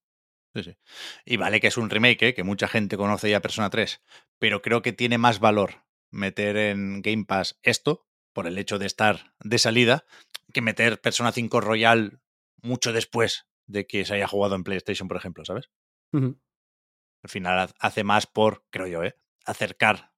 Y 1.24 1.36
vale 1.36 1.60
que 1.60 1.68
es 1.68 1.76
un 1.76 1.90
remake, 1.90 2.22
¿eh? 2.22 2.34
que 2.34 2.44
mucha 2.44 2.68
gente 2.68 2.96
conoce 2.96 3.30
ya 3.30 3.40
Persona 3.40 3.70
3, 3.70 4.02
pero 4.38 4.62
creo 4.62 4.82
que 4.82 4.92
tiene 4.92 5.18
más 5.18 5.40
valor 5.40 5.84
meter 6.10 6.56
en 6.56 7.02
Game 7.02 7.24
Pass 7.24 7.58
esto, 7.62 8.06
por 8.32 8.46
el 8.46 8.58
hecho 8.58 8.78
de 8.78 8.86
estar 8.86 9.34
de 9.40 9.58
salida, 9.58 10.04
que 10.52 10.60
meter 10.60 11.00
Persona 11.00 11.32
5 11.32 11.60
Royal 11.60 12.20
mucho 12.62 12.92
después 12.92 13.46
de 13.66 13.86
que 13.86 14.04
se 14.04 14.14
haya 14.14 14.28
jugado 14.28 14.54
en 14.54 14.64
PlayStation, 14.64 15.08
por 15.08 15.16
ejemplo, 15.16 15.44
¿sabes? 15.44 15.70
Al 17.22 17.30
final 17.30 17.70
hace 17.78 18.04
más 18.04 18.26
por, 18.26 18.64
creo 18.70 18.86
yo, 18.86 19.04
¿eh? 19.04 19.18
acercar 19.44 20.12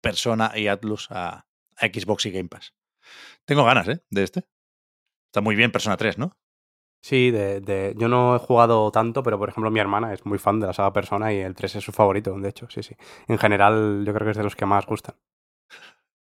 Persona 0.00 0.52
y 0.54 0.68
Atlus 0.68 1.10
a, 1.10 1.46
a 1.76 1.86
Xbox 1.86 2.26
y 2.26 2.30
Game 2.30 2.48
Pass. 2.48 2.74
Tengo 3.44 3.64
ganas, 3.64 3.88
¿eh? 3.88 4.04
De 4.10 4.22
este. 4.22 4.44
Está 5.26 5.40
muy 5.40 5.56
bien 5.56 5.72
Persona 5.72 5.96
3, 5.96 6.18
¿no? 6.18 6.38
Sí, 7.06 7.30
de, 7.30 7.60
de, 7.60 7.94
yo 7.96 8.08
no 8.08 8.34
he 8.34 8.40
jugado 8.40 8.90
tanto, 8.90 9.22
pero 9.22 9.38
por 9.38 9.48
ejemplo 9.48 9.70
mi 9.70 9.78
hermana 9.78 10.12
es 10.12 10.26
muy 10.26 10.38
fan 10.38 10.58
de 10.58 10.66
la 10.66 10.72
saga 10.72 10.92
Persona 10.92 11.32
y 11.32 11.38
el 11.38 11.54
3 11.54 11.76
es 11.76 11.84
su 11.84 11.92
favorito, 11.92 12.36
de 12.36 12.48
hecho, 12.48 12.66
sí, 12.68 12.82
sí. 12.82 12.96
En 13.28 13.38
general 13.38 14.02
yo 14.04 14.12
creo 14.12 14.24
que 14.26 14.32
es 14.32 14.36
de 14.36 14.42
los 14.42 14.56
que 14.56 14.66
más 14.66 14.84
gustan. 14.86 15.14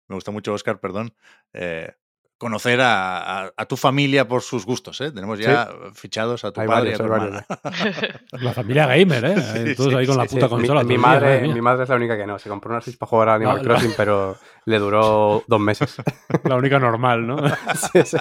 Me 0.10 0.16
gusta 0.16 0.32
mucho, 0.32 0.52
Oscar, 0.52 0.82
perdón, 0.82 1.14
eh, 1.54 1.94
conocer 2.38 2.82
a, 2.82 3.54
tu 3.70 3.78
familia 3.78 4.28
por 4.28 4.42
sus 4.42 4.66
gustos, 4.66 5.00
¿eh? 5.00 5.14
Tenemos 5.14 5.40
ya 5.40 5.70
fichados 5.94 6.44
a 6.44 6.52
tu 6.52 6.66
padre 6.66 6.92
y 6.92 6.94
a 6.96 6.98
tu 6.98 7.04
hermana. 7.04 7.46
La 8.32 8.52
familia 8.52 8.86
gamer, 8.86 9.24
¿eh? 9.24 9.76
Todos 9.78 9.94
ahí 9.94 10.06
con 10.06 10.18
la 10.18 10.26
puta 10.26 10.50
consola. 10.50 10.84
Mi, 10.84 10.98
madre, 10.98 11.48
mi 11.48 11.62
madre 11.62 11.84
es 11.84 11.90
la 11.90 11.96
única 11.96 12.18
que 12.18 12.28
no. 12.28 12.38
Se 12.38 12.50
compró 12.50 12.72
una 12.72 12.82
Switch 12.82 12.98
para 12.98 13.10
jugar 13.10 13.30
a 13.30 13.36
Animal 13.36 13.62
Crossing, 13.62 13.94
pero 13.96 14.36
le 14.66 14.80
duró 14.80 15.46
dos 15.48 15.62
meses. 15.62 15.96
La 16.44 16.58
única 16.58 16.78
normal, 16.78 17.26
¿no? 17.26 17.38
sí, 17.94 18.02
sí. 18.04 18.18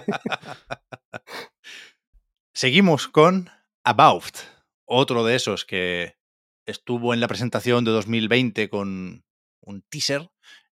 Seguimos 2.55 3.09
con 3.09 3.49
About, 3.83 4.37
otro 4.85 5.25
de 5.25 5.37
esos 5.37 5.65
que 5.65 6.17
estuvo 6.67 7.15
en 7.15 7.21
la 7.21 7.29
presentación 7.29 7.83
de 7.85 7.93
2020 7.93 8.69
con 8.69 9.25
un 9.63 9.83
teaser 9.89 10.31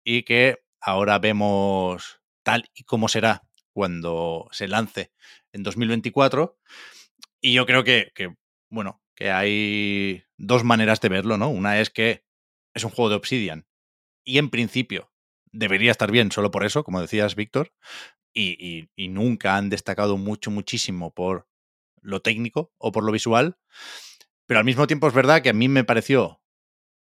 y 0.03 0.21
que 0.21 0.63
ahora 0.79 1.17
vemos 1.17 2.21
tal 2.43 2.69
y 2.75 2.83
como 2.83 3.07
será 3.07 3.41
cuando 3.73 4.47
se 4.51 4.67
lance 4.67 5.11
en 5.51 5.63
2024. 5.63 6.59
Y 7.41 7.53
yo 7.53 7.65
creo 7.65 7.83
que, 7.83 8.11
que, 8.13 8.35
bueno, 8.69 9.01
que 9.15 9.31
hay 9.31 10.23
dos 10.37 10.63
maneras 10.63 11.01
de 11.01 11.09
verlo, 11.09 11.37
¿no? 11.39 11.49
Una 11.49 11.79
es 11.79 11.89
que 11.89 12.23
es 12.75 12.83
un 12.83 12.91
juego 12.91 13.09
de 13.09 13.15
Obsidian 13.15 13.65
y 14.23 14.37
en 14.37 14.51
principio 14.51 15.11
debería 15.51 15.89
estar 15.89 16.11
bien 16.11 16.31
solo 16.31 16.51
por 16.51 16.65
eso, 16.65 16.83
como 16.83 17.01
decías, 17.01 17.35
Víctor, 17.35 17.73
y, 18.33 18.89
nunca 19.09 19.57
han 19.57 19.69
destacado 19.69 20.17
mucho, 20.17 20.51
muchísimo 20.51 21.11
por 21.13 21.47
lo 22.03 22.21
técnico 22.21 22.71
o 22.77 22.91
por 22.91 23.03
lo 23.03 23.11
visual. 23.11 23.57
Pero 24.45 24.59
al 24.59 24.65
mismo 24.65 24.87
tiempo 24.87 25.07
es 25.07 25.13
verdad 25.13 25.41
que 25.41 25.49
a 25.49 25.53
mí 25.53 25.67
me 25.67 25.83
pareció 25.83 26.41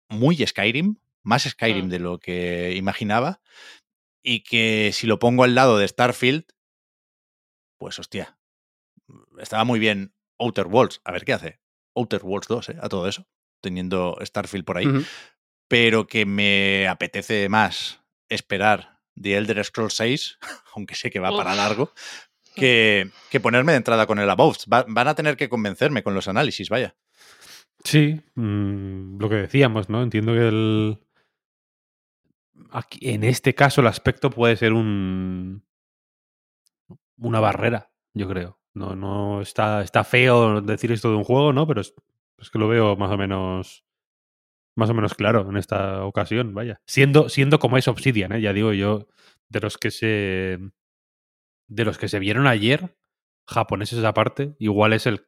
muy 0.09 0.37
Skyrim, 0.45 0.97
más 1.23 1.43
Skyrim 1.43 1.87
mm. 1.87 1.89
de 1.89 1.99
lo 1.99 2.19
que 2.19 2.75
imaginaba. 2.75 3.41
Y 4.21 4.43
que 4.43 4.91
si 4.93 5.07
lo 5.07 5.19
pongo 5.19 5.43
al 5.43 5.55
lado 5.55 5.77
de 5.77 5.87
Starfield, 5.87 6.45
pues 7.77 7.99
hostia, 7.99 8.37
estaba 9.39 9.63
muy 9.65 9.79
bien 9.79 10.13
Outer 10.39 10.67
Worlds. 10.67 11.01
A 11.03 11.11
ver 11.11 11.25
qué 11.25 11.33
hace 11.33 11.59
Outer 11.95 12.21
Worlds 12.23 12.47
2, 12.47 12.69
¿eh? 12.69 12.77
a 12.81 12.89
todo 12.89 13.07
eso, 13.07 13.27
teniendo 13.61 14.17
Starfield 14.21 14.65
por 14.65 14.77
ahí. 14.77 14.87
Pero 15.67 16.07
que 16.07 16.25
me 16.25 16.87
apetece 16.87 17.49
más 17.49 18.01
esperar 18.29 19.01
The 19.21 19.37
Elder 19.37 19.63
Scrolls 19.63 19.95
6, 19.95 20.39
aunque 20.75 20.95
sé 20.95 21.09
que 21.09 21.19
va 21.19 21.35
para 21.35 21.55
largo, 21.55 21.93
que, 22.55 23.09
que, 23.29 23.39
ponerme 23.39 23.73
de 23.73 23.79
entrada 23.79 24.05
con 24.05 24.19
el 24.19 24.29
Above. 24.29 24.57
van 24.67 25.07
a 25.07 25.15
tener 25.15 25.37
que 25.37 25.49
convencerme 25.49 26.03
con 26.03 26.13
los 26.13 26.27
análisis, 26.27 26.69
vaya. 26.69 26.95
Sí, 27.83 28.21
mm, 28.35 29.19
lo 29.19 29.29
que 29.29 29.35
decíamos, 29.35 29.89
¿no? 29.89 30.01
Entiendo 30.01 30.33
que 30.33 30.47
el. 30.47 30.99
Aquí, 32.71 32.99
en 33.09 33.23
este 33.23 33.53
caso, 33.53 33.81
el 33.81 33.87
aspecto 33.87 34.29
puede 34.29 34.55
ser 34.55 34.73
un. 34.73 35.63
una 37.17 37.39
barrera, 37.39 37.91
yo 38.13 38.27
creo. 38.29 38.59
No, 38.73 38.95
no 38.95 39.41
está, 39.41 39.83
está 39.83 40.03
feo 40.03 40.61
decir 40.61 40.91
esto 40.91 41.11
de 41.11 41.17
un 41.17 41.23
juego, 41.23 41.53
¿no? 41.53 41.67
Pero 41.67 41.81
es, 41.81 41.93
que 42.51 42.59
lo 42.59 42.67
veo 42.67 42.95
más 42.95 43.11
o 43.11 43.17
menos. 43.17 43.85
Más 44.75 44.89
o 44.89 44.93
menos 44.95 45.13
claro 45.13 45.47
en 45.47 45.57
esta 45.57 46.03
ocasión, 46.03 46.55
vaya. 46.55 46.81
Siendo, 46.87 47.29
siendo 47.29 47.59
como 47.59 47.77
es 47.77 47.87
Obsidian, 47.87 48.31
¿eh? 48.31 48.41
Ya 48.41 48.53
digo 48.53 48.73
yo, 48.73 49.07
de 49.49 49.59
los 49.59 49.77
que 49.77 49.91
se. 49.91 50.59
De 51.67 51.85
los 51.85 51.97
que 51.97 52.07
se 52.07 52.19
vieron 52.19 52.47
ayer, 52.47 52.97
japoneses 53.47 54.03
aparte, 54.03 54.55
igual 54.59 54.93
es 54.93 55.07
el. 55.07 55.27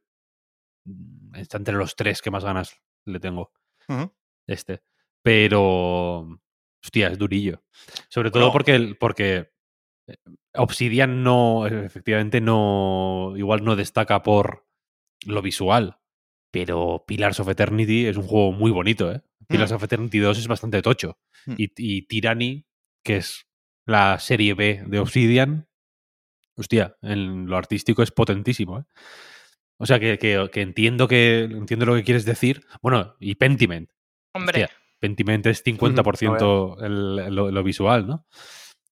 Está 1.33 1.57
entre 1.57 1.75
los 1.75 1.95
tres 1.95 2.21
que 2.21 2.31
más 2.31 2.43
ganas 2.43 2.81
le 3.05 3.19
tengo. 3.19 3.51
Este. 4.47 4.83
Pero. 5.21 6.39
Hostia, 6.83 7.07
es 7.07 7.17
durillo. 7.17 7.63
Sobre 8.09 8.29
todo 8.29 8.51
porque, 8.51 8.95
porque 8.99 9.51
Obsidian 10.53 11.23
no, 11.23 11.65
efectivamente, 11.65 12.41
no. 12.41 13.33
Igual 13.36 13.63
no 13.63 13.75
destaca 13.75 14.21
por 14.21 14.67
lo 15.25 15.41
visual. 15.41 15.99
Pero 16.51 17.03
Pillars 17.07 17.39
of 17.39 17.49
Eternity 17.49 18.05
es 18.05 18.17
un 18.17 18.27
juego 18.27 18.51
muy 18.51 18.71
bonito, 18.71 19.11
¿eh? 19.11 19.21
Pillars 19.47 19.71
mm. 19.71 19.75
of 19.75 19.83
Eternity 19.83 20.19
2 20.19 20.38
es 20.38 20.47
bastante 20.47 20.81
tocho. 20.81 21.19
Mm. 21.45 21.53
Y, 21.57 21.71
y, 21.75 22.01
Tyranny, 22.03 22.65
que 23.03 23.17
es 23.17 23.47
la 23.86 24.19
serie 24.19 24.53
B 24.53 24.83
de 24.88 24.99
Obsidian, 24.99 25.67
hostia, 26.56 26.97
en 27.01 27.47
lo 27.47 27.58
artístico 27.58 28.03
es 28.03 28.12
potentísimo, 28.12 28.80
¿eh? 28.80 28.84
O 29.78 29.86
sea, 29.86 29.99
que, 29.99 30.18
que, 30.18 30.62
entiendo 30.62 31.08
que 31.08 31.43
entiendo 31.43 31.86
lo 31.86 31.95
que 31.95 32.03
quieres 32.03 32.24
decir. 32.26 32.66
Bueno, 32.82 33.16
y 33.20 33.36
Pentiment. 33.36 33.89
Hombre. 34.34 34.70
Pentiment 34.99 35.45
es 35.47 35.64
50% 35.66 36.82
el, 36.82 37.36
lo, 37.36 37.64
visual, 37.64 38.08
¿no? 38.08 38.26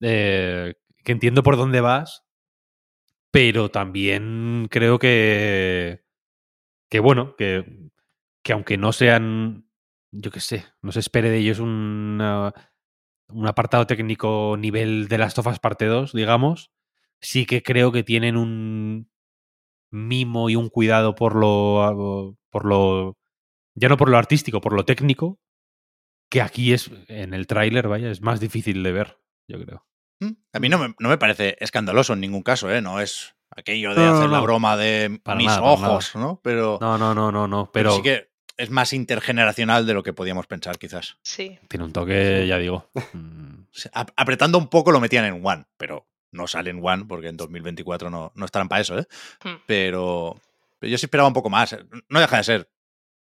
Eh, 0.02 0.74
que 1.04 1.12
entiendo 1.12 1.42
por 1.42 1.56
dónde 1.56 1.80
vas, 1.80 2.26
pero 3.32 3.72
también 3.72 4.68
creo 4.70 5.00
que, 5.00 6.04
que 6.90 7.00
bueno, 7.00 7.36
que, 7.38 7.90
que 8.44 8.54
aunque 8.54 8.78
no 8.78 8.92
sean, 8.92 9.70
yo 10.12 10.30
qué 10.32 10.42
sé, 10.42 10.66
no 10.82 10.92
se 10.92 11.00
espere 11.00 11.30
de 11.30 11.38
ellos 11.38 11.60
un, 11.60 12.22
un 13.30 13.48
apartado 13.48 13.88
técnico 13.88 14.56
nivel 14.60 15.08
de 15.08 15.18
las 15.18 15.34
tofas 15.34 15.60
parte 15.60 15.86
2, 15.86 16.14
digamos, 16.14 16.72
sí 17.24 17.46
que 17.46 17.64
creo 17.64 17.92
que 17.92 18.04
tienen 18.04 18.38
un 18.38 19.10
mimo 19.90 20.50
y 20.50 20.56
un 20.56 20.70
cuidado 20.70 21.16
por 21.16 21.36
lo, 21.36 22.38
por 22.50 22.66
lo, 22.66 23.18
ya 23.76 23.90
no 23.90 23.98
por 23.98 24.10
lo 24.10 24.18
artístico, 24.18 24.62
por 24.62 24.74
lo 24.74 24.86
técnico, 24.86 25.40
que 26.30 26.42
aquí 26.42 26.74
es, 26.74 26.92
en 27.08 27.34
el 27.34 27.48
tráiler, 27.48 27.88
vaya, 27.88 28.12
es 28.12 28.22
más 28.22 28.40
difícil 28.40 28.84
de 28.84 28.92
ver, 28.92 29.18
yo 29.48 29.64
creo. 29.64 29.86
Mm, 30.20 30.32
a 30.54 30.60
mí 30.60 30.70
no 30.70 30.78
me, 30.78 30.96
no 31.00 31.10
me, 31.10 31.18
parece 31.18 31.58
escandaloso 31.60 32.14
en 32.14 32.22
ningún 32.22 32.44
caso, 32.44 32.72
¿eh? 32.72 32.82
No 32.82 33.00
es 33.00 33.36
aquello 33.50 33.94
de 33.94 34.06
hacer 34.06 34.30
la 34.30 34.42
broma 34.42 34.76
de 34.78 35.22
mis 35.38 35.52
ojos, 35.52 36.16
¿no? 36.16 36.40
Pero. 36.44 36.78
No, 36.82 36.98
no, 36.98 37.14
no, 37.14 37.32
no, 37.32 37.48
no. 37.48 37.72
Pero... 37.72 37.96
sí 37.96 38.02
que 38.02 38.32
es 38.58 38.70
más 38.70 38.94
intergeneracional 38.94 39.86
de 39.86 39.94
lo 39.94 40.04
que 40.04 40.14
podíamos 40.14 40.48
pensar, 40.48 40.78
quizás. 40.78 41.18
Sí. 41.24 41.60
Tiene 41.68 41.86
un 41.86 41.94
toque, 41.94 42.46
ya 42.48 42.58
digo. 42.58 42.90
Mm. 43.14 43.66
Apretando 43.94 44.60
un 44.60 44.68
poco 44.68 44.92
lo 44.92 45.00
metían 45.00 45.26
en 45.26 45.44
One, 45.44 45.66
pero 45.78 46.08
no 46.34 46.48
sale 46.48 46.70
en 46.70 46.86
One 46.86 47.06
porque 47.08 47.28
en 47.28 47.38
2024 47.38 48.10
no, 48.10 48.32
no 48.36 48.46
estarán 48.46 48.68
para 48.68 48.82
eso, 48.82 48.98
¿eh? 48.98 49.08
Hmm. 49.44 49.56
Pero, 49.66 50.40
pero, 50.80 50.92
yo 50.92 50.98
sí 50.98 51.06
esperaba 51.06 51.28
un 51.28 51.34
poco 51.34 51.50
más. 51.50 51.76
No 52.10 52.20
deja 52.20 52.38
de 52.38 52.44
ser 52.44 52.70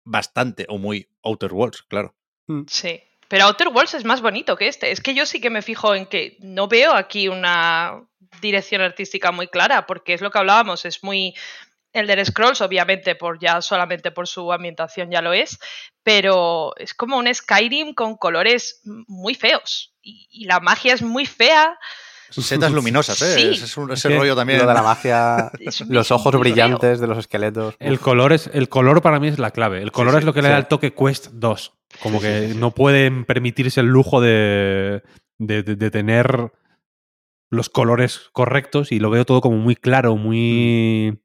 bastante 0.03 0.65
o 0.69 0.77
muy 0.77 1.07
Outer 1.23 1.53
Worlds, 1.53 1.83
claro. 1.83 2.15
Hmm. 2.47 2.63
Sí. 2.67 3.01
Pero 3.27 3.45
Outer 3.45 3.69
Worlds 3.69 3.95
es 3.95 4.05
más 4.05 4.21
bonito 4.21 4.55
que 4.55 4.67
este. 4.67 4.91
Es 4.91 5.01
que 5.01 5.13
yo 5.13 5.25
sí 5.25 5.41
que 5.41 5.49
me 5.49 5.61
fijo 5.61 5.95
en 5.95 6.05
que 6.05 6.37
no 6.39 6.67
veo 6.67 6.93
aquí 6.93 7.27
una 7.27 8.03
dirección 8.41 8.81
artística 8.81 9.31
muy 9.31 9.47
clara, 9.47 9.85
porque 9.85 10.13
es 10.13 10.21
lo 10.21 10.29
que 10.29 10.37
hablábamos, 10.37 10.85
es 10.85 11.03
muy 11.03 11.33
el 11.95 12.07
de 12.07 12.25
Scrolls, 12.25 12.59
obviamente, 12.59 13.15
por 13.15 13.39
ya 13.39 13.61
solamente 13.61 14.11
por 14.11 14.27
su 14.27 14.51
ambientación 14.51 15.09
ya 15.09 15.21
lo 15.21 15.31
es, 15.31 15.57
pero 16.03 16.73
es 16.75 16.93
como 16.93 17.17
un 17.17 17.33
Skyrim 17.33 17.93
con 17.93 18.17
colores 18.17 18.81
muy 18.83 19.33
feos. 19.33 19.93
Y, 20.01 20.45
la 20.45 20.59
magia 20.59 20.93
es 20.93 21.01
muy 21.01 21.25
fea. 21.25 21.79
Setas 22.29 22.71
luminosas, 22.71 23.21
¿eh? 23.21 23.51
es 23.51 23.77
un, 23.77 23.91
ese 23.91 24.09
rollo 24.09 24.35
también. 24.35 24.59
Lo 24.59 24.67
de 24.67 24.73
la 24.73 24.81
magia, 24.81 25.51
los 25.89 26.11
ojos 26.11 26.37
brillantes 26.39 26.99
de 26.99 27.07
los 27.07 27.17
esqueletos. 27.17 27.75
El 27.79 27.99
color, 27.99 28.33
es, 28.33 28.49
el 28.53 28.69
color 28.69 29.01
para 29.01 29.19
mí 29.19 29.27
es 29.27 29.39
la 29.39 29.51
clave. 29.51 29.81
El 29.81 29.91
color 29.91 30.17
es 30.17 30.23
lo 30.23 30.33
que 30.33 30.41
le 30.41 30.49
da 30.49 30.57
el 30.57 30.67
toque 30.67 30.93
Quest 30.93 31.27
2. 31.33 31.73
Como 32.01 32.19
que 32.19 32.53
no 32.55 32.71
pueden 32.71 33.25
permitirse 33.25 33.79
el 33.79 33.87
lujo 33.87 34.19
de, 34.19 35.01
de, 35.37 35.91
tener 35.91 36.51
los 37.49 37.69
colores 37.69 38.29
correctos 38.33 38.91
y 38.91 38.99
lo 38.99 39.09
veo 39.09 39.25
todo 39.25 39.41
como 39.41 39.57
muy 39.57 39.75
claro, 39.75 40.15
muy... 40.15 41.21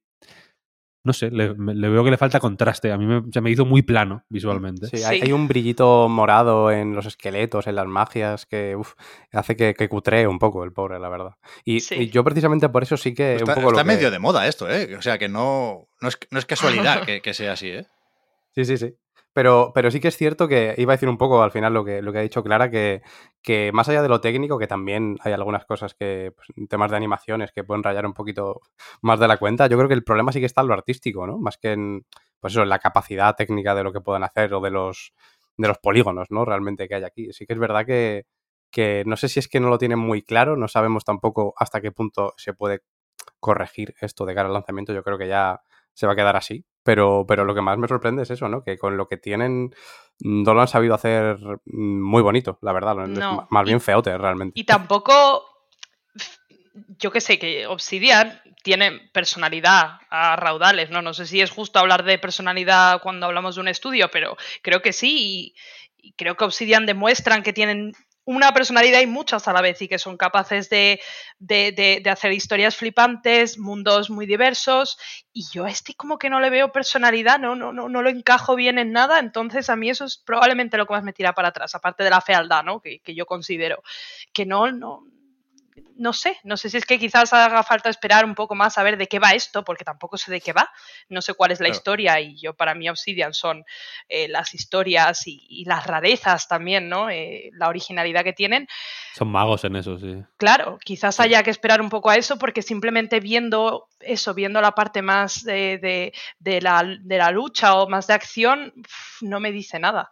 No 1.03 1.15
sé, 1.15 1.31
le, 1.31 1.55
veo 1.55 2.05
que 2.05 2.11
le 2.11 2.19
falta 2.19 2.41
contraste. 2.41 2.93
A 2.93 2.99
mí 2.99 3.07
me, 3.07 3.23
se 3.33 3.41
me 3.41 3.51
hizo 3.51 3.65
muy 3.65 3.81
plano 3.83 4.25
visualmente. 4.29 4.87
Sí, 4.89 5.03
Hay, 5.03 5.33
un 5.33 5.49
brillito 5.49 6.09
morado 6.11 6.71
en 6.71 6.95
los 6.95 7.07
esqueletos, 7.07 7.67
en 7.67 7.77
las 7.77 7.87
magias, 7.87 8.45
que 8.45 8.77
hace 9.33 9.57
que, 9.57 9.73
que, 9.73 9.89
cutree 9.89 10.27
un 10.27 10.39
poco 10.39 10.63
el 10.63 10.73
pobre, 10.73 10.99
la 10.99 11.09
verdad. 11.09 11.37
Y, 11.65 11.81
yo 12.11 12.23
precisamente 12.23 12.69
por 12.69 12.83
eso 12.83 12.99
sí 12.99 13.15
que... 13.15 13.37
Está, 13.37 13.57
un 13.57 13.87
medio 13.87 14.11
de 14.11 14.19
moda 14.19 14.47
esto, 14.47 14.71
¿eh? 14.71 14.95
O 14.95 15.03
sea, 15.03 15.17
que 15.17 15.29
no, 15.29 15.89
no, 16.03 16.09
es, 16.09 16.19
no 16.31 16.39
es 16.39 16.45
casualidad 16.45 17.05
que, 17.07 17.23
que, 17.23 17.33
sea 17.33 17.53
así, 17.53 17.69
¿eh? 17.69 17.87
Sí, 18.55 18.65
sí, 18.65 18.77
sí. 18.77 18.95
Pero, 19.41 19.72
pero 19.74 19.91
sí 19.91 20.01
que 20.01 20.09
es 20.09 20.18
cierto 20.18 20.49
que 20.49 20.74
iba 20.76 20.93
a 20.93 20.97
decir 20.97 21.09
un 21.09 21.16
poco 21.16 21.43
al 21.43 21.51
final 21.51 21.72
lo 21.72 21.82
que, 21.82 22.03
lo 22.03 22.12
que 22.12 22.18
ha 22.18 22.20
dicho 22.20 22.43
Clara, 22.43 22.70
que, 22.70 23.01
que 23.41 23.72
más 23.72 23.88
allá 23.88 24.03
de 24.03 24.09
lo 24.11 24.20
técnico, 24.20 24.59
que 24.59 24.66
también 24.66 25.16
hay 25.22 25.32
algunas 25.32 25.64
cosas 25.64 25.95
que, 25.95 26.34
pues, 26.36 26.49
temas 26.68 26.91
de 26.91 26.99
animaciones 26.99 27.51
que 27.51 27.64
pueden 27.64 27.82
rayar 27.82 28.05
un 28.05 28.12
poquito 28.12 28.61
más 29.01 29.18
de 29.18 29.26
la 29.28 29.38
cuenta, 29.38 29.66
yo 29.66 29.78
creo 29.78 29.88
que 29.88 29.95
el 29.95 30.05
problema 30.05 30.30
sí 30.30 30.41
que 30.41 30.45
está 30.47 30.61
en 30.61 30.66
lo 30.68 30.74
artístico, 30.74 31.26
¿no? 31.26 31.38
Más 31.38 31.57
que 31.57 31.72
en, 31.72 32.05
pues 32.38 32.53
eso, 32.53 32.66
la 32.66 32.80
capacidad 32.80 33.34
técnica 33.34 33.74
de 33.74 33.82
lo 33.82 33.95
que 33.95 34.03
puedan 34.03 34.24
hacer 34.24 34.53
o 34.53 34.61
de 34.61 34.70
los, 34.72 35.14
de 35.57 35.68
los 35.68 35.78
polígonos, 35.78 36.30
¿no? 36.30 36.45
Realmente 36.45 36.86
que 36.86 36.97
hay 36.97 37.05
aquí. 37.05 37.32
Sí 37.32 37.47
que 37.47 37.55
es 37.55 37.59
verdad 37.59 37.86
que, 37.86 38.26
que 38.70 39.05
no 39.07 39.16
sé 39.16 39.30
si 39.30 39.38
es 39.41 39.49
que 39.49 39.59
no 39.59 39.70
lo 39.70 39.78
tienen 39.78 40.01
muy 40.01 40.20
claro, 40.20 40.55
no 40.59 40.68
sabemos 40.68 41.07
tampoco 41.07 41.55
hasta 41.57 41.80
qué 41.80 41.93
punto 41.93 42.34
se 42.36 42.53
puede 42.53 42.82
corregir 43.41 43.95
esto 44.03 44.26
de 44.26 44.34
cara 44.34 44.49
al 44.49 44.53
lanzamiento. 44.53 44.93
Yo 44.93 45.03
creo 45.03 45.16
que 45.16 45.28
ya 45.28 45.62
se 45.95 46.07
va 46.07 46.12
a 46.12 46.16
quedar 46.16 46.36
así. 46.36 46.66
Pero, 46.83 47.24
pero 47.28 47.45
lo 47.45 47.55
que 47.55 47.61
más 47.61 47.78
me 47.78 47.89
sorprende 47.89 48.22
es 48.22 48.31
eso, 48.31 48.49
¿no? 48.49 48.62
Que 48.62 48.78
con 48.78 48.97
lo 48.97 49.07
que 49.07 49.16
tienen 49.16 49.74
no 50.20 50.55
lo 50.55 50.61
han 50.61 50.68
sabido 50.68 50.95
hacer 50.95 51.39
muy 51.66 52.22
bonito, 52.22 52.59
la 52.63 52.72
verdad. 52.72 52.96
más 53.50 53.64
bien 53.64 53.80
feote, 53.80 54.17
realmente. 54.17 54.59
Y 54.59 54.64
tampoco, 54.64 55.45
yo 56.99 57.11
que 57.11 57.21
sé, 57.21 57.38
que 57.38 57.67
Obsidian 57.67 58.41
tiene 58.63 59.11
personalidad 59.13 59.99
a 60.11 60.37
raudales, 60.37 60.91
¿no? 60.91 61.03
No 61.03 61.14
sé 61.14 61.26
si 61.26 61.41
es 61.41 61.50
justo 61.50 61.79
hablar 61.79 62.05
de 62.05 62.18
personalidad 62.18 63.00
cuando 63.03 63.26
hablamos 63.26 63.55
de 63.55 63.63
un 63.63 63.68
estudio, 63.68 64.11
pero 64.11 64.37
creo 64.63 64.83
que 64.83 64.92
sí. 64.92 65.55
y 65.96 66.13
creo 66.13 66.37
que 66.37 66.45
Obsidian 66.45 66.87
demuestran 66.87 67.42
que 67.42 67.53
tienen 67.53 67.92
una 68.25 68.53
personalidad 68.53 69.01
y 69.01 69.07
muchas 69.07 69.49
a 69.49 69.53
la 69.53 69.61
vez 69.61 69.80
y 69.83 69.88
que 69.88 69.99
son 69.99 70.17
capaces 70.17 70.68
de, 70.71 71.01
hacer 72.11 72.33
historias 72.33 72.76
flipantes, 72.76 73.59
mundos 73.59 74.11
muy 74.11 74.26
diversos 74.26 74.99
y 75.33 75.47
yo 75.53 75.64
a 75.64 75.71
este 75.71 75.95
como 75.95 76.18
que 76.18 76.30
no 76.30 76.41
le 76.41 76.51
veo 76.51 76.72
personalidad, 76.72 77.38
no, 77.38 77.57
no, 77.57 77.72
no, 77.72 77.88
no 77.88 78.03
lo 78.03 78.11
encajo 78.11 78.55
bien 78.57 78.79
en 78.79 78.92
nada, 78.92 79.18
entonces 79.18 79.71
a 79.71 79.76
mí 79.76 79.91
eso 79.91 80.05
es 80.05 80.18
probablemente 80.18 80.76
lo 80.76 80.87
que 80.87 80.95
más 80.95 81.03
me 81.05 81.13
tira 81.13 81.33
para 81.33 81.49
atrás, 81.49 81.75
aparte 81.75 82.05
de 82.05 82.11
la 82.11 82.21
fealdad, 82.21 82.63
¿no? 82.63 82.80
que, 82.80 83.01
yo 83.14 83.26
considero 83.26 83.83
que 84.33 84.47
no, 84.47 84.71
no, 84.71 85.05
no 85.97 86.13
sé, 86.13 86.39
no 86.45 86.57
sé 86.57 86.71
si 86.71 86.77
es 86.79 86.87
que 86.87 86.99
quizás 86.99 87.33
haga 87.33 87.63
falta 87.63 87.91
esperar 87.91 88.25
un 88.25 88.35
poco 88.35 88.55
más 88.55 88.79
a 88.79 88.83
ver 88.83 88.97
de 88.97 89.07
qué 89.07 89.19
va 89.19 89.33
esto, 89.33 89.65
porque 89.65 89.85
tampoco 89.85 90.17
sé 90.17 90.31
de 90.31 90.41
qué 90.41 90.53
va, 90.53 90.71
no 91.09 91.21
sé 91.21 91.35
cuál 91.35 91.51
es 91.51 91.61
la 91.61 91.69
historia 91.69 92.21
y 92.21 92.37
yo 92.41 92.55
para 92.55 92.75
mí 92.75 92.89
Obsidian 92.89 93.35
son 93.35 93.65
eh, 94.09 94.29
las 94.29 94.55
historias 94.55 95.27
y, 95.27 95.65
las 95.67 95.87
rarezas 95.87 96.49
también, 96.49 96.89
¿no? 96.89 97.11
Eh, 97.11 97.51
la 97.53 97.69
originalidad 97.69 98.25
que 98.25 98.33
tienen. 98.33 98.67
Son 99.15 99.29
magos 99.29 99.63
en 99.65 99.77
eso, 99.77 99.99
sí. 99.99 100.23
Claro, 100.37 100.79
quizás 100.83 101.21
haya 101.21 101.43
que 101.43 101.51
esperar 101.51 101.81
un 101.81 101.91
poco 101.91 102.11
a 102.11 102.17
eso 102.17 102.39
porque 102.39 102.63
simplemente 102.63 103.21
viendo 103.21 103.89
eso, 104.01 104.33
viendo 104.35 104.61
la 104.61 104.75
parte 104.75 105.03
más 105.03 105.45
de, 105.45 106.13
la, 106.41 106.83
de 106.83 107.19
la, 107.19 107.31
lucha 107.31 107.75
o 107.75 107.89
más 107.89 108.07
de 108.07 108.15
acción, 108.15 108.73
no 109.21 109.39
me 109.39 109.53
dice 109.53 109.79
nada. 109.79 110.11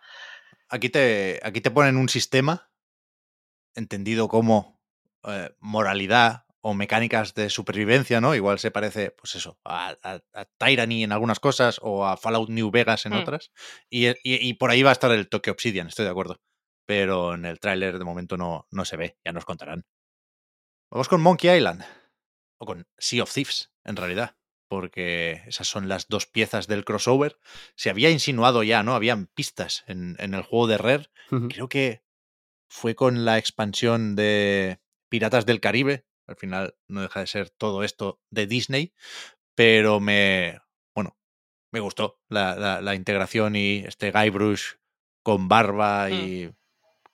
Aquí 0.69 0.91
te, 0.91 1.41
aquí 1.43 1.61
te 1.61 1.71
ponen 1.71 1.97
un 1.97 2.09
sistema 2.09 2.69
entendido 3.75 4.29
como 4.29 4.78
eh, 5.25 5.51
moralidad 5.61 6.45
o 6.61 6.75
mecánicas 6.75 7.35
de 7.35 7.51
supervivencia, 7.51 8.21
¿no? 8.21 8.35
Igual 8.35 8.59
se 8.59 8.71
parece, 8.71 9.11
pues 9.13 9.35
eso, 9.37 9.59
a, 9.65 9.97
Tyranny 10.59 11.05
en 11.05 11.13
algunas 11.13 11.41
cosas 11.41 11.79
o 11.83 12.07
a 12.07 12.17
Fallout 12.17 12.51
New 12.51 12.71
Vegas 12.71 13.07
en 13.07 13.13
mm. 13.13 13.19
otras. 13.19 13.53
Eh, 13.91 14.17
y, 14.23 14.55
por 14.55 14.71
ahí 14.71 14.83
va 14.83 14.91
a 14.91 14.93
estar 14.93 15.11
el 15.13 15.29
toque 15.29 15.51
Obsidian, 15.51 15.89
estoy 15.89 16.05
de 16.05 16.11
acuerdo. 16.11 16.41
Pero 16.87 17.35
en 17.35 17.45
el 17.45 17.61
tráiler 17.61 17.99
de 17.99 18.05
momento 18.05 18.37
no, 18.37 18.67
no 18.71 18.85
se 18.85 18.97
ve, 18.97 19.19
ya 19.25 19.33
nos 19.33 19.45
contarán. 19.45 19.85
Vamos 20.91 21.09
con 21.09 21.21
Monkey 21.21 21.55
Island. 21.57 21.85
O 22.59 22.67
con 22.67 22.87
Sea 22.97 23.23
of 23.23 23.33
Thieves, 23.33 23.73
en 23.85 23.97
realidad. 23.97 24.37
Porque 24.69 25.43
esas 25.47 25.69
son 25.69 25.89
las 25.89 26.09
dos 26.09 26.27
piezas 26.27 26.67
del 26.67 26.85
crossover. 26.85 27.39
Se 27.77 27.91
había 27.91 28.11
insinuado 28.11 28.63
ya, 28.63 28.83
¿no? 28.83 28.95
Habían 28.95 29.27
pistas 29.27 29.85
en, 29.87 30.17
el 30.19 30.43
juego 30.43 30.67
de 30.67 30.79
Rare. 30.79 31.11
Creo 31.49 31.69
que 31.69 32.03
fue 32.69 32.95
con 32.95 33.25
la 33.25 33.39
expansión 33.39 34.17
de 34.17 34.81
Piratas 35.09 35.47
del 35.47 35.61
Caribe. 35.61 36.05
Al 36.27 36.37
final 36.37 36.75
no 36.89 37.03
deja 37.03 37.21
de 37.21 37.27
ser 37.27 37.51
todo 37.51 37.83
esto 37.83 38.21
de 38.31 38.47
Disney, 38.47 38.93
pero 39.55 39.99
me, 39.99 40.61
bueno, 40.95 41.17
me 41.73 41.81
gustó 41.81 42.21
la, 42.29 42.95
integración 42.95 43.57
y 43.57 43.85
este 43.87 44.13
Guybrush 44.13 44.75
con 45.23 45.49
barba 45.49 46.09
mm. 46.09 46.13
y 46.13 46.51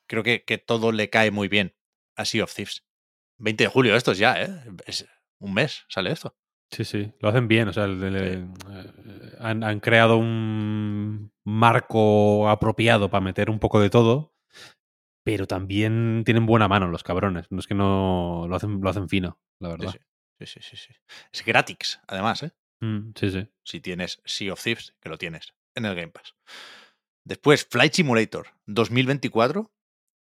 creo 0.07 0.23
que, 0.23 0.45
que, 0.45 0.59
todo 0.59 0.91
le 0.91 1.11
cae 1.11 1.31
muy 1.31 1.49
bien 1.49 1.77
a 2.17 2.25
Sea 2.25 2.45
of 2.45 2.55
Thieves. 2.55 2.85
20 3.39 3.65
de 3.65 3.69
julio, 3.69 3.97
esto 3.97 4.13
es 4.13 4.19
ya, 4.19 4.43
¿eh? 4.43 4.49
Es 4.87 5.07
un 5.39 5.55
mes 5.55 5.85
sale 5.89 6.11
esto. 6.11 6.37
Sí, 6.71 6.85
sí, 6.85 7.13
lo 7.21 7.29
hacen 7.29 7.47
bien, 7.47 7.69
o 7.69 7.73
sea, 7.73 7.87
eh, 7.87 8.45
han, 9.39 9.63
han, 9.63 9.79
creado 9.79 10.17
un 10.17 11.33
marco 11.45 12.49
apropiado 12.49 13.11
para 13.11 13.21
meter 13.21 13.49
un 13.49 13.61
poco 13.61 13.81
de 13.81 13.91
todo 13.91 14.34
pero 15.25 15.47
también 15.47 16.23
tienen 16.25 16.47
buena 16.47 16.69
mano 16.69 16.89
los 16.89 17.03
cabrones. 17.03 17.47
No 17.51 17.59
es 17.59 17.67
que 17.67 17.75
no 17.75 18.47
lo 18.49 18.55
hacen, 18.55 18.81
lo 18.81 18.91
hacen 18.91 19.09
fino, 19.09 19.41
la 19.59 19.71
verdad. 19.71 19.95
Sí, 20.39 20.47
sí, 20.47 20.61
sí, 20.61 20.77
sí. 20.77 20.95
Es 21.33 21.45
gratis, 21.45 21.99
además, 22.07 22.43
¿eh? 22.43 22.53
Mm, 22.81 23.13
sí, 23.19 23.31
sí. 23.31 23.49
Si 23.65 23.81
tienes 23.81 24.21
Sea 24.27 24.53
of 24.53 24.63
Thieves, 24.63 24.95
que 25.01 25.09
lo 25.09 25.17
tienes 25.17 25.55
en 25.75 25.87
el 25.87 25.95
Game 25.95 26.13
Pass. 26.13 26.35
Después, 27.27 27.65
Flight 27.65 27.95
Simulator 27.95 28.49
2024, 28.67 29.73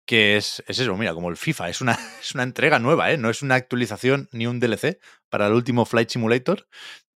que 0.08 0.38
es, 0.38 0.64
es 0.68 0.78
eso, 0.78 0.96
mira, 0.96 1.16
como 1.16 1.30
el 1.30 1.38
FIFA, 1.38 1.70
es 1.70 1.82
una, 1.82 1.94
es 2.22 2.36
una 2.36 2.44
entrega 2.44 2.78
nueva, 2.78 3.12
¿eh? 3.12 3.18
No 3.18 3.32
es 3.32 3.42
una 3.42 3.56
actualización 3.56 4.30
ni 4.32 4.46
un 4.46 4.60
DLC 4.60 5.00
para 5.30 5.48
el 5.48 5.54
último 5.54 5.86
Flight 5.86 6.10
Simulator. 6.10 6.68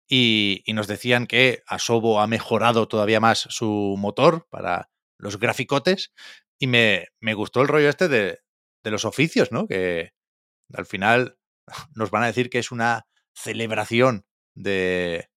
Y, 0.10 0.64
y 0.66 0.72
nos 0.72 0.88
decían 0.88 1.28
que 1.28 1.64
Asobo 1.68 2.22
ha 2.22 2.28
mejorado 2.28 2.88
todavía 2.88 3.20
más 3.20 3.40
su 3.50 3.96
motor 3.98 4.48
para 4.50 4.90
los 5.18 5.38
graficotes 5.38 6.14
y 6.60 6.68
me, 6.68 7.08
me 7.20 7.34
gustó 7.34 7.62
el 7.62 7.68
rollo 7.68 7.90
este 7.90 8.08
de, 8.08 8.40
de, 8.84 8.92
los 8.92 9.06
oficios, 9.06 9.52
¿no? 9.52 9.68
Que 9.68 10.14
al 10.74 10.86
final 10.86 11.38
nos 11.96 12.12
van 12.12 12.24
a 12.24 12.28
decir 12.28 12.50
que 12.50 12.60
es 12.60 12.72
una 12.72 13.08
celebración 13.34 14.26
de, 14.56 15.30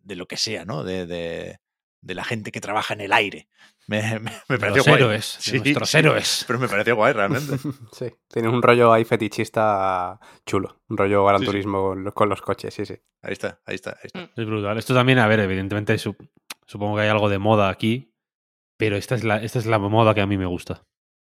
de 0.00 0.16
lo 0.16 0.26
que 0.26 0.36
sea, 0.36 0.64
¿no? 0.64 0.84
De, 0.84 1.06
de, 1.06 1.58
de, 2.00 2.14
la 2.14 2.24
gente 2.24 2.52
que 2.52 2.60
trabaja 2.60 2.94
en 2.94 3.02
el 3.02 3.12
aire. 3.12 3.48
Me, 3.86 4.00
me, 4.20 4.32
me 4.48 4.58
pareció 4.58 4.82
guay. 4.84 4.94
héroes, 4.94 5.36
sí, 5.38 5.58
nuestros 5.58 5.94
héroes. 5.94 6.44
Pero 6.46 6.58
me 6.58 6.68
pareció 6.68 6.96
guay, 6.96 7.12
realmente. 7.12 7.58
sí, 7.92 8.06
tiene 8.28 8.48
un 8.48 8.62
rollo 8.62 8.92
ahí 8.92 9.04
fetichista 9.04 10.18
chulo. 10.46 10.80
Un 10.88 10.96
rollo 10.96 11.24
gran 11.26 11.44
turismo 11.44 11.94
con, 12.14 12.28
los, 12.28 12.40
coches, 12.40 12.72
sí, 12.72 12.86
sí. 12.86 12.94
Ahí 13.22 13.32
está, 13.32 13.60
ahí 13.66 13.74
está, 13.74 13.90
ahí 13.90 14.06
está. 14.06 14.20
Mm. 14.20 14.30
Es 14.36 14.46
brutal. 14.46 14.78
Esto 14.78 14.94
también, 14.94 15.18
a 15.18 15.26
ver, 15.26 15.40
evidentemente 15.40 15.96
supongo 15.98 16.96
que 16.96 17.02
hay 17.02 17.08
algo 17.08 17.28
de 17.28 17.38
moda 17.38 17.68
aquí, 17.68 18.15
pero 18.76 18.96
esta 18.96 19.14
es 19.14 19.24
la, 19.24 19.42
esta 19.42 19.58
es 19.58 19.66
la 19.66 19.78
moda 19.78 20.14
que 20.14 20.20
a 20.20 20.26
mí 20.26 20.36
me 20.36 20.46
gusta. 20.46 20.86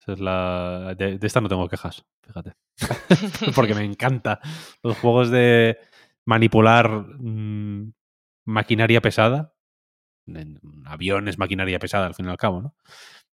es 0.07 0.21
la, 0.21 0.95
de, 0.97 1.19
esta 1.23 1.41
no 1.41 1.49
tengo 1.49 1.69
quejas, 1.69 2.05
fíjate. 2.23 2.55
Porque 3.55 3.75
me 3.75 3.85
encanta 3.85 4.41
los 4.83 4.97
juegos 4.99 5.31
de 5.31 5.79
manipular 6.27 6.91
mm, 6.91 7.93
maquinaria 8.47 9.01
pesada. 9.01 9.55
aviones, 10.85 11.39
maquinaria 11.39 11.79
pesada, 11.79 12.07
al 12.07 12.15
fin 12.15 12.27
y 12.27 12.31
al 12.31 12.37
cabo, 12.37 12.63
¿no? 12.63 12.75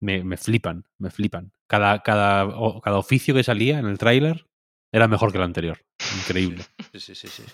Me, 0.01 0.25
me 0.25 0.39
flipan, 0.39 0.87
me 0.99 1.11
flipan. 1.11 1.53
Cada, 1.67 2.03
cada, 2.03 2.49
cada 2.83 2.97
oficio 2.97 3.35
que 3.35 3.45
salía 3.45 3.79
en 3.79 3.87
el 3.87 3.99
tráiler 3.99 4.47
era 4.93 5.09
mejor 5.09 5.31
que 5.31 5.39
el 5.39 5.45
anterior. 5.45 5.85
Increíble. 6.19 6.65
Sí, 6.95 7.15
sí, 7.15 7.29
sí, 7.29 7.45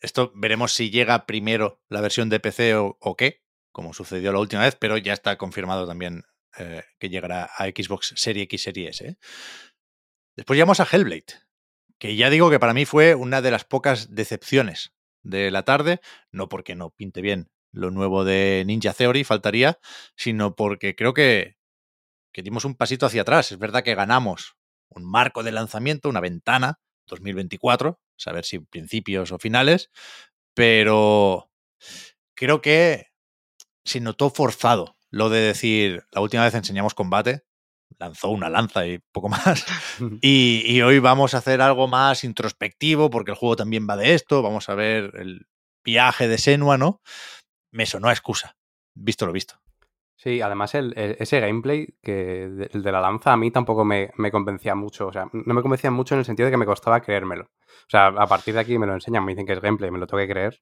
Esto 0.00 0.32
veremos 0.34 0.72
si 0.72 0.90
llega 0.90 1.26
primero 1.26 1.80
la 1.88 2.00
versión 2.00 2.28
de 2.28 2.40
PC 2.40 2.74
o 2.74 3.16
qué, 3.16 3.45
como 3.76 3.92
sucedió 3.92 4.32
la 4.32 4.38
última 4.38 4.62
vez, 4.62 4.74
pero 4.74 4.96
ya 4.96 5.12
está 5.12 5.36
confirmado 5.36 5.86
también 5.86 6.24
eh, 6.56 6.82
que 6.98 7.10
llegará 7.10 7.44
a 7.44 7.66
Xbox 7.66 8.14
Serie 8.16 8.44
X, 8.44 8.62
Serie 8.62 8.88
S. 8.88 9.18
Después 10.34 10.56
llegamos 10.56 10.80
a 10.80 10.88
Hellblade, 10.90 11.26
que 11.98 12.16
ya 12.16 12.30
digo 12.30 12.48
que 12.48 12.58
para 12.58 12.72
mí 12.72 12.86
fue 12.86 13.14
una 13.14 13.42
de 13.42 13.50
las 13.50 13.66
pocas 13.66 14.14
decepciones 14.14 14.94
de 15.22 15.50
la 15.50 15.64
tarde, 15.64 16.00
no 16.32 16.48
porque 16.48 16.74
no 16.74 16.88
pinte 16.88 17.20
bien 17.20 17.50
lo 17.70 17.90
nuevo 17.90 18.24
de 18.24 18.64
Ninja 18.66 18.94
Theory, 18.94 19.24
faltaría, 19.24 19.78
sino 20.16 20.56
porque 20.56 20.96
creo 20.96 21.12
que, 21.12 21.58
que 22.32 22.40
dimos 22.40 22.64
un 22.64 22.76
pasito 22.76 23.04
hacia 23.04 23.20
atrás. 23.20 23.52
Es 23.52 23.58
verdad 23.58 23.84
que 23.84 23.94
ganamos 23.94 24.56
un 24.88 25.04
marco 25.04 25.42
de 25.42 25.52
lanzamiento, 25.52 26.08
una 26.08 26.20
ventana 26.20 26.80
2024, 27.08 28.00
saber 28.16 28.46
si 28.46 28.58
principios 28.58 29.32
o 29.32 29.38
finales, 29.38 29.90
pero 30.54 31.50
creo 32.34 32.62
que 32.62 33.08
se 33.86 34.00
notó 34.00 34.30
forzado 34.30 34.96
lo 35.10 35.30
de 35.30 35.40
decir, 35.40 36.04
la 36.12 36.20
última 36.20 36.44
vez 36.44 36.54
enseñamos 36.54 36.94
combate, 36.94 37.44
lanzó 37.98 38.28
una 38.30 38.50
lanza 38.50 38.86
y 38.86 38.98
poco 39.12 39.28
más, 39.28 39.64
y, 40.20 40.80
hoy 40.82 40.98
vamos 40.98 41.34
a 41.34 41.38
hacer 41.38 41.60
algo 41.60 41.88
más 41.88 42.24
introspectivo 42.24 43.10
porque 43.10 43.30
el 43.30 43.36
juego 43.36 43.56
también 43.56 43.86
va 43.88 43.96
de 43.96 44.14
esto, 44.14 44.42
vamos 44.42 44.68
a 44.68 44.74
ver 44.74 45.12
el 45.16 45.46
viaje 45.84 46.28
de 46.28 46.38
Senua, 46.38 46.78
¿no? 46.78 47.00
Me 47.70 47.86
sonó 47.86 48.08
a 48.08 48.12
excusa, 48.12 48.56
visto 48.94 49.26
lo 49.26 49.32
visto. 49.32 49.54
Sí, 50.18 50.40
además 50.40 50.74
el, 50.74 50.94
ese 50.96 51.40
gameplay, 51.40 51.94
que 52.02 52.44
el 52.44 52.82
de 52.82 52.92
la 52.92 53.00
lanza, 53.00 53.32
a 53.32 53.36
mí 53.36 53.50
tampoco 53.50 53.84
me, 53.84 54.10
me, 54.16 54.32
convencía 54.32 54.74
mucho. 54.74 55.06
O 55.06 55.12
sea, 55.12 55.28
no 55.32 55.54
me 55.54 55.62
convencía 55.62 55.90
mucho 55.90 56.14
en 56.14 56.20
el 56.20 56.24
sentido 56.24 56.46
de 56.46 56.50
que 56.50 56.56
me 56.56 56.64
costaba 56.64 57.00
creérmelo. 57.00 57.44
O 57.44 57.90
sea, 57.90 58.06
a 58.06 58.26
partir 58.26 58.54
de 58.54 58.60
aquí 58.60 58.78
me 58.78 58.86
lo 58.86 58.94
enseñan, 58.94 59.24
me 59.24 59.32
dicen 59.32 59.46
que 59.46 59.52
es 59.52 59.60
gameplay, 59.60 59.90
me 59.90 59.98
lo 59.98 60.06
tengo 60.06 60.22
que 60.22 60.28
creer 60.28 60.60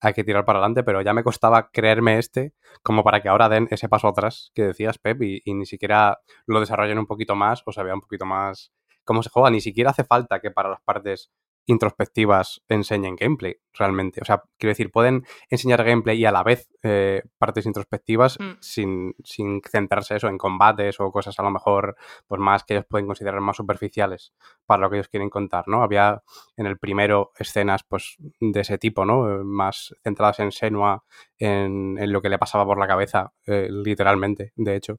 hay 0.00 0.12
que 0.14 0.24
tirar 0.24 0.44
para 0.44 0.58
adelante, 0.58 0.82
pero 0.82 1.00
ya 1.02 1.12
me 1.12 1.22
costaba 1.22 1.70
creerme 1.70 2.18
este 2.18 2.54
como 2.82 3.02
para 3.02 3.20
que 3.20 3.28
ahora 3.28 3.48
den 3.48 3.68
ese 3.70 3.88
paso 3.88 4.08
atrás 4.08 4.50
que 4.54 4.62
decías, 4.62 4.98
Pep, 4.98 5.22
y, 5.22 5.42
ni 5.46 5.66
siquiera 5.66 6.20
lo 6.46 6.60
desarrollen 6.60 6.98
un 6.98 7.06
poquito 7.06 7.34
más 7.34 7.62
o 7.64 7.72
se 7.72 7.82
un 7.82 8.00
poquito 8.00 8.26
más 8.26 8.72
cómo 9.04 9.22
se 9.22 9.30
juega. 9.30 9.50
Ni 9.50 9.60
siquiera 9.60 9.90
hace 9.90 10.04
falta 10.04 10.40
que 10.40 10.50
para 10.50 10.68
las 10.68 10.82
partes 10.82 11.30
introspectivas 11.66 12.62
enseñen 12.68 13.16
gameplay, 13.16 13.56
realmente. 13.74 14.20
O 14.22 14.24
sea, 14.24 14.42
quiero 14.56 14.70
decir, 14.70 14.90
pueden 14.90 15.26
enseñar 15.50 15.84
gameplay 15.84 16.18
y 16.18 16.24
a 16.24 16.32
la 16.32 16.42
vez 16.42 16.68
eh, 16.82 17.22
partes 17.38 17.66
introspectivas 17.66 18.38
mm. 18.38 18.52
sin, 18.60 19.14
sin, 19.24 19.60
centrarse 19.62 20.16
eso 20.16 20.28
en 20.28 20.38
combates 20.38 21.00
o 21.00 21.10
cosas 21.10 21.38
a 21.38 21.42
lo 21.42 21.50
mejor 21.50 21.96
pues 22.26 22.40
más 22.40 22.64
que 22.64 22.74
ellos 22.74 22.86
pueden 22.88 23.06
considerar 23.06 23.40
más 23.40 23.56
superficiales 23.56 24.32
para 24.64 24.82
lo 24.82 24.90
que 24.90 24.96
ellos 24.96 25.08
quieren 25.08 25.28
contar, 25.28 25.66
¿no? 25.66 25.82
Había 25.82 26.22
en 26.56 26.66
el 26.66 26.78
primero 26.78 27.32
escenas 27.38 27.82
pues 27.82 28.16
de 28.40 28.60
ese 28.60 28.78
tipo, 28.78 29.04
¿no? 29.04 29.44
Más 29.44 29.94
centradas 30.02 30.40
en 30.40 30.52
Senua, 30.52 31.04
en, 31.38 31.96
en 31.98 32.12
lo 32.12 32.22
que 32.22 32.28
le 32.28 32.38
pasaba 32.38 32.64
por 32.64 32.78
la 32.78 32.86
cabeza, 32.86 33.32
eh, 33.46 33.68
literalmente, 33.70 34.52
de 34.56 34.76
hecho. 34.76 34.98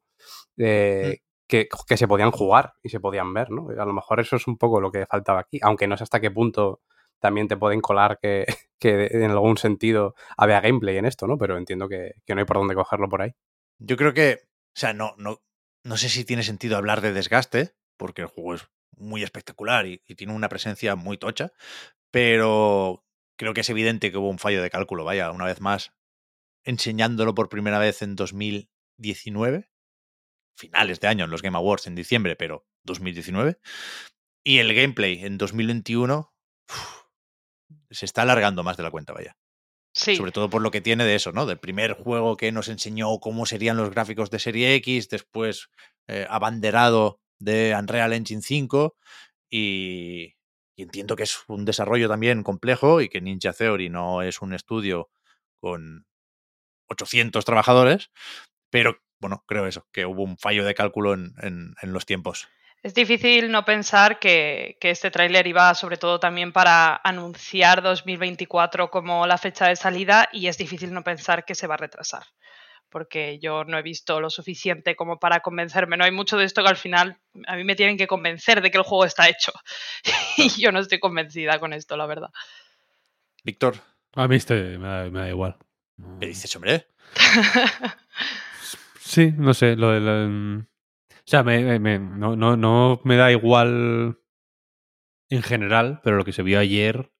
Eh, 0.57 1.19
mm 1.22 1.26
que, 1.48 1.68
se 1.95 2.07
podían 2.07 2.32
jugar 2.32 2.74
y 2.84 2.90
se 2.90 2.99
podían 2.99 3.34
ver, 3.34 3.49
¿no? 3.49 3.69
A 3.69 3.86
lo 3.86 3.94
mejor 3.94 4.19
eso 4.19 4.36
es 4.36 4.48
un 4.48 4.57
poco 4.57 4.82
lo 4.82 4.91
que 4.91 5.06
faltaba 5.06 5.40
aquí, 5.40 5.60
aunque 5.61 5.88
no 5.88 5.98
sé 5.98 6.03
hasta 6.03 6.19
qué 6.19 6.30
punto 6.30 6.82
también 7.19 7.48
te 7.48 7.57
pueden 7.57 7.82
colar 7.82 8.19
que, 8.22 8.45
en 8.82 9.32
algún 9.32 9.57
sentido 9.57 10.14
había 10.38 10.61
gameplay 10.61 10.98
en 10.98 11.06
esto, 11.06 11.26
¿no? 11.26 11.38
Pero 11.38 11.57
entiendo 11.57 11.88
que, 11.88 12.15
no 12.28 12.40
hay 12.40 12.45
por 12.45 12.57
dónde 12.57 12.76
cogerlo 12.76 13.10
por 13.10 13.22
ahí. 13.22 13.34
Yo 13.80 13.98
creo 13.98 14.14
que, 14.14 14.41
o 14.44 14.80
sea, 14.80 14.94
no, 14.94 15.15
no, 15.18 15.41
no 15.84 15.98
sé 15.98 16.10
si 16.10 16.26
tiene 16.26 16.44
sentido 16.44 16.78
hablar 16.78 17.02
de 17.02 17.14
desgaste, 17.14 17.74
porque 17.95 18.22
el 18.22 18.28
juego 18.28 18.56
es 18.56 18.68
muy 18.98 19.24
espectacular 19.24 19.86
y, 19.86 20.02
y 20.06 20.15
tiene 20.15 20.34
una 20.34 20.49
presencia 20.49 20.95
muy 20.95 21.18
tocha, 21.18 21.52
pero 22.11 23.03
creo 23.38 23.53
que 23.53 23.61
es 23.61 23.69
evidente 23.69 24.11
que 24.11 24.18
hubo 24.18 24.30
un 24.30 24.40
fallo 24.40 24.61
de 24.61 24.69
cálculo, 24.69 25.06
vaya, 25.06 25.32
una 25.32 25.45
vez 25.45 25.61
más, 25.61 25.94
enseñándolo 26.64 27.34
por 27.36 27.49
primera 27.49 27.80
vez 27.80 28.02
en 28.02 28.15
2019, 28.15 29.69
finales 30.57 30.99
de 30.99 31.07
año 31.07 31.25
en 31.25 31.31
los 31.31 31.41
Game 31.41 31.57
Awards 31.57 31.88
en 31.88 31.95
diciembre, 31.95 32.35
pero 32.35 32.65
2019. 32.84 33.59
Y 34.43 34.59
el 34.59 34.73
gameplay 34.73 35.23
en 35.23 35.38
2021 35.38 36.34
se 37.89 38.05
está 38.05 38.23
alargando 38.23 38.63
más 38.63 38.77
de 38.77 38.84
la 38.84 38.91
cuenta, 38.91 39.13
vaya. 39.13 39.38
Sí. 39.93 40.15
Sobre 40.15 40.31
todo 40.31 40.49
por 40.49 40.61
lo 40.61 40.71
que 40.71 40.81
tiene 40.81 41.05
de 41.05 41.15
eso, 41.15 41.31
¿no? 41.31 41.45
Del 41.45 41.59
primer 41.59 41.93
juego 41.93 42.38
que 42.38 42.51
nos 42.51 42.67
enseñó 42.67 43.19
cómo 43.19 43.45
serían 43.45 43.77
los 43.77 43.89
gráficos 43.89 44.29
de 44.29 44.39
Serie 44.39 44.75
X, 44.75 45.09
después 45.09 45.69
eh, 46.07 46.27
abanderado 46.29 47.19
de 47.39 47.75
Unreal 47.77 48.13
Engine 48.13 48.41
5 48.41 48.95
y, 49.49 50.35
y 50.75 50.84
entiendo 50.84 51.15
que 51.15 51.23
es 51.23 51.39
un 51.47 51.65
desarrollo 51.65 52.07
también 52.07 52.43
complejo 52.43 53.01
y 53.01 53.09
que 53.09 53.21
Ninja 53.21 53.53
Theory 53.53 53.89
no 53.89 54.21
es 54.21 54.41
un 54.41 54.53
estudio 54.53 55.09
con 55.59 56.05
800 56.89 57.43
trabajadores, 57.43 58.11
pero 58.69 58.99
bueno, 59.19 59.44
creo 59.48 59.68
eso, 59.68 59.85
que 59.91 60.06
hubo 60.06 60.23
un 60.23 60.38
fallo 60.38 60.65
de 60.65 60.76
cálculo 60.76 61.14
en, 61.14 61.34
en, 61.41 61.73
en 61.81 61.94
los 61.94 62.06
tiempos. 62.06 62.48
Es 62.84 62.94
difícil 62.94 63.52
no 63.52 63.65
pensar 63.65 64.19
que, 64.19 64.77
que 64.80 64.91
este 64.91 65.11
tráiler 65.11 65.48
iba 65.48 65.73
sobre 65.73 65.98
todo 65.98 66.19
también 66.19 66.53
para 66.53 67.02
anunciar 67.03 67.81
2024 67.81 68.89
como 68.89 69.26
la 69.26 69.38
fecha 69.38 69.68
de 69.68 69.76
salida 69.76 70.30
y 70.31 70.48
es 70.48 70.57
difícil 70.57 70.94
no 70.94 71.03
pensar 71.03 71.44
que 71.44 71.56
se 71.56 71.68
va 71.68 71.73
a 71.73 71.77
retrasar 71.77 72.23
porque 72.89 73.39
yo 73.39 73.64
no 73.64 73.77
he 73.77 73.81
visto 73.81 74.22
lo 74.22 74.30
suficiente 74.30 74.95
como 74.95 75.19
para 75.19 75.41
convencerme. 75.41 75.98
No 75.98 76.06
hay 76.06 76.11
mucho 76.11 76.38
de 76.38 76.45
esto 76.45 76.64
que 76.64 76.69
al 76.69 76.77
final 76.77 77.19
a 77.45 77.56
mí 77.56 77.64
me 77.64 77.76
tienen 77.76 77.98
que 77.98 78.07
convencer 78.07 78.61
de 78.61 78.72
que 78.72 78.77
el 78.77 78.84
juego 78.84 79.06
está 79.06 79.27
hecho. 79.27 79.52
y 80.38 80.49
yo 80.61 80.72
no 80.72 80.80
estoy 80.80 80.99
convencida 80.99 81.60
con 81.60 81.73
esto, 81.73 81.98
la 81.98 82.06
verdad. 82.06 82.30
Víctor. 83.44 83.76
A 84.15 84.27
mí 84.27 84.38
este 84.38 84.77
me 84.77 84.88
da, 84.88 85.10
me 85.10 85.19
da 85.19 85.30
igual. 85.30 85.57
¿Qué 86.19 86.27
dices, 86.27 86.56
hombre? 86.56 86.88
sí, 89.07 89.34
no 89.38 89.53
sé. 89.53 89.75
Lo 89.75 89.91
de 89.91 89.99
la, 89.99 90.25
o 90.27 91.21
sea, 91.25 91.43
me, 91.43 91.79
me, 91.79 91.99
no, 91.99 92.35
no, 92.35 92.57
no 92.57 93.01
me 93.03 93.15
da 93.15 93.31
igual 93.31 94.19
en 95.29 95.41
general, 95.43 95.99
pero 96.03 96.17
lo 96.17 96.23
que 96.25 96.31
se 96.34 96.43
vio 96.43 96.59
ayer 96.59 97.11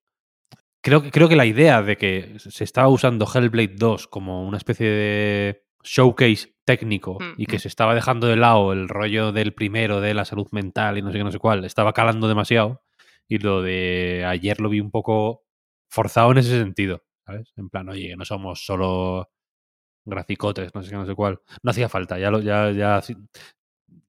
creo, 0.81 1.03
creo 1.11 1.27
que 1.27 1.35
la 1.35 1.45
idea 1.45 1.81
de 1.81 1.97
que 1.97 2.35
se 2.38 2.64
estaba 2.64 2.88
usando 2.88 3.26
Hellblade 3.26 3.76
2 3.76 4.07
como 4.07 4.47
una 4.47 4.57
especie 4.57 4.88
de 4.89 5.65
showcase 5.84 6.55
técnico 6.65 7.18
Mm. 7.19 7.34
y 7.38 7.45
que 7.45 7.59
se 7.59 7.68
estaba 7.68 7.95
dejando 7.95 8.27
de 8.27 8.35
lado 8.38 8.73
el 8.73 8.88
rollo 8.89 9.31
del 9.31 9.53
primero 9.53 10.01
de 10.01 10.14
la 10.14 10.26
salud 10.26 10.47
mental 10.51 10.97
y 10.97 11.01
no 11.01 11.11
sé 11.11 11.18
qué, 11.18 11.23
no 11.23 11.31
sé 11.31 11.39
cuál, 11.39 11.65
estaba 11.65 11.93
calando 11.93 12.27
demasiado. 12.27 12.84
Y 13.27 13.39
lo 13.39 13.61
de 13.61 14.23
ayer 14.26 14.61
lo 14.61 14.69
vi 14.69 14.80
un 14.80 14.91
poco 14.91 15.43
forzado 15.89 16.31
en 16.31 16.38
ese 16.39 16.57
sentido, 16.59 17.03
¿sabes? 17.26 17.51
En 17.57 17.69
plan, 17.69 17.89
oye, 17.89 18.15
no 18.15 18.23
somos 18.26 18.65
solo 18.65 19.30
graficotes, 20.07 20.73
no 20.73 20.81
sé 20.84 20.89
qué, 20.89 20.95
no 20.95 21.05
sé 21.05 21.15
cuál. 21.15 21.39
No 21.63 21.71
hacía 21.71 21.89
falta, 21.89 22.17
ya 22.17 22.31
lo, 22.31 22.39
ya, 22.39 22.71
ya. 22.71 23.01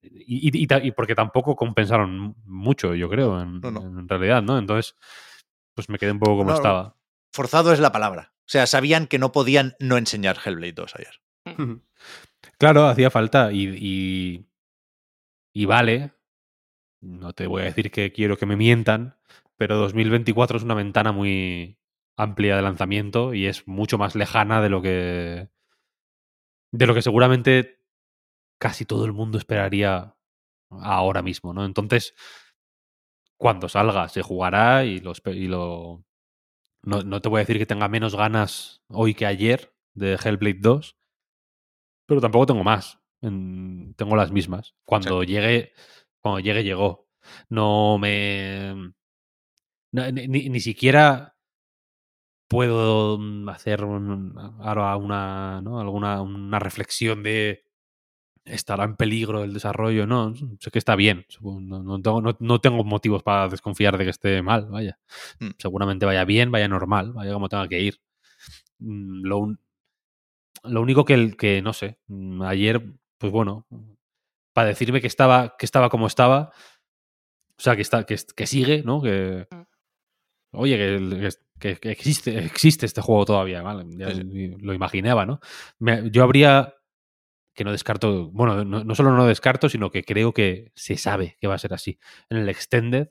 Y, 0.03 0.49
y, 0.49 0.65
y, 0.65 0.67
y 0.87 0.93
porque 0.93 1.15
tampoco 1.15 1.57
compensaron 1.57 2.37
mucho, 2.45 2.95
yo 2.95 3.09
creo, 3.09 3.41
en, 3.41 3.61
No, 3.61 3.71
no. 3.71 3.81
en 3.83 4.09
realidad, 4.09 4.43
¿no? 4.43 4.59
Entonces, 4.59 4.97
pues 5.75 5.89
me 5.89 5.99
quedé 5.99 6.13
un 6.13 6.19
poco 6.19 6.39
como 6.39 6.51
No, 6.51 6.57
estaba. 6.57 6.97
Forzado 7.33 7.73
es 7.73 7.81
la 7.81 7.93
palabra. 7.93 8.33
O 8.41 8.51
sea, 8.51 8.67
sabían 8.67 9.07
que 9.07 9.19
no 9.19 9.33
podían 9.33 9.75
no 9.79 9.99
enseñar 9.99 10.39
Hellblade 10.45 10.73
2 10.73 10.95
ayer. 10.97 11.21
Claro, 12.59 12.87
hacía 12.87 13.11
falta 13.11 13.53
y, 13.53 13.69
y, 13.77 14.47
y 15.53 15.65
vale. 15.67 16.13
No 17.01 17.33
te 17.33 17.47
voy 17.47 17.63
a 17.63 17.67
decir 17.67 17.91
que 17.91 18.13
quiero 18.13 18.37
que 18.37 18.47
me 18.47 18.57
mientan, 18.57 19.17
pero 19.57 19.77
2024 19.77 20.57
es 20.57 20.63
una 20.63 20.75
ventana 20.75 21.13
muy 21.13 21.79
amplia 22.17 22.57
de 22.57 22.63
lanzamiento 22.63 23.35
y 23.35 23.47
es 23.47 23.69
mucho 23.69 23.99
más 23.99 24.17
lejana 24.17 24.61
de 24.61 24.69
lo 24.69 24.83
que 24.83 25.49
de 26.73 26.87
lo 26.87 26.95
que 26.95 27.03
seguramente 27.03 27.81
casi 28.61 28.85
todo 28.85 29.05
el 29.05 29.13
mundo 29.13 29.39
esperaría 29.39 30.17
ahora 30.71 31.23
mismo, 31.23 31.55
¿no? 31.55 31.65
Entonces, 31.65 32.15
cuando 33.37 33.69
salga 33.69 34.09
se 34.09 34.23
jugará 34.23 34.85
y, 34.85 34.99
los, 35.01 35.23
y 35.27 35.47
lo 35.47 36.05
no, 36.83 37.03
no 37.03 37.21
te 37.21 37.29
voy 37.29 37.39
a 37.39 37.45
decir 37.45 37.59
que 37.59 37.67
tenga 37.67 37.89
menos 37.89 38.17
ganas 38.17 38.83
hoy 38.89 39.15
que 39.15 39.27
ayer 39.27 39.75
de 39.95 40.15
Hellblade 40.15 40.59
2, 40.61 40.97
pero 42.07 42.21
tampoco 42.21 42.47
tengo 42.47 42.65
más. 42.65 42.99
En- 43.21 43.95
tengo 43.95 44.17
las 44.17 44.31
mismas. 44.31 44.75
Cuando 44.85 45.23
llegue, 45.25 45.73
cuando 46.21 46.41
llegue, 46.41 46.65
llegó. 46.65 47.09
No 47.49 47.99
me. 47.99 48.93
no, 49.93 50.11
ni, 50.13 50.29
ni- 50.29 50.49
ni 50.49 50.61
siquiera 50.61 51.37
puedo 52.49 53.19
mm, 53.19 53.49
hacer 53.51 53.85
un- 53.85 54.35
ahora 54.61 54.97
una, 54.97 55.61
¿no? 55.63 55.81
alguna 55.81 56.23
una 56.23 56.59
reflexión 56.59 57.23
de 57.23 57.65
estará 58.45 58.85
en 58.85 58.97
peligro 58.97 59.45
el 59.45 59.53
desarrollo. 59.55 60.07
No, 60.07 60.35
sé 60.61 60.71
que 60.73 60.79
está 60.79 60.97
bien. 60.97 61.27
No, 61.43 61.61
no 61.83 62.01
tengo, 62.03 62.23
no- 62.23 62.37
no 62.41 62.61
tengo 62.61 62.85
motivos 62.85 63.23
para 63.23 63.49
desconfiar 63.49 63.99
de 63.99 64.05
que 64.05 64.11
esté 64.11 64.43
mal, 64.43 64.67
vaya. 64.71 64.99
Mm. 65.41 65.51
Seguramente 65.59 66.07
vaya 66.07 66.25
bien, 66.25 66.51
vaya 66.53 66.69
normal, 66.69 67.13
vaya 67.13 67.33
como 67.35 67.49
tenga 67.51 67.69
que 67.69 67.81
ir. 67.83 68.01
Mm, 68.81 69.23
Lo, 69.27 69.39
un- 69.39 69.61
lo 70.65 70.81
único 70.83 71.05
que, 71.05 71.15
el- 71.15 71.37
que 71.37 71.63
no 71.63 71.73
sé, 71.73 71.99
mm, 72.09 72.43
ayer, 72.43 72.83
pues 73.19 73.33
bueno, 73.33 73.67
para 74.55 74.69
decirme 74.69 75.01
que 75.01 75.07
estaba, 75.07 75.57
que 75.59 75.67
estaba 75.67 75.89
como 75.91 76.07
estaba, 76.07 76.53
o 77.59 77.63
sea, 77.63 77.77
que, 77.77 77.83
está, 77.83 78.05
que, 78.05 78.17
que 78.37 78.47
sigue, 78.47 78.83
¿no? 78.85 79.03
Que, 79.03 79.47
Mm. 79.51 79.63
oye, 80.53 80.77
que, 80.77 80.95
el- 80.97 81.29
que- 81.59 81.77
que 81.77 81.91
existe, 81.91 82.39
existe 82.45 82.87
este 82.87 83.01
juego 83.01 83.25
todavía, 83.25 83.63
¿vale? 83.63 83.85
Ya 83.97 84.15
Sí, 84.15 84.57
lo 84.61 84.73
imaginaba, 84.75 85.27
¿no? 85.27 85.41
Me- 85.79 86.11
yo 86.11 86.23
habría, 86.23 86.75
que 87.55 87.65
no 87.65 87.73
descarto, 87.73 88.31
bueno, 88.31 88.65
no, 88.65 88.85
no 88.85 88.95
solo 88.95 89.13
no 89.13 89.27
descarto, 89.27 89.69
sino 89.69 89.91
que 89.91 90.05
creo 90.05 90.33
que 90.33 90.71
se 90.75 90.97
sabe 90.97 91.37
que 91.41 91.49
va 91.49 91.55
a 91.57 91.59
ser 91.59 91.75
así. 91.75 91.99
En 92.31 92.39
el 92.39 92.49
Extended, 92.49 93.09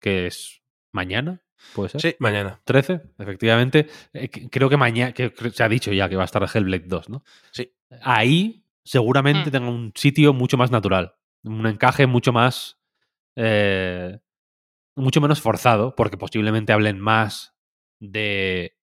que 0.00 0.26
es 0.26 0.60
mañana, 0.92 1.42
¿puede 1.74 1.88
ser? 1.90 2.00
Sí, 2.00 2.16
Mañana. 2.18 2.60
13, 2.64 3.00
efectivamente. 3.18 3.88
Eh, 4.12 4.28
creo 4.50 4.68
que 4.68 4.76
mañana, 4.76 5.12
que 5.12 5.32
se 5.52 5.62
ha 5.62 5.68
dicho 5.68 5.92
ya 5.92 6.08
que 6.08 6.16
va 6.16 6.22
a 6.22 6.26
estar 6.26 6.42
Hellblade 6.52 6.84
2, 6.86 7.08
¿no? 7.08 7.24
Sí. 7.52 7.72
Ahí 8.02 8.64
seguramente 8.84 9.48
Mm. 9.48 9.52
tenga 9.52 9.68
un 9.70 9.92
sitio 9.94 10.34
mucho 10.34 10.56
más 10.58 10.70
natural, 10.70 11.14
un 11.44 11.66
encaje 11.66 12.06
mucho 12.06 12.32
más, 12.32 12.78
eh, 13.36 14.18
mucho 14.96 15.20
menos 15.20 15.40
forzado, 15.40 15.94
porque 15.94 16.16
posiblemente 16.16 16.72
hablen 16.72 17.00
más 17.00 17.54
de, 18.00 18.76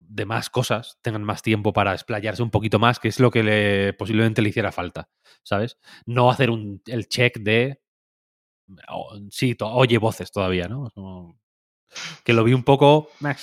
de 0.00 0.24
más 0.26 0.50
cosas, 0.50 0.98
tengan 1.02 1.24
más 1.24 1.42
tiempo 1.42 1.72
para 1.72 1.92
explayarse 1.94 2.42
un 2.42 2.50
poquito 2.50 2.78
más, 2.78 2.98
que 3.00 3.08
es 3.08 3.20
lo 3.20 3.30
que 3.30 3.42
le, 3.42 3.92
posiblemente 3.94 4.42
le 4.42 4.50
hiciera 4.50 4.72
falta, 4.72 5.08
¿sabes? 5.42 5.78
No 6.06 6.30
hacer 6.30 6.50
un, 6.50 6.82
el 6.86 7.08
check 7.08 7.38
de, 7.38 7.80
oh, 8.88 9.18
sí, 9.30 9.54
to- 9.54 9.70
oye 9.72 9.98
voces 9.98 10.30
todavía, 10.30 10.68
¿no? 10.68 10.90
Como- 10.94 11.38
que 12.24 12.32
lo 12.32 12.44
vi 12.44 12.52
un 12.54 12.64
poco... 12.64 13.08
meh. 13.20 13.36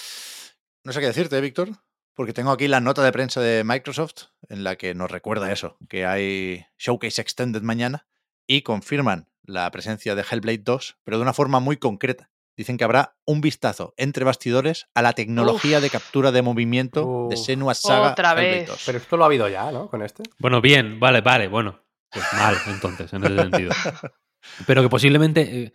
No 0.83 0.91
sé 0.91 0.99
qué 0.99 1.05
decirte, 1.07 1.37
¿eh, 1.37 1.41
Víctor, 1.41 1.69
porque 2.15 2.33
tengo 2.33 2.51
aquí 2.51 2.67
la 2.67 2.81
nota 2.81 3.03
de 3.03 3.11
prensa 3.11 3.39
de 3.39 3.63
Microsoft 3.63 4.25
en 4.49 4.63
la 4.63 4.75
que 4.75 4.93
nos 4.93 5.09
recuerda 5.09 5.51
eso, 5.51 5.77
que 5.87 6.05
hay 6.05 6.65
Showcase 6.77 7.21
Extended 7.21 7.61
mañana 7.61 8.07
y 8.47 8.61
confirman 8.61 9.27
la 9.43 9.69
presencia 9.71 10.15
de 10.15 10.23
Hellblade 10.29 10.59
2, 10.63 10.97
pero 11.03 11.17
de 11.17 11.23
una 11.23 11.33
forma 11.33 11.59
muy 11.59 11.77
concreta. 11.77 12.29
Dicen 12.57 12.77
que 12.77 12.83
habrá 12.83 13.15
un 13.25 13.41
vistazo 13.41 13.93
entre 13.97 14.23
bastidores 14.25 14.87
a 14.93 15.01
la 15.01 15.13
tecnología 15.13 15.79
de 15.79 15.89
captura 15.89 16.31
de 16.31 16.41
movimiento 16.41 17.27
de. 17.29 17.37
Senua 17.37 17.73
Saga 17.73 18.11
Otra 18.11 18.31
Hellblade 18.31 18.51
vez. 18.59 18.67
2. 18.67 18.83
Pero 18.85 18.97
esto 18.97 19.17
lo 19.17 19.23
ha 19.23 19.27
habido 19.27 19.47
ya, 19.47 19.71
¿no? 19.71 19.89
Con 19.89 20.01
este. 20.03 20.23
Bueno, 20.37 20.61
bien, 20.61 20.99
vale, 20.99 21.21
vale, 21.21 21.47
bueno. 21.47 21.79
Pues 22.11 22.25
mal, 22.33 22.57
entonces, 22.67 23.11
en 23.13 23.23
ese 23.23 23.35
sentido. 23.35 23.71
Pero 24.67 24.81
que 24.81 24.89
posiblemente. 24.89 25.63
eh, 25.65 25.71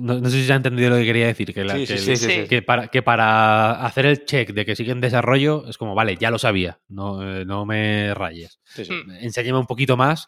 No, 0.00 0.14
no 0.20 0.30
sé 0.30 0.38
si 0.40 0.46
se 0.46 0.52
ha 0.52 0.56
entendido 0.56 0.90
lo 0.90 0.96
que 0.96 1.04
quería 1.04 1.26
decir. 1.26 1.52
Que, 1.54 1.62
la- 1.64 1.74
Sí, 1.76 1.86
sí, 1.86 1.92
que, 1.94 1.98
sí, 2.00 2.16
sí, 2.16 2.26
sí. 2.42 2.48
que 2.48 2.62
para, 2.62 2.88
que 2.88 3.02
para 3.02 3.84
hacer 3.86 4.06
el 4.06 4.24
check 4.24 4.50
de 4.52 4.64
que 4.66 4.74
sigue 4.74 4.92
en 4.92 5.00
desarrollo, 5.00 5.66
es 5.68 5.78
como, 5.78 5.94
vale, 5.94 6.16
ya 6.16 6.30
lo 6.30 6.38
sabía. 6.38 6.80
No, 6.88 7.22
eh, 7.22 7.44
no 7.44 7.64
me 7.66 8.12
rayes. 8.14 8.58
Sí, 8.64 8.84
sí. 8.86 8.92
Mm. 8.92 9.10
Enséñame 9.20 9.58
un 9.58 9.66
poquito 9.66 9.96
más 9.96 10.24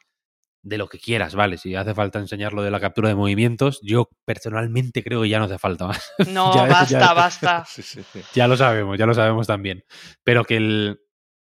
de 0.62 0.76
lo 0.78 0.88
que 0.88 0.98
quieras, 0.98 1.34
¿vale? 1.34 1.56
Si 1.58 1.74
hace 1.74 1.94
falta 1.94 2.18
enseñar 2.18 2.52
lo 2.52 2.62
de 2.62 2.70
la 2.70 2.80
captura 2.80 3.08
de 3.08 3.14
movimientos, 3.14 3.80
yo 3.82 4.08
personalmente 4.26 5.02
creo 5.02 5.22
que 5.22 5.28
ya 5.28 5.38
no 5.38 5.46
hace 5.46 5.58
falta 5.58 5.86
más. 5.86 6.10
No, 6.28 6.54
Ya- 6.54 6.66
basta, 6.66 7.00
ya- 7.00 7.14
basta. 7.14 7.64
Sí, 7.68 7.82
sí, 7.82 8.02
sí. 8.12 8.20
Ya 8.34 8.46
lo 8.46 8.56
sabemos, 8.56 8.98
ya 8.98 9.06
lo 9.06 9.14
sabemos 9.14 9.46
también. 9.46 9.84
Pero 10.24 10.44
que 10.44 10.56
el, 10.58 11.00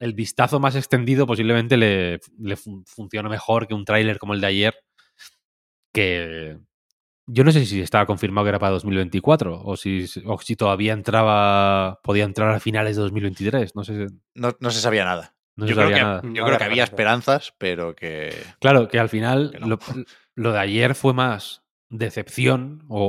el 0.01 0.13
vistazo 0.15 0.61
más 0.61 0.77
extendido 0.77 1.27
posiblemente 1.27 1.77
le, 1.77 2.21
le 2.39 2.57
fun- 2.57 2.85
funcione 2.87 3.29
mejor 3.29 3.67
que 3.67 3.75
un 3.75 3.85
tráiler 3.85 4.19
como 4.19 4.35
el 4.35 4.41
de 4.41 4.47
ayer. 4.47 4.75
Que 5.93 6.59
yo 7.27 7.45
no 7.45 7.51
sé 7.53 7.65
si 7.67 7.81
estaba 7.81 8.07
confirmado 8.07 8.45
que 8.45 8.51
era 8.51 8.59
para 8.59 8.73
2024 8.73 9.61
o 9.63 9.77
si, 9.77 10.07
o 10.27 10.39
si 10.39 10.57
todavía 10.57 10.93
entraba, 10.93 11.99
podía 12.03 12.25
entrar 12.25 12.55
a 12.55 12.61
finales 12.61 12.97
de 12.97 13.03
2023. 13.03 13.75
No 13.75 13.85
sé, 13.85 14.07
No, 14.35 14.55
no 14.61 14.71
se 14.71 14.81
sabía 14.81 15.05
nada. 15.05 15.35
No 15.59 15.67
yo 15.67 15.75
se 15.75 15.75
creo 15.75 15.85
sabía 15.91 15.97
que, 15.97 16.03
nada. 16.05 16.23
yo 16.23 16.31
creo 16.33 16.45
había 16.47 16.59
que 16.59 16.65
había 16.65 16.85
esperanzas, 16.85 17.55
pero 17.59 17.95
que. 17.95 18.35
Claro, 18.61 18.89
que 18.89 18.99
al 18.99 19.09
final 19.09 19.51
Que 19.53 19.59
no. 19.61 19.67
lo, 19.69 19.79
lo 20.35 20.53
de 20.53 20.59
ayer 20.59 20.95
fue 20.95 21.13
más 21.15 21.63
decepción 21.91 22.85
o, 22.89 23.09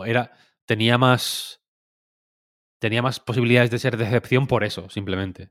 o 0.00 0.04
era 0.04 0.32
tenía 0.66 0.96
más 0.98 1.62
tenía 2.80 3.02
más 3.02 3.20
posibilidades 3.20 3.70
de 3.70 3.78
ser 3.78 3.96
decepción 3.96 4.46
por 4.46 4.64
eso, 4.64 4.88
simplemente. 4.88 5.50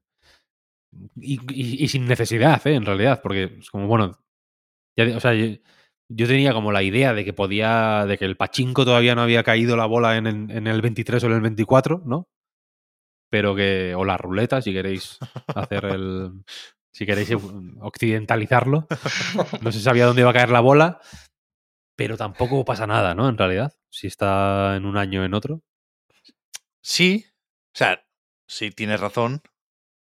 Y, 1.16 1.40
y- 1.54 1.84
y 1.84 1.88
sin 1.90 2.06
necesidad, 2.06 2.66
¿eh? 2.66 2.76
en 2.76 2.86
realidad, 2.86 3.20
porque 3.22 3.58
es 3.60 3.70
como, 3.70 3.88
bueno, 3.88 4.18
ya, 4.98 5.16
o 5.18 5.20
sea, 5.20 5.34
yo 5.34 6.28
tenía 6.28 6.54
como 6.54 6.72
la 6.72 6.84
idea 6.84 7.14
de 7.14 7.26
que 7.26 7.34
podía, 7.34 8.06
de 8.06 8.18
que 8.18 8.24
el 8.26 8.38
pachinko 8.38 8.86
todavía 8.86 9.14
no 9.16 9.22
había 9.22 9.44
caído 9.44 9.76
la 9.76 9.86
bola 9.86 10.16
en, 10.16 10.28
en- 10.28 10.52
en 10.52 10.68
el 10.68 10.82
23 10.82 11.22
o 11.24 11.28
en 11.28 11.34
el 11.34 11.42
24, 11.42 12.02
¿no? 12.06 12.30
Pero 13.30 13.56
que, 13.56 13.94
o 13.96 14.06
la 14.06 14.18
ruleta, 14.18 14.62
si 14.62 14.72
queréis 14.74 15.18
hacer 15.54 15.86
el, 15.86 16.44
si 16.94 17.06
queréis 17.06 17.32
occidentalizarlo. 17.82 18.88
No 19.62 19.72
se 19.72 19.82
sabía 19.82 20.06
dónde 20.06 20.22
iba 20.22 20.32
a 20.32 20.34
caer 20.34 20.50
la 20.50 20.62
bola, 20.62 21.00
pero 21.96 22.16
tampoco 22.18 22.64
pasa 22.64 22.88
nada, 22.88 23.14
¿no? 23.16 23.28
En 23.28 23.38
realidad, 23.38 23.74
si 23.90 24.08
está 24.08 24.76
en 24.78 24.86
un 24.86 24.98
año 24.98 25.22
o 25.22 25.26
en 25.26 25.34
otro. 25.34 25.62
Sí, 26.82 27.26
o 27.74 27.78
sea, 27.78 28.06
sí 28.48 28.72
tienes 28.72 29.00
razón, 29.00 29.42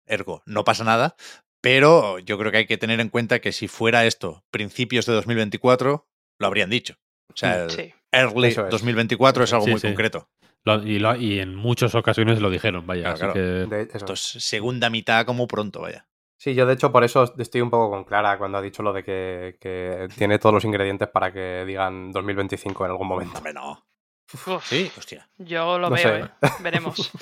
ergo, 0.05 0.41
no 0.45 0.63
pasa 0.63 0.83
nada, 0.83 1.15
pero 1.59 2.17
yo 2.19 2.37
creo 2.37 2.51
que 2.51 2.59
hay 2.59 2.65
que 2.67 2.77
tener 2.77 2.99
en 3.01 3.09
cuenta 3.09 3.39
que 3.39 3.51
si 3.51 3.67
fuera 3.67 4.05
esto 4.05 4.43
principios 4.51 5.05
de 5.05 5.13
2024, 5.13 6.07
lo 6.39 6.47
habrían 6.47 6.69
dicho. 6.69 6.95
O 7.33 7.35
sea, 7.35 7.63
el 7.63 7.69
Sí. 7.71 7.93
early 8.11 8.47
es. 8.49 8.55
2024 8.55 9.43
es 9.43 9.53
algo 9.53 9.65
Sí, 9.65 9.71
muy 9.71 9.79
sí. 9.81 9.87
concreto. 9.87 10.29
Lo- 10.63 10.83
y, 10.83 10.99
lo- 10.99 11.15
y 11.15 11.39
en 11.39 11.55
muchas 11.55 11.95
ocasiones 11.95 12.39
lo 12.39 12.49
dijeron, 12.49 12.85
vaya. 12.85 13.13
Claro, 13.13 13.13
así 13.13 13.21
claro. 13.21 13.33
que 13.69 13.75
De-. 13.75 13.89
Esto 13.93 14.13
es 14.13 14.19
segunda 14.19 14.89
mitad 14.89 15.25
como 15.25 15.47
pronto, 15.47 15.81
vaya. 15.81 16.07
Sí, 16.37 16.55
yo 16.55 16.65
de 16.65 16.73
hecho 16.73 16.91
por 16.91 17.03
eso 17.03 17.33
estoy 17.37 17.61
un 17.61 17.69
poco 17.69 17.91
con 17.91 18.03
Clara 18.03 18.37
cuando 18.39 18.57
ha 18.57 18.61
dicho 18.61 18.81
lo 18.81 18.93
de 18.93 19.03
que, 19.03 19.57
que 19.59 20.07
tiene 20.17 20.39
todos 20.39 20.53
los 20.55 20.65
ingredientes 20.65 21.07
para 21.07 21.31
que 21.31 21.65
digan 21.67 22.11
2025 22.11 22.85
en 22.85 22.91
algún 22.91 23.07
momento. 23.07 23.37
Hombre, 23.37 23.53
no. 23.53 23.85
Uf, 24.33 24.65
Sí, 24.65 24.89
hostia. 24.97 25.29
Yo 25.37 25.77
lo 25.77 25.89
No 25.89 25.95
veo, 25.95 26.03
sé. 26.03 26.19
¿eh? 26.21 26.49
Veremos. 26.61 27.11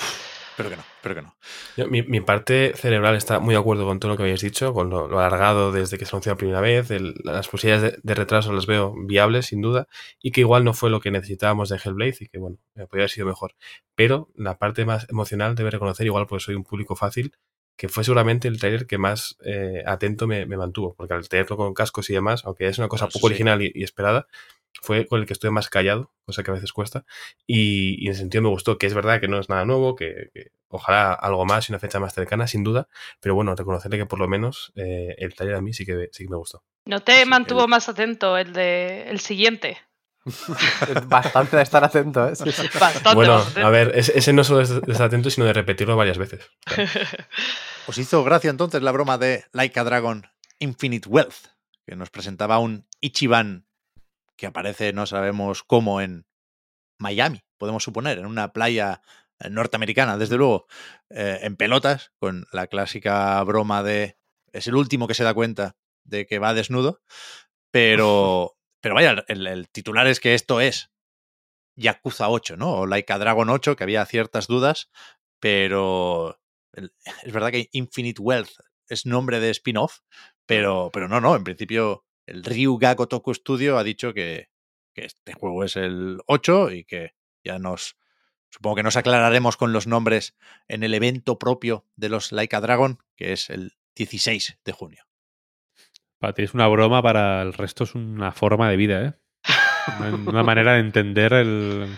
Pero 0.60 0.70
que 0.72 0.76
no, 0.76 0.84
pero 1.02 1.16
que 1.16 1.22
no. 1.22 1.34
Yo- 1.78 1.88
mi, 1.88 2.02
mi 2.04 2.20
parte 2.20 2.74
cerebral 2.76 3.16
está 3.16 3.40
muy 3.40 3.54
de 3.54 3.60
acuerdo 3.62 3.86
con 3.86 3.98
todo 4.00 4.12
lo 4.12 4.18
que 4.18 4.24
habéis 4.24 4.42
dicho, 4.42 4.74
con 4.74 4.90
lo, 4.90 5.08
lo 5.08 5.18
alargado 5.20 5.72
desde 5.72 5.98
que 5.98 6.04
se 6.06 6.12
anunció 6.14 6.34
la 6.34 6.38
primera 6.38 6.60
vez, 6.60 6.92
el- 6.92 7.16
las 7.24 7.48
posibilidades 7.48 7.94
de, 7.94 8.00
de 8.04 8.14
retraso 8.14 8.52
las 8.52 8.66
veo 8.66 8.94
viables, 9.06 9.46
sin 9.46 9.62
duda, 9.62 9.88
y 10.22 10.32
que 10.32 10.42
igual 10.42 10.66
no 10.66 10.74
fue 10.74 10.90
lo 10.90 11.00
que 11.00 11.12
necesitábamos 11.12 11.70
de 11.70 11.78
Hellblade 11.82 12.18
y 12.20 12.28
que, 12.28 12.40
bueno, 12.40 12.58
eh, 12.76 12.86
podría 12.88 13.04
haber 13.04 13.10
sido 13.10 13.26
mejor. 13.28 13.56
Pero 13.96 14.30
la 14.36 14.58
parte 14.58 14.84
más 14.84 15.08
emocional 15.10 15.56
debe 15.56 15.72
reconocer, 15.72 16.06
igual 16.06 16.28
porque 16.28 16.44
soy 16.44 16.56
un 16.56 16.66
público 16.66 16.98
fácil, 16.98 17.32
que 17.78 17.88
fue 17.88 18.04
seguramente 18.04 18.50
el 18.50 18.60
trailer 18.60 18.86
que 18.86 18.98
más 18.98 19.38
eh, 19.46 19.84
atento 19.86 20.28
me, 20.28 20.46
me 20.46 20.58
mantuvo, 20.58 20.94
porque 20.96 21.14
al 21.14 21.30
tenerlo 21.30 21.56
con 21.56 21.74
cascos 21.74 22.10
y 22.10 22.14
demás, 22.14 22.44
aunque 22.44 22.68
es 22.68 22.78
una 22.80 22.90
cosa 22.90 23.06
poco 23.08 23.20
sí. 23.20 23.26
original 23.28 23.62
y, 23.62 23.72
y 23.74 23.84
esperada, 23.86 24.28
fue 24.82 25.06
con 25.06 25.20
el 25.20 25.26
que 25.26 25.34
estuve 25.34 25.52
más 25.52 25.70
callado, 25.70 26.12
cosa 26.26 26.44
que 26.44 26.52
a 26.52 26.54
veces 26.54 26.74
cuesta, 26.74 27.06
y, 27.46 28.04
y 28.04 28.08
en 28.08 28.12
ese 28.12 28.22
sentido 28.22 28.44
me 28.44 28.50
gustó, 28.50 28.78
que 28.78 28.88
es 28.88 28.94
verdad 28.94 29.20
que 29.20 29.28
no 29.28 29.40
es 29.40 29.50
nada 29.50 29.66
nuevo, 29.66 29.96
que, 29.96 30.30
que 30.34 30.52
ojalá 30.70 31.14
algo 31.14 31.46
más 31.46 31.68
y 31.68 31.72
una 31.72 31.80
fecha 31.80 32.00
más 32.00 32.14
cercana, 32.14 32.48
sin 32.48 32.64
duda, 32.64 32.88
pero 33.20 33.36
bueno, 33.36 33.56
reconocerle 33.56 33.98
que 33.98 34.06
por 34.06 34.20
lo 34.20 34.28
menos 34.28 34.72
eh, 34.76 35.16
el 35.18 35.34
taller 35.36 35.56
a 35.56 35.62
mí 35.62 35.74
sí 35.74 35.86
que, 35.86 36.10
sí 36.12 36.24
que 36.24 36.30
me 36.30 36.38
gustó. 36.38 36.64
¿No 36.86 37.02
te 37.02 37.26
mantuvo 37.26 37.68
más 37.68 37.90
atento 37.90 38.38
el 38.38 38.54
de 38.54 39.10
el 39.10 39.20
siguiente? 39.20 39.78
Bastante 41.08 41.56
de 41.58 41.64
estar 41.64 41.84
atento, 41.84 42.28
¿eh? 42.28 42.36
Sí, 42.36 42.52
sí. 42.52 42.68
Bastante 42.80 43.16
bueno, 43.16 43.44
a 43.56 43.70
ver, 43.70 43.92
ese, 43.96 44.18
ese 44.18 44.34
no 44.34 44.44
solo 44.44 44.62
es 44.62 44.70
de 44.70 44.92
estar 44.92 45.08
atento, 45.08 45.30
sino 45.30 45.46
de 45.46 45.54
repetirlo 45.54 45.96
varias 45.96 46.18
veces. 46.18 46.50
¿Os 47.88 47.98
hizo 47.98 48.24
gracia 48.24 48.50
entonces 48.50 48.82
la 48.82 48.92
broma 48.92 49.18
de 49.18 49.46
Like 49.52 49.80
a 49.80 49.84
Dragon 49.84 50.28
Infinite 50.60 51.10
Wealth? 51.10 51.48
Que 51.86 51.96
nos 51.96 52.10
presentaba 52.10 52.60
un 52.60 52.86
Ichiban 53.02 53.66
que 54.40 54.48
aparece, 54.48 54.94
no 54.94 55.06
sabemos 55.06 55.64
cómo, 55.64 56.02
en 56.02 56.26
Miami, 57.00 57.42
podemos 57.58 57.84
suponer, 57.84 58.20
en 58.20 58.26
una 58.26 58.54
playa 58.54 59.02
eh, 59.40 59.50
norteamericana, 59.50 60.18
desde 60.18 60.38
luego, 60.38 60.68
eh, 61.10 61.40
en 61.44 61.56
pelotas, 61.56 62.12
con 62.20 62.46
la 62.52 62.68
clásica 62.68 63.42
broma 63.44 63.84
de 63.84 64.18
es 64.52 64.68
el 64.68 64.76
último 64.76 65.08
que 65.08 65.14
se 65.14 65.24
da 65.24 65.34
cuenta 65.34 65.78
de 66.04 66.26
que 66.26 66.40
va 66.40 66.54
desnudo, 66.54 67.02
pero, 67.72 68.58
pero 68.82 68.96
vaya, 68.96 69.24
el, 69.28 69.48
el 69.48 69.70
titular 69.70 70.08
es 70.08 70.20
que 70.20 70.34
esto 70.36 70.62
es 70.62 70.92
Yakuza 71.78 72.30
8, 72.30 72.58
¿no? 72.58 72.74
O 72.80 72.86
Like 72.88 73.12
a 73.14 73.18
Dragon 73.20 73.50
8, 73.50 73.76
que 73.76 73.84
había 73.84 74.06
ciertas 74.06 74.48
dudas, 74.48 74.90
pero 75.40 76.40
el- 76.74 76.94
es 77.24 77.34
verdad 77.34 77.52
que 77.52 77.70
Infinite 77.72 78.22
Wealth 78.22 78.52
es 78.88 79.06
nombre 79.06 79.40
de 79.40 79.52
spin-off, 79.52 80.00
pero, 80.46 80.90
pero 80.92 81.08
no, 81.08 81.22
no, 81.22 81.36
en 81.36 81.44
principio 81.44 82.06
el 82.30 82.44
Ryuga 82.44 82.96
Gotoku 82.96 83.34
Studio 83.34 83.78
ha 83.78 83.84
dicho 83.84 84.14
que, 84.14 84.50
este 84.96 85.32
juego 85.32 85.64
es 85.64 85.78
el 85.78 86.20
8 86.26 86.72
y 86.72 86.84
que 86.84 87.14
ya 87.42 87.58
nos, 87.58 87.96
supongo 88.50 88.76
que 88.76 88.84
nos 88.84 88.98
aclararemos 88.98 89.56
con 89.56 89.72
los 89.72 89.88
nombres 89.88 90.36
en 90.68 90.84
el 90.84 90.94
evento 90.94 91.40
propio 91.40 91.86
de 91.96 92.10
los 92.10 92.34
Like 92.34 92.54
a 92.54 92.60
Dragon, 92.60 93.00
que 93.16 93.32
es 93.32 93.50
el 93.50 93.78
16 93.96 94.60
de 94.66 94.72
junio. 94.74 95.06
para 96.18 96.34
ti 96.34 96.44
es 96.44 96.54
una 96.54 96.68
broma, 96.68 97.02
para 97.02 97.42
el 97.42 97.54
resto 97.54 97.86
es 97.86 97.96
una 97.96 98.34
forma 98.34 98.70
de 98.70 98.76
vida, 98.76 99.06
¿eh? 99.06 99.14
Una, 100.00 100.16
una 100.16 100.44
manera 100.44 100.74
de 100.74 100.82
entender 100.82 101.32
el. 101.32 101.98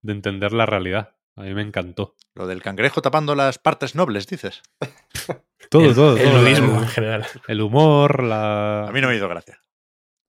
de 0.00 0.12
entender 0.12 0.52
la 0.52 0.64
realidad. 0.64 1.19
A 1.36 1.42
mí 1.42 1.54
me 1.54 1.62
encantó. 1.62 2.16
Lo 2.34 2.46
del 2.46 2.62
cangrejo 2.62 3.00
tapando 3.02 3.34
las 3.34 3.58
partes 3.58 3.94
nobles, 3.94 4.26
dices. 4.26 4.62
Todo, 5.70 5.84
el, 5.84 5.94
todo. 5.94 6.16
El 6.16 6.24
todo, 6.24 6.38
nudismo 6.42 6.76
el- 6.78 6.82
en 6.82 6.88
general. 6.88 7.26
El 7.46 7.60
humor, 7.60 8.24
la. 8.24 8.88
A 8.88 8.92
mí 8.92 9.00
no 9.00 9.08
me 9.08 9.16
hizo 9.16 9.28
gracia. 9.28 9.62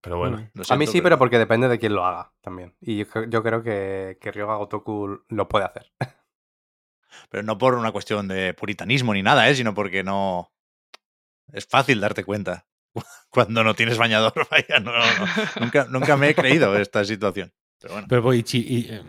Pero 0.01 0.17
bueno. 0.17 0.49
A 0.69 0.75
mí 0.75 0.85
sí, 0.87 1.01
pero 1.01 1.17
porque 1.17 1.39
depende 1.39 1.67
de 1.67 1.79
quién 1.79 1.95
lo 1.95 2.05
haga 2.05 2.31
también. 2.41 2.75
Y 2.79 2.97
yo, 2.99 3.05
cre- 3.07 3.29
yo 3.29 3.41
creo 3.41 3.63
que, 3.63 4.17
que 4.21 4.31
Ryoga 4.31 4.55
Gotoku 4.55 5.21
lo 5.29 5.47
puede 5.49 5.65
hacer. 5.65 5.91
pero 7.29 7.43
no 7.43 7.57
por 7.57 7.75
una 7.75 7.91
cuestión 7.91 8.27
de 8.27 8.53
puritanismo 8.53 9.13
ni 9.13 9.23
nada, 9.23 9.49
¿eh? 9.49 9.55
sino 9.55 9.73
porque 9.73 10.03
no. 10.03 10.51
Es 11.51 11.65
fácil 11.65 11.99
darte 11.99 12.23
cuenta 12.23 12.67
cuando 13.29 13.63
no 13.63 13.73
tienes 13.73 13.97
bañador. 13.97 14.33
Vaya, 14.51 14.79
no, 14.79 14.91
no, 14.91 14.99
no. 14.99 15.25
Nunca, 15.61 15.85
nunca 15.89 16.17
me 16.17 16.29
he 16.29 16.35
creído 16.35 16.77
esta 16.77 17.03
situación. 17.03 17.51
Pero 17.79 17.93
bueno, 17.93 18.07
Pero 18.09 18.21
pues, 18.23 18.39
Ichi- 18.39 18.65
y, 18.67 18.87
eh, 18.91 19.01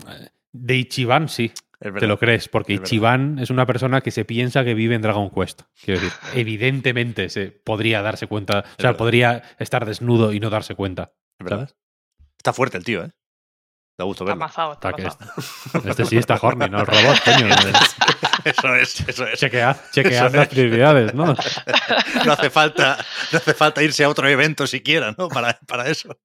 de 0.53 0.75
Ichiban 0.77 1.29
sí. 1.29 1.53
Te 1.99 2.07
lo 2.07 2.19
crees, 2.19 2.49
porque 2.49 2.75
es. 2.75 2.81
Ichiban 2.81 3.39
es 3.39 3.51
una 3.51 3.67
persona 3.67 4.01
que 4.01 4.11
se 4.11 4.25
piensa 4.25 4.65
que 4.65 4.75
vive 4.75 4.95
en 4.95 5.03
Dragon 5.03 5.31
Quest. 5.31 5.63
Quiero 5.85 6.01
decir, 6.01 6.17
evidentemente 6.35 7.29
se 7.29 7.47
podría 7.51 8.03
darse 8.03 8.27
cuenta, 8.27 8.61
o 8.61 8.63
sea, 8.63 8.91
verdad. 8.91 8.97
podría 8.97 9.43
estar 9.59 9.85
desnudo 9.87 10.33
y 10.33 10.41
no 10.41 10.51
darse 10.51 10.75
cuenta. 10.75 11.13
Es 11.39 11.45
verdad. 11.45 11.57
¿sabes? 11.69 11.77
Está 12.39 12.53
fuerte 12.53 12.79
el 12.79 12.85
tío, 12.85 13.05
¿eh? 13.05 13.11
Da 13.99 14.05
gusto 14.07 14.25
Está 14.25 14.33
verlo. 14.33 14.45
amazado, 14.45 14.73
está 14.73 14.89
Está 14.91 14.97
que 14.97 15.03
amazado. 15.03 15.33
Este 15.91 16.05
sí 16.07 16.17
está 16.17 16.39
horny, 16.41 16.67
¿no? 16.71 16.81
El 16.81 16.87
robot, 16.87 17.21
coño. 17.25 17.47
Eso 18.45 18.75
es, 18.75 19.01
eso 19.09 19.27
es. 19.27 19.39
Chequead, 19.39 19.77
chequead 19.93 20.27
Eso 20.27 20.37
las 20.37 20.47
es. 20.47 20.49
prioridades, 20.49 21.15
¿no? 21.15 21.35
No 22.25 22.33
hace 22.33 22.49
falta, 22.51 22.97
no 23.33 23.39
hace 23.39 23.53
falta 23.55 23.83
irse 23.83 24.03
a 24.05 24.09
otro 24.09 24.27
evento 24.29 24.67
siquiera, 24.67 25.15
¿no? 25.19 25.29
Para, 25.29 25.59
para 25.69 25.89
eso. 25.89 26.19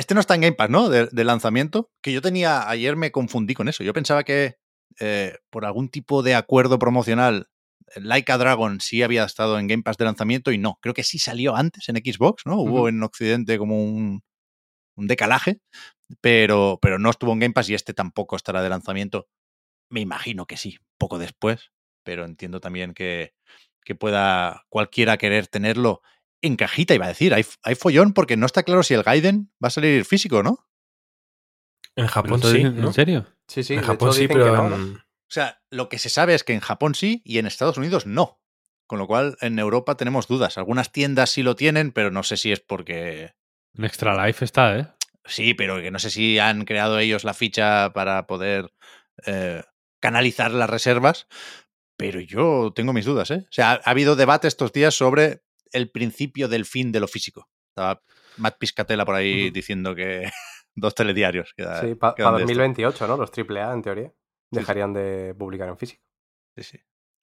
Este 0.00 0.14
no 0.14 0.20
está 0.20 0.34
en 0.34 0.40
Game 0.40 0.56
Pass, 0.56 0.70
¿no? 0.70 0.88
De, 0.88 1.08
de 1.12 1.24
lanzamiento. 1.24 1.90
Que 2.00 2.10
yo 2.10 2.22
tenía, 2.22 2.66
ayer 2.70 2.96
me 2.96 3.12
confundí 3.12 3.52
con 3.52 3.68
eso. 3.68 3.84
Yo 3.84 3.92
pensaba 3.92 4.24
que 4.24 4.56
eh, 4.98 5.36
por 5.50 5.66
algún 5.66 5.90
tipo 5.90 6.22
de 6.22 6.34
acuerdo 6.34 6.78
promocional, 6.78 7.48
Like 7.96 8.32
a 8.32 8.38
Dragon 8.38 8.80
sí 8.80 9.02
había 9.02 9.24
estado 9.24 9.58
en 9.58 9.66
Game 9.66 9.82
Pass 9.82 9.98
de 9.98 10.06
lanzamiento 10.06 10.52
y 10.52 10.58
no. 10.58 10.78
Creo 10.80 10.94
que 10.94 11.02
sí 11.02 11.18
salió 11.18 11.54
antes 11.54 11.86
en 11.90 11.96
Xbox, 11.96 12.46
¿no? 12.46 12.56
Hubo 12.56 12.88
en 12.88 13.02
Occidente 13.02 13.58
como 13.58 13.84
un, 13.84 14.22
un 14.96 15.06
decalaje, 15.06 15.60
pero, 16.22 16.78
pero 16.80 16.98
no 16.98 17.10
estuvo 17.10 17.32
en 17.34 17.40
Game 17.40 17.52
Pass 17.52 17.68
y 17.68 17.74
este 17.74 17.92
tampoco 17.92 18.36
estará 18.36 18.62
de 18.62 18.70
lanzamiento. 18.70 19.26
Me 19.90 20.00
imagino 20.00 20.46
que 20.46 20.56
sí, 20.56 20.78
poco 20.96 21.18
después, 21.18 21.72
pero 22.04 22.24
entiendo 22.24 22.60
también 22.60 22.94
que, 22.94 23.34
que 23.84 23.94
pueda 23.94 24.64
cualquiera 24.70 25.18
querer 25.18 25.46
tenerlo 25.46 26.00
en 26.42 26.56
cajita, 26.56 26.94
iba 26.94 27.06
a 27.06 27.08
decir. 27.08 27.34
Hay, 27.34 27.44
hay 27.62 27.74
follón 27.74 28.12
porque 28.12 28.36
no 28.36 28.46
está 28.46 28.62
claro 28.62 28.82
si 28.82 28.94
el 28.94 29.02
Gaiden 29.02 29.52
va 29.62 29.68
a 29.68 29.70
salir 29.70 30.04
físico, 30.04 30.42
¿no? 30.42 30.66
En 31.96 32.06
¿Pero 32.06 32.08
Japón 32.08 32.42
sí, 32.42 32.62
¿no? 32.64 32.88
¿En 32.88 32.92
serio? 32.92 33.26
Sí, 33.48 33.62
sí. 33.62 33.74
en 33.74 33.82
Japón 33.82 34.12
sí, 34.12 34.28
pero 34.28 34.44
que 34.44 34.50
no, 34.52 34.94
O 34.94 35.00
sea, 35.28 35.60
lo 35.70 35.88
que 35.88 35.98
se 35.98 36.08
sabe 36.08 36.34
es 36.34 36.44
que 36.44 36.54
en 36.54 36.60
Japón 36.60 36.94
sí 36.94 37.20
y 37.24 37.38
en 37.38 37.46
Estados 37.46 37.76
Unidos 37.76 38.06
no. 38.06 38.40
Con 38.86 38.98
lo 38.98 39.06
cual, 39.06 39.36
en 39.40 39.58
Europa 39.58 39.96
tenemos 39.96 40.26
dudas. 40.26 40.58
Algunas 40.58 40.90
tiendas 40.92 41.30
sí 41.30 41.42
lo 41.42 41.56
tienen, 41.56 41.92
pero 41.92 42.10
no 42.10 42.22
sé 42.22 42.36
si 42.36 42.50
es 42.52 42.60
porque 42.60 43.34
En 43.76 43.84
Extra 43.84 44.26
Life 44.26 44.44
está, 44.44 44.78
¿eh? 44.78 44.88
Sí, 45.24 45.54
pero 45.54 45.80
que 45.80 45.90
no 45.90 45.98
sé 45.98 46.10
si 46.10 46.38
han 46.38 46.64
creado 46.64 46.98
ellos 46.98 47.24
la 47.24 47.34
ficha 47.34 47.92
para 47.92 48.26
poder 48.26 48.72
eh, 49.26 49.62
canalizar 50.00 50.50
las 50.50 50.70
reservas, 50.70 51.28
pero 51.96 52.20
yo 52.20 52.72
tengo 52.74 52.92
mis 52.92 53.04
dudas, 53.04 53.30
¿eh? 53.30 53.44
O 53.44 53.52
sea, 53.52 53.72
ha, 53.72 53.74
ha 53.84 53.90
habido 53.90 54.16
debate 54.16 54.48
estos 54.48 54.72
días 54.72 54.94
sobre 54.94 55.42
el 55.72 55.90
principio 55.90 56.48
del 56.48 56.64
fin 56.64 56.92
de 56.92 57.00
lo 57.00 57.08
físico. 57.08 57.48
Estaba 57.70 58.02
Matt 58.36 58.58
Piscatella 58.58 59.04
por 59.04 59.14
ahí 59.14 59.50
diciendo 59.50 59.94
que 59.94 60.30
dos 60.74 60.94
telediarios. 60.94 61.52
queda- 61.56 61.80
Sí, 61.80 61.94
para 61.94 62.14
quedan 62.14 62.32
de 62.36 62.42
esto. 62.42 62.48
2028, 62.48 63.06
¿no? 63.06 63.16
Los 63.16 63.30
AAA, 63.36 63.72
en 63.74 63.82
teoría, 63.82 64.12
dejarían 64.50 64.92
de 64.92 65.34
publicar 65.38 65.68
en 65.68 65.78
físico. 65.78 66.02
Sí, 66.56 66.62
sí. 66.64 66.78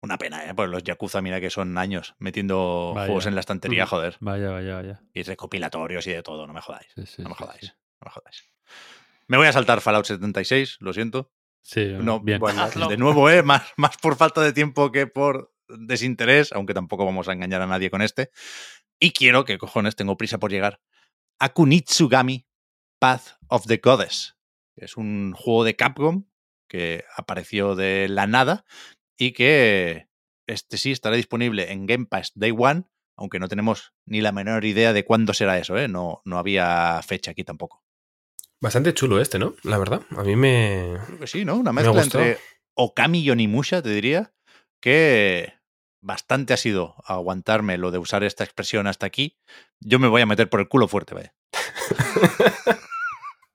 Una 0.02 0.18
pena, 0.18 0.44
¿eh? 0.44 0.54
Pues 0.54 0.68
los 0.68 0.82
Yakuza, 0.84 1.22
mira 1.22 1.40
que 1.40 1.48
son 1.48 1.78
años 1.78 2.14
metiendo 2.18 2.92
Vaya. 2.94 3.06
juegos 3.06 3.24
en 3.24 3.34
la 3.34 3.40
estantería, 3.40 3.86
joder. 3.86 4.18
Vaya, 4.20 4.50
vaya, 4.50 4.74
vaya. 4.74 5.02
Y 5.14 5.22
recopilatorios 5.22 6.06
y 6.06 6.12
de 6.12 6.22
todo, 6.22 6.46
no 6.46 6.52
me 6.52 6.60
jodáis. 6.60 6.88
Sí, 6.94 7.06
sí, 7.06 7.22
No 7.22 7.30
me 7.30 7.34
jodáis. 7.34 7.60
sí. 7.62 7.68
No 8.02 8.04
me 8.06 8.10
jodáis. 8.10 8.44
Me 9.28 9.38
voy 9.38 9.46
a 9.46 9.52
saltar 9.52 9.80
Fallout 9.80 10.04
76, 10.04 10.76
lo 10.80 10.92
siento. 10.92 11.32
Sí, 11.62 11.86
No, 11.98 12.20
bien. 12.20 12.38
bueno. 12.38 12.68
De 12.90 12.98
nuevo, 12.98 13.30
¿eh? 13.30 13.42
más, 13.42 13.62
más 13.78 13.96
por 13.96 14.16
falta 14.16 14.42
de 14.42 14.52
tiempo 14.52 14.92
que 14.92 15.06
por 15.06 15.53
desinterés, 15.68 16.52
aunque 16.52 16.74
tampoco 16.74 17.04
vamos 17.04 17.28
a 17.28 17.32
engañar 17.32 17.62
a 17.62 17.66
nadie 17.66 17.90
con 17.90 18.02
este. 18.02 18.30
Y 18.98 19.12
quiero, 19.12 19.44
que 19.44 19.58
cojones, 19.58 19.96
tengo 19.96 20.16
prisa 20.16 20.38
por 20.38 20.50
llegar 20.50 20.80
Akunitsugami 21.38 22.46
Path 22.98 23.38
of 23.48 23.66
the 23.66 23.78
Goddess. 23.78 24.36
Es 24.76 24.96
un 24.96 25.32
juego 25.32 25.64
de 25.64 25.76
Capcom 25.76 26.24
que 26.68 27.04
apareció 27.16 27.74
de 27.74 28.08
la 28.08 28.26
nada 28.26 28.64
y 29.16 29.32
que 29.32 30.08
este 30.46 30.76
sí 30.76 30.90
estará 30.90 31.16
disponible 31.16 31.72
en 31.72 31.86
Game 31.86 32.06
Pass 32.06 32.32
Day 32.34 32.52
One, 32.56 32.84
aunque 33.16 33.38
no 33.38 33.48
tenemos 33.48 33.94
ni 34.04 34.20
la 34.20 34.32
menor 34.32 34.64
idea 34.64 34.92
de 34.92 35.04
cuándo 35.04 35.34
será 35.34 35.58
eso, 35.58 35.76
¿eh? 35.78 35.88
No, 35.88 36.20
no 36.24 36.38
había 36.38 37.00
fecha 37.06 37.30
aquí 37.30 37.44
tampoco. 37.44 37.84
Bastante 38.60 38.94
chulo 38.94 39.20
este, 39.20 39.38
¿no? 39.38 39.54
La 39.62 39.78
verdad. 39.78 40.02
A 40.16 40.22
mí 40.24 40.36
me. 40.36 40.96
Creo 41.06 41.18
que 41.18 41.26
sí, 41.26 41.44
¿no? 41.44 41.56
Una 41.56 41.72
mezcla 41.72 42.02
entre 42.02 42.38
Okami 42.74 43.20
y 43.20 43.30
Onimusha, 43.30 43.82
te 43.82 43.90
diría, 43.90 44.32
que 44.84 45.54
bastante 46.02 46.52
ha 46.52 46.58
sido 46.58 46.94
aguantarme 47.06 47.78
lo 47.78 47.90
de 47.90 47.96
usar 47.96 48.22
esta 48.22 48.44
expresión 48.44 48.86
hasta 48.86 49.06
aquí. 49.06 49.38
Yo 49.80 49.98
me 49.98 50.08
voy 50.08 50.20
a 50.20 50.26
meter 50.26 50.50
por 50.50 50.60
el 50.60 50.68
culo 50.68 50.88
fuerte, 50.88 51.14
vaya. 51.14 51.34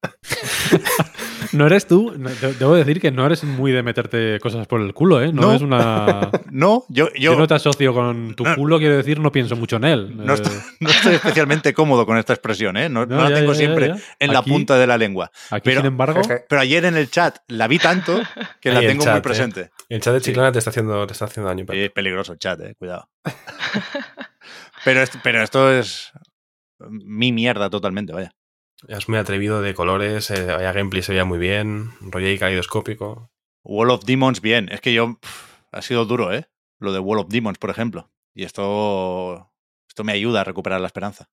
no 1.52 1.66
eres 1.66 1.88
tú, 1.88 2.14
debo 2.60 2.76
decir 2.76 3.02
que 3.02 3.12
no 3.12 3.26
eres 3.26 3.44
muy 3.44 3.72
de 3.72 3.84
meterte 3.84 4.40
cosas 4.40 4.68
por 4.68 4.82
el 4.82 4.94
culo, 4.94 5.22
¿eh? 5.22 5.32
No, 5.34 5.54
es 5.54 5.62
una. 5.62 6.30
No, 6.52 6.86
yo, 6.90 7.10
yo, 7.14 7.36
no 7.36 7.48
te 7.48 7.54
asocio 7.54 7.94
con 7.94 8.34
tu 8.34 8.44
culo, 8.56 8.80
quiero 8.80 8.98
decir, 8.98 9.20
no 9.20 9.32
pienso 9.32 9.56
mucho 9.56 9.76
en 9.78 9.84
él. 9.84 10.18
No, 10.18 10.34
estoy, 10.34 10.52
especialmente 11.14 11.74
cómodo 11.74 12.06
con 12.06 12.18
esta 12.18 12.34
expresión, 12.34 12.76
¿eh? 12.78 12.90
No, 12.90 13.06
la 13.06 13.34
tengo 13.34 13.54
siempre 13.54 13.94
en 14.20 14.34
la 14.34 14.42
punta 14.42 14.78
de 14.78 14.88
la 14.88 14.98
lengua. 14.98 15.32
Aquí, 15.50 15.62
pero, 15.66 15.82
sin 15.82 15.88
embargo. 15.88 16.22
Pero 16.48 16.62
ayer 16.62 16.86
en 16.86 16.98
el 16.98 17.10
chat 17.10 17.38
la 17.48 17.68
vi 17.68 17.78
tanto 17.80 18.20
que 18.60 18.72
la 18.72 18.80
tengo 18.80 19.06
muy 19.06 19.18
¿eh? 19.18 19.22
presente. 19.22 19.70
El 19.90 20.02
chat 20.02 20.14
de 20.14 20.22
Chiclana 20.22 20.52
te, 20.52 20.60
está 20.60 20.72
haciendo, 20.72 21.06
te 21.08 21.14
está 21.14 21.26
haciendo 21.26 21.50
daño. 21.50 21.66
Es 21.70 21.92
peligroso 21.92 22.34
el 22.34 22.40
chat, 22.40 22.60
eh, 22.62 22.76
cuidado. 22.76 23.10
pero, 24.84 25.04
pero 25.24 25.44
esto 25.44 25.72
es 25.72 26.12
mi 26.90 27.32
mierda 27.32 27.70
totalmente, 27.70 28.14
vaya. 28.14 28.34
Es 28.88 29.10
muy 29.10 29.18
atrevido 29.18 29.62
de 29.62 29.74
colores, 29.74 30.32
eh, 30.32 30.46
vaya 30.46 30.72
gameplay 30.72 31.04
se 31.04 31.12
veía 31.12 31.26
muy 31.26 31.38
bien, 31.38 31.92
rollo 32.02 32.30
y 32.30 32.40
caleidoscópico. 32.40 33.30
Wall 33.64 33.92
of 33.92 34.06
Demons, 34.06 34.42
bien. 34.42 34.70
Es 34.72 34.82
que 34.82 34.94
yo. 34.94 35.20
ha 35.72 35.82
sido 35.82 36.06
duro, 36.06 36.34
¿eh? 36.34 36.50
Lo 36.80 36.94
de 36.94 37.00
Wall 37.00 37.20
of 37.20 37.30
Demons, 37.30 37.58
por 37.58 37.70
ejemplo. 37.70 38.10
Y 38.34 38.44
esto. 38.44 39.52
Esto 39.88 40.04
me 40.04 40.14
ayuda 40.14 40.42
a 40.42 40.44
recuperar 40.46 40.80
la 40.80 40.88
esperanza. 40.88 41.30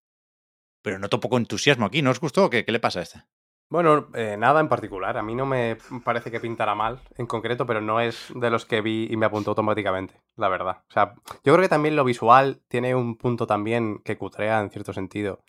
Pero 0.83 0.99
noto 0.99 1.21
poco 1.21 1.37
entusiasmo 1.37 1.87
aquí. 1.87 2.03
¿No 2.03 2.11
os 2.11 2.21
gustó? 2.21 2.51
¿Qué, 2.51 2.65
qué 2.65 2.73
le 2.73 2.81
pasa 2.81 3.01
a 3.01 3.03
este? 3.03 3.23
Bueno, 3.69 4.09
eh, 4.15 4.37
nada 4.39 4.61
en 4.61 4.69
particular. 4.69 5.17
A 5.17 5.23
mí 5.23 5.35
no 5.35 5.45
me 5.45 5.77
parece 6.05 6.31
que 6.31 6.41
pintara 6.41 6.75
mal 6.75 7.01
en 7.17 7.27
concreto, 7.27 7.67
pero 7.67 7.81
no 7.81 8.01
es 8.01 8.33
de 8.35 8.51
los 8.51 8.65
que 8.65 8.81
vi 8.81 9.09
y 9.11 9.17
me 9.17 9.27
apuntó 9.27 9.51
automáticamente, 9.51 10.21
la 10.37 10.49
verdad. 10.49 10.85
O 10.89 10.93
sea, 10.93 11.15
yo 11.45 11.53
creo 11.53 11.61
que 11.61 11.69
también 11.69 11.97
lo 11.97 12.05
visual 12.05 12.63
tiene 12.69 12.95
un 12.95 13.17
punto 13.17 13.47
también 13.47 13.99
que 14.05 14.17
cutrea 14.17 14.61
en 14.61 14.71
cierto 14.71 14.93
sentido. 14.93 15.45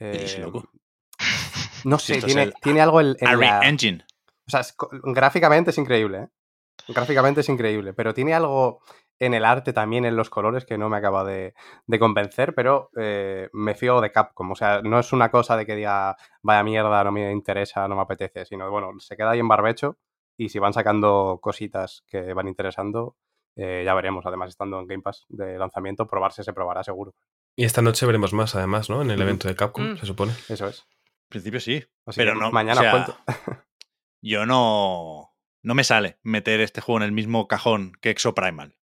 Eh, 0.00 0.38
loco? 0.40 0.68
No 1.84 1.98
sé, 1.98 2.22
tiene, 2.22 2.52
tiene, 2.62 2.80
algo 2.80 3.00
en, 3.00 3.16
la... 3.20 3.60
Engine. 3.60 4.04
O 4.46 4.50
sea, 4.50 4.62
gráficamente 5.04 5.70
es 5.70 5.78
increíble, 5.78 6.18
¿eh? 6.18 6.28
Gráficamente 6.88 7.40
es 7.42 7.48
increíble, 7.48 7.92
pero 7.92 8.12
tiene 8.12 8.34
algo 8.34 8.80
en 9.18 9.34
el 9.34 9.44
arte 9.44 9.72
también, 9.72 10.04
en 10.04 10.16
los 10.16 10.30
colores, 10.30 10.64
que 10.64 10.76
no 10.76 10.88
me 10.88 10.96
acaba 10.96 11.22
de, 11.24 11.54
convencer, 12.00 12.54
pero 12.54 12.90
eh, 12.96 13.48
me 13.52 13.74
fío 13.74 14.00
de 14.00 14.10
Capcom. 14.10 14.50
O 14.50 14.56
sea, 14.56 14.82
no 14.82 14.98
es 14.98 15.12
una 15.12 15.30
cosa 15.30 15.56
de 15.56 15.64
que 15.64 15.76
diga, 15.76 16.16
vaya 16.42 16.64
mierda, 16.64 17.04
no 17.04 17.12
me 17.12 17.30
interesa, 17.30 17.86
no 17.86 17.94
me 17.94 18.02
apetece, 18.02 18.44
sino, 18.44 18.68
bueno, 18.70 18.92
se 18.98 19.16
queda 19.16 19.30
ahí 19.30 19.38
en 19.38 19.46
barbecho 19.46 19.96
y 20.36 20.48
si 20.48 20.58
van 20.58 20.72
sacando 20.72 21.38
cositas 21.40 22.02
que 22.08 22.32
van 22.32 22.48
interesando, 22.48 23.16
eh, 23.54 23.82
ya 23.84 23.94
veremos. 23.94 24.26
Además, 24.26 24.48
estando 24.48 24.80
en 24.80 24.88
Game 24.88 25.02
Pass 25.02 25.24
de 25.28 25.56
lanzamiento, 25.56 26.08
probarse 26.08 26.42
se 26.42 26.52
probará 26.52 26.82
seguro. 26.82 27.14
Y 27.54 27.64
esta 27.64 27.80
noche 27.80 28.06
veremos 28.06 28.32
más, 28.32 28.56
además, 28.56 28.90
¿no? 28.90 29.02
En 29.02 29.10
el 29.12 29.22
evento 29.22 29.46
de 29.46 29.54
Capcom, 29.54 29.92
mm. 29.92 29.98
se 29.98 30.06
supone. 30.06 30.32
Eso 30.48 30.66
es 30.66 30.84
principio 31.32 31.60
sí. 31.60 31.84
pero 32.14 32.34
no. 32.34 32.52
Mañana 32.52 33.06
yo 34.22 34.46
no. 34.46 35.34
No 35.64 35.74
me 35.74 35.84
sale 35.84 36.18
meter 36.22 36.60
este 36.60 36.80
juego 36.80 36.98
en 36.98 37.04
el 37.04 37.12
mismo 37.12 37.46
cajón 37.48 37.92
que 38.00 38.10
Exo 38.10 38.34
Primal. 38.34 38.76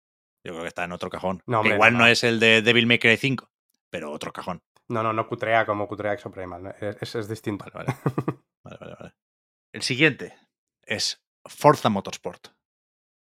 Yo 0.45 0.53
creo 0.53 0.62
que 0.62 0.69
está 0.69 0.85
en 0.85 0.93
otro 0.93 1.11
cajón. 1.11 1.43
Igual 1.47 1.99
no, 1.99 2.07
es 2.07 2.25
el 2.25 2.39
de 2.41 2.62
Devil 2.62 2.87
May 2.87 2.99
Cry 2.99 3.16
5, 3.16 3.51
pero 3.91 4.12
otro 4.12 4.33
cajón. 4.33 4.62
No, 4.89 5.03
no, 5.03 5.12
no 5.12 5.27
cutrea 5.27 5.66
como 5.66 5.89
cutrea 5.89 6.12
Exo 6.12 6.31
Primal. 6.31 6.75
Es, 6.81 7.15
es 7.15 7.29
distinto. 7.29 7.65
Vale, 7.75 7.95
vale. 8.65 8.79
vale, 8.81 8.97
vale, 8.99 9.15
El 9.73 9.83
siguiente 9.83 10.37
es 10.83 11.23
Forza 11.45 11.89
Motorsport. 11.89 12.49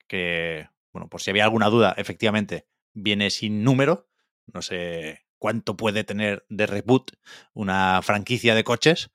Que, 0.09 0.69
bueno, 0.93 1.09
por 1.09 1.23
si 1.23 1.31
había 1.31 1.45
alguna 1.45 1.71
duda, 1.71 1.95
efectivamente 1.97 2.67
viene 2.93 3.31
sin 3.31 3.63
número. 3.63 4.09
No 4.53 4.63
sé 4.63 5.24
cuánto 5.39 5.77
puede 5.77 6.05
tener 6.05 6.45
de 6.49 6.67
reboot 6.67 7.13
una 7.53 8.01
franquicia 8.03 8.55
de 8.55 8.65
coches, 8.65 9.11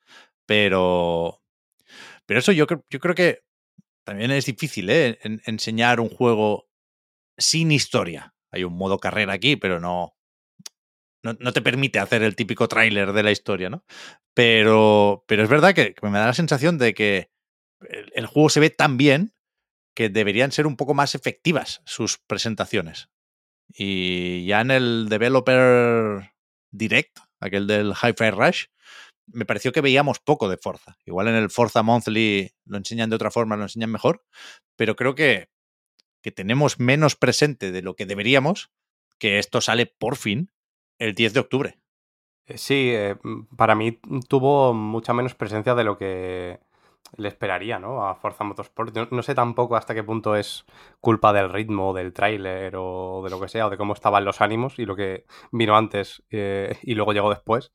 pero, 0.46 1.42
pero 2.26 2.40
eso 2.40 2.52
yo, 2.52 2.66
yo 2.88 3.00
creo 3.00 3.14
que 3.14 3.42
también 4.04 4.30
es 4.30 4.46
difícil 4.46 4.90
¿eh? 4.90 5.18
enseñar 5.22 6.00
un 6.00 6.08
juego 6.08 6.68
sin 7.38 7.70
historia. 7.72 8.34
Hay 8.50 8.64
un 8.64 8.76
modo 8.76 8.98
carrera 8.98 9.32
aquí, 9.32 9.56
pero 9.56 9.78
no, 9.78 10.16
no, 11.22 11.52
te 11.52 11.62
permite 11.62 11.98
hacer 11.98 12.22
el 12.22 12.36
típico 12.36 12.68
tráiler 12.68 13.12
de 13.12 13.22
la 13.22 13.30
historia, 13.30 13.70
¿no? 13.70 13.84
Pero, 14.34 15.24
pero 15.26 15.42
es 15.42 15.48
verdad 15.48 15.74
que, 15.74 15.94
me 16.02 16.18
da 16.18 16.26
la 16.26 16.34
sensación 16.34 16.78
de 16.78 16.94
que 16.94 17.30
el, 18.14 18.26
juego 18.26 18.48
se 18.48 18.60
ve 18.60 18.70
tan 18.70 18.96
bien 18.96 19.34
que 19.94 20.08
deberían 20.08 20.52
ser 20.52 20.66
un 20.66 20.76
poco 20.76 20.94
más 20.94 21.14
efectivas 21.14 21.82
sus 21.84 22.18
presentaciones. 22.18 23.10
Y 23.72 24.46
ya 24.46 24.60
en 24.60 24.70
el 24.70 25.08
Developer 25.08 26.32
Direct, 26.70 27.18
aquel 27.40 27.66
del 27.66 27.92
Hi-Fi 27.92 28.30
Rush, 28.30 28.64
me 29.32 29.46
pareció 29.46 29.72
que 29.72 29.80
veíamos 29.80 30.18
poco 30.18 30.48
de 30.48 30.56
Forza. 30.56 30.96
Igual 31.04 31.28
en 31.28 31.36
el 31.36 31.50
Forza 31.50 31.82
Monthly 31.82 32.50
lo 32.64 32.76
enseñan 32.76 33.10
de 33.10 33.16
otra 33.16 33.30
forma, 33.30 33.56
lo 33.56 33.62
enseñan 33.62 33.90
mejor, 33.90 34.24
pero 34.76 34.96
creo 34.96 35.14
que, 35.14 35.48
que 36.22 36.32
tenemos 36.32 36.80
menos 36.80 37.16
presente 37.16 37.70
de 37.70 37.82
lo 37.82 37.94
que 37.94 38.06
deberíamos 38.06 38.70
que 39.18 39.38
esto 39.38 39.60
sale 39.60 39.86
por 39.86 40.16
fin 40.16 40.50
el 40.98 41.14
10 41.14 41.34
de 41.34 41.40
octubre. 41.40 41.78
Eh, 42.46 42.58
sí, 42.58 42.90
eh, 42.92 43.16
para 43.56 43.76
mí 43.76 44.00
tuvo 44.28 44.74
mucha 44.74 45.12
menos 45.12 45.34
presencia 45.34 45.74
de 45.74 45.84
lo 45.84 45.96
que 45.96 46.58
le 47.16 47.28
esperaría, 47.28 47.78
¿no? 47.78 48.06
A 48.06 48.14
Forza 48.14 48.44
Motorsport. 48.44 48.96
no 49.10 49.22
sé 49.22 49.34
tampoco 49.34 49.76
hasta 49.76 49.94
qué 49.94 50.04
punto 50.04 50.36
es 50.36 50.64
culpa 51.00 51.32
del 51.32 51.50
ritmo, 51.50 51.92
del 51.92 52.12
tráiler 52.12 52.74
o 52.76 53.22
de 53.24 53.30
lo 53.30 53.40
que 53.40 53.48
sea, 53.48 53.66
o 53.66 53.70
de 53.70 53.76
cómo 53.76 53.94
estaban 53.94 54.24
los 54.24 54.40
ánimos 54.40 54.78
y 54.78 54.86
lo 54.86 54.96
que 54.96 55.26
vino 55.52 55.76
antes 55.76 56.22
eh, 56.30 56.78
y 56.82 56.94
luego 56.94 57.12
llegó 57.12 57.30
después. 57.30 57.72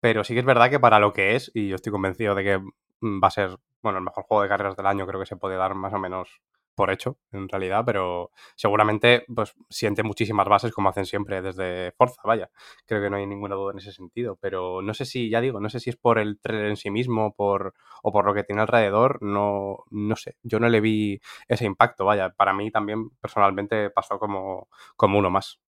Pero 0.00 0.24
sí 0.24 0.34
que 0.34 0.40
es 0.40 0.46
verdad 0.46 0.70
que 0.70 0.80
para 0.80 0.98
lo 0.98 1.12
que 1.12 1.36
es, 1.36 1.50
y 1.54 1.68
yo 1.68 1.76
estoy 1.76 1.92
convencido 1.92 2.34
de 2.34 2.44
que 2.44 2.56
va 3.02 3.28
a 3.28 3.30
ser, 3.30 3.58
bueno, 3.82 3.98
el 3.98 4.04
mejor 4.04 4.24
juego 4.24 4.42
de 4.42 4.48
carreras 4.48 4.76
del 4.76 4.86
año, 4.86 5.06
creo 5.06 5.20
que 5.20 5.26
se 5.26 5.36
puede 5.36 5.56
dar 5.56 5.74
más 5.74 5.92
o 5.92 5.98
menos 5.98 6.40
por 6.74 6.90
hecho, 6.90 7.18
en 7.32 7.48
realidad, 7.48 7.82
pero 7.84 8.30
seguramente 8.54 9.24
pues 9.34 9.54
siente 9.68 10.02
muchísimas 10.02 10.48
bases 10.48 10.72
como 10.72 10.88
hacen 10.88 11.06
siempre 11.06 11.42
desde 11.42 11.92
Forza, 11.92 12.22
vaya. 12.24 12.50
Creo 12.86 13.02
que 13.02 13.10
no 13.10 13.16
hay 13.16 13.26
ninguna 13.26 13.54
duda 13.54 13.72
en 13.72 13.78
ese 13.78 13.92
sentido, 13.92 14.36
pero 14.40 14.82
no 14.82 14.94
sé 14.94 15.04
si, 15.04 15.30
ya 15.30 15.40
digo, 15.40 15.60
no 15.60 15.68
sé 15.68 15.80
si 15.80 15.90
es 15.90 15.96
por 15.96 16.18
el 16.18 16.40
trailer 16.40 16.66
en 16.66 16.76
sí 16.76 16.90
mismo 16.90 17.34
por, 17.34 17.74
o 18.02 18.12
por 18.12 18.24
lo 18.24 18.34
que 18.34 18.44
tiene 18.44 18.62
alrededor, 18.62 19.22
no, 19.22 19.84
no 19.90 20.16
sé. 20.16 20.36
Yo 20.42 20.60
no 20.60 20.68
le 20.68 20.80
vi 20.80 21.20
ese 21.48 21.64
impacto, 21.64 22.04
vaya. 22.04 22.30
Para 22.30 22.52
mí 22.52 22.70
también 22.70 23.10
personalmente 23.20 23.90
pasó 23.90 24.18
como, 24.18 24.68
como 24.96 25.18
uno 25.18 25.30
más. 25.30 25.60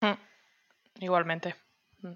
Mm, 0.00 1.04
igualmente. 1.04 1.54
Mm. 2.02 2.12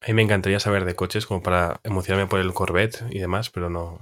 A 0.00 0.06
mí 0.08 0.14
me 0.14 0.22
encantaría 0.22 0.60
saber 0.60 0.84
de 0.84 0.94
coches 0.94 1.26
como 1.26 1.42
para 1.42 1.80
emocionarme 1.84 2.28
por 2.28 2.40
el 2.40 2.54
Corvette 2.54 3.04
y 3.10 3.18
demás, 3.18 3.50
pero 3.50 3.70
no, 3.70 3.98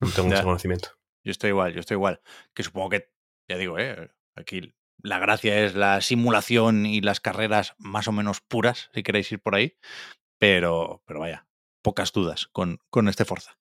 no 0.00 0.10
tengo 0.10 0.28
mucho 0.28 0.44
conocimiento. 0.44 0.99
Yo 1.24 1.30
estoy 1.30 1.50
igual, 1.50 1.72
yo 1.72 1.80
estoy 1.80 1.96
igual. 1.96 2.20
Que 2.54 2.62
supongo 2.62 2.90
que, 2.90 3.10
ya 3.48 3.56
digo, 3.56 3.78
¿eh? 3.78 4.10
aquí 4.36 4.74
la 5.02 5.18
gracia 5.18 5.64
es 5.64 5.74
la 5.74 6.00
simulación 6.00 6.86
y 6.86 7.00
las 7.00 7.20
carreras 7.20 7.74
más 7.78 8.08
o 8.08 8.12
menos 8.12 8.40
puras, 8.40 8.90
si 8.94 9.02
queréis 9.02 9.30
ir 9.32 9.40
por 9.40 9.54
ahí. 9.54 9.76
Pero, 10.38 11.02
pero 11.06 11.20
vaya, 11.20 11.46
pocas 11.82 12.12
dudas 12.12 12.46
con, 12.46 12.78
con 12.90 13.08
este 13.08 13.24
Forza. 13.24 13.58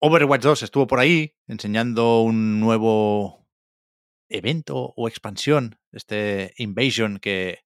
Overwatch 0.00 0.42
2 0.42 0.62
estuvo 0.62 0.86
por 0.86 1.00
ahí 1.00 1.36
enseñando 1.46 2.20
un 2.20 2.60
nuevo 2.60 3.46
evento 4.28 4.92
o 4.96 5.08
expansión, 5.08 5.78
este 5.92 6.52
Invasion 6.58 7.18
que, 7.18 7.64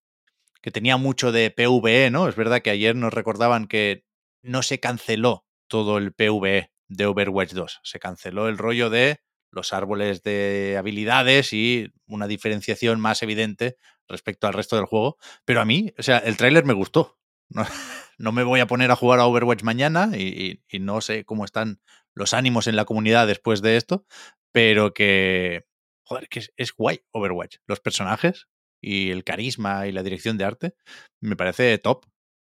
que 0.61 0.71
tenía 0.71 0.97
mucho 0.97 1.33
de 1.33 1.51
PvE, 1.51 2.11
¿no? 2.11 2.29
Es 2.29 2.37
verdad 2.37 2.63
que 2.63 2.71
ayer 2.71 2.95
nos 2.95 3.13
recordaban 3.13 3.67
que 3.67 4.05
no 4.43 4.63
se 4.63 4.81
canceló 4.81 5.47
todo 5.69 5.99
el 5.99 6.13
PvE 6.13 6.71
de 6.91 7.07
Overwatch 7.07 7.53
2. 7.53 7.81
Se 7.83 7.99
canceló 7.99 8.49
el 8.49 8.59
rollo 8.59 8.91
de 8.91 9.21
los 9.51 9.73
árboles 9.73 10.23
de 10.23 10.77
habilidades 10.79 11.53
y 11.53 11.93
una 12.07 12.27
diferenciación 12.27 13.01
más 13.01 13.23
evidente 13.23 13.79
respecto 14.09 14.47
al 14.47 14.53
resto 14.53 14.77
del 14.77 14.85
juego. 14.85 15.17
Pero 15.45 15.61
a 15.61 15.65
mí, 15.65 15.93
o 15.99 16.03
sea, 16.03 16.19
el 16.19 16.37
tráiler 16.37 16.65
me 16.65 16.75
gustó. 16.75 17.19
No, 17.49 17.65
me 18.33 18.45
voy 18.45 18.61
a 18.61 18.67
poner 18.67 18.91
a 18.91 18.97
jugar 18.97 19.21
a 19.21 19.27
Overwatch 19.27 19.63
mañana 19.63 20.11
y, 20.17 20.61
no 20.81 21.01
sé 21.01 21.25
cómo 21.25 21.45
están 21.45 21.81
los 22.15 22.35
ánimos 22.35 22.67
en 22.67 22.77
la 22.77 22.85
comunidad 22.85 23.27
después 23.27 23.63
de 23.63 23.77
esto, 23.77 24.05
pero 24.53 24.93
que, 24.93 25.65
joder, 26.05 26.29
que 26.29 26.41
es, 26.41 26.53
es 26.57 26.73
guay 26.73 27.01
Overwatch. 27.13 27.59
Los 27.67 27.81
personajes 27.81 28.49
y 28.81 29.11
el 29.11 29.25
carisma 29.25 29.87
y 29.87 29.93
la 29.93 30.03
dirección 30.03 30.39
de 30.39 30.45
arte 30.45 30.75
me 31.21 31.37
parece 31.37 31.79
top. 31.79 32.07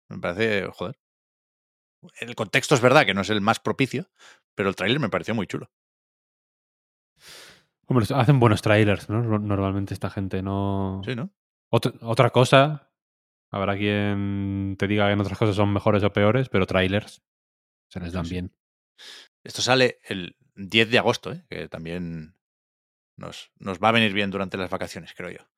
Me 0.08 0.18
parece, 0.18 0.68
joder, 0.72 0.96
El 2.20 2.34
contexto 2.34 2.74
es 2.74 2.80
verdad 2.80 3.06
que 3.06 3.14
no 3.14 3.22
es 3.22 3.30
el 3.30 3.40
más 3.40 3.60
propicio, 3.60 4.08
pero 4.54 4.68
el 4.68 4.76
tráiler 4.76 5.00
me 5.00 5.08
pareció 5.08 5.34
muy 5.34 5.46
chulo. 5.46 5.70
Hombre, 7.86 8.06
hacen 8.14 8.40
buenos 8.40 8.62
trailers, 8.62 9.08
¿no? 9.08 9.22
Normalmente 9.38 9.94
esta 9.94 10.10
gente 10.10 10.42
no. 10.42 11.02
Sí, 11.04 11.14
¿no? 11.14 11.30
otra 11.70 12.30
cosa, 12.30 12.92
habrá 13.50 13.76
quien 13.76 14.76
te 14.78 14.86
diga 14.86 15.06
que 15.06 15.12
en 15.12 15.20
otras 15.20 15.36
cosas 15.36 15.56
son 15.56 15.72
mejores 15.72 16.04
o 16.04 16.12
peores, 16.12 16.48
pero 16.48 16.66
trailers 16.66 17.22
se 17.88 18.00
les 18.00 18.12
dan 18.12 18.28
bien. 18.28 18.54
Esto 19.42 19.60
sale 19.60 19.98
el 20.04 20.36
10 20.54 20.90
de 20.90 20.98
agosto, 20.98 21.32
¿eh? 21.32 21.44
que 21.48 21.68
también 21.68 22.36
nos, 23.16 23.50
nos 23.58 23.78
va 23.78 23.88
a 23.88 23.92
venir 23.92 24.12
bien 24.12 24.30
durante 24.30 24.56
las 24.56 24.70
vacaciones, 24.70 25.14
creo 25.14 25.30
yo. 25.30 25.48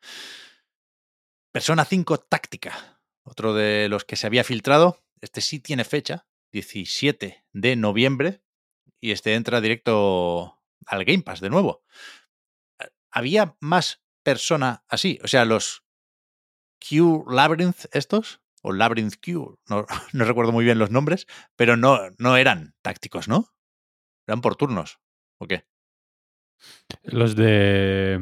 Persona 1.52 1.85
5 1.85 2.18
Táctica, 2.20 3.01
otro 3.23 3.55
de 3.55 3.89
los 3.89 4.05
que 4.05 4.16
se 4.16 4.27
había 4.27 4.44
filtrado. 4.44 5.02
Este 5.20 5.40
sí 5.40 5.60
tiene 5.60 5.85
fecha, 5.85 6.27
17 6.52 7.44
de 7.52 7.77
noviembre, 7.77 8.43
y 9.01 9.12
este 9.12 9.35
entra 9.35 9.60
directo 9.60 10.60
al 10.86 11.05
Game 11.05 11.23
Pass 11.23 11.40
de 11.40 11.51
nuevo. 11.51 11.85
Había 13.10 13.56
más 13.60 14.02
persona 14.23 14.85
así, 14.89 15.18
o 15.23 15.28
sea, 15.28 15.44
los 15.44 15.85
Q 16.81 17.24
Labyrinth 17.28 17.86
estos, 17.93 18.40
o 18.62 18.73
Labyrinth 18.73 19.14
Q, 19.24 19.59
no, 19.68 19.86
no, 20.12 20.24
recuerdo 20.24 20.52
muy 20.52 20.64
bien 20.64 20.78
los 20.78 20.90
nombres, 20.90 21.27
pero 21.56 21.77
no, 21.77 21.98
no 22.18 22.36
eran 22.36 22.74
tácticos, 22.82 23.28
¿no? 23.28 23.55
Eran 24.27 24.40
por 24.40 24.56
turnos, 24.56 24.98
¿o 25.39 25.47
qué? 25.47 25.66
Los 27.05 27.36
de 27.36 28.18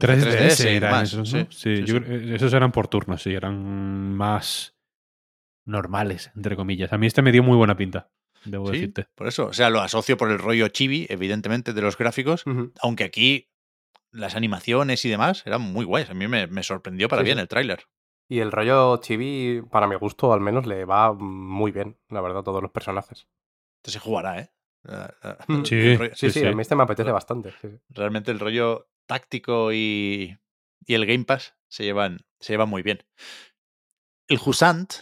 3DS, 0.00 0.64
mm, 0.64 0.68
eran 0.68 1.04
esos, 1.04 1.30
sí, 1.30 1.46
sí, 1.50 1.84
esos 2.34 2.52
eran 2.52 2.72
por 2.72 2.88
turnos, 2.88 3.22
sí, 3.22 3.32
eran 3.32 4.14
más 4.14 4.74
normales, 5.70 6.30
entre 6.36 6.56
comillas. 6.56 6.92
A 6.92 6.98
mí 6.98 7.06
este 7.06 7.22
me 7.22 7.32
dio 7.32 7.42
muy 7.42 7.56
buena 7.56 7.76
pinta, 7.76 8.10
debo 8.44 8.70
decirte. 8.70 9.06
Por 9.14 9.26
eso, 9.26 9.46
o 9.46 9.52
sea, 9.52 9.70
lo 9.70 9.80
asocio 9.80 10.16
por 10.16 10.30
el 10.30 10.38
rollo 10.38 10.68
chibi, 10.68 11.06
evidentemente, 11.08 11.72
de 11.72 11.82
los 11.82 11.96
gráficos, 11.96 12.44
aunque 12.80 13.04
aquí 13.04 13.50
las 14.12 14.34
animaciones 14.34 15.04
y 15.04 15.08
demás 15.08 15.44
eran 15.46 15.62
muy 15.62 15.84
guays. 15.84 16.10
A 16.10 16.14
mí 16.14 16.26
me, 16.28 16.62
sorprendió 16.62 17.08
para 17.08 17.22
bien 17.22 17.38
el 17.38 17.48
tráiler. 17.48 17.84
Y 18.28 18.40
el 18.40 18.52
rollo 18.52 18.96
chibi, 18.98 19.62
para 19.70 19.86
mi 19.86 19.96
gusto, 19.96 20.32
al 20.32 20.40
menos, 20.40 20.66
le 20.66 20.84
va 20.84 21.12
muy 21.12 21.72
bien, 21.72 21.98
la 22.08 22.20
verdad, 22.20 22.40
a 22.40 22.44
todos 22.44 22.62
los 22.62 22.70
personajes. 22.70 23.28
Entonces 23.78 23.94
se 23.94 23.98
jugará, 23.98 24.40
¿eh? 24.40 24.50
Sí, 25.64 25.96
sí, 26.14 26.30
sí, 26.30 26.46
a 26.46 26.52
mí 26.52 26.62
este 26.62 26.76
me 26.76 26.84
apetece 26.84 27.10
bastante. 27.10 27.52
Realmente 27.90 28.30
el 28.30 28.38
rollo 28.38 28.88
táctico 29.06 29.72
y, 29.72 30.38
y, 30.86 30.94
el 30.94 31.06
Game 31.06 31.24
Pass 31.24 31.54
se 31.68 31.84
llevan, 31.84 32.24
se 32.38 32.52
llevan 32.52 32.68
muy 32.68 32.82
bien. 32.82 33.04
El 34.28 34.38
Husant 34.44 34.92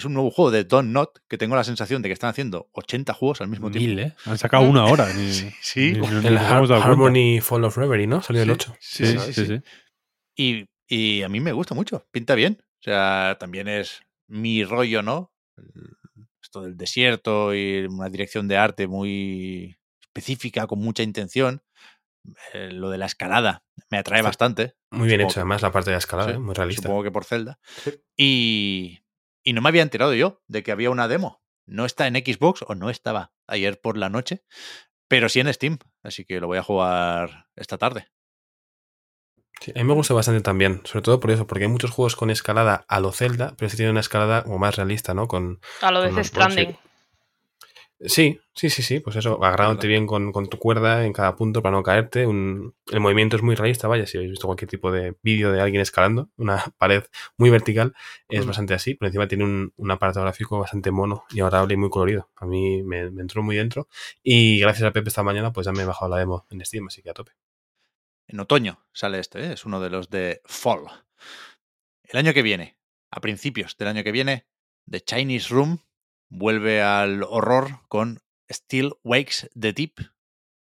es 0.00 0.04
un 0.06 0.14
nuevo 0.14 0.30
juego 0.30 0.50
de 0.50 0.64
Don 0.64 0.92
Not 0.92 1.20
que 1.28 1.38
tengo 1.38 1.56
la 1.56 1.64
sensación 1.64 2.02
de 2.02 2.08
que 2.08 2.12
están 2.12 2.30
haciendo 2.30 2.68
80 2.72 3.12
juegos 3.14 3.40
al 3.40 3.48
mismo 3.48 3.70
tiempo. 3.70 4.00
¿eh? 4.00 4.14
Han 4.24 4.38
sacado 4.38 4.64
una 4.64 4.84
hora. 4.86 5.06
sí. 5.60 5.92
el 6.24 6.38
Harmony 6.38 7.40
Fall 7.40 7.64
of 7.64 7.76
Reverie, 7.76 8.06
¿no? 8.06 8.22
Salió 8.22 8.42
el 8.42 8.50
8. 8.50 8.76
Sí, 8.80 9.18
sí, 9.18 9.46
sí. 9.46 9.60
Y, 10.36 10.66
y, 10.88 11.22
a 11.22 11.28
mí 11.28 11.40
me 11.40 11.52
gusta 11.52 11.74
mucho. 11.74 12.06
Pinta 12.10 12.34
bien. 12.34 12.58
O 12.62 12.82
sea, 12.82 13.36
también 13.38 13.68
es 13.68 14.00
mi 14.26 14.64
rollo, 14.64 15.02
¿no? 15.02 15.32
Esto 16.42 16.62
del 16.62 16.76
desierto 16.76 17.54
y 17.54 17.86
una 17.86 18.08
dirección 18.08 18.48
de 18.48 18.56
arte 18.56 18.86
muy 18.86 19.76
específica, 20.00 20.66
con 20.66 20.78
mucha 20.78 21.02
intención. 21.02 21.62
Eh, 22.52 22.70
lo 22.72 22.90
de 22.90 22.98
la 22.98 23.06
escalada 23.06 23.64
me 23.90 23.98
atrae 23.98 24.22
bastante. 24.22 24.76
Muy 24.90 25.08
bien 25.08 25.20
hecho, 25.20 25.40
además, 25.40 25.62
la 25.62 25.72
parte 25.72 25.90
de 25.90 25.94
la 25.94 25.98
escalada, 25.98 26.32
¿eh? 26.32 26.38
muy 26.38 26.54
realista. 26.54 26.82
Supongo 26.82 27.02
que 27.02 27.10
por 27.10 27.24
Zelda. 27.24 27.58
Y, 28.16 29.00
y 29.42 29.52
no 29.52 29.60
me 29.60 29.68
había 29.68 29.82
enterado 29.82 30.14
yo 30.14 30.42
de 30.46 30.62
que 30.62 30.72
había 30.72 30.90
una 30.90 31.08
demo. 31.08 31.42
No 31.66 31.84
está 31.84 32.06
en 32.06 32.14
Xbox 32.16 32.64
o 32.66 32.74
no 32.74 32.90
estaba 32.90 33.32
ayer 33.46 33.80
por 33.80 33.96
la 33.96 34.08
noche, 34.08 34.44
pero 35.08 35.28
sí 35.28 35.40
en 35.40 35.52
Steam. 35.52 35.78
Así 36.02 36.24
que 36.24 36.40
lo 36.40 36.46
voy 36.46 36.58
a 36.58 36.62
jugar 36.62 37.46
esta 37.56 37.78
tarde. 37.78 38.08
Sí, 39.60 39.72
a 39.74 39.78
mí 39.78 39.84
me 39.84 39.92
gusta 39.92 40.14
bastante 40.14 40.40
también, 40.40 40.80
sobre 40.84 41.02
todo 41.02 41.20
por 41.20 41.30
eso, 41.30 41.46
porque 41.46 41.64
hay 41.64 41.70
muchos 41.70 41.90
juegos 41.90 42.16
con 42.16 42.30
escalada 42.30 42.84
a 42.88 42.98
lo 42.98 43.12
Zelda, 43.12 43.54
pero 43.58 43.68
sí 43.68 43.76
tiene 43.76 43.90
una 43.90 44.00
escalada 44.00 44.42
como 44.42 44.58
más 44.58 44.76
realista, 44.76 45.12
¿no? 45.12 45.28
Con, 45.28 45.60
a 45.82 45.90
lo 45.90 46.00
de 46.00 46.24
Stranding. 46.24 46.78
Sí, 48.02 48.40
sí, 48.54 48.70
sí, 48.70 48.82
sí, 48.82 49.00
pues 49.00 49.16
eso, 49.16 49.44
agarrándote 49.44 49.86
bien 49.86 50.06
con, 50.06 50.32
tu 50.48 50.58
cuerda 50.58 51.04
en 51.04 51.12
cada 51.12 51.36
punto 51.36 51.60
para 51.60 51.76
no 51.76 51.82
caerte. 51.82 52.22
el 52.22 53.00
movimiento 53.00 53.36
es 53.36 53.42
muy 53.42 53.54
realista, 53.54 53.88
vaya, 53.88 54.06
si 54.06 54.16
habéis 54.16 54.30
visto 54.30 54.46
cualquier 54.46 54.70
tipo 54.70 54.90
de 54.90 55.16
vídeo 55.22 55.52
de 55.52 55.60
alguien 55.60 55.82
escalando 55.82 56.30
una 56.38 56.64
pared 56.78 57.04
muy 57.36 57.50
vertical, 57.50 57.94
es 58.30 58.46
bastante 58.46 58.72
así, 58.72 58.94
pero 58.94 59.08
encima 59.08 59.28
tiene 59.28 59.44
un, 59.44 59.90
aparato 59.90 60.22
gráfico 60.22 60.58
bastante 60.58 60.90
mono 60.90 61.24
y 61.30 61.40
agradable 61.40 61.74
y 61.74 61.76
muy 61.76 61.90
colorido. 61.90 62.30
A 62.36 62.46
mí 62.46 62.82
me, 62.82 63.00
entró 63.00 63.42
muy 63.42 63.56
dentro 63.56 63.86
y 64.22 64.58
gracias 64.60 64.88
a 64.88 64.92
Pepe 64.92 65.08
esta 65.08 65.22
mañana 65.22 65.52
pues 65.52 65.66
ya 65.66 65.72
me 65.72 65.82
he 65.82 65.86
bajado 65.86 66.10
la 66.10 66.18
demo 66.18 66.46
en 66.48 66.64
Steam, 66.64 66.86
así 66.86 67.02
que 67.02 67.10
a 67.10 67.14
tope. 67.14 67.32
En 68.28 68.40
otoño 68.40 68.82
sale 68.94 69.18
este, 69.18 69.40
¿eh? 69.40 69.52
es 69.52 69.66
uno 69.66 69.78
de 69.78 69.90
los 69.90 70.08
de 70.08 70.40
Fall. 70.46 70.86
El 72.04 72.18
año 72.18 72.32
que 72.32 72.42
viene, 72.42 72.78
a 73.10 73.20
principios 73.20 73.76
del 73.76 73.88
año 73.88 74.02
que 74.02 74.12
viene, 74.12 74.46
The 74.88 75.02
Chinese 75.02 75.48
Room 75.50 75.80
vuelve 76.30 76.80
al 76.82 77.22
horror 77.24 77.80
con 77.88 78.22
Still 78.48 78.94
Wakes 79.04 79.50
the 79.58 79.72
Deep, 79.72 79.98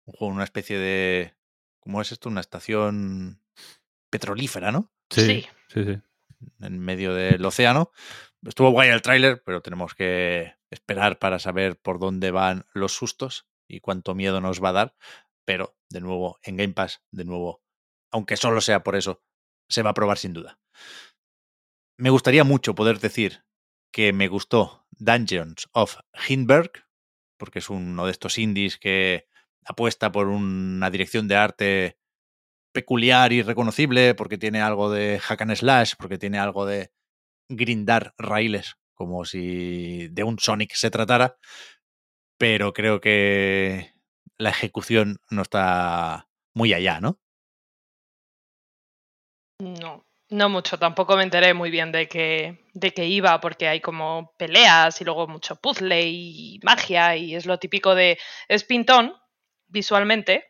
un 0.05 0.13
juego, 0.13 0.33
una 0.33 0.43
especie 0.43 0.77
de... 0.77 1.35
¿Cómo 1.79 2.01
es 2.01 2.11
esto? 2.11 2.29
Una 2.29 2.41
estación 2.41 3.41
petrolífera, 4.09 4.71
¿no? 4.71 4.91
Sí, 5.09 5.45
sí, 5.67 5.83
sí. 5.85 6.01
En 6.61 6.79
medio 6.79 7.13
del 7.13 7.43
océano. 7.45 7.91
Estuvo 8.45 8.71
guay 8.71 8.89
el 8.89 9.01
tráiler, 9.01 9.43
pero 9.43 9.61
tenemos 9.61 9.95
que 9.95 10.55
esperar 10.69 11.19
para 11.19 11.39
saber 11.39 11.79
por 11.79 11.99
dónde 11.99 12.31
van 12.31 12.65
los 12.73 12.93
sustos 12.93 13.47
y 13.67 13.79
cuánto 13.81 14.15
miedo 14.15 14.41
nos 14.41 14.63
va 14.63 14.69
a 14.69 14.73
dar. 14.73 14.95
Pero, 15.45 15.77
de 15.89 16.01
nuevo, 16.01 16.39
en 16.43 16.57
Game 16.57 16.73
Pass, 16.73 17.01
de 17.11 17.25
nuevo, 17.25 17.63
aunque 18.11 18.37
solo 18.37 18.61
sea 18.61 18.83
por 18.83 18.95
eso, 18.95 19.23
se 19.67 19.83
va 19.83 19.91
a 19.91 19.95
probar 19.95 20.17
sin 20.17 20.33
duda. 20.33 20.59
Me 21.97 22.09
gustaría 22.09 22.43
mucho 22.43 22.75
poder 22.75 22.99
decir 22.99 23.43
que 23.91 24.13
me 24.13 24.27
gustó 24.27 24.85
Dungeons 24.91 25.69
of 25.73 25.97
Hindberg, 26.27 26.71
porque 27.37 27.59
es 27.59 27.69
uno 27.69 28.05
de 28.05 28.11
estos 28.11 28.37
indies 28.37 28.77
que 28.77 29.27
apuesta 29.65 30.11
por 30.11 30.27
una 30.27 30.89
dirección 30.89 31.27
de 31.27 31.35
arte 31.35 31.99
peculiar 32.71 33.33
y 33.33 33.41
reconocible, 33.41 34.13
porque 34.15 34.37
tiene 34.37 34.61
algo 34.61 34.91
de 34.91 35.19
hack 35.19 35.41
and 35.41 35.55
slash, 35.55 35.93
porque 35.97 36.17
tiene 36.17 36.39
algo 36.39 36.65
de 36.65 36.91
grindar 37.49 38.13
raíles, 38.17 38.75
como 38.93 39.25
si 39.25 40.07
de 40.09 40.23
un 40.23 40.37
Sonic 40.39 40.73
se 40.73 40.91
tratara, 40.91 41.37
pero 42.37 42.73
creo 42.73 43.01
que 43.01 43.93
la 44.37 44.49
ejecución 44.49 45.17
no 45.29 45.41
está 45.41 46.29
muy 46.53 46.73
allá, 46.73 46.99
¿no? 47.01 47.19
No, 49.59 50.05
no 50.29 50.49
mucho, 50.49 50.77
tampoco 50.77 51.17
me 51.17 51.23
enteré 51.23 51.53
muy 51.53 51.71
bien 51.71 51.91
de 51.91 52.07
qué, 52.07 52.65
de 52.73 53.05
iba, 53.05 53.39
porque 53.41 53.67
hay 53.67 53.81
como 53.81 54.33
peleas 54.37 55.01
y 55.01 55.05
luego 55.05 55.27
mucho 55.27 55.55
puzzle 55.55 56.01
y 56.07 56.59
magia, 56.63 57.15
y 57.15 57.35
es 57.35 57.45
lo 57.45 57.57
típico 57.57 57.95
de. 57.95 58.17
Es 58.47 58.63
pintón, 58.63 59.13
visualmente, 59.67 60.45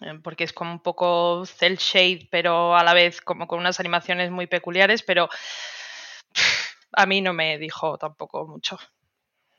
eh, 0.00 0.18
porque 0.22 0.44
es 0.44 0.52
como 0.52 0.72
un 0.72 0.82
poco 0.82 1.44
cel 1.46 1.76
shade, 1.76 2.28
pero 2.30 2.76
a 2.76 2.84
la 2.84 2.94
vez 2.94 3.20
como 3.20 3.46
con 3.46 3.58
unas 3.58 3.80
animaciones 3.80 4.30
muy 4.30 4.46
peculiares, 4.46 5.02
pero 5.02 5.28
a 6.92 7.06
mí 7.06 7.20
no 7.20 7.32
me 7.32 7.58
dijo 7.58 7.96
tampoco 7.96 8.46
mucho. 8.46 8.78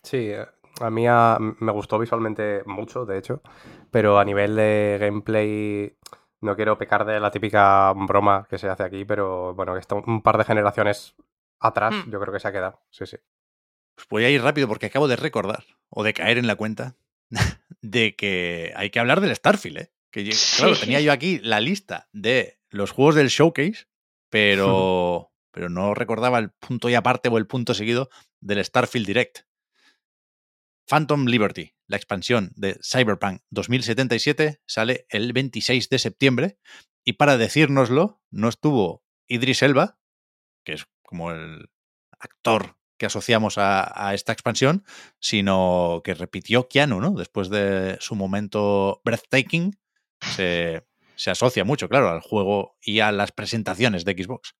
Sí, 0.03 0.29
eh, 0.31 0.45
a 0.79 0.89
mí 0.89 1.05
me 1.59 1.71
gustó 1.71 1.99
visualmente 1.99 2.63
mucho, 2.65 3.05
de 3.05 3.17
hecho, 3.17 3.41
pero 3.89 4.19
a 4.19 4.25
nivel 4.25 4.55
de 4.55 4.97
gameplay 4.99 5.95
no 6.41 6.55
quiero 6.55 6.77
pecar 6.77 7.05
de 7.05 7.19
la 7.19 7.31
típica 7.31 7.93
broma 7.93 8.47
que 8.49 8.57
se 8.57 8.67
hace 8.67 8.83
aquí, 8.83 9.05
pero 9.05 9.53
bueno, 9.53 9.73
que 9.73 9.79
está 9.79 9.95
un 9.95 10.21
par 10.21 10.37
de 10.37 10.43
generaciones 10.43 11.15
atrás, 11.59 11.93
hmm. 11.93 12.11
yo 12.11 12.19
creo 12.19 12.33
que 12.33 12.39
se 12.39 12.47
ha 12.47 12.51
quedado. 12.51 12.81
Sí, 12.89 13.05
sí. 13.05 13.17
Pues 13.95 14.07
voy 14.09 14.23
a 14.25 14.29
ir 14.29 14.41
rápido 14.41 14.67
porque 14.67 14.87
acabo 14.87 15.07
de 15.07 15.15
recordar, 15.15 15.63
o 15.89 16.03
de 16.03 16.13
caer 16.13 16.37
en 16.37 16.47
la 16.47 16.55
cuenta, 16.55 16.95
de 17.81 18.15
que 18.15 18.73
hay 18.75 18.89
que 18.89 18.99
hablar 18.99 19.21
del 19.21 19.35
Starfield, 19.35 19.77
¿eh? 19.77 19.91
Que 20.11 20.29
claro, 20.57 20.75
tenía 20.75 20.99
yo 20.99 21.13
aquí 21.13 21.39
la 21.39 21.61
lista 21.61 22.09
de 22.11 22.59
los 22.69 22.91
juegos 22.91 23.15
del 23.15 23.29
showcase, 23.29 23.87
pero, 24.29 25.31
pero 25.51 25.69
no 25.69 25.93
recordaba 25.93 26.39
el 26.39 26.49
punto 26.49 26.89
y 26.89 26.95
aparte 26.95 27.29
o 27.29 27.37
el 27.37 27.47
punto 27.47 27.73
seguido 27.73 28.09
del 28.41 28.63
Starfield 28.63 29.07
Direct. 29.07 29.39
Phantom 30.87 31.25
Liberty, 31.25 31.73
la 31.91 31.97
expansión 31.97 32.53
de 32.55 32.79
Cyberpunk 32.81 33.41
2077, 33.49 34.61
sale 34.65 35.05
el 35.09 35.33
26 35.33 35.89
de 35.89 35.99
septiembre 35.99 36.57
y 37.03 37.13
para 37.13 37.37
decírnoslo 37.37 38.21
no 38.31 38.47
estuvo 38.47 39.03
Idris 39.27 39.61
Elba, 39.61 39.99
que 40.63 40.73
es 40.73 40.85
como 41.03 41.31
el 41.31 41.69
actor 42.17 42.77
que 42.97 43.07
asociamos 43.07 43.55
a, 43.57 44.13
esta 44.13 44.31
expansión, 44.31 44.85
sino 45.19 46.01
que 46.03 46.13
repitió 46.13 46.69
Keanu, 46.69 47.01
¿no? 47.01 47.11
Después 47.11 47.49
de 47.49 47.97
su 47.99 48.15
momento 48.15 49.01
breathtaking, 49.03 49.77
se, 50.21 50.85
se 51.15 51.31
asocia 51.31 51.65
mucho, 51.65 51.89
claro, 51.89 52.09
al 52.09 52.21
juego 52.21 52.77
y 52.79 52.99
a 52.99 53.11
las 53.11 53.31
presentaciones 53.31 54.05
de 54.05 54.13
Xbox. 54.13 54.55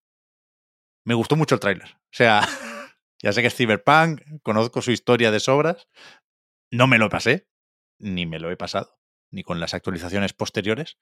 Me 1.06 1.14
gustó 1.14 1.36
mucho 1.36 1.56
el 1.56 1.62
tráiler. 1.62 1.91
O 1.95 2.14
sea, 2.14 2.41
Ya 3.24 3.34
sé 3.34 3.41
que 3.41 3.48
es 3.48 3.56
Cyberpunk, 3.56 4.22
conozco 4.41 4.82
su 4.82 4.91
historia 4.91 5.30
de 5.30 5.40
sobras, 5.40 5.88
no 6.72 6.88
me 6.88 6.98
lo 6.98 7.10
pasé, 7.10 7.48
ni 7.99 8.26
me 8.26 8.39
lo 8.39 8.49
he 8.49 8.57
pasado, 8.57 8.98
ni 9.30 9.43
con 9.43 9.60
las 9.60 9.73
actualizaciones 9.73 10.34
posteriores, 10.34 10.98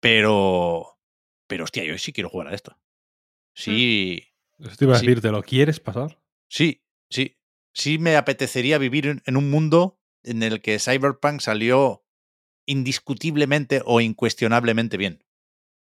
pero, 0.00 0.98
pero 1.46 1.64
hostia, 1.64 1.84
yo 1.84 1.96
sí 1.98 2.12
quiero 2.12 2.30
jugar 2.30 2.48
a 2.48 2.54
esto. 2.54 2.78
Sí. 3.54 4.26
Eso 4.58 4.76
te 4.76 4.84
iba 4.84 4.96
a 4.96 5.00
decir, 5.00 5.20
¿te 5.20 5.30
lo 5.30 5.42
quieres 5.42 5.80
pasar? 5.80 6.20
Sí, 6.48 6.82
sí. 7.10 7.36
Sí 7.72 7.98
me 7.98 8.16
apetecería 8.16 8.78
vivir 8.78 9.22
en 9.24 9.36
un 9.36 9.50
mundo 9.50 10.00
en 10.24 10.42
el 10.42 10.60
que 10.60 10.78
Cyberpunk 10.78 11.40
salió 11.40 12.04
indiscutiblemente 12.66 13.82
o 13.84 14.00
incuestionablemente 14.00 14.96
bien. 14.96 15.24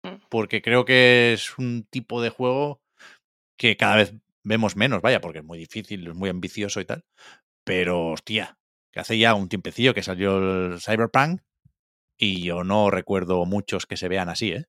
Mm. 0.03 0.15
Porque 0.29 0.61
creo 0.61 0.85
que 0.85 1.33
es 1.33 1.57
un 1.57 1.87
tipo 1.89 2.21
de 2.21 2.29
juego 2.29 2.81
que 3.57 3.77
cada 3.77 3.95
vez 3.97 4.13
vemos 4.43 4.75
menos, 4.75 5.01
vaya, 5.01 5.21
porque 5.21 5.39
es 5.39 5.45
muy 5.45 5.57
difícil, 5.57 6.07
es 6.07 6.15
muy 6.15 6.29
ambicioso 6.29 6.81
y 6.81 6.85
tal. 6.85 7.05
Pero, 7.63 8.09
hostia, 8.09 8.57
que 8.91 8.99
hace 8.99 9.17
ya 9.17 9.33
un 9.33 9.49
tiempecillo 9.49 9.93
que 9.93 10.03
salió 10.03 10.37
el 10.37 10.81
Cyberpunk 10.81 11.41
y 12.17 12.43
yo 12.43 12.63
no 12.63 12.91
recuerdo 12.91 13.45
muchos 13.45 13.85
que 13.85 13.97
se 13.97 14.07
vean 14.07 14.29
así, 14.29 14.51
¿eh? 14.51 14.65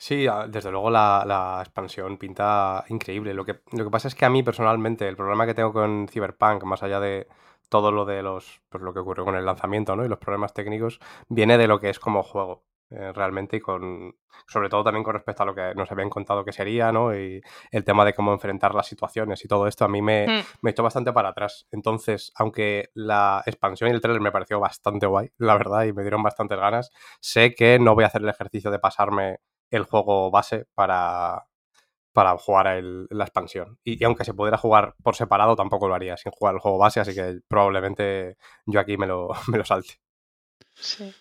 Sí, 0.00 0.26
desde 0.48 0.70
luego 0.70 0.90
la, 0.90 1.24
la 1.26 1.60
expansión 1.60 2.18
pinta 2.18 2.84
increíble. 2.88 3.34
Lo 3.34 3.44
que, 3.44 3.60
lo 3.72 3.84
que 3.84 3.90
pasa 3.90 4.06
es 4.06 4.14
que 4.14 4.24
a 4.24 4.30
mí 4.30 4.44
personalmente 4.44 5.08
el 5.08 5.16
problema 5.16 5.44
que 5.44 5.54
tengo 5.54 5.72
con 5.72 6.06
Cyberpunk, 6.08 6.62
más 6.64 6.84
allá 6.84 7.00
de 7.00 7.26
todo 7.68 7.90
lo 7.90 8.04
de 8.04 8.22
los, 8.22 8.60
pues 8.68 8.82
lo 8.82 8.92
que 8.92 9.00
ocurrió 9.00 9.24
con 9.24 9.34
el 9.34 9.44
lanzamiento, 9.44 9.96
¿no? 9.96 10.04
Y 10.04 10.08
los 10.08 10.18
problemas 10.18 10.54
técnicos, 10.54 11.00
viene 11.28 11.58
de 11.58 11.66
lo 11.66 11.80
que 11.80 11.90
es 11.90 11.98
como 11.98 12.22
juego. 12.22 12.62
Eh, 12.90 13.12
realmente 13.12 13.56
y 13.56 13.60
con 13.60 14.14
sobre 14.46 14.68
todo 14.68 14.84
también 14.84 15.04
con 15.04 15.14
respecto 15.14 15.42
a 15.42 15.46
lo 15.46 15.54
que 15.54 15.74
nos 15.74 15.90
habían 15.92 16.08
contado 16.10 16.44
que 16.44 16.52
sería, 16.52 16.90
¿no? 16.92 17.14
Y 17.16 17.40
el 17.70 17.84
tema 17.84 18.04
de 18.04 18.14
cómo 18.14 18.32
enfrentar 18.32 18.74
las 18.74 18.86
situaciones 18.86 19.44
y 19.44 19.48
todo 19.48 19.66
esto 19.66 19.84
a 19.84 19.88
mí 19.88 20.00
me, 20.02 20.26
Mm. 20.28 20.44
me 20.62 20.70
echó 20.70 20.82
bastante 20.82 21.12
para 21.12 21.30
atrás. 21.30 21.66
Entonces, 21.70 22.32
aunque 22.36 22.90
la 22.94 23.42
expansión 23.46 23.90
y 23.90 23.92
el 23.94 24.00
trailer 24.00 24.22
me 24.22 24.32
pareció 24.32 24.58
bastante 24.60 25.06
guay, 25.06 25.30
la 25.38 25.56
verdad, 25.56 25.84
y 25.84 25.92
me 25.92 26.02
dieron 26.02 26.22
bastantes 26.22 26.58
ganas, 26.58 26.90
sé 27.20 27.54
que 27.54 27.78
no 27.78 27.94
voy 27.94 28.04
a 28.04 28.08
hacer 28.08 28.22
el 28.22 28.28
ejercicio 28.28 28.70
de 28.70 28.78
pasarme 28.78 29.38
el 29.70 29.82
juego 29.84 30.30
base 30.30 30.66
para, 30.74 31.44
para 32.12 32.36
jugar 32.38 32.68
el- 32.68 33.06
la 33.10 33.24
expansión. 33.24 33.78
Y, 33.84 34.00
y 34.00 34.04
aunque 34.04 34.24
se 34.24 34.34
pudiera 34.34 34.56
jugar 34.58 34.94
por 35.02 35.14
separado, 35.16 35.56
tampoco 35.56 35.88
lo 35.88 35.94
haría 35.94 36.16
sin 36.16 36.32
jugar 36.32 36.54
el 36.54 36.60
juego 36.60 36.78
base, 36.78 37.00
así 37.00 37.14
que 37.14 37.40
probablemente 37.48 38.36
yo 38.66 38.80
aquí 38.80 38.96
me 38.96 39.06
lo, 39.06 39.28
me 39.48 39.58
lo 39.58 39.64
salte. 39.64 39.94
Sí. 40.74 41.14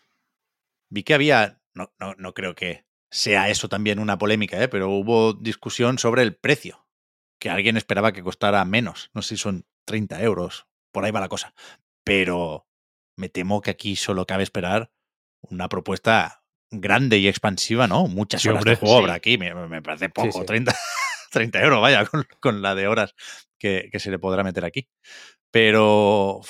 Vi 0.89 1.03
que 1.03 1.13
había, 1.13 1.61
no, 1.73 1.93
no, 1.99 2.13
no 2.17 2.33
creo 2.33 2.55
que 2.55 2.85
sea 3.11 3.49
eso 3.49 3.69
también 3.69 3.99
una 3.99 4.17
polémica, 4.17 4.61
¿eh? 4.61 4.67
pero 4.67 4.89
hubo 4.89 5.33
discusión 5.33 5.97
sobre 5.97 6.21
el 6.23 6.35
precio, 6.35 6.87
que 7.39 7.49
alguien 7.49 7.77
esperaba 7.77 8.11
que 8.11 8.23
costara 8.23 8.63
menos, 8.65 9.09
no 9.13 9.21
sé 9.21 9.35
si 9.35 9.41
son 9.41 9.65
30 9.85 10.21
euros, 10.21 10.67
por 10.91 11.05
ahí 11.05 11.11
va 11.11 11.19
la 11.21 11.29
cosa, 11.29 11.53
pero 12.03 12.67
me 13.17 13.29
temo 13.29 13.61
que 13.61 13.71
aquí 13.71 13.95
solo 13.95 14.25
cabe 14.25 14.43
esperar 14.43 14.91
una 15.41 15.69
propuesta 15.69 16.43
grande 16.71 17.17
y 17.17 17.27
expansiva, 17.27 17.87
¿no? 17.87 18.07
Muchas 18.07 18.41
Sí, 18.41 18.49
horas 18.49 18.65
de 18.65 18.75
juego 18.75 18.95
Sí. 18.97 19.01
habrá 19.03 19.13
aquí, 19.13 19.37
me, 19.37 19.53
me 19.67 19.81
parece 19.81 20.09
poco, 20.09 20.39
sí. 20.41 20.45
30, 20.45 20.75
30 21.31 21.61
euros, 21.63 21.81
vaya, 21.81 22.05
con, 22.05 22.25
con 22.41 22.61
la 22.61 22.75
de 22.75 22.87
horas 22.87 23.15
que, 23.57 23.87
que 23.91 23.99
se 23.99 24.11
le 24.11 24.19
podrá 24.19 24.43
meter 24.43 24.65
aquí. 24.65 24.89
Pero 25.51 26.41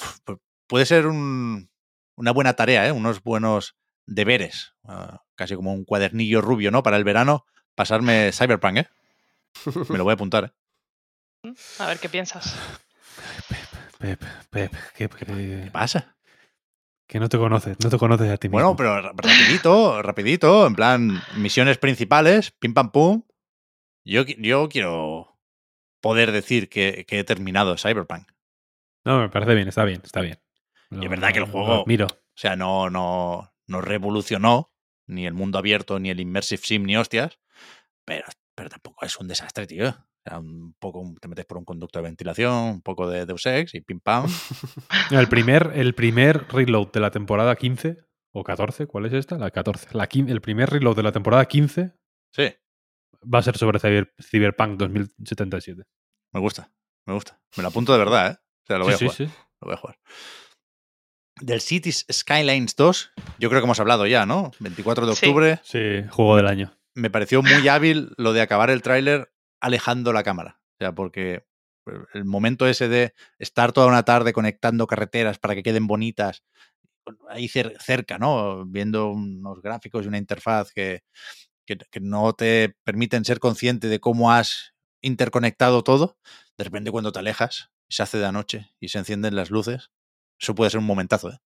puede 0.67 0.85
ser 0.85 1.05
un- 1.07 1.69
una 2.17 2.31
buena 2.31 2.55
tarea, 2.55 2.87
¿eh? 2.87 2.91
unos 2.91 3.21
buenos 3.21 3.75
deberes, 4.07 4.73
ah, 4.85 5.21
casi 5.35 5.55
como 5.55 5.71
un 5.73 5.85
cuadernillo 5.85 6.41
rubio, 6.41 6.71
¿no? 6.71 6.81
Para 6.81 6.97
el 6.97 7.03
verano, 7.03 7.45
pasarme 7.75 8.31
Cyberpunk, 8.33 8.77
¿eh? 8.77 8.87
Me 9.89 9.97
lo 9.97 10.03
voy 10.03 10.11
a 10.11 10.15
apuntar, 10.15 10.45
¿eh? 11.43 11.53
A 11.79 11.87
ver 11.87 11.99
qué 11.99 12.09
piensas. 12.09 12.55
Pep, 13.99 14.21
Pep, 14.49 14.73
¿Qué 14.95 15.07
que, 15.09 15.69
pasa? 15.71 16.15
que 17.07 17.19
no 17.19 17.29
te 17.29 17.37
conoces, 17.37 17.77
no 17.79 17.89
te 17.89 17.97
conoces 17.97 18.29
a 18.31 18.37
ti 18.37 18.47
mismo. 18.49 18.59
Bueno, 18.59 18.75
pero 18.75 19.01
ra- 19.01 19.13
rapidito, 19.15 20.01
rapidito, 20.01 20.67
en 20.67 20.75
plan, 20.75 21.21
misiones 21.37 21.77
principales, 21.77 22.51
pim 22.51 22.73
pam 22.73 22.91
pum. 22.91 23.23
Yo, 24.05 24.23
yo 24.25 24.67
quiero 24.69 25.37
poder 26.01 26.31
decir 26.31 26.69
que, 26.69 27.05
que 27.07 27.19
he 27.19 27.23
terminado 27.23 27.77
Cyberpunk. 27.77 28.29
No, 29.05 29.19
me 29.19 29.29
parece 29.29 29.55
bien, 29.55 29.67
está 29.69 29.83
bien, 29.85 30.01
está 30.03 30.21
bien. 30.21 30.37
Y 30.91 31.03
es 31.05 31.09
verdad 31.09 31.31
que 31.31 31.39
el 31.39 31.45
juego- 31.45 31.67
lo 31.75 31.81
admiro. 31.83 32.07
O 32.07 32.39
sea, 32.39 32.55
no, 32.55 32.89
no, 32.89 33.51
no 33.67 33.81
revolucionó 33.81 34.71
ni 35.07 35.25
el 35.25 35.33
mundo 35.33 35.57
abierto, 35.57 35.99
ni 35.99 36.09
el 36.09 36.19
Immersive 36.19 36.61
Sim, 36.63 36.83
ni 36.83 36.97
hostias, 36.97 37.39
pero, 38.05 38.25
pero 38.55 38.69
tampoco 38.69 39.05
es 39.05 39.17
un 39.19 39.27
desastre, 39.27 39.67
tío. 39.67 39.89
O 39.89 40.29
sea, 40.29 40.39
un 40.39 40.73
poco 40.79 41.13
te 41.21 41.27
metes 41.29 41.45
por 41.45 41.57
un 41.57 41.63
conducto 41.65 41.99
de 41.99 42.03
ventilación, 42.03 42.53
un 42.53 42.81
poco 42.81 43.09
de 43.09 43.25
Deus 43.25 43.45
Ex 43.45 43.73
y 43.75 43.81
pim 43.81 43.99
pam. 44.01 44.25
El 45.11 45.29
primer, 45.29 45.71
el 45.75 45.95
primer 45.95 46.47
reload 46.49 46.91
de 46.91 46.99
la 46.99 47.11
temporada 47.11 47.55
15 47.55 47.97
o 48.33 48.43
14, 48.43 48.87
¿cuál 48.87 49.05
es 49.05 49.13
esta? 49.13 49.37
La 49.37 49.51
14. 49.51 49.87
La 49.93 50.09
el 50.11 50.41
primer 50.41 50.69
reload 50.69 50.95
de 50.97 51.03
la 51.03 51.11
temporada 51.13 51.45
15 51.45 51.93
Sí, 52.33 52.53
va 53.33 53.39
a 53.39 53.41
ser 53.43 53.57
sobre 53.57 53.79
Cyber- 53.79 54.13
Cyberpunk 54.21 54.77
2077. 54.77 55.83
me 56.33 56.39
gusta, 56.41 56.71
me 57.05 57.13
gusta. 57.13 57.41
Me 57.55 57.63
lo 57.63 57.69
apunto 57.69 57.93
de 57.93 57.99
verdad, 57.99 58.31
¿eh? 58.31 58.35
O 58.63 58.65
sea, 58.67 58.77
lo 58.79 58.83
voy 58.85 58.93
a 58.93 58.97
jugar. 58.97 59.15
sí, 59.15 59.25
sí. 59.27 59.31
Lo 59.61 59.65
voy 59.67 59.73
a 59.73 59.77
jugar. 59.77 59.99
Del 61.41 61.61
Cities 61.61 62.05
Skylines 62.11 62.75
2, 62.75 63.11
yo 63.39 63.49
creo 63.49 63.61
que 63.61 63.65
hemos 63.65 63.79
hablado 63.79 64.07
ya, 64.07 64.25
¿no? 64.25 64.51
24 64.59 65.05
de 65.05 65.11
octubre. 65.11 65.59
Sí, 65.63 66.03
juego 66.09 66.35
del 66.37 66.47
año. 66.47 66.73
Me 66.95 67.09
pareció 67.09 67.41
muy 67.43 67.67
hábil 67.67 68.11
lo 68.17 68.33
de 68.33 68.41
acabar 68.41 68.69
el 68.69 68.81
tráiler 68.81 69.31
alejando 69.61 70.13
la 70.13 70.23
cámara. 70.23 70.59
O 70.73 70.77
sea, 70.79 70.93
porque 70.93 71.45
el 72.13 72.25
momento 72.25 72.67
ese 72.67 72.89
de 72.89 73.13
estar 73.39 73.71
toda 73.71 73.87
una 73.87 74.03
tarde 74.03 74.33
conectando 74.33 74.87
carreteras 74.87 75.39
para 75.39 75.55
que 75.55 75.63
queden 75.63 75.87
bonitas, 75.87 76.43
ahí 77.29 77.47
cer- 77.47 77.77
cerca, 77.79 78.17
¿no? 78.17 78.65
Viendo 78.65 79.09
unos 79.11 79.61
gráficos 79.61 80.03
y 80.05 80.07
una 80.07 80.17
interfaz 80.17 80.71
que, 80.73 81.03
que, 81.65 81.77
que 81.77 81.99
no 81.99 82.33
te 82.33 82.75
permiten 82.83 83.23
ser 83.25 83.39
consciente 83.39 83.87
de 83.87 83.99
cómo 83.99 84.31
has 84.31 84.73
interconectado 85.01 85.83
todo, 85.83 86.17
de 86.57 86.63
repente 86.65 86.91
cuando 86.91 87.11
te 87.11 87.19
alejas, 87.19 87.71
se 87.89 88.03
hace 88.03 88.17
de 88.17 88.31
noche 88.31 88.71
y 88.79 88.89
se 88.89 88.97
encienden 88.97 89.35
las 89.35 89.49
luces, 89.51 89.91
eso 90.39 90.55
puede 90.55 90.69
ser 90.71 90.79
un 90.79 90.85
momentazo, 90.85 91.29
¿eh? 91.29 91.39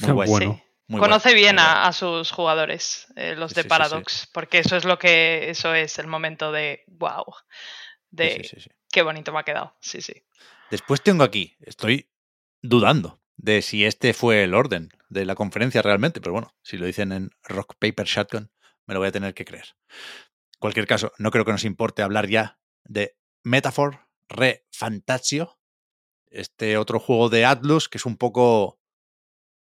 Muy 0.00 0.12
guay. 0.12 0.28
Bueno. 0.30 0.52
Sí. 0.54 0.62
Muy 0.90 1.00
guay, 1.00 1.10
Conoce 1.10 1.34
bien 1.34 1.58
a, 1.58 1.86
a 1.86 1.92
sus 1.92 2.30
jugadores, 2.30 3.08
eh, 3.16 3.34
los 3.36 3.50
Sí, 3.50 3.56
de 3.56 3.62
sí, 3.62 3.62
sí, 3.62 3.62
sí. 3.64 3.68
Paradox, 3.68 4.28
porque 4.32 4.58
eso 4.60 4.74
es 4.76 4.84
lo 4.86 4.98
que, 4.98 5.50
eso 5.50 5.74
es 5.74 5.98
el 5.98 6.06
momento 6.06 6.50
de 6.50 6.82
wow, 6.86 7.26
de 8.10 8.30
Sí, 8.30 8.36
sí, 8.44 8.48
sí, 8.56 8.60
sí. 8.62 8.70
qué 8.90 9.02
bonito 9.02 9.30
me 9.32 9.40
ha 9.40 9.42
quedado. 9.42 9.76
Sí, 9.80 10.00
sí. 10.00 10.14
Después 10.70 11.02
tengo 11.02 11.24
aquí, 11.24 11.56
estoy 11.60 12.10
dudando 12.62 13.20
de 13.36 13.60
si 13.60 13.84
este 13.84 14.14
fue 14.14 14.44
el 14.44 14.54
orden 14.54 14.88
de 15.10 15.26
la 15.26 15.34
conferencia 15.34 15.82
realmente, 15.82 16.20
pero 16.22 16.32
bueno, 16.32 16.54
si 16.62 16.78
lo 16.78 16.86
dicen 16.86 17.12
en 17.12 17.30
Rock 17.42 17.74
Paper 17.78 18.06
Shotgun, 18.06 18.50
me 18.86 18.94
lo 18.94 19.00
voy 19.00 19.08
a 19.08 19.12
tener 19.12 19.34
que 19.34 19.44
creer. 19.44 19.76
En 19.88 20.58
cualquier 20.58 20.86
caso, 20.86 21.12
no 21.18 21.30
creo 21.30 21.44
que 21.44 21.52
nos 21.52 21.64
importe 21.64 22.02
hablar 22.02 22.28
ya 22.28 22.58
de 22.84 23.16
Metaphor 23.44 24.06
Re 24.28 24.66
Fantasio, 24.72 25.57
este 26.30 26.76
otro 26.76 27.00
juego 27.00 27.28
de 27.28 27.44
Atlus 27.44 27.88
que 27.88 27.98
es 27.98 28.06
un 28.06 28.16
poco 28.16 28.78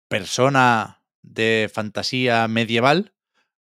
persona 0.08 1.02
de 1.22 1.70
fantasía 1.72 2.46
medieval 2.48 3.14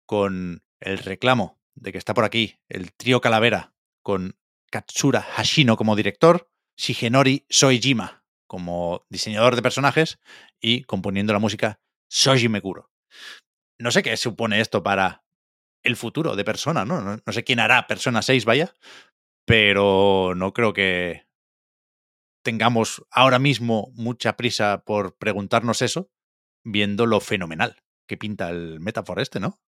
con 0.06 0.62
el 0.80 0.98
reclamo 0.98 1.60
de 1.74 1.92
que 1.92 1.98
está 1.98 2.14
por 2.14 2.24
aquí 2.24 2.58
el 2.68 2.92
trío 2.92 3.20
Calavera 3.20 3.74
con 4.02 4.36
Katsura 4.70 5.22
Hashino 5.22 5.76
como 5.76 5.96
director, 5.96 6.50
Shigenori 6.76 7.46
Soejima 7.48 8.22
como 8.52 9.06
diseñador 9.08 9.56
de 9.56 9.62
personajes 9.62 10.18
y 10.60 10.84
componiendo 10.84 11.32
la 11.32 11.38
música 11.38 11.80
Soji 12.08 12.50
Meguro. 12.50 12.90
No 13.78 13.90
sé 13.90 14.02
qué 14.02 14.14
supone 14.18 14.60
esto 14.60 14.82
para 14.82 15.24
el 15.82 15.96
futuro 15.96 16.36
de 16.36 16.44
Persona, 16.44 16.84
¿no? 16.84 17.00
No, 17.00 17.18
no 17.24 17.32
sé 17.32 17.44
quién 17.44 17.60
hará 17.60 17.86
Persona 17.86 18.20
6, 18.20 18.44
vaya, 18.44 18.74
pero 19.46 20.34
no 20.36 20.52
creo 20.52 20.74
que 20.74 21.24
tengamos 22.42 23.04
ahora 23.10 23.38
mismo 23.38 23.92
mucha 23.94 24.36
prisa 24.36 24.84
por 24.84 25.16
preguntarnos 25.16 25.82
eso, 25.82 26.10
viendo 26.64 27.06
lo 27.06 27.20
fenomenal 27.20 27.82
que 28.06 28.16
pinta 28.16 28.50
el 28.50 28.80
Metaphor 28.80 29.20
este, 29.20 29.40
¿no? 29.40 29.60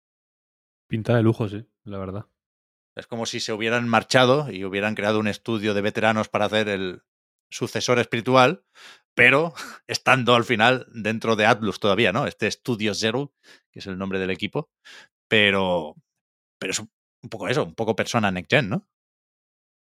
Pinta 0.89 1.17
de 1.17 1.23
lujo, 1.23 1.49
sí, 1.49 1.67
la 1.85 1.99
verdad. 1.99 2.27
Es 2.97 3.07
como 3.07 3.25
si 3.27 3.41
se 3.41 3.53
hubieran 3.53 3.89
marchado 3.89 4.51
y 4.51 4.65
hubieran 4.65 4.95
creado 4.95 5.21
un 5.21 5.29
estudio 5.29 5.75
de 5.75 5.81
veteranos 5.81 6.29
para 6.29 6.47
hacer 6.47 6.69
el 6.69 7.03
sucesor 7.51 7.99
espiritual, 7.99 8.65
pero 9.15 9.55
estando 9.87 10.35
al 10.35 10.45
final 10.45 10.87
dentro 10.93 11.37
de 11.37 11.47
Atlus 11.47 11.81
todavía, 11.81 12.13
¿no? 12.13 12.27
Este 12.27 12.51
Studio 12.51 12.95
Zero, 12.95 13.33
que 13.71 13.79
es 13.79 13.87
el 13.87 13.99
nombre 13.99 14.19
del 14.19 14.31
equipo, 14.31 14.71
pero, 15.29 15.95
pero 16.59 16.73
es 16.73 16.81
un 16.81 16.91
un 17.23 17.31
poco 17.31 17.49
eso, 17.49 17.65
un 17.65 17.75
poco 17.75 17.97
persona 17.97 18.31
next 18.31 18.51
gen, 18.51 18.69
¿no? 18.69 18.89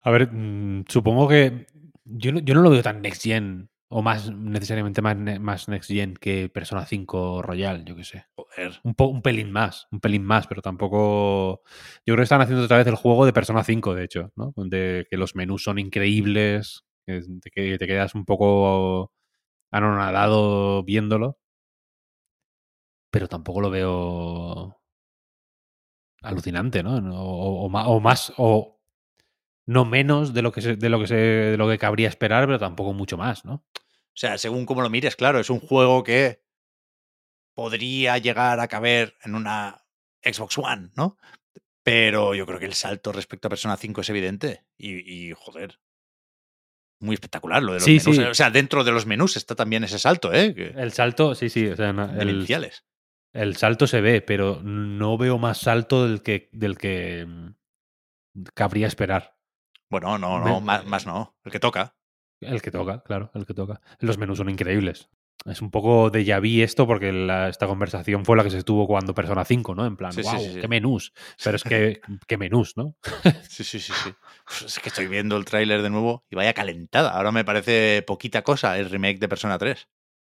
A 0.03 0.11
ver, 0.11 0.31
mm, 0.33 0.85
supongo 0.89 1.29
que 1.29 1.67
yo 2.09 2.33
no, 2.33 2.41
yo 2.41 2.55
no 2.55 2.63
lo 2.63 2.71
veo 2.71 2.83
tan 2.83 3.03
next 3.03 3.23
gen 3.23 3.71
o 3.91 4.03
más 4.03 4.31
necesariamente 4.31 5.01
más, 5.01 5.17
más 5.41 5.69
Next 5.69 5.91
Gen 5.91 6.15
que 6.15 6.49
Persona 6.49 6.85
5 6.85 7.43
Royal, 7.43 7.85
yo 7.85 7.97
qué 7.97 8.05
sé. 8.05 8.27
Joder. 8.37 8.81
Un, 8.85 8.95
un 8.99 9.23
pelín 9.23 9.51
más, 9.51 9.89
un 9.91 10.01
pelín 10.01 10.25
más, 10.25 10.47
pero 10.47 10.61
tampoco. 10.63 11.63
Yo 12.05 12.15
creo 12.15 12.17
que 12.19 12.23
están 12.25 12.41
haciendo 12.43 12.65
otra 12.65 12.77
vez 12.77 12.87
el 12.87 12.97
juego 12.97 13.25
de 13.25 13.33
Persona 13.33 13.65
5, 13.65 13.95
de 13.95 14.05
hecho, 14.05 14.33
¿no? 14.37 14.53
Donde 14.57 15.07
que 15.11 15.17
los 15.17 15.35
menús 15.35 15.63
son 15.65 15.79
increíbles, 15.79 16.85
que, 17.07 17.23
que 17.53 17.79
te 17.79 17.87
quedas 17.87 18.15
un 18.15 18.25
poco 18.27 19.13
anonadado 19.71 20.85
viéndolo. 20.85 21.39
Pero 23.11 23.29
tampoco 23.29 23.61
lo 23.61 23.71
veo 23.71 24.81
alucinante, 26.23 26.83
¿no? 26.83 26.97
O, 27.15 27.67
o 27.67 28.01
más, 28.01 28.33
o 28.37 28.78
no 29.69 29.85
menos 29.85 30.33
de 30.33 30.41
lo 30.41 30.51
que 30.51 30.63
se, 30.63 30.77
de 30.77 30.89
lo 30.89 30.99
que 30.99 31.07
se, 31.07 31.15
de 31.15 31.57
lo 31.59 31.69
que 31.69 31.77
cabría 31.77 32.09
esperar, 32.09 32.47
pero 32.47 32.59
tampoco 32.59 32.95
mucho 32.95 33.19
más, 33.19 33.45
¿no? 33.45 33.67
O 33.75 34.15
sea, 34.15 34.39
según 34.39 34.65
como 34.65 34.81
lo 34.81 34.89
mires, 34.89 35.15
claro, 35.15 35.39
es 35.41 35.51
un 35.51 35.61
juego 35.61 36.03
que 36.03 36.43
podría 37.55 38.17
llegar 38.17 38.61
a 38.61 38.69
caber 38.69 39.19
en 39.25 39.35
una 39.35 39.85
Xbox 40.25 40.57
One, 40.57 40.89
¿no? 40.97 41.19
Pero 41.83 42.35
yo 42.35 42.47
creo 42.47 42.59
que 42.59 42.65
el 42.65 42.73
salto 42.73 43.13
respecto 43.13 43.49
a 43.49 43.51
Persona 43.51 43.77
5 43.77 44.01
es 44.01 44.09
evidente. 44.09 44.65
Y, 44.79 45.33
joder. 45.37 45.79
Muy 47.01 47.13
espectacular 47.13 47.63
lo 47.63 47.75
de 47.75 47.81
los 47.81 47.87
menús. 47.87 48.31
O 48.31 48.35
sea, 48.35 48.51
dentro 48.51 48.85
de 48.85 48.93
los 48.93 49.05
menús 49.05 49.37
está 49.37 49.55
también 49.55 49.85
ese 49.85 49.99
salto, 49.99 50.33
¿eh? 50.33 50.73
El 50.77 50.93
salto, 50.93 51.35
sí, 51.35 51.51
sí. 51.51 51.67
O 51.67 51.77
sea, 51.77 51.91
el, 52.19 52.49
el 53.35 53.57
salto 53.57 53.87
se 53.87 54.01
ve, 54.01 54.23
pero 54.23 54.63
no 54.63 55.19
veo 55.19 55.37
más 55.37 55.59
salto 55.59 56.09
del 56.09 56.23
que, 56.23 56.49
del 56.53 56.79
que 56.79 57.27
mm, 57.27 58.45
cabría 58.55 58.87
esperar. 58.87 59.38
Bueno, 59.91 60.19
no, 60.19 60.39
no, 60.39 60.61
más, 60.61 61.07
no. 61.07 61.37
El 61.45 61.53
que 61.53 61.61
toca. 61.61 61.97
El 62.41 62.63
que 62.63 62.71
toca, 62.71 63.03
claro, 63.03 63.31
el 63.35 63.47
que 63.47 63.55
toca. 63.55 63.81
Los 63.99 64.19
menús 64.19 64.39
son 64.39 64.49
increíbles. 64.49 65.09
Es 65.45 65.63
un 65.63 65.71
poco 65.71 66.11
de 66.11 66.25
ya 66.25 66.41
vi 66.41 66.63
esto 66.63 66.87
porque 66.87 67.11
esta 67.49 67.67
conversación 67.67 68.25
fue 68.25 68.37
la 68.37 68.43
que 68.43 68.51
se 68.51 68.59
estuvo 68.59 68.87
cuando 68.87 69.15
Persona 69.15 69.45
5, 69.45 69.75
¿no? 69.75 69.87
En 69.87 69.97
plan, 69.97 70.13
wow, 70.15 70.61
qué 70.61 70.69
menús. 70.69 71.13
Pero 71.43 71.57
es 71.57 71.63
que, 71.63 72.01
qué 72.27 72.37
menús, 72.37 72.77
¿no? 72.77 72.97
sí, 73.49 73.65
sí, 73.65 73.79
sí, 73.79 73.93
sí. 74.05 74.13
Pues 74.45 74.63
es 74.63 74.79
que 74.81 74.89
estoy 74.89 75.07
viendo 75.07 75.37
el 75.37 75.45
tráiler 75.45 75.83
de 75.83 75.91
nuevo 75.91 76.25
y 76.29 76.37
vaya 76.37 76.55
calentada. 76.55 77.11
Ahora 77.11 77.31
me 77.31 77.45
parece 77.45 78.03
poquita 78.07 78.43
cosa 78.43 78.79
el 78.79 78.91
remake 78.91 79.21
de 79.21 79.29
Persona 79.29 79.59
3. 79.59 79.89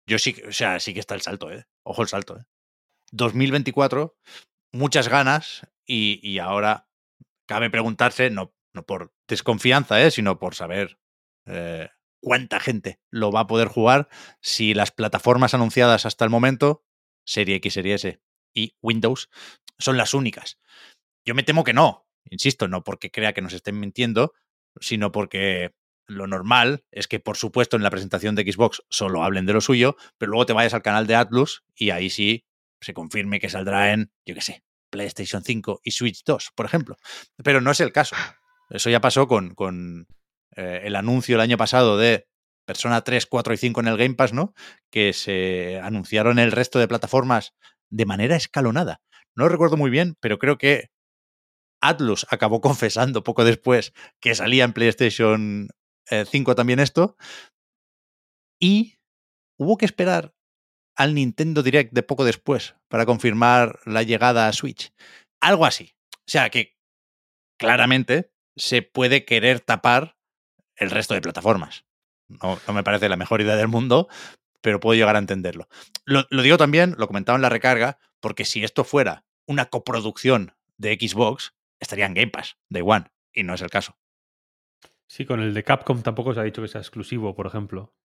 Yo 0.07 0.19
sí, 0.19 0.35
o 0.47 0.51
sea, 0.51 0.79
sí 0.79 0.93
que 0.93 0.99
está 0.99 1.15
el 1.15 1.21
salto, 1.21 1.51
¿eh? 1.51 1.65
Ojo 1.83 2.01
el 2.01 2.07
salto, 2.09 2.37
¿eh? 2.37 2.43
2024, 3.11 4.17
muchas 4.73 5.07
ganas 5.07 5.65
y, 5.85 6.19
y 6.21 6.39
ahora 6.39 6.89
cabe 7.47 7.69
preguntarse, 7.69 8.29
no 8.29 8.56
no 8.77 8.85
por 8.85 9.13
desconfianza, 9.27 10.01
¿eh? 10.01 10.11
sino 10.11 10.39
por 10.39 10.55
saber 10.55 10.99
eh, 11.45 11.89
cuánta 12.21 12.59
gente 12.59 13.01
lo 13.09 13.31
va 13.31 13.41
a 13.41 13.47
poder 13.47 13.67
jugar 13.67 14.07
si 14.41 14.73
las 14.73 14.91
plataformas 14.91 15.53
anunciadas 15.53 16.05
hasta 16.05 16.23
el 16.23 16.31
momento, 16.31 16.85
Serie 17.25 17.55
X, 17.55 17.73
Serie 17.73 17.95
S 17.95 18.21
y 18.53 18.75
Windows, 18.81 19.29
son 19.77 19.97
las 19.97 20.13
únicas. 20.13 20.59
Yo 21.25 21.35
me 21.35 21.43
temo 21.43 21.63
que 21.63 21.73
no, 21.73 22.07
insisto, 22.29 22.67
no 22.67 22.83
porque 22.83 23.11
crea 23.11 23.33
que 23.33 23.41
nos 23.41 23.53
estén 23.53 23.79
mintiendo, 23.79 24.33
sino 24.79 25.11
porque 25.11 25.73
lo 26.07 26.27
normal 26.27 26.85
es 26.91 27.07
que, 27.07 27.19
por 27.19 27.35
supuesto, 27.35 27.75
en 27.75 27.83
la 27.83 27.89
presentación 27.89 28.35
de 28.35 28.49
Xbox 28.49 28.83
solo 28.89 29.23
hablen 29.23 29.45
de 29.45 29.53
lo 29.53 29.61
suyo, 29.61 29.97
pero 30.17 30.31
luego 30.31 30.45
te 30.45 30.53
vayas 30.53 30.73
al 30.73 30.81
canal 30.81 31.05
de 31.07 31.15
Atlus 31.15 31.63
y 31.75 31.89
ahí 31.89 32.09
sí 32.09 32.45
se 32.79 32.93
confirme 32.93 33.39
que 33.39 33.49
saldrá 33.49 33.91
en, 33.91 34.11
yo 34.25 34.35
qué 34.35 34.41
sé, 34.41 34.63
PlayStation 34.89 35.43
5 35.43 35.81
y 35.83 35.91
Switch 35.91 36.23
2, 36.23 36.51
por 36.55 36.65
ejemplo. 36.65 36.95
Pero 37.43 37.59
no 37.61 37.71
es 37.71 37.79
el 37.81 37.91
caso. 37.91 38.15
Eso 38.69 38.89
ya 38.89 39.01
pasó 39.01 39.27
con, 39.27 39.53
con 39.55 40.07
eh, 40.55 40.81
el 40.83 40.95
anuncio 40.95 41.35
el 41.35 41.41
año 41.41 41.57
pasado 41.57 41.97
de 41.97 42.27
Persona 42.65 43.01
3, 43.01 43.25
4 43.25 43.53
y 43.53 43.57
5 43.57 43.79
en 43.79 43.87
el 43.87 43.97
Game 43.97 44.15
Pass, 44.15 44.33
¿no? 44.33 44.53
Que 44.91 45.13
se 45.13 45.79
anunciaron 45.81 46.37
el 46.37 46.51
resto 46.51 46.79
de 46.79 46.87
plataformas 46.87 47.53
de 47.89 48.05
manera 48.05 48.35
escalonada. 48.35 49.01
No 49.35 49.45
lo 49.45 49.49
recuerdo 49.49 49.77
muy 49.77 49.89
bien, 49.89 50.15
pero 50.19 50.37
creo 50.37 50.57
que 50.57 50.89
Atlus 51.81 52.25
acabó 52.29 52.59
confesando 52.61 53.23
poco 53.23 53.45
después 53.45 53.93
que 54.19 54.35
salía 54.35 54.65
en 54.65 54.73
PlayStation 54.73 55.69
5 56.09 56.51
eh, 56.51 56.55
también 56.55 56.79
esto. 56.79 57.15
Y 58.59 58.95
hubo 59.57 59.77
que 59.77 59.85
esperar 59.85 60.33
al 60.97 61.13
Nintendo 61.13 61.61
Direct 61.61 61.93
de 61.93 62.03
poco 62.03 62.25
después 62.25 62.75
para 62.89 63.05
confirmar 63.05 63.79
la 63.85 64.03
llegada 64.03 64.47
a 64.47 64.53
Switch. 64.53 64.91
Algo 65.39 65.65
así. 65.65 65.93
O 66.11 66.29
sea 66.29 66.49
que 66.49 66.75
claramente 67.59 68.31
se 68.57 68.81
puede 68.81 69.23
querer 69.25 69.59
tapar 69.59 70.17
el 70.75 70.91
resto 70.91 71.13
de 71.13 71.21
plataformas. 71.21 71.85
No, 72.27 72.59
me 72.73 72.83
parece 72.83 73.07
la 73.07 73.15
mejor 73.15 73.41
idea 73.41 73.55
del 73.55 73.69
mundo, 73.69 74.09
pero 74.61 74.79
puedo 74.79 74.97
llegar 74.97 75.15
a 75.15 75.19
entenderlo. 75.19 75.67
Lo, 76.05 76.25
digo 76.41 76.57
también, 76.57 76.95
lo 76.97 77.07
comentaba 77.07 77.37
en 77.37 77.41
la 77.41 77.49
recarga, 77.49 77.99
porque 78.19 78.43
si 78.43 78.63
esto 78.63 78.83
fuera 78.83 79.25
una 79.45 79.67
coproducción 79.67 80.53
de 80.77 80.97
Xbox, 80.99 81.53
estaría 81.79 82.05
en 82.05 82.13
Game 82.13 82.31
Pass, 82.31 82.57
de 82.69 82.81
One, 82.81 83.05
y 83.33 83.43
no 83.43 83.53
es 83.53 83.61
el 83.61 83.69
caso. 83.69 83.97
Sí, 85.07 85.25
con 85.25 85.39
el 85.39 85.53
de 85.53 85.63
Capcom 85.63 86.01
tampoco 86.01 86.33
se 86.33 86.41
ha 86.41 86.43
dicho 86.43 86.61
que 86.61 86.67
sea 86.67 86.81
exclusivo, 86.81 87.33
por 87.33 87.47
ejemplo. 87.47 87.95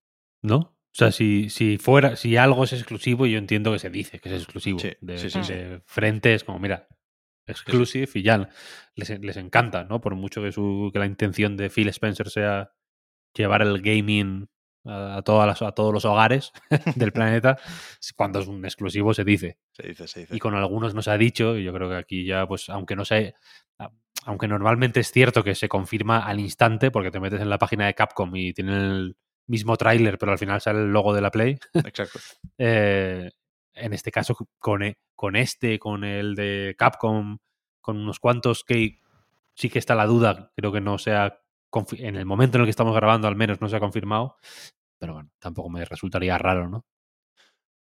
¿No? 0.40 0.56
O 0.56 0.94
sea, 0.94 1.10
si, 1.10 1.48
si 1.50 1.78
fuera, 1.78 2.16
si 2.16 2.36
algo 2.36 2.62
es 2.64 2.74
exclusivo, 2.74 3.26
yo 3.26 3.38
entiendo 3.38 3.72
que 3.72 3.78
se 3.78 3.90
dice 3.90 4.20
que 4.20 4.28
es 4.28 4.42
exclusivo. 4.42 4.78
de, 4.78 4.98
de 5.00 5.82
frente 5.86 6.34
es 6.34 6.44
como, 6.44 6.58
mira, 6.58 6.86
exclusive 7.52 8.08
y 8.14 8.22
ya 8.22 8.48
les, 8.94 9.36
encanta, 9.36 9.84
¿no? 9.84 10.00
Por 10.00 10.16
mucho 10.16 10.42
que, 10.42 10.52
su, 10.52 10.90
que 10.92 10.98
la 10.98 11.06
intención 11.06 11.56
de 11.56 11.70
Phil 11.70 11.88
Spencer 11.88 12.28
sea 12.28 12.72
llevar 13.34 13.62
el 13.62 13.80
gaming 13.80 14.48
a, 14.84 15.22
todas 15.24 15.46
las, 15.46 15.62
a 15.62 15.72
todos 15.72 15.92
los 15.92 16.04
hogares 16.04 16.52
del 16.96 17.12
planeta, 17.12 17.58
cuando 18.16 18.40
es 18.40 18.46
un 18.46 18.64
exclusivo 18.64 19.14
se 19.14 19.24
dice. 19.24 19.58
Se 19.72 19.86
dice, 19.86 20.08
se 20.08 20.20
dice. 20.20 20.36
Y 20.36 20.38
con 20.38 20.54
algunos 20.54 20.94
no 20.94 21.02
se 21.02 21.10
ha 21.10 21.18
dicho, 21.18 21.56
y 21.56 21.64
yo 21.64 21.72
creo 21.72 21.88
que 21.88 21.96
aquí 21.96 22.24
ya, 22.24 22.46
pues, 22.46 22.68
aunque 22.68 22.96
no 22.96 23.04
se. 23.04 23.34
Aunque 24.24 24.46
normalmente 24.46 25.00
es 25.00 25.10
cierto 25.10 25.42
que 25.42 25.56
se 25.56 25.68
confirma 25.68 26.20
al 26.20 26.38
instante, 26.38 26.92
porque 26.92 27.10
te 27.10 27.18
metes 27.18 27.40
en 27.40 27.50
la 27.50 27.58
página 27.58 27.86
de 27.86 27.94
Capcom 27.94 28.34
y 28.36 28.52
tienen 28.52 28.74
el 28.74 29.16
mismo 29.48 29.76
tráiler, 29.76 30.16
pero 30.16 30.30
al 30.30 30.38
final 30.38 30.60
sale 30.60 30.78
el 30.78 30.92
logo 30.92 31.12
de 31.12 31.20
la 31.20 31.32
Play. 31.32 31.58
Exacto. 31.74 32.20
eh, 32.58 33.30
en 33.74 33.92
este 33.92 34.10
caso 34.10 34.36
con, 34.58 34.82
e, 34.82 34.98
con 35.14 35.36
este, 35.36 35.78
con 35.78 36.04
el 36.04 36.34
de 36.34 36.74
Capcom, 36.78 37.38
con 37.80 37.98
unos 37.98 38.20
cuantos 38.20 38.64
que 38.64 39.00
sí 39.54 39.70
que 39.70 39.78
está 39.78 39.94
la 39.94 40.06
duda, 40.06 40.52
creo 40.56 40.72
que 40.72 40.80
no 40.80 40.98
se 40.98 41.12
ha 41.12 41.38
en 41.92 42.16
el 42.16 42.26
momento 42.26 42.56
en 42.56 42.62
el 42.62 42.66
que 42.66 42.70
estamos 42.70 42.94
grabando 42.94 43.28
al 43.28 43.36
menos 43.36 43.60
no 43.60 43.68
se 43.68 43.76
ha 43.76 43.80
confirmado, 43.80 44.36
pero 44.98 45.14
bueno, 45.14 45.30
tampoco 45.38 45.70
me 45.70 45.84
resultaría 45.84 46.36
raro, 46.36 46.68
¿no? 46.68 46.84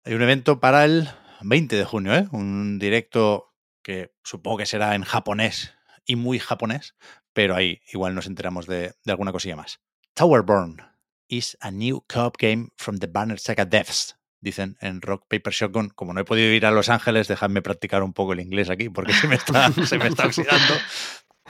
Hay 0.04 0.14
un 0.14 0.22
evento 0.22 0.60
para 0.60 0.84
el 0.84 1.09
20 1.40 1.76
de 1.76 1.84
junio, 1.84 2.14
¿eh? 2.14 2.28
Un 2.32 2.78
directo 2.78 3.54
que 3.82 4.14
supongo 4.22 4.59
que 4.59 4.66
será 4.66 4.94
en 4.94 5.02
japonés 5.02 5.74
y 6.06 6.16
muy 6.16 6.38
japonés, 6.38 6.94
pero 7.32 7.56
ahí 7.56 7.80
igual 7.92 8.14
nos 8.14 8.26
enteramos 8.26 8.66
de, 8.66 8.94
de 9.04 9.12
alguna 9.12 9.32
cosilla 9.32 9.56
más. 9.56 9.80
Towerborn 10.14 10.80
is 11.28 11.56
a 11.60 11.70
new 11.70 12.04
co-op 12.06 12.36
game 12.38 12.68
from 12.76 12.98
the 12.98 13.06
Banner 13.06 13.38
Saga 13.38 13.64
devs 13.64 14.16
dicen 14.43 14.77
en 14.81 15.01
Rock 15.01 15.24
Paper 15.28 15.52
Shotgun. 15.52 15.89
Como 15.89 16.12
no 16.12 16.20
he 16.20 16.24
podido 16.24 16.52
ir 16.52 16.66
a 16.66 16.70
Los 16.70 16.90
Ángeles, 16.90 17.28
dejadme 17.28 17.62
practicar 17.62 18.02
un 18.02 18.12
poco 18.12 18.35
el 18.35 18.40
inglés 18.40 18.69
aquí, 18.69 18.90
porque 18.90 19.14
se 19.14 19.28
me 19.28 19.36
está, 19.36 19.73
se 19.86 19.98
me 19.98 20.09
está 20.09 20.27
oxidando. 20.27 20.74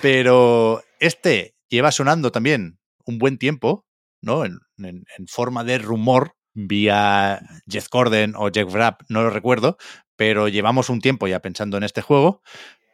Pero 0.00 0.84
este 1.00 1.56
lleva 1.68 1.90
sonando 1.90 2.30
también 2.30 2.78
un 3.04 3.18
buen 3.18 3.38
tiempo, 3.38 3.86
¿no? 4.20 4.44
En, 4.44 4.60
forma 5.28 5.64
de 5.64 5.78
rumor 5.78 6.34
vía 6.54 7.40
Jeff 7.68 7.88
Gordon 7.90 8.34
o 8.36 8.50
Jeff 8.52 8.72
Rapp, 8.72 9.02
no 9.08 9.22
lo 9.22 9.30
recuerdo, 9.30 9.76
pero 10.16 10.48
llevamos 10.48 10.90
un 10.90 11.00
tiempo 11.00 11.28
ya 11.28 11.40
pensando 11.40 11.76
en 11.76 11.84
este 11.84 12.02
juego 12.02 12.42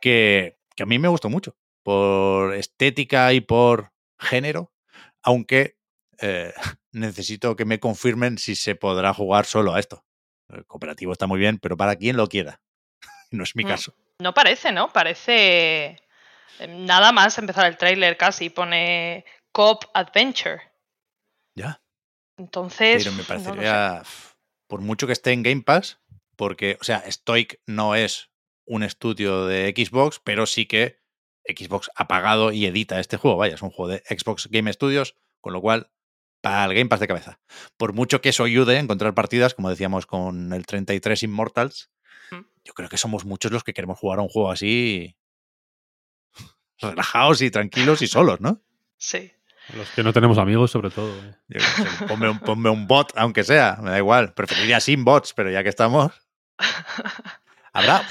que, 0.00 0.58
que 0.76 0.82
a 0.82 0.86
mí 0.86 0.98
me 0.98 1.08
gustó 1.08 1.30
mucho, 1.30 1.56
por 1.82 2.54
estética 2.54 3.32
y 3.32 3.40
por 3.40 3.92
género, 4.18 4.72
aunque 5.22 5.78
eh, 6.20 6.52
necesito 6.92 7.56
que 7.56 7.64
me 7.64 7.80
confirmen 7.80 8.38
si 8.38 8.56
se 8.56 8.74
podrá 8.74 9.14
jugar 9.14 9.46
solo 9.46 9.74
a 9.74 9.80
esto. 9.80 10.04
El 10.48 10.66
cooperativo 10.66 11.12
está 11.12 11.26
muy 11.26 11.38
bien, 11.38 11.58
pero 11.58 11.76
para 11.76 11.96
quien 11.96 12.16
lo 12.16 12.28
quiera. 12.28 12.60
no 13.30 13.44
es 13.44 13.54
mi 13.56 13.64
mm, 13.64 13.68
caso. 13.68 13.94
No 14.20 14.34
parece, 14.34 14.72
¿no? 14.72 14.92
Parece 14.92 16.00
em, 16.58 16.84
nada 16.86 17.12
más 17.12 17.38
empezar 17.38 17.66
el 17.66 17.76
tráiler 17.76 18.16
casi 18.16 18.50
pone 18.50 19.24
Cop 19.52 19.84
Adventure. 19.94 20.62
Ya. 21.54 21.80
Entonces. 22.36 23.04
Pero 23.04 23.16
me 23.16 23.24
parecería. 23.24 24.02
por 24.66 24.80
mucho 24.80 25.06
que 25.06 25.12
esté 25.12 25.32
en 25.32 25.42
Game 25.42 25.62
Pass, 25.62 26.00
porque, 26.36 26.78
o 26.80 26.84
sea, 26.84 27.02
Stoic 27.10 27.60
no 27.66 27.94
es 27.94 28.30
un 28.64 28.82
estudio 28.82 29.46
de 29.46 29.74
Xbox, 29.76 30.20
pero 30.22 30.46
sí 30.46 30.66
que 30.66 31.00
Xbox 31.44 31.90
ha 31.94 32.06
pagado 32.06 32.52
y 32.52 32.66
edita 32.66 33.00
este 33.00 33.16
juego. 33.16 33.38
Vaya, 33.38 33.54
es 33.54 33.62
un 33.62 33.70
juego 33.70 33.92
de 33.92 34.02
Xbox 34.08 34.48
Game 34.50 34.72
Studios, 34.72 35.16
con 35.40 35.52
lo 35.52 35.60
cual 35.60 35.90
para 36.48 36.64
el 36.64 36.74
Game 36.74 36.88
Pass 36.88 37.00
de 37.00 37.08
cabeza. 37.08 37.38
Por 37.76 37.92
mucho 37.92 38.22
que 38.22 38.30
eso 38.30 38.44
ayude 38.44 38.78
a 38.78 38.80
encontrar 38.80 39.12
partidas, 39.12 39.52
como 39.52 39.68
decíamos 39.68 40.06
con 40.06 40.54
el 40.54 40.64
33 40.64 41.24
Immortals, 41.24 41.90
mm. 42.30 42.40
yo 42.64 42.72
creo 42.72 42.88
que 42.88 42.96
somos 42.96 43.26
muchos 43.26 43.52
los 43.52 43.64
que 43.64 43.74
queremos 43.74 43.98
jugar 43.98 44.18
a 44.18 44.22
un 44.22 44.28
juego 44.28 44.50
así 44.50 45.14
relajados 46.80 47.42
y 47.42 47.50
tranquilos 47.50 48.00
y 48.00 48.06
solos, 48.06 48.40
¿no? 48.40 48.62
Sí. 48.96 49.30
Los 49.76 49.90
que 49.90 50.02
no 50.02 50.14
tenemos 50.14 50.38
amigos, 50.38 50.70
sobre 50.70 50.88
todo. 50.88 51.14
Eh. 51.50 51.58
ponme, 52.08 52.30
un, 52.30 52.38
ponme, 52.38 52.70
un, 52.70 52.86
bot, 52.86 53.12
aunque 53.16 53.44
sea, 53.44 53.76
me 53.82 53.90
da 53.90 53.98
igual. 53.98 54.32
Preferiría 54.32 54.80
sin 54.80 55.04
bots, 55.04 55.34
pero 55.34 55.50
ya 55.50 55.62
que 55.62 55.68
estamos. 55.68 56.12
Habrá, 57.74 58.02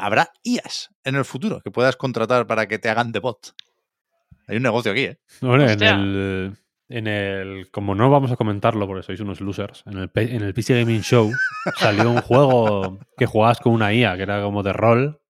habrá 0.00 0.32
IAS 0.44 0.90
en 1.02 1.16
el 1.16 1.24
futuro 1.24 1.60
que 1.60 1.72
puedas 1.72 1.96
contratar 1.96 2.46
para 2.46 2.68
que 2.68 2.78
te 2.78 2.88
hagan 2.88 3.10
de 3.10 3.18
bot. 3.18 3.54
Hay 4.46 4.58
un 4.58 4.62
negocio 4.62 4.92
aquí, 4.92 5.04
¿eh? 5.04 5.18
en 5.40 5.82
el, 5.82 6.56
en 6.88 7.06
el. 7.06 7.70
Como 7.70 7.94
no 7.94 8.10
vamos 8.10 8.32
a 8.32 8.36
comentarlo 8.36 8.86
porque 8.86 9.02
sois 9.02 9.20
unos 9.20 9.40
losers, 9.40 9.84
en 9.86 9.98
el, 9.98 10.10
en 10.14 10.42
el 10.42 10.54
PC 10.54 10.80
Gaming 10.80 11.02
Show 11.02 11.30
salió 11.76 12.10
un 12.10 12.20
juego 12.20 12.98
que 13.16 13.26
jugabas 13.26 13.60
con 13.60 13.72
una 13.72 13.92
IA, 13.92 14.16
que 14.16 14.22
era 14.22 14.42
como 14.42 14.62
de 14.62 14.72
rol, 14.72 15.20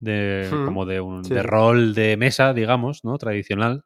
de, 0.00 0.48
hmm. 0.50 0.64
como 0.64 0.86
de, 0.86 1.00
un, 1.00 1.22
de 1.22 1.42
rol 1.42 1.94
de 1.94 2.16
mesa, 2.16 2.52
digamos, 2.52 3.04
¿no? 3.04 3.16
Tradicional, 3.18 3.84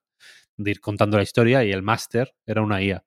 de 0.57 0.71
ir 0.73 0.81
contando 0.81 1.17
la 1.17 1.23
historia 1.23 1.65
y 1.65 1.73
el 1.73 1.83
máster 1.83 2.35
era 2.47 2.63
una 2.63 2.83
IA. 2.83 3.05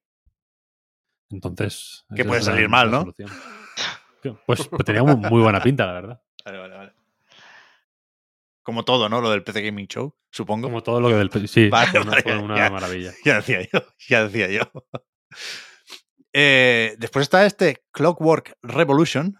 Entonces. 1.30 2.06
Que 2.16 2.26
puede 2.26 2.42
salir 2.42 2.70
mal, 2.70 2.92
¿no? 2.92 3.14
Pues, 4.46 4.68
pues, 4.68 4.86
tenía 4.86 5.04
muy 5.04 5.42
buena 5.42 5.62
pinta, 5.62 5.86
la 5.86 5.94
verdad. 5.94 6.22
Vale, 6.46 6.58
vale, 6.58 6.76
vale. 6.76 6.83
Como 8.64 8.86
todo, 8.86 9.10
¿no? 9.10 9.22
Lo 9.22 9.30
del 9.30 9.44
PC 9.44 9.62
Gaming 9.62 9.88
Show, 9.88 10.16
supongo. 10.32 10.68
Como 10.68 10.82
todo 10.82 11.02
lo 11.02 11.10
que 11.10 11.16
del 11.16 11.30
PC. 11.30 11.48
Sí, 11.48 11.70
fue 12.24 12.38
una, 12.38 12.70
maravilla. 12.70 13.14
Ya 13.24 13.36
decía 13.36 13.62
yo, 13.62 13.80
ya 14.08 14.28
decía 14.28 14.48
yo. 14.50 14.62
Eh, 16.36 16.96
después 16.98 17.22
está 17.22 17.46
este 17.46 17.86
Clockwork 17.92 18.58
Revolution, 18.64 19.38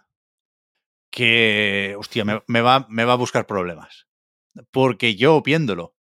que, 1.10 1.96
hostia, 1.98 2.24
me, 2.24 2.60
va, 2.60 2.86
me 2.88 3.04
va 3.04 3.14
a 3.14 3.16
buscar 3.16 3.48
problemas. 3.48 4.06
Porque 4.70 5.16
yo 5.16 5.42
viéndolo, 5.42 5.96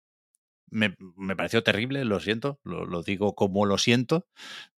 me, 0.69 0.97
me 1.15 1.37
pareció 1.37 1.63
terrible, 1.63 2.03
lo 2.03 2.19
siento, 2.19 2.59
lo, 2.65 2.85
lo, 2.85 3.03
digo 3.03 3.35
como 3.35 3.65
lo 3.65 3.77
siento. 3.77 4.27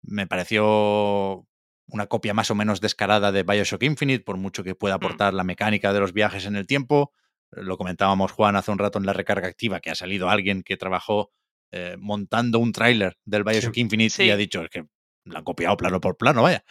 Me 0.03 0.27
pareció 0.27 1.47
una 1.87 2.07
copia 2.07 2.33
más 2.33 2.51
o 2.51 2.55
menos 2.55 2.81
descarada 2.81 3.31
de 3.31 3.43
Bioshock 3.43 3.83
Infinite, 3.83 4.23
por 4.23 4.37
mucho 4.37 4.63
que 4.63 4.75
pueda 4.75 4.95
mm. 4.95 4.97
aportar 4.97 5.33
la 5.33 5.43
mecánica 5.43 5.93
de 5.93 5.99
los 5.99 6.13
viajes 6.13 6.45
en 6.45 6.55
el 6.55 6.67
tiempo. 6.67 7.11
Lo 7.55 7.77
comentábamos, 7.77 8.31
Juan, 8.31 8.55
hace 8.55 8.71
un 8.71 8.79
rato 8.79 8.99
en 8.99 9.05
la 9.05 9.13
recarga 9.13 9.47
activa, 9.47 9.79
que 9.79 9.89
ha 9.91 9.95
salido 9.95 10.29
alguien 10.29 10.63
que 10.63 10.77
trabajó 10.77 11.31
eh, 11.71 11.95
montando 11.99 12.59
un 12.59 12.71
tráiler 12.71 13.17
del 13.25 13.43
Bioshock 13.43 13.77
Infinite 13.77 14.25
y 14.25 14.29
ha 14.29 14.37
dicho 14.37 14.63
que 14.69 14.85
la 15.25 15.39
han 15.39 15.43
copiado 15.43 15.77
plano 15.77 15.99
por 15.99 16.17
plano, 16.17 16.43
vaya. 16.43 16.63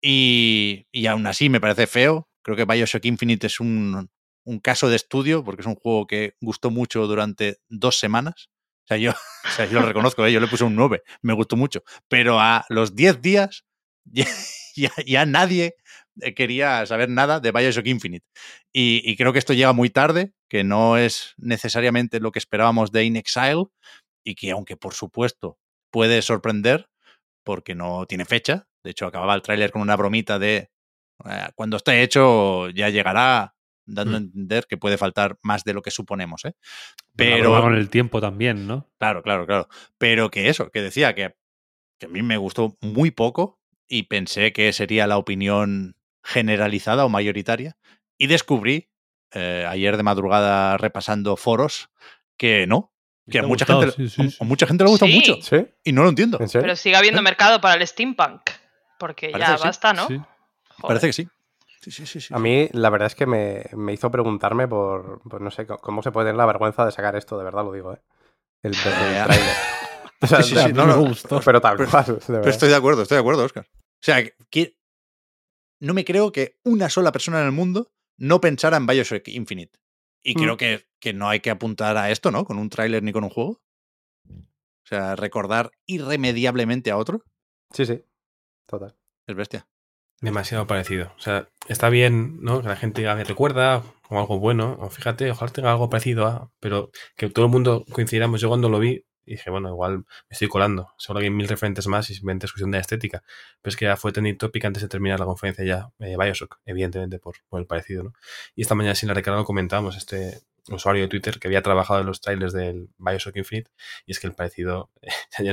Y, 0.00 0.86
y, 0.92 1.06
aún 1.06 1.26
así 1.26 1.48
me 1.48 1.60
parece 1.60 1.86
feo. 1.86 2.28
Creo 2.42 2.56
que 2.56 2.64
Bioshock 2.64 3.04
Infinite 3.06 3.46
es 3.46 3.58
un, 3.58 4.10
un, 4.44 4.60
caso 4.60 4.88
de 4.88 4.96
estudio, 4.96 5.42
porque 5.42 5.62
es 5.62 5.66
un 5.66 5.76
juego 5.76 6.06
que 6.06 6.34
gustó 6.40 6.70
mucho 6.70 7.06
durante 7.06 7.58
dos 7.68 7.98
semanas. 7.98 8.48
O 8.84 8.86
sea, 8.86 8.96
yo, 8.98 9.10
o 9.44 9.48
sea, 9.48 9.66
yo 9.66 9.80
lo 9.80 9.86
reconozco, 9.86 10.24
¿eh? 10.26 10.32
yo 10.32 10.40
le 10.40 10.46
puse 10.46 10.64
un 10.64 10.76
9, 10.76 11.02
me 11.22 11.32
gustó 11.32 11.56
mucho. 11.56 11.82
Pero 12.08 12.38
a 12.38 12.64
los 12.68 12.94
10 12.94 13.22
días 13.22 13.64
ya, 15.06 15.26
nadie 15.26 15.64
eh, 15.64 15.74
quería 16.34 16.84
saber 16.86 17.08
nada 17.08 17.40
de 17.40 17.52
Bioshock 17.52 17.86
Infinite. 17.86 18.26
Y, 18.72 19.16
creo 19.16 19.32
que 19.32 19.38
esto 19.38 19.52
llega 19.52 19.72
muy 19.72 19.90
tarde, 19.90 20.32
que 20.48 20.64
no 20.64 20.96
es 20.96 21.34
necesariamente 21.36 22.20
lo 22.20 22.32
que 22.32 22.38
esperábamos 22.38 22.92
de 22.92 23.04
In 23.04 23.16
Exile, 23.16 23.64
y 24.24 24.34
que 24.34 24.50
aunque 24.50 24.76
por 24.76 24.94
supuesto 24.94 25.58
puede 25.90 26.22
sorprender, 26.22 26.88
porque 27.44 27.74
no 27.74 28.06
tiene 28.06 28.24
fecha, 28.24 28.66
de 28.82 28.90
hecho 28.90 29.06
acababa 29.06 29.34
el 29.34 29.42
tráiler 29.42 29.70
con 29.70 29.82
una 29.82 29.96
bromita 29.96 30.38
de 30.38 30.70
eh, 31.24 31.48
cuando 31.54 31.76
esté 31.76 32.02
hecho 32.02 32.70
ya 32.70 32.88
llegará, 32.88 33.54
dando 33.86 34.16
a 34.16 34.20
mm. 34.20 34.24
entender 34.24 34.66
que 34.66 34.78
puede 34.78 34.96
faltar 34.96 35.38
más 35.42 35.62
de 35.64 35.74
lo 35.74 35.82
que 35.82 35.90
suponemos. 35.90 36.44
¿eh? 36.46 36.54
Pero 37.14 37.60
con 37.60 37.74
el 37.74 37.90
tiempo 37.90 38.20
también, 38.20 38.66
¿no? 38.66 38.90
Claro, 38.98 39.22
claro, 39.22 39.46
claro. 39.46 39.68
Pero 39.98 40.30
que 40.30 40.48
eso, 40.48 40.70
que 40.70 40.80
decía 40.80 41.14
que, 41.14 41.34
que 42.00 42.06
a 42.06 42.08
mí 42.08 42.22
me 42.22 42.38
gustó 42.38 42.76
muy 42.80 43.10
poco, 43.10 43.60
y 43.88 44.04
pensé 44.04 44.52
que 44.52 44.72
sería 44.72 45.06
la 45.06 45.18
opinión 45.18 45.96
generalizada 46.24 47.04
o 47.04 47.08
mayoritaria. 47.08 47.76
Y 48.18 48.26
descubrí 48.26 48.90
eh, 49.32 49.66
ayer 49.68 49.96
de 49.96 50.02
madrugada 50.02 50.76
repasando 50.76 51.36
foros 51.36 51.90
que 52.36 52.66
no, 52.66 52.92
que 53.30 53.38
a 53.38 53.42
mucha, 53.42 53.64
gente, 53.64 53.94
mucha 54.40 54.66
gente 54.66 54.84
le 54.84 54.90
gusta 54.90 55.06
mucho. 55.06 55.38
Y 55.82 55.92
no 55.92 56.02
lo 56.02 56.08
entiendo. 56.10 56.38
Pero 56.52 56.76
sigue 56.76 56.96
habiendo 56.96 57.20
¿Eh? 57.20 57.24
mercado 57.24 57.60
para 57.60 57.80
el 57.80 57.86
steampunk. 57.86 58.50
Porque 58.98 59.32
ya 59.32 59.56
basta, 59.56 59.92
¿no? 59.92 60.08
Parece 60.80 61.06
que 61.06 61.12
sí. 61.12 61.28
A 62.30 62.38
mí 62.38 62.68
la 62.72 62.90
verdad 62.90 63.06
es 63.06 63.14
que 63.14 63.26
me, 63.26 63.64
me 63.72 63.92
hizo 63.92 64.10
preguntarme 64.10 64.66
por, 64.66 65.20
pues 65.28 65.42
no 65.42 65.50
sé, 65.50 65.66
cómo 65.66 66.02
se 66.02 66.12
puede 66.12 66.26
tener 66.26 66.38
la 66.38 66.46
vergüenza 66.46 66.84
de 66.84 66.92
sacar 66.92 67.14
esto, 67.14 67.36
de 67.36 67.44
verdad 67.44 67.64
lo 67.64 67.72
digo, 67.72 67.92
¿eh? 67.92 68.00
El, 68.62 68.72
el 68.74 68.80
trailer. 68.80 69.30
sí, 70.22 70.42
sí, 70.42 70.56
sí, 70.56 70.72
no, 70.72 70.86
me 70.86 70.94
gustó. 70.94 71.40
Pero 71.44 71.60
tal 71.60 71.76
cual. 71.76 72.18
Pero 72.26 72.48
estoy 72.48 72.70
de 72.70 72.76
acuerdo, 72.76 73.02
estoy 73.02 73.16
de 73.16 73.20
acuerdo, 73.20 73.44
Oscar. 73.44 73.66
O 73.70 74.00
sea, 74.00 74.24
que 74.50 74.76
no 75.84 75.94
me 75.94 76.04
creo 76.04 76.32
que 76.32 76.58
una 76.64 76.88
sola 76.88 77.12
persona 77.12 77.40
en 77.40 77.46
el 77.46 77.52
mundo 77.52 77.92
no 78.16 78.40
pensara 78.40 78.76
en 78.76 78.86
Bioshock 78.86 79.28
Infinite. 79.28 79.78
Y 80.22 80.34
mm. 80.34 80.40
creo 80.40 80.56
que, 80.56 80.86
que, 81.00 81.12
no 81.12 81.28
hay 81.28 81.40
que 81.40 81.50
apuntar 81.50 81.96
a 81.96 82.10
esto, 82.10 82.30
¿no? 82.30 82.44
Con 82.44 82.58
un 82.58 82.70
tráiler 82.70 83.02
ni 83.02 83.12
con 83.12 83.24
un 83.24 83.30
juego. 83.30 83.60
O 84.28 84.86
sea, 84.86 85.16
recordar 85.16 85.70
irremediablemente 85.86 86.90
a 86.90 86.96
otro. 86.96 87.24
Sí, 87.70 87.84
sí. 87.84 88.02
Total. 88.66 88.96
Es 89.26 89.36
bestia. 89.36 89.68
Demasiado 90.20 90.66
parecido. 90.66 91.12
O 91.16 91.20
sea, 91.20 91.48
está 91.68 91.90
bien, 91.90 92.40
¿no? 92.40 92.62
Que 92.62 92.68
la 92.68 92.76
gente 92.76 93.02
diga, 93.02 93.22
recuerda 93.22 93.82
como 94.02 94.20
algo 94.20 94.38
bueno. 94.38 94.78
O 94.80 94.88
fíjate, 94.88 95.30
ojalá 95.30 95.52
tenga 95.52 95.72
algo 95.72 95.90
parecido 95.90 96.26
a. 96.26 96.50
Pero 96.60 96.90
que 97.16 97.28
todo 97.28 97.44
el 97.44 97.50
mundo 97.50 97.84
coincidiéramos. 97.90 98.40
Yo 98.40 98.48
cuando 98.48 98.70
lo 98.70 98.78
vi, 98.78 99.04
y 99.26 99.32
dije, 99.32 99.50
bueno, 99.50 99.68
igual 99.68 99.98
me 99.98 100.04
estoy 100.30 100.48
colando. 100.48 100.92
Seguro 100.98 101.20
que 101.20 101.26
hay 101.26 101.30
mil 101.30 101.48
referentes 101.48 101.86
más 101.86 102.10
y 102.10 102.14
simplemente 102.14 102.46
es 102.46 102.52
cuestión 102.52 102.70
de 102.70 102.78
estética. 102.78 103.22
Pero 103.62 103.70
es 103.70 103.76
que 103.76 103.84
ya 103.86 103.96
fue 103.96 104.12
trending 104.12 104.38
topic 104.38 104.64
antes 104.64 104.82
de 104.82 104.88
terminar 104.88 105.20
la 105.20 105.26
conferencia 105.26 105.64
ya, 105.64 105.92
eh, 105.98 106.16
Bioshock, 106.18 106.58
evidentemente 106.64 107.18
por, 107.18 107.36
el 107.52 107.66
parecido, 107.66 108.04
¿no? 108.04 108.12
Y 108.54 108.62
esta 108.62 108.74
mañana 108.74 108.94
sin 108.94 109.08
la 109.08 109.14
recarga 109.14 109.38
lo 109.38 109.44
comentábamos, 109.44 109.96
este 109.96 110.42
usuario 110.68 111.02
de 111.02 111.08
Twitter 111.08 111.38
que 111.38 111.48
había 111.48 111.62
trabajado 111.62 112.00
en 112.00 112.06
los 112.06 112.20
trailers 112.20 112.52
del 112.52 112.88
Bioshock 112.96 113.36
Infinite 113.36 113.70
y 114.06 114.12
es 114.12 114.20
que 114.20 114.26
el 114.26 114.34
parecido, 114.34 114.90
hay 115.38 115.52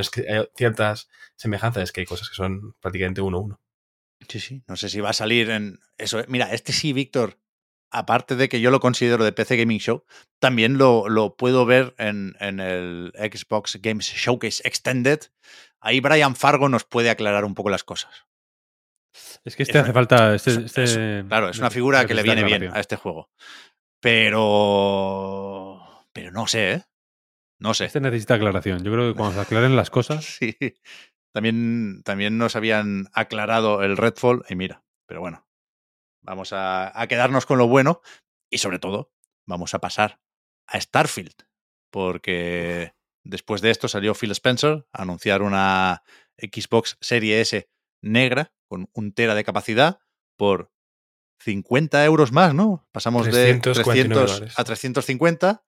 ciertas 0.56 1.08
semejanzas, 1.36 1.84
es 1.84 1.92
que 1.92 2.00
hay 2.00 2.06
cosas 2.06 2.28
que 2.28 2.34
son 2.34 2.74
prácticamente 2.80 3.20
uno 3.20 3.38
a 3.38 3.40
uno. 3.40 3.60
Sí, 4.28 4.40
sí, 4.40 4.62
no 4.68 4.76
sé 4.76 4.88
si 4.88 5.00
va 5.00 5.10
a 5.10 5.14
salir 5.14 5.50
en 5.50 5.80
eso. 5.98 6.22
Mira, 6.28 6.52
este 6.52 6.72
sí, 6.72 6.92
Víctor, 6.92 7.38
aparte 7.92 8.34
de 8.36 8.48
que 8.48 8.60
yo 8.60 8.70
lo 8.70 8.80
considero 8.80 9.24
de 9.24 9.32
PC 9.32 9.56
Gaming 9.56 9.78
Show, 9.78 10.04
también 10.40 10.78
lo, 10.78 11.08
lo 11.08 11.36
puedo 11.36 11.66
ver 11.66 11.94
en, 11.98 12.34
en, 12.40 12.58
el 12.58 13.12
Xbox 13.14 13.78
Games 13.80 14.06
Showcase 14.06 14.66
Extended. 14.66 15.20
Ahí 15.80 16.00
Brian 16.00 16.34
Fargo 16.34 16.68
nos 16.68 16.84
puede 16.84 17.10
aclarar 17.10 17.44
un 17.44 17.54
poco 17.54 17.70
las 17.70 17.84
cosas. 17.84 18.26
Es 19.44 19.56
que 19.56 19.62
este 19.62 19.78
hace 19.78 19.92
falta. 19.92 20.34
Este, 20.34 20.64
este 20.64 21.24
claro, 21.28 21.50
es 21.50 21.58
una 21.58 21.70
figura 21.70 22.06
que 22.06 22.14
le 22.14 22.22
viene 22.22 22.44
bien 22.44 22.70
a 22.72 22.80
este 22.80 22.96
juego. 22.96 23.30
Pero. 24.00 25.80
Pero 26.12 26.30
no 26.32 26.46
sé, 26.46 26.72
¿eh? 26.72 26.82
No 27.58 27.74
sé. 27.74 27.84
Este 27.86 28.00
necesita 28.00 28.34
aclaración. 28.34 28.82
Yo 28.82 28.92
creo 28.92 29.12
que 29.12 29.16
cuando 29.16 29.34
se 29.34 29.40
aclaren 29.40 29.76
las 29.76 29.90
cosas. 29.90 30.24
sí. 30.24 30.56
También, 31.32 32.02
también 32.04 32.36
nos 32.36 32.56
habían 32.56 33.08
aclarado 33.14 33.82
el 33.82 33.96
Redfall 33.96 34.44
y 34.50 34.54
mira, 34.54 34.84
pero 35.06 35.20
bueno, 35.20 35.46
Vamos 36.22 36.50
a, 36.52 36.92
quedarnos 37.08 37.46
con 37.46 37.58
lo 37.58 37.66
bueno 37.66 38.00
y 38.48 38.58
sobre 38.58 38.78
todo 38.78 39.12
vamos 39.44 39.74
a 39.74 39.80
pasar 39.80 40.20
a 40.66 40.80
Starfield, 40.80 41.34
porque 41.90 42.94
después 43.24 43.60
de 43.60 43.70
esto 43.70 43.88
salió 43.88 44.14
Phil 44.14 44.30
Spencer 44.30 44.86
a 44.92 45.02
anunciar 45.02 45.42
una 45.42 46.02
Xbox 46.38 46.96
Serie 47.00 47.40
S 47.40 47.68
negra 48.00 48.52
con 48.68 48.88
un 48.94 49.12
tera 49.12 49.34
de 49.34 49.44
capacidad 49.44 50.00
por 50.36 50.72
50 51.40 52.04
euros 52.04 52.32
más, 52.32 52.54
¿no? 52.54 52.86
Pasamos 52.92 53.26
de 53.26 53.58
300 53.58 54.42
a 54.56 54.64
350, 54.64 55.64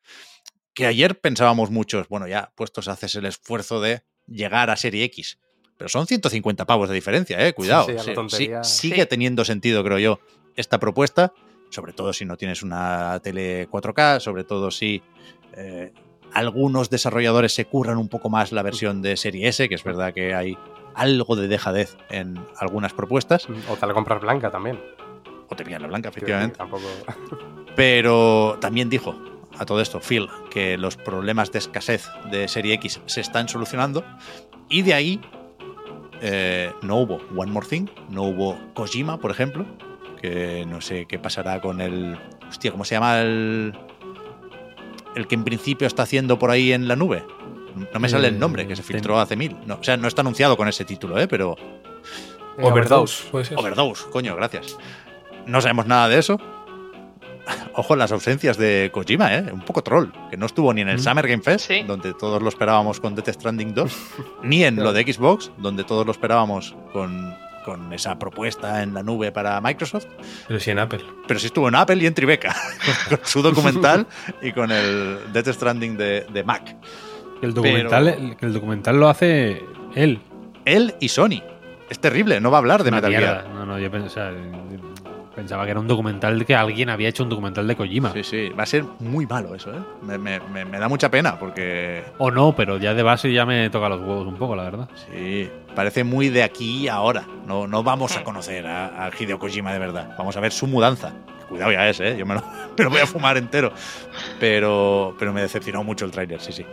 que 0.72 0.86
ayer 0.86 1.20
pensábamos 1.20 1.70
muchos, 1.70 2.08
bueno, 2.08 2.28
ya 2.28 2.52
puestos 2.54 2.88
haces 2.88 3.14
el 3.16 3.26
esfuerzo 3.26 3.80
de 3.80 4.04
llegar 4.26 4.70
a 4.70 4.76
Serie 4.76 5.04
X. 5.04 5.38
Pero 5.76 5.88
son 5.88 6.06
150 6.06 6.66
pavos 6.66 6.88
de 6.88 6.94
diferencia, 6.94 7.44
eh, 7.44 7.52
cuidado. 7.52 7.88
sigue 8.62 9.06
teniendo 9.06 9.44
sentido, 9.44 9.82
creo 9.82 9.98
yo, 9.98 10.20
esta 10.56 10.78
propuesta, 10.78 11.32
sobre 11.70 11.92
todo 11.92 12.12
si 12.12 12.24
no 12.24 12.36
tienes 12.36 12.62
una 12.62 13.18
tele 13.22 13.68
4K, 13.68 14.20
sobre 14.20 14.44
todo 14.44 14.70
si 14.70 15.02
eh, 15.54 15.92
algunos 16.32 16.90
desarrolladores 16.90 17.54
se 17.54 17.64
curran 17.64 17.98
un 17.98 18.08
poco 18.08 18.28
más 18.28 18.52
la 18.52 18.62
versión 18.62 19.02
de 19.02 19.16
serie 19.16 19.48
S, 19.48 19.68
que 19.68 19.74
es 19.74 19.84
verdad 19.84 20.12
que 20.12 20.34
hay 20.34 20.58
algo 20.94 21.36
de 21.36 21.48
dejadez 21.48 21.96
en 22.10 22.38
algunas 22.58 22.92
propuestas. 22.92 23.48
O 23.68 23.76
te 23.76 23.86
la 23.86 23.94
compras 23.94 24.20
blanca 24.20 24.50
también. 24.50 24.80
O 25.48 25.56
te 25.56 25.64
pillas 25.64 25.82
la 25.82 25.88
blanca, 25.88 26.08
efectivamente. 26.08 26.58
Pero 27.76 28.58
también 28.60 28.88
dijo 28.88 29.14
a 29.58 29.66
todo 29.66 29.80
esto, 29.80 30.00
Phil, 30.00 30.28
que 30.50 30.76
los 30.78 30.96
problemas 30.96 31.52
de 31.52 31.58
escasez 31.58 32.08
de 32.30 32.48
Serie 32.48 32.74
X 32.74 33.00
se 33.06 33.20
están 33.20 33.48
solucionando. 33.48 34.04
Y 34.68 34.82
de 34.82 34.94
ahí 34.94 35.20
eh, 36.20 36.72
no 36.82 36.96
hubo 36.96 37.20
One 37.36 37.52
More 37.52 37.66
Thing, 37.66 37.86
no 38.08 38.22
hubo 38.24 38.58
Kojima, 38.74 39.18
por 39.18 39.30
ejemplo, 39.30 39.66
que 40.24 40.64
no 40.66 40.80
sé 40.80 41.04
qué 41.04 41.18
pasará 41.18 41.60
con 41.60 41.82
el... 41.82 42.18
Hostia, 42.48 42.70
¿cómo 42.70 42.86
se 42.86 42.94
llama 42.94 43.20
el... 43.20 43.74
El 45.14 45.26
que 45.26 45.34
en 45.34 45.44
principio 45.44 45.86
está 45.86 46.04
haciendo 46.04 46.38
por 46.38 46.50
ahí 46.50 46.72
en 46.72 46.88
la 46.88 46.96
nube? 46.96 47.26
No 47.92 48.00
me 48.00 48.08
sale 48.08 48.28
el 48.28 48.38
nombre, 48.38 48.66
que 48.66 48.74
se 48.74 48.82
filtró 48.82 49.20
hace 49.20 49.36
mil. 49.36 49.54
No, 49.66 49.74
o 49.74 49.84
sea, 49.84 49.98
no 49.98 50.08
está 50.08 50.22
anunciado 50.22 50.56
con 50.56 50.66
ese 50.66 50.86
título, 50.86 51.18
¿eh? 51.18 51.28
Pero. 51.28 51.56
Overdose, 52.58 53.24
puede 53.30 53.44
ser. 53.44 53.58
Overdose, 53.58 54.04
coño, 54.10 54.34
gracias. 54.34 54.78
No 55.46 55.60
sabemos 55.60 55.86
nada 55.86 56.08
de 56.08 56.18
eso. 56.18 56.40
Ojo 57.74 57.92
en 57.92 57.98
las 57.98 58.12
ausencias 58.12 58.56
de 58.56 58.90
Kojima, 58.92 59.34
¿eh? 59.34 59.52
Un 59.52 59.60
poco 59.60 59.82
troll, 59.82 60.08
que 60.30 60.38
no 60.38 60.46
estuvo 60.46 60.72
ni 60.72 60.80
en 60.80 60.88
el 60.88 61.00
Summer 61.00 61.28
Game 61.28 61.42
Fest, 61.42 61.66
Sí. 61.66 61.82
donde 61.82 62.14
todos 62.14 62.40
lo 62.40 62.48
esperábamos 62.48 62.98
con 62.98 63.14
Death 63.14 63.28
Stranding 63.28 63.74
2, 63.74 63.96
ni 64.42 64.64
en 64.64 64.76
lo 64.76 64.94
de 64.94 65.02
Xbox, 65.02 65.50
donde 65.58 65.84
todos 65.84 66.06
lo 66.06 66.12
esperábamos 66.12 66.74
con, 66.92 67.34
con 67.64 67.92
esa 67.92 68.18
propuesta 68.18 68.82
en 68.82 68.94
la 68.94 69.02
nube 69.02 69.32
para 69.32 69.60
Microsoft, 69.60 70.06
Pero 70.46 70.60
sí 70.60 70.70
en 70.70 70.78
Apple. 70.78 71.00
pero 71.26 71.40
sí 71.40 71.46
estuvo 71.46 71.68
en 71.68 71.74
Apple 71.74 71.96
y 71.96 72.06
en 72.06 72.14
Tribeca, 72.14 72.54
con 73.08 73.18
su 73.24 73.42
documental 73.42 74.06
y 74.42 74.52
con 74.52 74.70
el 74.70 75.18
Death 75.32 75.48
Stranding 75.48 75.96
de, 75.96 76.26
de 76.32 76.44
Mac. 76.44 76.76
El 77.42 77.52
documental, 77.54 78.36
el, 78.40 78.52
documental 78.52 78.98
lo 79.00 79.08
hace 79.08 79.62
él. 79.94 80.20
Él 80.64 80.94
y 81.00 81.08
Sony. 81.08 81.42
Es 81.90 81.98
terrible, 81.98 82.40
no 82.40 82.50
va 82.50 82.56
a 82.58 82.60
hablar 82.60 82.82
de 82.82 82.88
Una 82.88 82.96
Metal 82.98 83.10
mierda. 83.10 83.42
Gear. 83.42 83.48
No, 83.50 83.66
no, 83.66 83.78
yo 83.78 83.90
pens- 83.90 84.06
o 84.06 84.08
sea, 84.08 84.30
pensaba 85.34 85.64
que 85.64 85.70
era 85.72 85.80
un 85.80 85.88
documental 85.88 86.38
de 86.38 86.44
que 86.44 86.54
alguien 86.54 86.90
había 86.90 87.08
hecho 87.08 87.22
un 87.22 87.28
documental 87.28 87.66
de 87.66 87.76
Kojima. 87.76 88.12
Sí, 88.12 88.22
sí, 88.24 88.48
va 88.50 88.62
a 88.62 88.66
ser 88.66 88.84
muy 89.00 89.26
malo 89.26 89.54
eso, 89.54 89.72
¿eh? 89.74 89.78
Me, 90.02 90.18
me- 90.18 90.40
me- 90.40 90.64
me 90.64 90.78
da 90.78 90.88
mucha 90.88 91.10
pena 91.10 91.38
porque 91.38 92.04
O 92.18 92.30
no, 92.30 92.54
pero 92.56 92.78
ya 92.78 92.94
de 92.94 93.02
base 93.02 93.32
ya 93.32 93.44
me 93.46 93.68
toca 93.70 93.88
los 93.88 94.00
huevos 94.00 94.26
un 94.26 94.36
poco, 94.36 94.54
la 94.56 94.64
verdad. 94.64 94.88
Sí, 95.12 95.50
parece 95.74 96.04
muy 96.04 96.28
de 96.28 96.42
aquí 96.42 96.84
y 96.84 96.88
ahora. 96.88 97.24
No, 97.46 97.66
no 97.66 97.82
vamos 97.82 98.16
a 98.16 98.24
conocer 98.24 98.66
a, 98.66 99.06
a 99.06 99.10
Hideo 99.18 99.38
Kojima 99.38 99.72
de 99.72 99.78
verdad. 99.78 100.14
Vamos 100.18 100.36
a 100.36 100.40
ver 100.40 100.52
su 100.52 100.66
mudanza. 100.66 101.12
Cuidado 101.48 101.72
ya 101.72 101.88
es, 101.88 102.00
¿eh? 102.00 102.16
Yo 102.18 102.24
me 102.26 102.34
lo, 102.34 102.42
lo 102.78 102.90
voy 102.90 103.00
a 103.00 103.06
fumar 103.06 103.36
entero. 103.36 103.72
Pero, 104.40 105.14
pero 105.18 105.32
me 105.32 105.42
decepcionó 105.42 105.84
mucho 105.84 106.04
el 106.04 106.10
tráiler, 106.10 106.40
sí, 106.40 106.52
sí. 106.52 106.64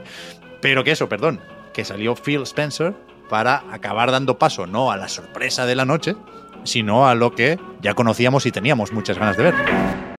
Pero 0.62 0.84
que 0.84 0.92
eso, 0.92 1.10
perdón, 1.10 1.40
que 1.74 1.84
salió 1.84 2.16
Phil 2.16 2.42
Spencer 2.44 2.94
para 3.30 3.64
acabar 3.72 4.12
dando 4.12 4.38
paso 4.38 4.68
no 4.68 4.92
a 4.92 4.98
la 4.98 5.08
sorpresa 5.08 5.66
de 5.66 5.76
la 5.76 5.86
noche, 5.86 6.16
sino 6.64 7.08
a 7.08 7.16
lo 7.16 7.32
que 7.32 7.60
ya 7.82 7.94
conocíamos 7.94 8.46
y 8.46 8.52
teníamos 8.52 8.92
muchas 8.92 9.18
ganas 9.18 9.38
de 9.38 9.44
ver. 9.44 10.12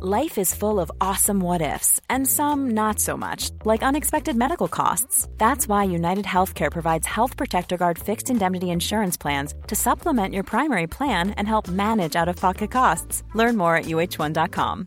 Life 0.00 0.38
is 0.38 0.54
full 0.54 0.78
of 0.78 0.92
awesome 1.00 1.40
what 1.40 1.60
ifs, 1.60 2.00
and 2.08 2.24
some 2.24 2.70
not 2.70 3.00
so 3.00 3.16
much, 3.16 3.50
like 3.64 3.82
unexpected 3.82 4.36
medical 4.36 4.68
costs. 4.68 5.26
That's 5.38 5.66
why 5.66 5.90
United 5.90 6.24
Healthcare 6.24 6.70
provides 6.70 7.04
Health 7.04 7.36
Protector 7.36 7.76
Guard 7.76 7.98
fixed 7.98 8.30
indemnity 8.30 8.70
insurance 8.70 9.16
plans 9.16 9.54
to 9.66 9.74
supplement 9.74 10.34
your 10.34 10.44
primary 10.44 10.86
plan 10.86 11.32
and 11.32 11.48
help 11.48 11.66
manage 11.66 12.14
out 12.14 12.28
of 12.28 12.36
pocket 12.36 12.70
costs. 12.70 13.24
Learn 13.34 13.56
more 13.56 13.74
at 13.74 13.86
uh1.com. 13.86 14.86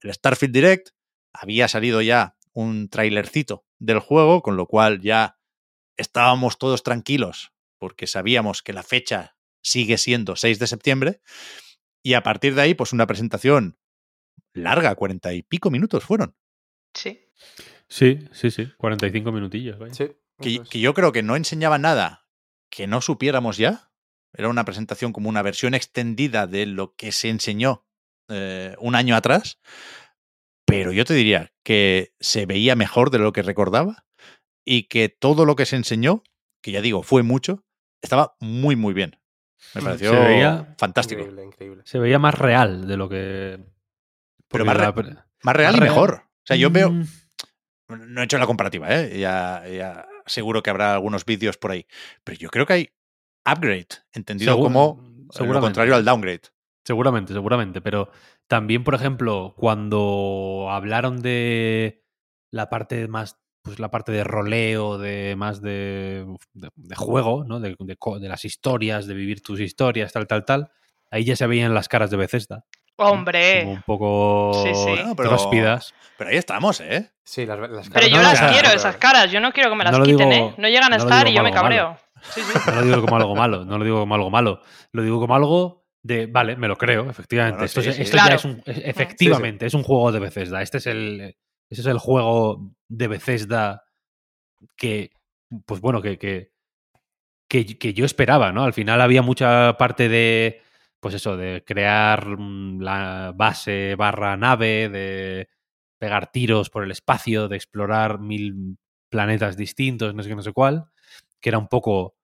El 0.00 0.12
Starfield 0.12 0.54
Direct 0.54 0.88
había 1.32 1.68
salido 1.68 2.00
ya 2.02 2.36
un 2.52 2.88
trailercito 2.88 3.66
del 3.78 3.98
juego, 3.98 4.42
con 4.42 4.56
lo 4.56 4.66
cual 4.66 5.00
ya 5.00 5.38
estábamos 5.96 6.58
todos 6.58 6.82
tranquilos 6.82 7.52
porque 7.78 8.06
sabíamos 8.06 8.62
que 8.62 8.72
la 8.72 8.82
fecha 8.82 9.36
sigue 9.62 9.98
siendo 9.98 10.36
6 10.36 10.58
de 10.58 10.66
septiembre 10.66 11.20
y 12.02 12.14
a 12.14 12.22
partir 12.22 12.54
de 12.54 12.62
ahí 12.62 12.74
pues 12.74 12.92
una 12.92 13.06
presentación 13.06 13.78
larga, 14.52 14.94
cuarenta 14.94 15.34
y 15.34 15.42
pico 15.42 15.70
minutos 15.70 16.04
fueron, 16.04 16.36
Sí. 16.94 17.22
Sí, 17.88 18.26
sí, 18.32 18.50
sí. 18.50 18.72
45 18.78 19.30
minutillos. 19.30 19.78
vaya. 19.78 19.94
Sí. 19.94 20.12
que, 20.40 20.62
que 20.68 20.80
yo 20.80 20.94
creo 20.94 21.12
que 21.12 21.22
no 21.22 21.36
enseñaba 21.36 21.78
nada 21.78 22.26
que 22.70 22.86
no 22.86 23.00
supiéramos 23.00 23.58
ya. 23.58 23.90
Era 24.32 24.48
una 24.48 24.64
presentación 24.64 25.12
como 25.12 25.28
una 25.28 25.42
versión 25.42 25.74
extendida 25.74 26.46
de 26.46 26.66
lo 26.66 26.94
que 26.94 27.12
se 27.12 27.28
enseñó 27.28 27.85
eh, 28.28 28.74
un 28.78 28.94
año 28.94 29.16
atrás. 29.16 29.58
Pero 30.66 30.90
yo 30.92 31.04
te 31.04 31.14
diría 31.14 31.52
que 31.64 32.12
se 32.20 32.44
veía 32.46 32.74
mejor 32.74 33.10
de 33.10 33.18
lo 33.18 33.32
que 33.32 33.42
recordaba 33.42 34.04
y 34.64 34.84
que 34.84 35.08
todo 35.08 35.44
lo 35.44 35.54
que 35.54 35.64
se 35.66 35.76
enseñó, 35.76 36.22
que 36.62 36.72
ya 36.72 36.80
digo, 36.80 37.02
fue 37.04 37.22
mucho, 37.22 37.64
estaba 38.02 38.36
muy, 38.40 38.74
muy 38.74 38.92
bien. 38.92 39.18
Me 39.74 39.82
pareció 39.82 40.10
Se 40.12 40.18
veía- 40.18 40.74
fantástico. 40.78 41.20
Increíble, 41.20 41.44
increíble. 41.46 41.82
Se 41.84 41.98
veía 41.98 42.18
más 42.18 42.34
real 42.34 42.86
de 42.88 42.96
lo 42.96 43.08
que. 43.08 43.58
Pero 44.48 44.64
más, 44.64 44.76
re- 44.76 44.84
más 45.42 45.56
real 45.56 45.72
más 45.72 45.76
y 45.76 45.80
real. 45.80 45.80
mejor. 45.80 46.14
O 46.24 46.46
sea, 46.46 46.56
yo 46.56 46.70
veo, 46.70 46.90
Mm, 46.90 47.06
no 47.88 48.20
he 48.20 48.24
hecho 48.24 48.38
la 48.38 48.46
comparativa, 48.46 48.88
¿eh? 48.94 49.18
ya, 49.18 49.62
ya 49.68 50.06
seguro 50.26 50.62
que 50.62 50.70
habrá 50.70 50.94
algunos 50.94 51.24
vídeos 51.24 51.56
por 51.56 51.70
ahí. 51.70 51.86
Pero 52.24 52.38
yo 52.38 52.48
creo 52.50 52.66
que 52.66 52.72
hay 52.72 52.90
upgrade, 53.44 53.86
entendido 54.12 54.56
como 54.58 55.00
lo 55.00 55.32
seguramente. 55.32 55.66
contrario 55.66 55.94
al 55.94 56.04
downgrade. 56.04 56.42
Seguramente, 56.86 57.32
seguramente. 57.32 57.80
Pero 57.80 58.10
también, 58.46 58.84
por 58.84 58.94
ejemplo, 58.94 59.54
cuando 59.56 60.68
hablaron 60.70 61.20
de 61.20 62.04
la 62.52 62.68
parte 62.70 63.08
más, 63.08 63.38
pues 63.62 63.80
la 63.80 63.90
parte 63.90 64.12
de 64.12 64.22
roleo, 64.22 64.96
de 64.96 65.34
más 65.36 65.60
de, 65.60 66.24
de- 66.52 66.70
de 66.76 66.94
juego, 66.94 67.42
¿no? 67.44 67.58
De, 67.58 67.74
de 67.78 68.28
las 68.28 68.44
historias, 68.44 69.06
de 69.08 69.14
vivir 69.14 69.42
tus 69.42 69.58
historias, 69.58 70.12
tal, 70.12 70.28
tal, 70.28 70.44
tal. 70.44 70.70
Ahí 71.10 71.24
ya 71.24 71.34
se 71.34 71.46
veían 71.48 71.74
las 71.74 71.88
caras 71.88 72.10
de 72.10 72.16
Bethesda. 72.16 72.64
Hombre. 72.98 73.62
Como 73.64 73.72
un 73.74 73.82
poco 73.82 74.52
Sí, 74.64 74.70
pero- 75.16 75.36
ahí 76.30 76.36
estamos, 76.36 76.80
¿eh? 76.80 77.10
Sí, 77.24 77.44
las, 77.44 77.58
las 77.58 77.88
Pero 77.90 77.92
caras 77.92 78.08
yo 78.10 78.16
no, 78.16 78.22
las 78.22 78.32
o 78.34 78.36
sea, 78.36 78.48
quiero, 78.52 78.68
pero- 78.68 78.78
esas 78.80 78.96
caras. 78.96 79.30
Yo 79.32 79.40
no 79.40 79.52
quiero 79.52 79.70
que 79.70 79.76
me 79.76 79.84
las 79.84 79.98
No 79.98 80.04
quiten, 80.04 80.30
digo- 80.30 80.48
¿eh? 80.50 80.54
No 80.56 80.68
llegan 80.68 80.92
a 80.92 80.96
estar 80.96 81.26
y 81.28 81.34
yo 81.34 81.42
me 81.42 81.50
cabreo. 81.50 81.98
Sí, 82.30 82.40
sí. 82.40 82.58
No 82.66 82.76
lo 82.80 82.82
digo 82.86 83.00
como 83.02 83.16
algo 83.16 83.34
malo, 83.36 83.64
no 83.64 83.76
lo 83.78 83.84
digo 83.84 83.98
como 84.00 84.14
algo 84.14 84.30
malo. 84.30 84.62
Lo 84.92 85.02
digo 85.02 85.20
como 85.20 85.34
algo 85.34 85.85
de, 86.06 86.26
vale, 86.26 86.56
me 86.56 86.68
lo 86.68 86.76
creo, 86.76 87.08
efectivamente. 87.10 87.56
Bueno, 87.56 87.64
esto 87.66 87.82
sí, 87.82 87.88
es- 87.90 87.96
sí. 87.96 88.02
esto 88.02 88.16
Claro. 88.16 88.28
ya 88.30 88.34
es 88.36 88.44
un, 88.44 88.62
es- 88.66 88.82
efectivamente, 88.84 89.66
es 89.66 89.74
un 89.74 89.82
juego 89.82 90.12
de 90.12 90.20
Bethesda. 90.20 90.62
Este 90.62 90.78
es 90.78 90.86
el, 90.86 91.20
ese 91.70 91.80
es 91.80 91.86
el 91.86 91.98
juego 91.98 92.72
de 92.88 93.08
Bethesda 93.08 93.84
que, 94.76 95.10
pues 95.66 95.80
bueno, 95.80 96.00
que, 96.02 96.18
que, 96.18 96.52
que, 97.48 97.78
que 97.78 97.94
yo 97.94 98.04
esperaba, 98.04 98.52
¿no? 98.52 98.64
Al 98.64 98.72
final 98.72 99.00
había 99.00 99.22
mucha 99.22 99.76
parte 99.76 100.08
de, 100.08 100.62
pues 101.00 101.14
eso, 101.14 101.36
de 101.36 101.62
crear 101.64 102.26
mm, 102.38 102.80
la 102.80 103.32
base 103.34 103.94
barra 103.96 104.36
nave, 104.36 104.88
de 104.88 105.48
pegar 105.98 106.30
tiros 106.30 106.70
por 106.70 106.84
el 106.84 106.90
espacio, 106.90 107.48
de 107.48 107.56
explorar 107.56 108.18
mil 108.20 108.76
planetas 109.08 109.56
distintos, 109.56 110.14
no 110.14 110.22
sé 110.22 110.28
qué, 110.28 110.34
no 110.36 110.42
sé 110.42 110.52
cuál, 110.52 110.86
que 111.40 111.48
era 111.48 111.58
un 111.58 111.68
poco 111.68 112.16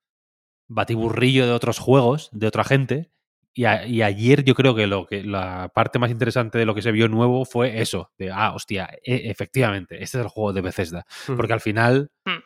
batiburrillo 0.69 1.47
de 1.47 1.53
otros 1.53 1.79
juegos, 1.79 2.29
de 2.33 2.47
otra 2.47 2.65
gente. 2.65 3.11
Y, 3.55 3.65
a- 3.67 3.87
y 3.87 4.01
ayer 4.03 4.45
yo 4.45 4.55
creo 4.55 4.75
que 4.75 4.87
lo 4.87 5.07
que 5.07 5.23
la 5.23 5.71
parte 5.75 5.99
más 5.99 6.11
interesante 6.11 6.57
de 6.59 6.65
lo 6.67 6.75
que 6.75 6.83
se 6.83 6.91
vio 6.93 7.09
nuevo 7.09 7.45
fue 7.45 7.81
eso, 7.83 8.11
de 8.19 8.31
ah, 8.31 8.53
hostia, 8.55 8.89
e- 9.05 9.31
efectivamente, 9.31 10.03
este 10.03 10.19
es 10.19 10.23
el 10.25 10.29
juego 10.29 10.53
de 10.53 10.61
Bethesda. 10.63 11.05
Porque 11.37 11.53
al 11.53 11.61
final, 11.61 12.11
Hmm. 12.25 12.39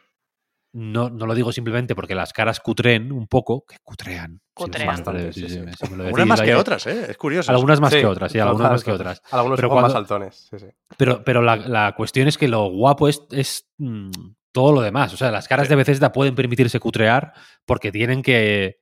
no, 0.73 1.09
no 1.09 1.27
lo 1.27 1.35
digo 1.35 1.53
simplemente 1.53 1.95
porque 1.95 2.15
las 2.15 2.33
caras 2.33 2.61
cutren 2.61 3.12
un 3.12 3.28
poco, 3.28 3.65
que 3.66 3.77
cutrean. 3.83 4.41
Cutrean. 4.53 4.89
Algunas 4.91 6.27
más 6.27 6.41
que 6.43 6.55
otras, 6.55 6.87
¿eh? 6.87 7.07
Es 7.11 7.16
curioso. 7.16 7.51
Algunas 7.53 7.81
más 7.81 7.93
Sí, 7.93 8.01
que 8.01 8.07
otras, 8.07 8.33
sí, 8.33 8.39
algunas 8.39 8.70
más 8.73 8.85
que 8.85 8.93
otras. 8.93 9.23
Algunos 9.31 9.57
Pero 9.57 9.69
son 9.69 9.74
más 9.77 9.93
cuando- 9.93 9.99
saltones. 10.09 10.49
Sí, 10.51 10.59
sí. 10.59 10.66
Pero, 10.99 11.23
pero 11.24 11.41
la, 11.43 11.57
la 11.57 11.95
cuestión 11.97 12.28
es 12.28 12.37
que 12.37 12.49
lo 12.49 12.69
guapo 12.70 13.09
es, 13.09 13.23
es, 13.31 13.69
mm, 13.78 14.11
todo 14.53 14.73
lo 14.73 14.81
demás. 14.81 15.12
O 15.15 15.16
sea, 15.16 15.31
las 15.31 15.49
caras 15.49 15.69
de 15.69 15.77
Bethesda 15.77 16.12
pueden 16.12 16.35
permitirse 16.35 16.81
cutrear 16.81 17.33
porque 17.65 17.93
tienen 17.93 18.23
que 18.23 18.81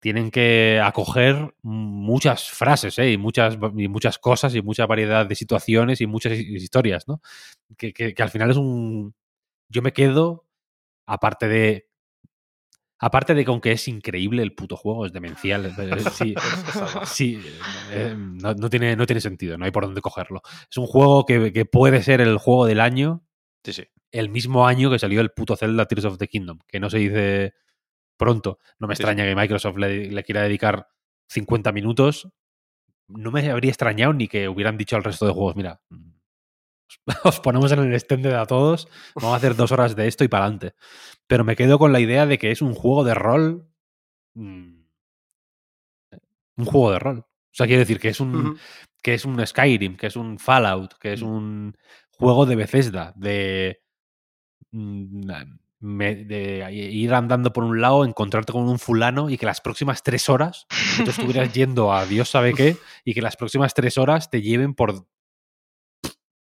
tienen 0.00 0.30
que 0.30 0.80
acoger 0.82 1.54
muchas 1.62 2.48
frases 2.50 2.98
¿eh? 2.98 3.12
y, 3.12 3.18
muchas, 3.18 3.58
y 3.76 3.86
muchas 3.88 4.18
cosas 4.18 4.54
y 4.54 4.62
mucha 4.62 4.86
variedad 4.86 5.26
de 5.26 5.34
situaciones 5.34 6.00
y 6.00 6.06
muchas 6.06 6.32
hi- 6.38 6.56
historias, 6.56 7.06
¿no? 7.06 7.20
Que, 7.76 7.92
que- 7.92 8.14
que 8.14 8.22
al 8.22 8.30
final 8.30 8.50
es 8.50 8.56
un... 8.56 9.14
Yo 9.68 9.82
me 9.82 9.92
quedo, 9.92 10.46
aparte 11.06 11.48
de... 11.48 11.86
Aparte 13.02 13.34
de 13.34 13.44
que 13.44 13.50
aunque 13.50 13.72
es 13.72 13.88
increíble 13.88 14.42
el 14.42 14.54
puto 14.54 14.76
juego, 14.76 15.06
es 15.06 15.12
demencial. 15.12 15.74
sí, 16.12 16.34
sí, 17.06 17.40
eh, 17.92 18.14
no, 18.14 18.52
no 18.52 18.68
tiene, 18.68 18.94
no 18.94 19.06
tiene 19.06 19.22
sentido, 19.22 19.56
no 19.56 19.64
hay 19.64 19.70
por 19.70 19.86
dónde 19.86 20.02
cogerlo. 20.02 20.42
Es 20.70 20.76
un 20.76 20.86
juego 20.86 21.24
que, 21.24 21.50
que 21.50 21.64
puede 21.64 22.02
ser 22.02 22.20
el 22.20 22.36
juego 22.36 22.66
del 22.66 22.80
año 22.80 23.24
Sí, 23.64 23.72
sí. 23.72 23.84
el 24.12 24.28
mismo 24.28 24.66
año 24.66 24.90
que 24.90 24.98
salió 24.98 25.22
el 25.22 25.30
puto 25.30 25.56
Zelda 25.56 25.86
Tears 25.86 26.04
of 26.04 26.18
the 26.18 26.28
Kingdom, 26.28 26.58
que 26.66 26.78
no 26.78 26.90
se 26.90 26.98
dice 26.98 27.54
pronto. 28.20 28.60
No 28.78 28.86
me 28.86 28.94
Sí, 28.94 29.02
extraña 29.02 29.24
que 29.24 29.34
Microsoft 29.34 29.78
le, 29.78 30.10
le 30.10 30.22
quiera 30.22 30.42
dedicar 30.42 30.86
50 31.28 31.72
minutos 31.72 32.28
no 33.10 33.30
me 33.30 33.50
habría 33.50 33.70
extrañado 33.70 34.12
ni 34.12 34.28
que 34.28 34.48
hubieran 34.48 34.76
dicho 34.76 34.96
al 34.96 35.04
resto 35.04 35.26
de 35.26 35.32
juegos, 35.32 35.56
mira, 35.56 35.80
os 37.24 37.40
ponemos 37.40 37.72
en 37.72 37.80
el 37.80 37.94
extended 37.94 38.32
a 38.32 38.46
todos, 38.46 38.88
vamos 39.14 39.34
a 39.34 39.36
hacer 39.36 39.56
dos 39.56 39.72
horas 39.72 39.96
de 39.96 40.08
esto 40.08 40.24
y 40.24 40.28
para 40.28 40.44
adelante. 40.44 40.74
Pero 41.26 41.44
me 41.44 41.56
quedo 41.56 41.78
con 41.78 41.92
la 41.92 42.00
idea 42.00 42.26
de 42.26 42.38
que 42.38 42.50
es 42.50 42.62
un 42.62 42.74
juego 42.74 43.04
de 43.04 43.14
rol. 43.14 43.68
Mm, 44.34 44.80
un 46.56 46.64
juego 46.64 46.92
de 46.92 46.98
rol. 46.98 47.18
O 47.18 47.52
sea, 47.52 47.66
quiero 47.66 47.80
decir 47.80 47.98
que 47.98 48.08
es 48.08 48.20
un, 48.20 48.58
que 49.02 49.14
es 49.14 49.24
un 49.24 49.44
Skyrim, 49.44 49.96
que 49.96 50.06
es 50.06 50.16
un 50.16 50.38
Fallout, 50.38 50.94
que 50.98 51.14
es 51.14 51.22
mm. 51.22 51.26
un 51.26 51.76
juego 52.10 52.46
de 52.46 52.56
Bethesda, 52.56 53.12
de, 53.16 53.82
mm, 55.80 55.98
de 55.98 56.68
ir 56.72 57.14
andando 57.14 57.52
por 57.52 57.64
un 57.64 57.80
lado, 57.80 58.04
encontrarte 58.04 58.52
con 58.52 58.68
un 58.68 58.78
fulano 58.78 59.30
y 59.30 59.38
que 59.38 59.46
las 59.46 59.60
próximas 59.60 60.02
tres 60.02 60.28
horas 60.28 60.66
tú 61.04 61.10
estuvieras 61.10 61.52
yendo 61.54 61.92
a 61.92 62.06
Dios 62.06 62.28
sabe 62.28 62.54
qué 62.54 62.76
y 63.04 63.14
que 63.14 63.22
las 63.22 63.36
próximas 63.36 63.74
tres 63.74 63.98
horas 63.98 64.30
te 64.30 64.42
lleven 64.42 64.74
por 64.74 65.06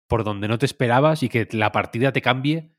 por 0.09 0.25
donde 0.25 0.49
no 0.49 0.59
te 0.59 0.67
esperabas 0.67 1.23
y 1.23 1.29
que 1.29 1.49
la 1.51 1.73
partida 1.73 2.13
te 2.13 2.23
cambie 2.23 2.77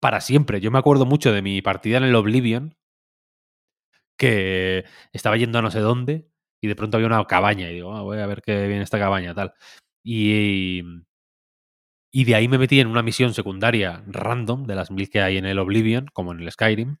para 0.00 0.20
siempre. 0.20 0.60
Yo 0.60 0.70
me 0.70 0.78
acuerdo 0.78 1.06
mucho 1.06 1.32
de 1.32 1.42
mi 1.42 1.62
partida 1.62 1.98
en 1.98 2.04
el 2.04 2.14
Oblivion, 2.14 2.76
que 4.18 4.84
estaba 5.12 5.36
yendo 5.36 5.58
a 5.58 5.62
no 5.62 5.70
sé 5.70 5.80
dónde 5.80 6.28
y 6.62 6.68
de 6.68 6.76
pronto 6.76 6.96
había 6.96 7.06
una 7.06 7.24
cabaña 7.26 7.68
y 7.70 7.74
digo, 7.74 7.94
ah, 7.94 8.02
voy 8.02 8.18
a 8.18 8.26
ver 8.26 8.42
qué 8.42 8.66
viene 8.66 8.82
esta 8.82 8.98
cabaña, 8.98 9.34
tal. 9.34 9.54
Y, 10.04 10.82
y 12.14 12.24
de 12.24 12.34
ahí 12.34 12.46
me 12.46 12.58
metí 12.58 12.78
en 12.78 12.88
una 12.88 13.02
misión 13.02 13.32
secundaria 13.32 14.04
random, 14.06 14.66
de 14.66 14.74
las 14.74 14.90
mil 14.90 15.08
que 15.08 15.22
hay 15.22 15.38
en 15.38 15.46
el 15.46 15.58
Oblivion, 15.58 16.08
como 16.12 16.32
en 16.32 16.40
el 16.40 16.52
Skyrim, 16.52 16.98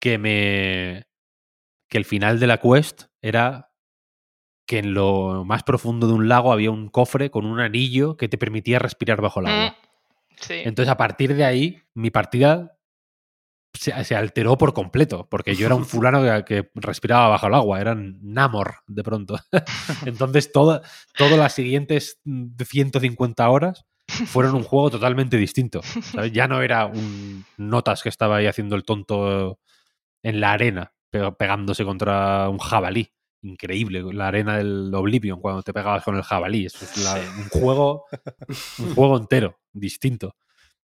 que 0.00 0.18
me... 0.18 1.06
que 1.88 1.98
el 1.98 2.04
final 2.04 2.40
de 2.40 2.48
la 2.48 2.58
quest 2.58 3.04
era 3.22 3.70
que 4.66 4.78
en 4.78 4.92
lo 4.92 5.44
más 5.44 5.62
profundo 5.62 6.08
de 6.08 6.14
un 6.14 6.28
lago 6.28 6.52
había 6.52 6.72
un 6.72 6.88
cofre 6.88 7.30
con 7.30 7.46
un 7.46 7.60
anillo 7.60 8.16
que 8.16 8.28
te 8.28 8.36
permitía 8.36 8.80
respirar 8.80 9.20
bajo 9.22 9.40
el 9.40 9.46
agua. 9.46 9.76
Mm, 10.48 10.52
Entonces, 10.52 10.90
a 10.90 10.96
partir 10.96 11.34
de 11.34 11.44
ahí, 11.44 11.82
mi 11.94 12.10
partida 12.10 12.76
se, 13.72 13.92
alteró 14.16 14.58
por 14.58 14.74
completo, 14.74 15.28
porque 15.30 15.54
yo 15.54 15.66
era 15.66 15.76
un 15.76 15.84
fulano 15.86 16.44
que, 16.44 16.70
respiraba 16.74 17.28
bajo 17.28 17.46
el 17.46 17.54
agua, 17.54 17.80
era 17.80 17.94
Namor 17.94 18.78
de 18.88 19.04
pronto. 19.04 19.38
Entonces, 20.04 20.50
todas 20.50 20.82
las 21.16 21.54
siguientes 21.54 22.20
150 22.24 23.48
horas 23.48 23.86
fueron 24.26 24.54
un 24.54 24.62
juego 24.62 24.90
totalmente 24.90 25.36
distinto. 25.36 25.80
Ya 26.32 26.48
no 26.48 26.62
era 26.62 26.86
un 26.86 27.44
Notas 27.56 28.02
que 28.02 28.08
estaba 28.08 28.36
ahí 28.36 28.46
haciendo 28.46 28.76
el 28.76 28.84
tonto 28.84 29.58
en 30.22 30.40
la 30.40 30.52
arena, 30.52 30.92
pegándose 31.10 31.84
contra 31.84 32.48
un 32.48 32.58
jabalí 32.58 33.12
increíble, 33.42 34.02
la 34.12 34.28
arena 34.28 34.58
del 34.58 34.92
Oblivion 34.94 35.40
cuando 35.40 35.62
te 35.62 35.72
pegabas 35.72 36.04
con 36.04 36.16
el 36.16 36.22
jabalí. 36.22 36.66
es 36.66 36.74
un 37.36 37.48
juego, 37.48 38.06
un 38.78 38.94
juego 38.94 39.16
entero, 39.16 39.58
distinto. 39.72 40.36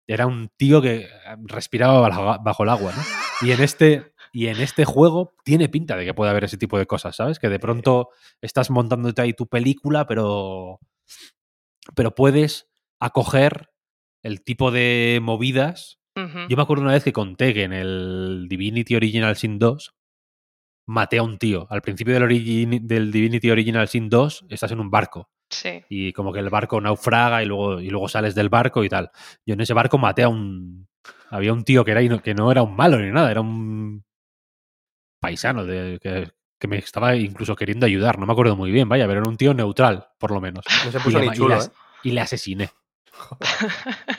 Era 0.06 0.26
un 0.26 0.50
tío 0.56 0.82
que 0.82 0.96
eh, 1.04 1.08
respiraba 1.44 2.36
bajo 2.38 2.62
el 2.62 2.68
agua, 2.68 2.92
¿no? 2.94 3.02
Y 3.46 3.52
en 3.52 3.62
este, 3.62 4.12
y 4.32 4.48
en 4.48 4.60
este 4.60 4.84
juego 4.84 5.34
tiene 5.44 5.68
pinta 5.68 5.96
de 5.96 6.04
que 6.04 6.14
puede 6.14 6.30
haber 6.30 6.44
ese 6.44 6.58
tipo 6.58 6.78
de 6.78 6.86
cosas, 6.86 7.16
¿sabes? 7.16 7.38
Que 7.38 7.48
de 7.48 7.58
pronto 7.58 8.10
estás 8.40 8.70
montándote 8.70 9.22
ahí 9.22 9.32
tu 9.32 9.46
película, 9.46 10.06
pero, 10.06 10.78
pero 11.94 12.14
puedes 12.14 12.68
acoger 13.04 13.68
el 14.22 14.42
tipo 14.42 14.70
de 14.70 15.20
movidas. 15.22 16.00
Yo 16.48 16.56
me 16.56 16.62
acuerdo 16.62 16.84
una 16.84 16.92
vez 16.92 17.02
que 17.02 17.12
conté 17.12 17.52
que 17.52 17.64
en 17.64 17.72
el 17.72 18.46
Divinity 18.48 18.94
Original 18.94 19.34
Sin 19.34 19.58
2 19.58 19.96
maté 20.86 21.18
a 21.18 21.24
un 21.24 21.38
tío. 21.38 21.66
Al 21.70 21.82
principio 21.82 22.14
del, 22.14 22.86
del 22.86 23.10
Divinity 23.10 23.50
Original 23.50 23.88
Sin 23.88 24.08
2 24.08 24.46
estás 24.48 24.70
en 24.70 24.78
un 24.78 24.90
barco. 24.90 25.28
Sí. 25.50 25.82
Y 25.88 26.12
como 26.12 26.32
que 26.32 26.38
el 26.38 26.50
barco 26.50 26.80
naufraga 26.80 27.42
y 27.42 27.46
luego, 27.46 27.80
y 27.80 27.90
luego 27.90 28.08
sales 28.08 28.36
del 28.36 28.48
barco 28.48 28.84
y 28.84 28.88
tal. 28.88 29.10
Yo 29.44 29.54
en 29.54 29.60
ese 29.60 29.74
barco 29.74 29.98
maté 29.98 30.22
a 30.22 30.28
un... 30.28 30.86
Había 31.30 31.52
un 31.52 31.64
tío 31.64 31.84
que, 31.84 31.90
era, 31.90 32.18
que 32.18 32.34
no 32.34 32.52
era 32.52 32.62
un 32.62 32.76
malo 32.76 32.98
ni 32.98 33.10
nada, 33.10 33.30
era 33.30 33.40
un 33.40 34.04
paisano 35.20 35.64
de, 35.64 35.98
que, 36.00 36.30
que 36.60 36.68
me 36.68 36.78
estaba 36.78 37.16
incluso 37.16 37.56
queriendo 37.56 37.86
ayudar. 37.86 38.18
No 38.20 38.26
me 38.26 38.32
acuerdo 38.32 38.54
muy 38.56 38.70
bien, 38.70 38.88
vaya, 38.88 39.06
pero 39.08 39.20
era 39.20 39.28
un 39.28 39.36
tío 39.36 39.52
neutral, 39.52 40.06
por 40.18 40.30
lo 40.30 40.40
menos. 40.40 40.64
No 40.84 40.92
se 40.92 41.00
puso 41.00 41.22
y, 41.22 41.28
ni 41.28 41.34
chulo, 41.34 41.60
¿eh? 41.60 41.66
y 42.04 42.12
le 42.12 42.20
asesiné. 42.20 42.70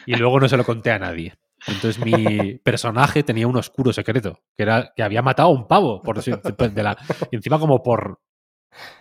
Y 0.05 0.15
luego 0.15 0.39
no 0.39 0.47
se 0.47 0.57
lo 0.57 0.63
conté 0.63 0.91
a 0.91 0.99
nadie. 0.99 1.33
Entonces 1.67 2.03
mi 2.03 2.55
personaje 2.63 3.23
tenía 3.23 3.47
un 3.47 3.57
oscuro 3.57 3.91
secreto, 3.91 4.39
que 4.55 4.63
era 4.63 4.93
que 4.95 5.03
había 5.03 5.21
matado 5.21 5.49
a 5.49 5.51
un 5.51 5.67
pavo, 5.67 6.01
por 6.01 6.21
de 6.23 6.83
la, 6.83 6.97
y 7.31 7.35
encima 7.35 7.59
como 7.59 7.81
por 7.81 8.19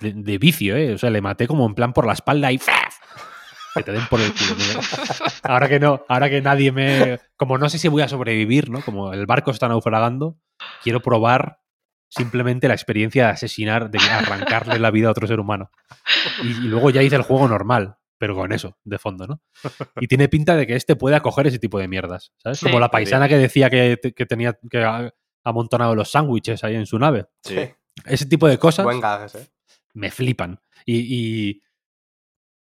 de, 0.01 0.39
vicio, 0.39 0.77
¿eh? 0.77 0.95
O 0.95 0.99
sea, 0.99 1.11
le 1.11 1.21
maté 1.21 1.47
como 1.47 1.67
en 1.67 1.75
plan 1.75 1.93
por 1.93 2.07
la 2.07 2.13
espalda 2.13 2.53
y 2.53 2.59
que 2.59 3.83
te 3.83 3.93
den 3.93 4.07
por 4.09 4.21
el 4.21 4.33
culo. 4.33 4.81
Ahora 5.43 5.69
que 5.69 5.81
no, 5.81 6.05
ahora 6.09 6.31
que 6.31 6.41
nadie 6.41 6.71
me, 6.73 7.19
como 7.37 7.59
no 7.59 7.69
sé 7.69 7.79
si 7.79 7.89
voy 7.89 8.03
a 8.03 8.09
sobrevivir, 8.09 8.71
¿no? 8.71 8.81
Como 8.83 9.13
el 9.13 9.27
barco 9.27 9.51
está 9.51 9.69
naufragando, 9.69 10.39
quiero 10.83 11.03
probar 11.03 11.59
simplemente 12.09 12.69
la 12.69 12.75
experiencia 12.75 13.27
de 13.27 13.33
asesinar, 13.33 13.91
de 13.91 13.99
arrancarle 13.99 14.79
la 14.79 14.93
vida 14.93 15.09
a 15.09 15.11
otro 15.11 15.27
ser 15.27 15.41
humano. 15.41 15.71
y 16.43 16.69
luego 16.69 16.91
ya 16.91 17.03
hice 17.03 17.17
el 17.17 17.23
juego 17.23 17.49
normal 17.49 17.97
pero 18.19 18.35
con 18.35 18.53
eso 18.53 18.79
de 18.85 18.99
fondo, 18.99 19.27
¿no? 19.27 19.43
Y 20.01 20.07
tiene 20.07 20.29
pinta 20.29 20.57
de 20.57 20.67
que 20.67 20.77
este 20.77 20.97
puede 20.97 21.17
acoger 21.17 21.47
ese 21.47 21.59
tipo 21.59 21.79
de 21.79 21.89
mierdas, 21.89 22.33
¿sabes? 22.39 22.61
Como 22.61 22.81
la 22.81 22.91
paisana 22.91 23.29
que 23.29 23.39
decía 23.39 23.71
que, 23.71 23.97
tenía 24.29 24.59
que 24.71 25.11
amontonado 25.43 25.95
los 25.95 26.11
sándwiches 26.11 26.65
ahí 26.65 26.75
en 26.75 26.87
su 26.87 26.99
nave. 26.99 27.27
Sí. 27.43 27.71
Ese 28.05 28.27
tipo 28.27 28.49
de 28.49 28.59
cosas 28.59 28.85
Buen 28.85 28.99
¿eh? 28.99 29.47
me 29.93 30.11
flipan. 30.11 30.61
Y, 30.87 31.63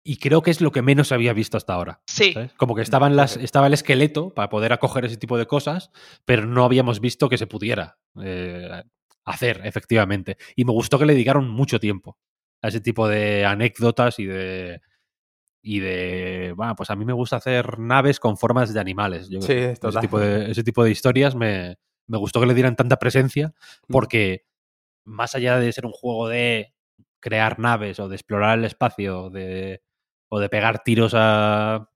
y, 0.04 0.16
creo 0.18 0.42
que 0.42 0.50
es 0.50 0.60
lo 0.60 0.70
que 0.70 0.82
menos 0.82 1.12
había 1.12 1.32
visto 1.32 1.56
hasta 1.56 1.74
ahora. 1.74 2.02
Sí. 2.06 2.34
Como 2.56 2.74
que 2.74 2.82
estaban 2.82 3.16
las, 3.16 3.36
estaba 3.36 3.66
el 3.66 3.74
esqueleto 3.74 4.34
para 4.34 4.48
poder 4.48 4.72
acoger 4.72 5.04
ese 5.04 5.16
tipo 5.16 5.38
de 5.38 5.46
cosas, 5.46 5.90
pero 6.24 6.46
no 6.46 6.64
habíamos 6.64 7.00
visto 7.00 7.28
que 7.28 7.38
se 7.38 7.46
pudiera 7.46 7.98
eh, 8.22 8.82
hacer, 9.24 9.62
efectivamente. 9.64 10.36
Y 10.54 10.64
me 10.64 10.72
gustó 10.72 10.98
que 10.98 11.06
le 11.06 11.14
dedicaron 11.14 11.48
mucho 11.48 11.80
tiempo 11.80 12.18
a 12.62 12.68
ese 12.68 12.80
tipo 12.80 13.08
de 13.08 13.44
anécdotas 13.44 14.18
y 14.18 14.26
de, 14.26 14.80
y 15.66 15.80
de, 15.80 16.52
bueno, 16.54 16.76
pues 16.76 16.90
a 16.90 16.94
mí 16.94 17.06
me 17.06 17.14
gusta 17.14 17.36
hacer 17.36 17.78
naves 17.78 18.20
con 18.20 18.36
formas 18.36 18.74
de 18.74 18.78
animales. 18.78 19.28
sí, 19.28 19.36
ese, 19.38 19.76
tipo 19.98 20.20
de, 20.20 20.50
ese 20.50 20.62
tipo 20.62 20.84
de 20.84 20.90
historias 20.90 21.34
me, 21.34 21.78
me 22.06 22.18
gustó 22.18 22.38
que 22.38 22.46
le 22.46 22.52
dieran 22.52 22.76
tanta 22.76 22.98
presencia 22.98 23.54
mm. 23.88 23.92
porque 23.92 24.44
más 25.04 25.34
allá 25.34 25.58
de 25.58 25.72
ser 25.72 25.86
un 25.86 25.92
juego 25.92 26.28
de 26.28 26.74
crear 27.18 27.58
naves 27.58 27.98
o 27.98 28.10
de 28.10 28.16
explorar 28.16 28.58
el 28.58 28.66
espacio 28.66 29.30
de, 29.30 29.80
o 30.28 30.38
de 30.38 30.50
pegar 30.50 30.82
tiros 30.84 31.14
a 31.16 31.88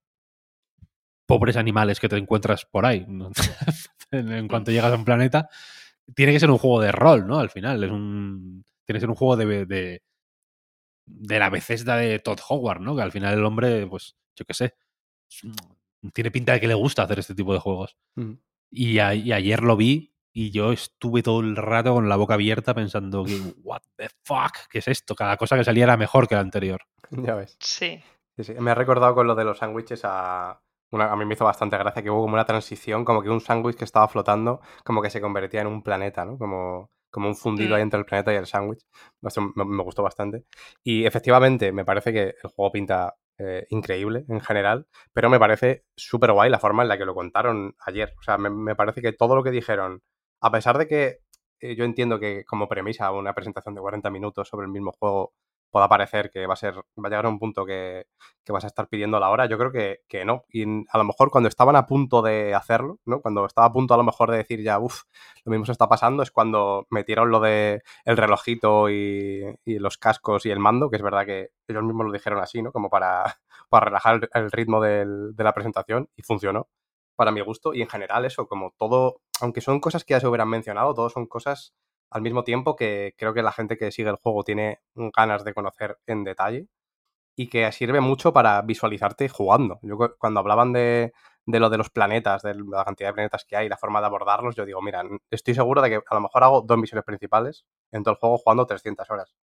pobres 1.27 1.55
animales 1.55 1.99
que 1.99 2.09
te 2.09 2.17
encuentras 2.17 2.65
por 2.65 2.87
ahí 2.87 3.05
en, 4.11 4.47
cuanto 4.47 4.71
llegas 4.71 4.93
a 4.93 4.95
un 4.95 5.05
planeta, 5.05 5.47
tiene 6.15 6.31
que 6.31 6.39
ser 6.39 6.49
un 6.49 6.57
juego 6.57 6.81
de 6.81 6.91
rol, 6.91 7.27
¿no? 7.27 7.37
Al 7.37 7.51
final, 7.51 7.83
es 7.83 7.91
un, 7.91 8.65
tiene 8.83 8.97
que 8.97 9.01
ser 9.01 9.09
un 9.09 9.15
juego 9.15 9.37
de, 9.37 9.67
de 9.67 10.01
la 11.27 11.49
Bethesda 11.49 11.95
de 11.95 12.19
Todd 12.19 12.39
Howard, 12.47 12.81
¿no? 12.81 12.95
Que 12.95 13.01
al 13.01 13.11
final 13.11 13.37
el 13.37 13.45
hombre, 13.45 13.87
pues, 13.87 14.15
yo 14.35 14.45
qué 14.45 14.53
sé, 14.53 14.75
tiene 16.13 16.31
pinta 16.31 16.53
de 16.53 16.59
que 16.59 16.67
le 16.67 16.73
gusta 16.73 17.03
hacer 17.03 17.19
este 17.19 17.35
tipo 17.35 17.53
de 17.53 17.59
juegos. 17.59 17.97
Mm. 18.15 18.33
Y, 18.71 18.99
ayer 18.99 19.63
lo 19.63 19.75
vi 19.75 20.13
y 20.31 20.51
yo 20.51 20.71
estuve 20.71 21.23
todo 21.23 21.41
el 21.41 21.55
rato 21.55 21.93
con 21.93 22.07
la 22.07 22.15
boca 22.15 22.35
abierta 22.35 22.73
pensando 22.73 23.23
que, 23.23 23.35
what 23.63 23.81
the 23.95 24.09
fuck, 24.23 24.67
¿qué 24.69 24.79
es 24.79 24.87
esto? 24.87 25.15
Cada 25.15 25.37
cosa 25.37 25.57
que 25.57 25.63
salía 25.63 25.85
era 25.85 25.97
mejor 25.97 26.27
que 26.27 26.35
la 26.35 26.41
anterior. 26.41 26.81
Ya 27.11 27.35
ves. 27.35 27.57
Sí. 27.59 28.01
Me 28.59 28.71
ha 28.71 28.75
recordado 28.75 29.15
con 29.15 29.27
lo 29.27 29.35
de 29.35 29.43
los 29.43 29.57
sándwiches 29.57 30.01
a... 30.05 30.61
a 30.91 31.15
mí 31.15 31.25
me 31.25 31.33
hizo 31.33 31.43
bastante 31.43 31.77
gracia 31.77 32.03
que 32.03 32.09
hubo 32.09 32.21
como 32.21 32.35
una 32.35 32.45
transición, 32.45 33.03
como 33.03 33.21
que 33.21 33.29
un 33.29 33.41
sándwich 33.41 33.75
que 33.75 33.83
estaba 33.83 34.07
flotando, 34.07 34.61
como 34.85 35.01
que 35.01 35.09
se 35.09 35.19
convertía 35.19 35.61
en 35.61 35.67
un 35.67 35.81
planeta, 35.81 36.23
¿no? 36.23 36.37
Como 36.37 36.91
como 37.09 37.27
un 37.27 37.35
fundido 37.35 37.75
ahí 37.75 37.81
mm. 37.81 37.83
entre 37.83 37.99
el 37.99 38.05
planeta 38.05 38.33
y 38.33 38.37
el 38.37 38.45
sándwich. 38.45 38.85
Me, 39.21 39.83
gustó 39.83 40.03
bastante. 40.03 40.45
Y 40.83 41.05
efectivamente, 41.05 41.71
me 41.71 41.85
parece 41.85 42.13
que 42.13 42.35
el 42.43 42.49
juego 42.55 42.71
pinta 42.71 43.15
eh, 43.37 43.65
increíble 43.69 44.25
en 44.29 44.41
general, 44.41 44.87
pero 45.13 45.29
me 45.29 45.39
parece 45.39 45.85
súper 45.95 46.31
guay 46.33 46.49
la 46.49 46.59
forma 46.59 46.83
en 46.83 46.89
la 46.89 46.97
que 46.97 47.05
lo 47.05 47.15
contaron 47.15 47.75
ayer. 47.85 48.13
O 48.19 48.21
sea, 48.21 48.37
me, 48.37 48.75
parece 48.75 49.01
que 49.01 49.13
todo 49.13 49.35
lo 49.35 49.43
que 49.43 49.51
dijeron, 49.51 50.01
a 50.41 50.51
pesar 50.51 50.77
de 50.77 50.87
que 50.87 51.19
eh, 51.61 51.75
yo 51.75 51.85
entiendo 51.85 52.19
que 52.19 52.43
como 52.45 52.67
premisa 52.67 53.11
una 53.11 53.33
presentación 53.33 53.75
de 53.75 53.81
40 53.81 54.09
minutos 54.09 54.47
sobre 54.47 54.65
el 54.65 54.71
mismo 54.71 54.91
juego 54.91 55.33
pueda 55.71 55.87
parecer 55.87 56.29
que 56.31 56.47
va 56.47 56.53
a 56.53 56.57
ser, 56.57 56.75
va 56.75 57.07
a 57.07 57.09
llegar 57.09 57.25
a 57.25 57.29
un 57.29 57.39
punto 57.39 57.65
que, 57.65 58.07
vas 58.47 58.63
a 58.63 58.67
estar 58.67 58.87
pidiendo 58.87 59.19
la 59.19 59.29
hora, 59.29 59.45
yo 59.45 59.59
creo 59.59 59.71
que, 59.71 59.99
que, 60.07 60.25
no. 60.25 60.43
Y 60.49 60.63
a 60.63 60.97
lo 60.97 61.03
mejor 61.03 61.29
cuando 61.29 61.47
estaban 61.49 61.75
a 61.75 61.85
punto 61.85 62.23
de 62.23 62.55
hacerlo, 62.55 62.99
¿no? 63.05 63.21
Cuando 63.21 63.45
estaba 63.45 63.67
a 63.67 63.71
punto 63.71 63.93
a 63.93 63.97
lo 63.97 64.03
mejor 64.03 64.31
de 64.31 64.37
decir 64.37 64.63
ya, 64.63 64.79
uff, 64.79 65.03
lo 65.45 65.51
mismo 65.51 65.67
se 65.67 65.73
está 65.73 65.87
pasando, 65.87 66.23
es 66.23 66.31
cuando 66.31 66.87
metieron 66.89 67.29
lo 67.29 67.39
de 67.41 67.83
el 68.05 68.17
relojito 68.17 68.89
y, 68.89 69.55
los 69.65 69.99
cascos 69.99 70.47
y 70.47 70.51
el 70.51 70.57
mando, 70.59 70.89
que 70.89 70.95
es 70.95 71.03
verdad 71.03 71.27
que 71.27 71.51
ellos 71.67 71.83
mismos 71.83 72.07
lo 72.07 72.11
dijeron 72.11 72.39
así, 72.39 72.63
¿no? 72.63 72.71
Como 72.71 72.89
para, 72.89 73.23
para 73.69 73.85
relajar 73.85 74.29
el 74.33 74.51
ritmo 74.51 74.81
de 74.81 75.33
la 75.37 75.53
presentación 75.53 76.09
y 76.15 76.23
funcionó 76.23 76.67
para 77.19 77.31
mi 77.31 77.41
gusto. 77.41 77.73
Y 77.73 77.81
en 77.81 77.89
general 77.89 78.23
eso, 78.23 78.47
como 78.47 78.73
todo, 78.77 79.19
aunque 79.41 79.59
son 79.59 79.81
cosas 79.81 80.05
que 80.05 80.13
ya 80.13 80.21
se 80.21 80.27
hubieran 80.27 80.47
mencionado, 80.47 80.93
todo 80.93 81.09
son 81.09 81.27
cosas 81.27 81.75
al 82.11 82.21
mismo 82.21 82.43
tiempo 82.43 82.75
que 82.75 83.13
creo 83.17 83.33
que 83.33 83.43
la 83.43 83.51
gente 83.51 83.77
que 83.77 83.91
sigue 83.91 84.09
el 84.09 84.15
juego 84.15 84.43
tiene 84.43 84.79
ganas 84.95 85.43
de 85.43 85.53
conocer 85.53 85.99
en 86.07 86.23
detalle 86.23 86.67
y 87.35 87.47
que 87.47 87.71
sirve 87.71 88.01
mucho 88.01 88.33
para 88.33 88.61
visualizarte 88.61 89.29
jugando. 89.29 89.79
Yo 89.81 89.97
cuando 90.17 90.41
hablaban 90.41 90.73
de, 90.73 91.13
lo 91.45 91.69
de 91.69 91.77
los 91.77 91.89
planetas, 91.89 92.41
de 92.41 92.53
la 92.55 92.83
cantidad 92.83 93.09
de 93.09 93.13
planetas 93.13 93.45
que 93.45 93.55
hay, 93.55 93.69
la 93.69 93.77
forma 93.77 94.01
de 94.01 94.07
abordarlos, 94.07 94.55
yo 94.55 94.65
digo, 94.65 94.81
mira, 94.81 95.03
estoy 95.31 95.55
seguro 95.55 95.81
de 95.81 95.89
que 95.89 95.95
a 96.05 96.15
lo 96.15 96.21
mejor 96.21 96.43
hago 96.43 96.61
dos 96.61 96.77
misiones 96.77 97.05
principales 97.05 97.65
en 97.91 98.03
todo 98.03 98.13
el 98.15 98.19
juego 98.19 98.37
jugando 98.39 98.65
300 98.65 99.09
horas. 99.09 99.35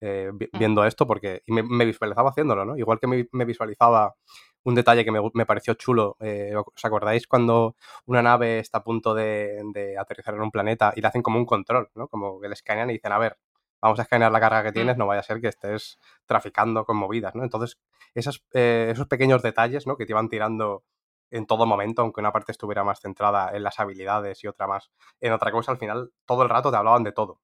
Eh, 0.00 0.30
viendo 0.58 0.84
esto 0.84 1.06
porque 1.06 1.42
me, 1.46 1.84
visualizaba 1.84 2.30
haciéndolo, 2.30 2.64
¿no? 2.64 2.76
Igual 2.76 2.98
que 2.98 3.06
me, 3.06 3.44
visualizaba 3.44 4.14
un 4.66 4.74
detalle 4.74 5.04
que 5.04 5.12
me, 5.12 5.46
pareció 5.46 5.74
chulo. 5.74 6.16
Eh, 6.20 6.52
¿Os 6.56 6.84
acordáis 6.84 7.28
cuando 7.28 7.76
una 8.04 8.20
nave 8.20 8.58
está 8.58 8.78
a 8.78 8.84
punto 8.84 9.14
de, 9.14 9.62
de, 9.72 9.96
aterrizar 9.96 10.34
en 10.34 10.42
un 10.42 10.50
planeta 10.50 10.92
y 10.96 11.00
le 11.00 11.06
hacen 11.06 11.22
como 11.22 11.38
un 11.38 11.46
control, 11.46 11.88
¿no? 11.94 12.08
Como 12.08 12.40
que 12.40 12.48
le 12.48 12.54
escanean 12.54 12.90
y 12.90 12.94
dicen, 12.94 13.12
a 13.12 13.18
ver, 13.18 13.38
vamos 13.80 14.00
a 14.00 14.02
escanear 14.02 14.32
la 14.32 14.40
carga 14.40 14.64
que 14.64 14.72
tienes, 14.72 14.96
mm. 14.96 14.98
no 14.98 15.06
vaya 15.06 15.20
a 15.20 15.22
ser 15.22 15.40
que 15.40 15.48
estés 15.48 16.00
traficando 16.26 16.84
con 16.84 16.96
movidas, 16.96 17.36
¿no? 17.36 17.44
Entonces, 17.44 17.78
eh, 18.54 18.88
esos 18.90 19.06
pequeños 19.06 19.40
detalles, 19.42 19.86
¿no? 19.86 19.96
Que 19.96 20.04
te 20.04 20.12
iban 20.12 20.28
tirando 20.28 20.82
en 21.30 21.46
todo 21.46 21.64
momento, 21.64 22.02
aunque 22.02 22.20
una 22.20 22.32
parte 22.32 22.50
estuviera 22.50 22.82
más 22.82 23.00
centrada 23.00 23.50
en 23.54 23.62
las 23.62 23.78
habilidades 23.78 24.42
y 24.42 24.48
otra 24.48 24.66
más 24.66 24.90
en 25.20 25.32
otra 25.32 25.52
cosa, 25.52 25.70
al 25.70 25.78
final 25.78 26.10
todo 26.24 26.42
el 26.42 26.48
rato 26.48 26.72
te 26.72 26.76
hablaban 26.76 27.04
de 27.04 27.12
todo. 27.12 27.40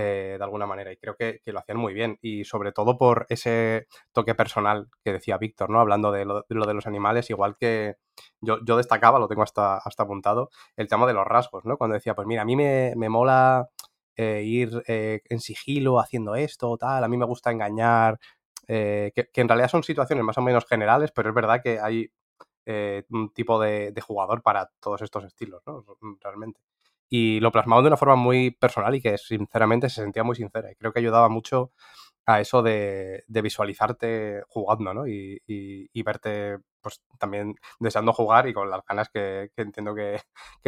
Eh, 0.00 0.36
de 0.38 0.44
alguna 0.44 0.64
manera. 0.64 0.92
Y 0.92 0.96
creo 0.96 1.16
que, 1.16 1.40
lo 1.46 1.58
hacían 1.58 1.78
muy 1.78 1.92
bien. 1.92 2.18
Y 2.22 2.44
sobre 2.44 2.70
todo 2.70 2.96
por 2.96 3.26
ese 3.30 3.88
toque 4.12 4.36
personal 4.36 4.88
que 5.02 5.12
decía 5.12 5.38
Víctor, 5.38 5.70
¿no? 5.70 5.80
Hablando 5.80 6.12
de 6.12 6.24
lo, 6.24 6.44
de 6.48 6.74
los 6.74 6.86
animales, 6.86 7.30
igual 7.30 7.56
que 7.58 7.96
yo, 8.40 8.58
yo, 8.64 8.76
destacaba, 8.76 9.18
lo 9.18 9.26
tengo 9.26 9.42
hasta, 9.42 9.78
hasta 9.78 10.04
apuntado, 10.04 10.50
el 10.76 10.86
tema 10.86 11.04
de 11.08 11.14
los 11.14 11.26
rasgos, 11.26 11.64
¿no? 11.64 11.76
Cuando 11.76 11.94
decía, 11.94 12.14
pues 12.14 12.28
mira, 12.28 12.42
a 12.42 12.44
mí 12.44 12.54
me, 12.54 12.94
me 12.96 13.08
mola 13.08 13.70
eh, 14.14 14.42
ir 14.44 14.84
eh, 14.86 15.22
en 15.24 15.40
sigilo 15.40 15.98
haciendo 15.98 16.36
esto, 16.36 16.76
tal, 16.76 17.02
a 17.02 17.08
mí 17.08 17.16
me 17.16 17.26
gusta 17.26 17.50
engañar, 17.50 18.20
que, 18.68 19.12
en 19.34 19.48
realidad 19.48 19.68
son 19.68 19.82
situaciones 19.82 20.24
más 20.24 20.38
o 20.38 20.42
menos 20.42 20.64
generales, 20.66 21.10
pero 21.12 21.30
es 21.30 21.34
verdad 21.34 21.60
que 21.60 21.80
hay 21.80 22.12
un 23.10 23.32
tipo 23.32 23.60
de, 23.60 23.92
de, 23.92 24.00
jugador 24.00 24.42
para 24.42 24.70
todos 24.80 25.02
estos 25.02 25.24
estilos, 25.24 25.62
¿no? 25.66 25.84
Realmente 26.20 26.60
y 27.08 27.40
lo 27.40 27.52
plasmaba 27.52 27.82
de 27.82 27.88
una 27.88 27.96
forma 27.96 28.16
muy 28.16 28.50
personal 28.50 28.94
y 28.94 29.00
que 29.00 29.16
sinceramente 29.18 29.88
se 29.88 30.02
sentía 30.02 30.24
muy 30.24 30.36
sincera. 30.36 30.70
Y 30.70 30.76
creo 30.76 30.92
que 30.92 31.00
ayudaba 31.00 31.28
mucho 31.28 31.72
a 32.26 32.40
eso 32.40 32.62
de, 32.62 33.24
visualizarte 33.26 34.42
jugando, 34.48 34.92
¿no? 34.92 35.06
Y, 35.06 36.02
verte 36.02 36.58
pues 36.80 37.02
también 37.18 37.54
deseando 37.80 38.12
jugar 38.12 38.46
y 38.46 38.52
con 38.52 38.70
las 38.70 38.84
ganas 38.84 39.08
que, 39.08 39.50
entiendo 39.56 39.94
que, 39.94 40.20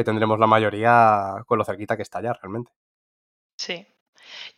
tendremos 0.02 0.38
la 0.38 0.46
mayoría 0.46 1.34
con 1.46 1.58
lo 1.58 1.64
cerquita 1.64 1.96
que 1.96 2.02
está 2.02 2.22
ya 2.22 2.32
realmente. 2.32 2.72
Sí. 3.58 3.86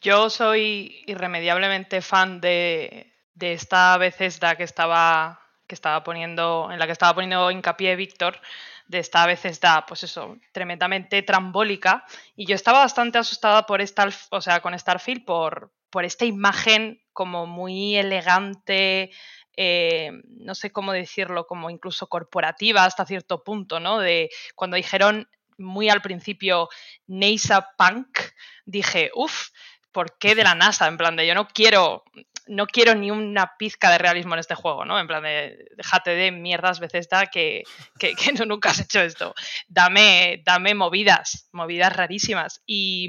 Yo 0.00 0.30
soy 0.30 1.02
irremediablemente 1.06 2.02
fan 2.02 2.40
de, 2.40 3.12
de 3.34 3.52
esta 3.52 3.96
Bethesda 3.98 4.56
que 4.56 4.64
estaba, 4.64 5.40
que 5.66 5.74
estaba 5.74 6.04
poniendo, 6.04 6.68
en 6.70 6.78
la 6.78 6.86
que 6.86 6.92
estaba 6.92 7.14
poniendo 7.14 7.50
hincapié 7.50 7.96
Víctor, 7.96 8.40
de 8.86 8.98
esta 8.98 9.22
a 9.22 9.26
veces 9.26 9.60
da, 9.60 9.86
pues 9.86 10.02
eso, 10.02 10.36
tremendamente 10.52 11.22
trambólica. 11.22 12.04
Y 12.36 12.46
yo 12.46 12.54
estaba 12.54 12.80
bastante 12.80 13.18
asustada 13.18 13.66
por 13.66 13.80
esta, 13.80 14.09
o 14.30 14.40
sea, 14.40 14.60
con 14.60 14.78
Starfield 14.78 15.24
por, 15.24 15.72
por 15.90 16.04
esta 16.04 16.24
imagen 16.24 17.02
como 17.12 17.46
muy 17.46 17.96
elegante, 17.96 19.10
eh, 19.56 20.10
no 20.24 20.54
sé 20.54 20.70
cómo 20.70 20.92
decirlo, 20.92 21.46
como 21.46 21.70
incluso 21.70 22.06
corporativa 22.06 22.84
hasta 22.84 23.06
cierto 23.06 23.44
punto, 23.44 23.80
¿no? 23.80 23.98
De 23.98 24.30
cuando 24.54 24.76
dijeron 24.76 25.28
muy 25.59 25.88
al 25.88 26.02
principio 26.02 26.68
NASA 27.06 27.70
Punk, 27.76 28.18
dije, 28.64 29.10
uff, 29.14 29.48
¿por 29.93 30.19
qué 30.19 30.35
de 30.35 30.44
la 30.44 30.55
NASA? 30.55 30.89
En 30.89 30.97
plan 30.97 31.16
de 31.16 31.27
yo 31.27 31.35
no 31.35 31.48
quiero 31.48 32.05
no 32.47 32.66
quiero 32.66 32.94
ni 32.94 33.10
una 33.10 33.52
pizca 33.56 33.90
de 33.90 33.98
realismo 33.98 34.35
en 34.35 34.40
este 34.40 34.55
juego, 34.55 34.85
¿no? 34.85 34.98
En 34.98 35.06
plan 35.06 35.23
de, 35.23 35.64
déjate 35.77 36.10
de 36.10 36.32
mierdas 36.32 36.81
veces 36.81 37.09
da 37.09 37.27
que, 37.27 37.62
que, 37.98 38.14
nunca 38.47 38.70
has 38.70 38.81
hecho 38.81 39.01
esto. 39.01 39.35
Dame, 39.69 40.43
dame 40.44 40.74
movidas, 40.74 41.48
movidas 41.52 41.94
rarísimas. 41.94 42.62
Y, 42.66 43.09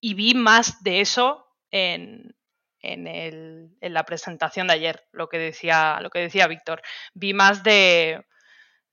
y 0.00 0.14
vi 0.14 0.34
más 0.34 0.82
de 0.82 1.00
eso 1.00 1.46
en, 1.70 2.36
en, 2.80 3.76
la 3.80 4.04
presentación 4.04 4.68
de 4.68 4.74
ayer, 4.74 5.04
lo 5.12 5.28
que 5.28 5.38
decía, 5.38 5.98
lo 6.00 6.10
que 6.10 6.20
decía 6.20 6.46
Víctor. 6.46 6.82
Vi 7.14 7.34
más 7.34 7.62
de, 7.62 8.24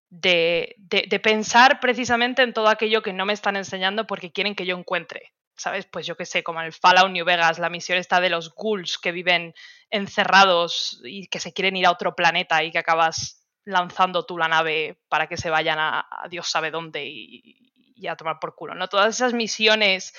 de, 0.09 0.75
de, 0.77 1.19
pensar 1.19 1.79
precisamente 1.79 2.41
en 2.41 2.53
todo 2.53 2.69
aquello 2.69 3.01
que 3.01 3.13
no 3.13 3.25
me 3.25 3.33
están 3.33 3.55
enseñando 3.55 4.07
porque 4.07 4.31
quieren 4.31 4.55
que 4.55 4.65
yo 4.65 4.77
encuentre. 4.77 5.33
¿Sabes? 5.57 5.85
Pues 5.85 6.05
yo 6.05 6.15
qué 6.15 6.25
sé, 6.25 6.43
como 6.43 6.59
en 6.59 6.67
el 6.67 6.73
Fallout 6.73 7.11
New 7.11 7.25
Vegas, 7.25 7.59
la 7.59 7.69
misión 7.69 7.97
está 7.97 8.19
de 8.19 8.29
los 8.29 8.53
ghouls 8.53 8.97
que 8.97 9.11
viven 9.11 9.53
encerrados 9.89 11.01
y 11.03 11.27
que 11.27 11.39
se 11.39 11.53
quieren 11.53 11.75
ir 11.75 11.85
a 11.85 11.91
otro 11.91 12.15
planeta 12.15 12.63
y 12.63 12.71
que 12.71 12.79
acabas 12.79 13.45
lanzando 13.63 14.25
tú 14.25 14.37
la 14.37 14.47
nave 14.47 15.01
para 15.09 15.27
que 15.27 15.37
se 15.37 15.49
vayan 15.49 15.79
a, 15.79 16.05
Dios 16.29 16.49
sabe 16.49 16.71
dónde 16.71 17.05
y, 17.05 18.07
a 18.07 18.15
tomar 18.15 18.39
por 18.39 18.55
culo, 18.55 18.75
¿no? 18.75 18.87
Todas 18.87 19.15
esas 19.15 19.33
misiones 19.33 20.13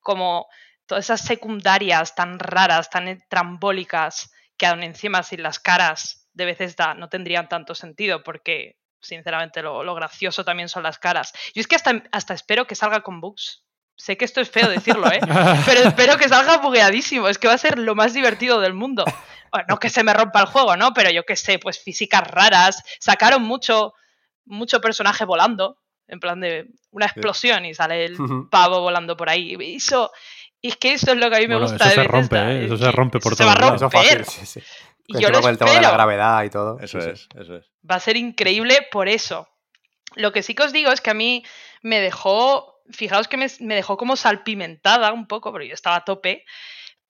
como 0.00 0.46
todas 0.84 1.04
esas 1.04 1.22
secundarias 1.22 2.14
tan 2.14 2.38
raras, 2.38 2.90
tan 2.90 3.22
trambólicas, 3.28 4.32
que 4.58 4.66
aún 4.66 4.82
encima 4.82 5.22
sin 5.22 5.42
las 5.42 5.58
caras 5.58 6.28
de 6.34 6.44
veces 6.44 6.76
da, 6.76 6.92
no 6.94 7.08
tendrían 7.08 7.48
tanto 7.48 7.74
sentido 7.74 8.22
porque 8.22 8.78
sinceramente 9.00 9.62
lo, 9.62 9.94
gracioso 9.94 10.44
también 10.44 10.68
son 10.68 10.82
las 10.82 10.98
caras. 10.98 11.32
Yo 11.54 11.60
es 11.60 11.66
que 11.66 11.76
hasta, 11.76 12.02
hasta 12.12 12.34
espero 12.34 12.66
que 12.66 12.74
salga 12.74 13.00
con 13.00 13.20
bugs 13.20 13.64
Sé 14.00 14.16
que 14.16 14.24
esto 14.24 14.40
es 14.40 14.48
feo 14.48 14.66
decirlo, 14.70 15.12
¿eh? 15.12 15.20
Pero 15.66 15.80
espero 15.82 16.16
que 16.16 16.26
salga 16.26 16.56
bugueadísimo. 16.56 17.28
Es 17.28 17.36
que 17.36 17.48
va 17.48 17.54
a 17.54 17.58
ser 17.58 17.78
lo 17.78 17.94
más 17.94 18.14
divertido 18.14 18.58
del 18.58 18.72
mundo. 18.72 19.04
no 19.68 19.78
que 19.78 19.90
se 19.90 20.02
me 20.02 20.14
rompa 20.14 20.40
el 20.40 20.46
juego, 20.46 20.74
¿no? 20.74 20.94
Pero 20.94 21.10
yo 21.10 21.24
qué 21.26 21.36
sé, 21.36 21.58
pues 21.58 21.78
físicas 21.78 22.26
raras. 22.26 22.82
Sacaron 22.98 23.42
mucho, 23.42 23.92
mucho 24.46 24.80
personaje 24.80 25.26
volando. 25.26 25.76
En 26.08 26.18
plan 26.18 26.40
de 26.40 26.68
una 26.90 27.06
explosión 27.06 27.66
y 27.66 27.74
sale 27.74 28.06
el 28.06 28.16
pavo 28.50 28.80
volando 28.80 29.18
por 29.18 29.28
ahí. 29.28 29.54
Y 29.60 29.76
eso, 29.76 30.10
y 30.62 30.68
es 30.68 30.76
que 30.76 30.94
eso 30.94 31.12
es 31.12 31.18
lo 31.18 31.28
que 31.28 31.36
a 31.36 31.40
mí 31.40 31.46
me 31.46 31.58
gusta 31.58 31.84
eso 31.84 32.02
se 32.02 32.04
rompe, 32.04 32.38
¿eh? 32.38 32.64
Eso 32.64 32.78
se 32.78 32.90
rompe 32.90 33.20
por 33.20 33.36
todo. 33.36 33.36
Se 33.36 33.44
va 33.44 33.52
a 33.52 33.76
romper. 33.76 34.24
Y 35.06 35.20
yo 35.20 35.28
lo 35.28 35.46
el 35.46 35.58
tema 35.58 35.72
de 35.72 35.80
la 35.82 35.90
gravedad 35.90 36.42
y 36.44 36.50
todo. 36.50 36.80
Eso 36.80 36.98
es, 36.98 37.28
eso 37.38 37.56
es. 37.56 37.66
Va 37.88 37.96
a 37.96 38.00
ser 38.00 38.16
increíble 38.16 38.88
por 38.90 39.08
eso. 39.08 39.46
Lo 40.16 40.32
que 40.32 40.42
sí 40.42 40.54
que 40.54 40.62
os 40.62 40.72
digo 40.72 40.90
es 40.90 41.02
que 41.02 41.10
a 41.10 41.14
mí 41.14 41.44
me 41.82 42.00
dejó 42.00 42.69
fijaos 42.92 43.28
que 43.28 43.36
me, 43.36 43.48
dejó 43.74 43.96
como 43.96 44.16
salpimentada 44.16 45.12
un 45.12 45.26
poco, 45.26 45.52
porque 45.52 45.68
yo 45.68 45.74
estaba 45.74 45.96
a 45.96 46.04
tope, 46.04 46.44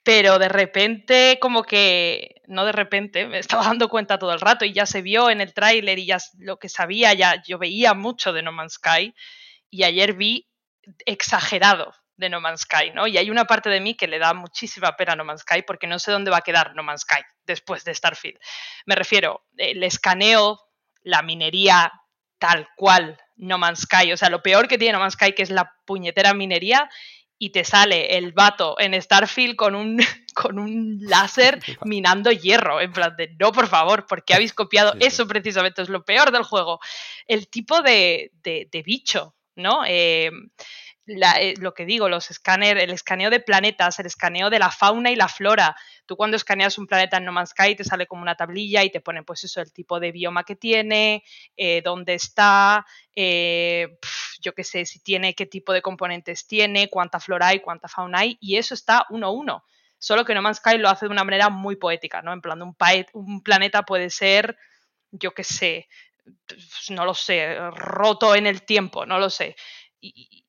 pero 0.03 0.39
de 0.39 0.49
repente 0.49 1.39
como 1.41 1.63
que, 1.63 2.43
no 2.47 2.65
de 2.65 2.73
repente, 2.73 3.27
me 3.27 3.39
estaba 3.39 3.65
dando 3.65 3.89
cuenta 3.89 4.19
todo 4.19 4.33
el 4.33 4.41
rato 4.41 4.65
y 4.65 4.73
ya 4.73 4.87
se 4.87 5.03
vio 5.03 5.31
en 5.31 5.41
el 5.41 5.55
tráiler 5.55 5.99
y 5.99 6.07
ya 6.07 6.19
lo 6.39 6.59
que 6.59 6.69
sabía, 6.69 7.13
ya 7.15 7.43
yo 7.47 7.59
veía 7.59 7.95
mucho 7.95 8.33
de 8.33 8.43
No 8.43 8.53
Man's 8.53 8.75
Sky 8.75 9.15
y 9.71 9.85
ayer 9.85 10.15
vi 10.15 10.49
exagerado 11.07 11.95
de 12.17 12.29
No 12.29 12.41
Man's 12.41 12.63
Sky, 12.63 12.91
¿no? 12.95 13.07
Y 13.07 13.19
hay 13.19 13.31
una 13.31 13.47
parte 13.47 13.71
de 13.71 13.81
mí 13.81 13.95
que 13.95 14.07
le 14.07 14.19
da 14.19 14.35
muchísima 14.35 14.97
pena 14.97 15.13
a 15.13 15.17
No 15.17 15.25
Man's 15.25 15.43
Sky 15.43 15.63
porque 15.63 15.87
no 15.87 15.99
sé 15.99 16.13
dónde 16.13 16.31
va 16.31 16.39
a 16.39 16.43
quedar 16.43 16.75
No 16.75 16.83
Man's 16.83 17.03
Sky 17.03 17.23
después 17.45 17.85
de 17.85 17.95
Starfield. 17.95 18.39
Me 18.87 18.95
refiero, 18.95 19.47
el 19.57 19.83
escaneo, 19.83 20.61
la 21.03 21.23
minería 21.23 21.93
tal 22.39 22.69
cual 22.77 23.19
no 23.41 23.59
Man's 23.59 23.81
Sky. 23.81 24.13
O 24.13 24.17
sea, 24.17 24.31
lo 24.31 24.43
peor 24.43 24.69
que 24.69 24.79
tiene 24.79 24.93
No 24.93 25.01
Man's 25.01 25.15
Sky, 25.15 25.33
que 25.33 25.43
es 25.43 25.51
la 25.51 25.73
puñetera 25.85 26.35
minería, 26.35 26.89
y 27.39 27.51
te 27.51 27.65
sale 27.65 28.19
el 28.19 28.33
vato 28.33 28.79
en 28.79 29.01
Starfield 29.01 29.57
con 29.57 29.75
un, 29.75 29.99
con 30.35 30.59
un 30.59 30.99
láser 31.01 31.59
minando 31.85 32.31
hierro. 32.31 32.81
En 32.81 32.93
plan 32.93 33.17
de, 33.17 33.35
no, 33.39 33.51
por 33.51 33.67
favor, 33.67 34.07
porque 34.07 34.35
habéis 34.35 34.53
copiado 34.53 34.95
eso 35.01 35.27
precisamente? 35.27 35.83
Es 35.83 35.89
lo 35.89 36.05
peor 36.05 36.31
del 36.31 36.43
juego. 36.43 36.79
El 37.27 37.49
tipo 37.49 37.81
de, 37.83 38.31
de, 38.43 38.83
bicho, 38.85 39.35
¿no? 39.57 39.83
Eh, 39.87 40.31
eh, 41.11 41.55
lo 41.59 41.75
que 41.75 41.85
digo, 41.85 42.09
los 42.09 42.31
escáner, 42.31 42.79
el 42.79 42.91
escaneo 42.91 43.31
de 43.31 43.41
planetas, 43.41 43.99
el 43.99 44.07
escaneo 44.07 44.51
de 44.51 44.59
la 44.59 44.71
fauna 44.71 45.11
y 45.11 45.17
la 45.17 45.29
flora. 45.29 45.77
Tú 46.07 46.17
cuando 46.17 46.37
escaneas 46.37 46.79
un 46.79 46.87
planeta 46.87 47.17
en 47.17 47.25
No 47.25 47.33
Man's 47.33 47.51
Sky 47.51 47.75
te 47.75 47.85
sale 47.85 48.07
como 48.07 48.23
una 48.23 48.37
tablilla 48.37 48.85
y 48.85 48.91
te 48.91 49.01
pone 49.01 49.23
pues 49.23 49.45
eso, 49.45 49.61
el 49.61 49.73
tipo 49.73 50.01
de 50.01 50.13
bioma 50.13 50.45
que 50.45 50.57
tiene, 50.57 51.25
eh, 51.57 51.83
dónde 51.83 52.15
está, 52.15 52.87
eh, 53.15 53.99
yo 54.41 54.55
qué 54.55 54.65
sé, 54.65 54.85
si 54.87 55.01
tiene, 55.01 55.35
qué 55.35 55.47
tipo 55.47 55.73
de 55.73 55.83
componentes 55.83 56.47
tiene, 56.47 56.89
cuánta 56.89 57.21
flora 57.21 57.49
hay, 57.49 57.61
cuánta 57.61 57.89
fauna 57.89 58.21
hay, 58.21 58.39
y 58.41 58.57
eso 58.57 58.75
está 58.75 59.07
uno 59.11 59.27
a 59.29 59.31
uno. 59.31 59.65
Solo 59.99 60.25
que 60.25 60.35
No 60.35 60.43
Man's 60.43 60.59
Sky 60.59 60.79
lo 60.79 60.89
hace 60.89 61.07
de 61.07 61.13
una 61.13 61.25
manera 61.25 61.51
muy 61.51 61.77
poética, 61.77 62.23
¿no? 62.23 62.33
En 62.33 62.41
plan, 62.41 62.63
un, 62.63 62.77
un 63.13 63.43
planeta 63.43 63.83
puede 63.83 64.11
ser, 64.11 64.57
yo 65.11 65.33
qué 65.33 65.45
sé, 65.45 65.89
no 66.91 67.05
lo 67.05 67.15
sé, 67.15 67.57
roto 67.71 68.35
en 68.35 68.47
el 68.47 68.63
tiempo, 68.63 69.07
no 69.07 69.19
lo 69.19 69.31
sé. 69.31 69.57
Y, 70.01 70.45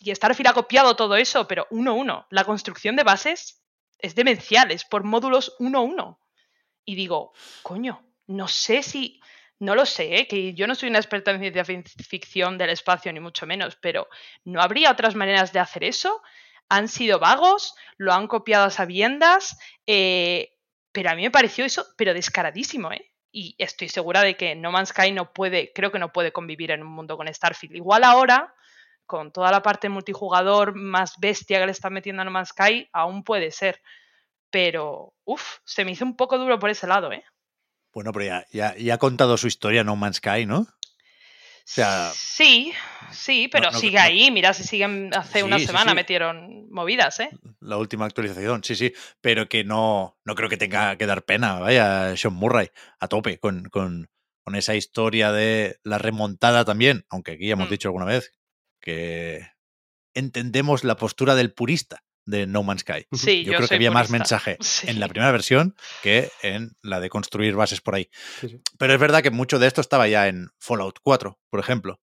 y 0.00 0.14
Starfield 0.14 0.48
ha 0.48 0.54
copiado 0.54 0.96
todo 0.96 1.16
eso, 1.16 1.46
pero 1.46 1.66
1-1. 1.70 2.26
La 2.30 2.44
construcción 2.44 2.96
de 2.96 3.04
bases 3.04 3.62
es 3.98 4.14
demencial, 4.14 4.70
es 4.70 4.84
por 4.84 5.04
módulos 5.04 5.56
1-1. 5.58 6.18
Y 6.84 6.94
digo, 6.94 7.32
coño, 7.62 8.02
no 8.26 8.48
sé 8.48 8.82
si. 8.82 9.20
No 9.58 9.74
lo 9.74 9.84
sé, 9.84 10.16
¿eh? 10.16 10.26
que 10.26 10.54
yo 10.54 10.66
no 10.66 10.74
soy 10.74 10.88
una 10.88 11.00
experta 11.00 11.32
en 11.32 11.40
ciencia 11.40 11.66
ficción 12.08 12.56
del 12.56 12.70
espacio, 12.70 13.12
ni 13.12 13.20
mucho 13.20 13.46
menos, 13.46 13.76
pero 13.76 14.08
¿no 14.42 14.62
habría 14.62 14.90
otras 14.90 15.14
maneras 15.14 15.52
de 15.52 15.58
hacer 15.58 15.84
eso? 15.84 16.22
han 16.70 16.88
sido 16.88 17.18
vagos, 17.18 17.74
lo 17.98 18.14
han 18.14 18.28
copiado 18.28 18.64
a 18.64 18.70
sabiendas, 18.70 19.58
eh, 19.86 20.56
pero 20.92 21.10
a 21.10 21.14
mí 21.14 21.22
me 21.22 21.30
pareció 21.30 21.64
eso, 21.64 21.84
pero 21.96 22.14
descaradísimo, 22.14 22.92
¿eh? 22.92 23.12
Y 23.32 23.54
estoy 23.58 23.88
segura 23.88 24.22
de 24.22 24.36
que 24.36 24.54
No 24.54 24.72
Man's 24.72 24.90
Sky 24.90 25.12
no 25.12 25.32
puede, 25.32 25.72
creo 25.72 25.92
que 25.92 25.98
no 25.98 26.12
puede 26.12 26.32
convivir 26.32 26.70
en 26.70 26.82
un 26.82 26.88
mundo 26.88 27.16
con 27.16 27.32
Starfield. 27.32 27.76
Igual 27.76 28.04
ahora, 28.04 28.54
con 29.10 29.32
toda 29.32 29.50
la 29.50 29.60
parte 29.60 29.88
multijugador 29.88 30.76
más 30.76 31.14
bestia 31.18 31.58
que 31.58 31.66
le 31.66 31.72
están 31.72 31.92
metiendo 31.92 32.22
a 32.22 32.24
No 32.24 32.30
Man's 32.30 32.50
Sky, 32.50 32.88
aún 32.92 33.24
puede 33.24 33.50
ser. 33.50 33.82
Pero, 34.50 35.14
uff, 35.24 35.58
se 35.64 35.84
me 35.84 35.90
hizo 35.90 36.04
un 36.04 36.16
poco 36.16 36.38
duro 36.38 36.60
por 36.60 36.70
ese 36.70 36.86
lado, 36.86 37.10
¿eh? 37.10 37.24
Bueno, 37.92 38.12
pero 38.12 38.26
ya, 38.26 38.46
ya, 38.52 38.76
ya 38.76 38.94
ha 38.94 38.98
contado 38.98 39.36
su 39.36 39.48
historia 39.48 39.82
No 39.82 39.96
Man's 39.96 40.18
Sky, 40.18 40.46
¿no? 40.46 40.68
sea, 41.70 42.10
sí, 42.12 42.72
sí, 43.12 43.48
pero 43.50 43.72
sigue 43.72 43.98
ahí. 43.98 44.30
Mira, 44.30 44.52
si 44.54 44.64
siguen 44.64 45.10
hace 45.14 45.44
una 45.44 45.58
semana 45.58 45.94
metieron 45.94 46.68
movidas, 46.70 47.20
¿eh? 47.20 47.30
La 47.60 47.76
última 47.76 48.06
actualización, 48.06 48.64
sí, 48.64 48.74
sí. 48.74 48.92
Pero 49.20 49.48
que 49.48 49.62
no, 49.62 50.18
no 50.24 50.34
creo 50.34 50.48
que 50.48 50.56
tenga 50.56 50.96
que 50.96 51.06
dar 51.06 51.24
pena. 51.24 51.60
Vaya, 51.60 52.16
Sean 52.16 52.34
Murray 52.34 52.70
a 52.98 53.06
tope 53.06 53.38
con, 53.38 53.68
con, 53.68 54.08
con 54.42 54.56
esa 54.56 54.74
historia 54.74 55.30
de 55.30 55.78
la 55.84 55.98
remontada 55.98 56.64
también. 56.64 57.06
Aunque 57.08 57.32
aquí 57.32 57.46
ya 57.46 57.52
hemos 57.52 57.68
mm. 57.68 57.70
dicho 57.70 57.88
alguna 57.88 58.06
vez 58.06 58.32
que 58.80 59.46
entendemos 60.14 60.84
la 60.84 60.96
postura 60.96 61.34
del 61.34 61.52
purista 61.52 62.04
de 62.26 62.46
No 62.46 62.62
Man's 62.62 62.82
Sky. 62.82 63.06
Sí, 63.12 63.44
yo, 63.44 63.54
creo 63.54 63.68
que 63.68 63.74
había 63.74 63.90
más 63.90 64.10
mensaje 64.10 64.58
en 64.84 65.00
la 65.00 65.08
primera 65.08 65.32
versión 65.32 65.74
que 66.02 66.30
en 66.42 66.72
la 66.82 67.00
de 67.00 67.08
construir 67.08 67.54
bases 67.54 67.80
por 67.80 67.94
ahí. 67.94 68.08
Pero 68.78 68.94
es 68.94 69.00
verdad 69.00 69.22
que 69.22 69.30
mucho 69.30 69.58
de 69.58 69.66
esto 69.66 69.80
estaba 69.80 70.08
ya 70.08 70.28
en 70.28 70.48
Fallout 70.58 70.98
4, 71.02 71.38
por 71.50 71.60
ejemplo. 71.60 72.00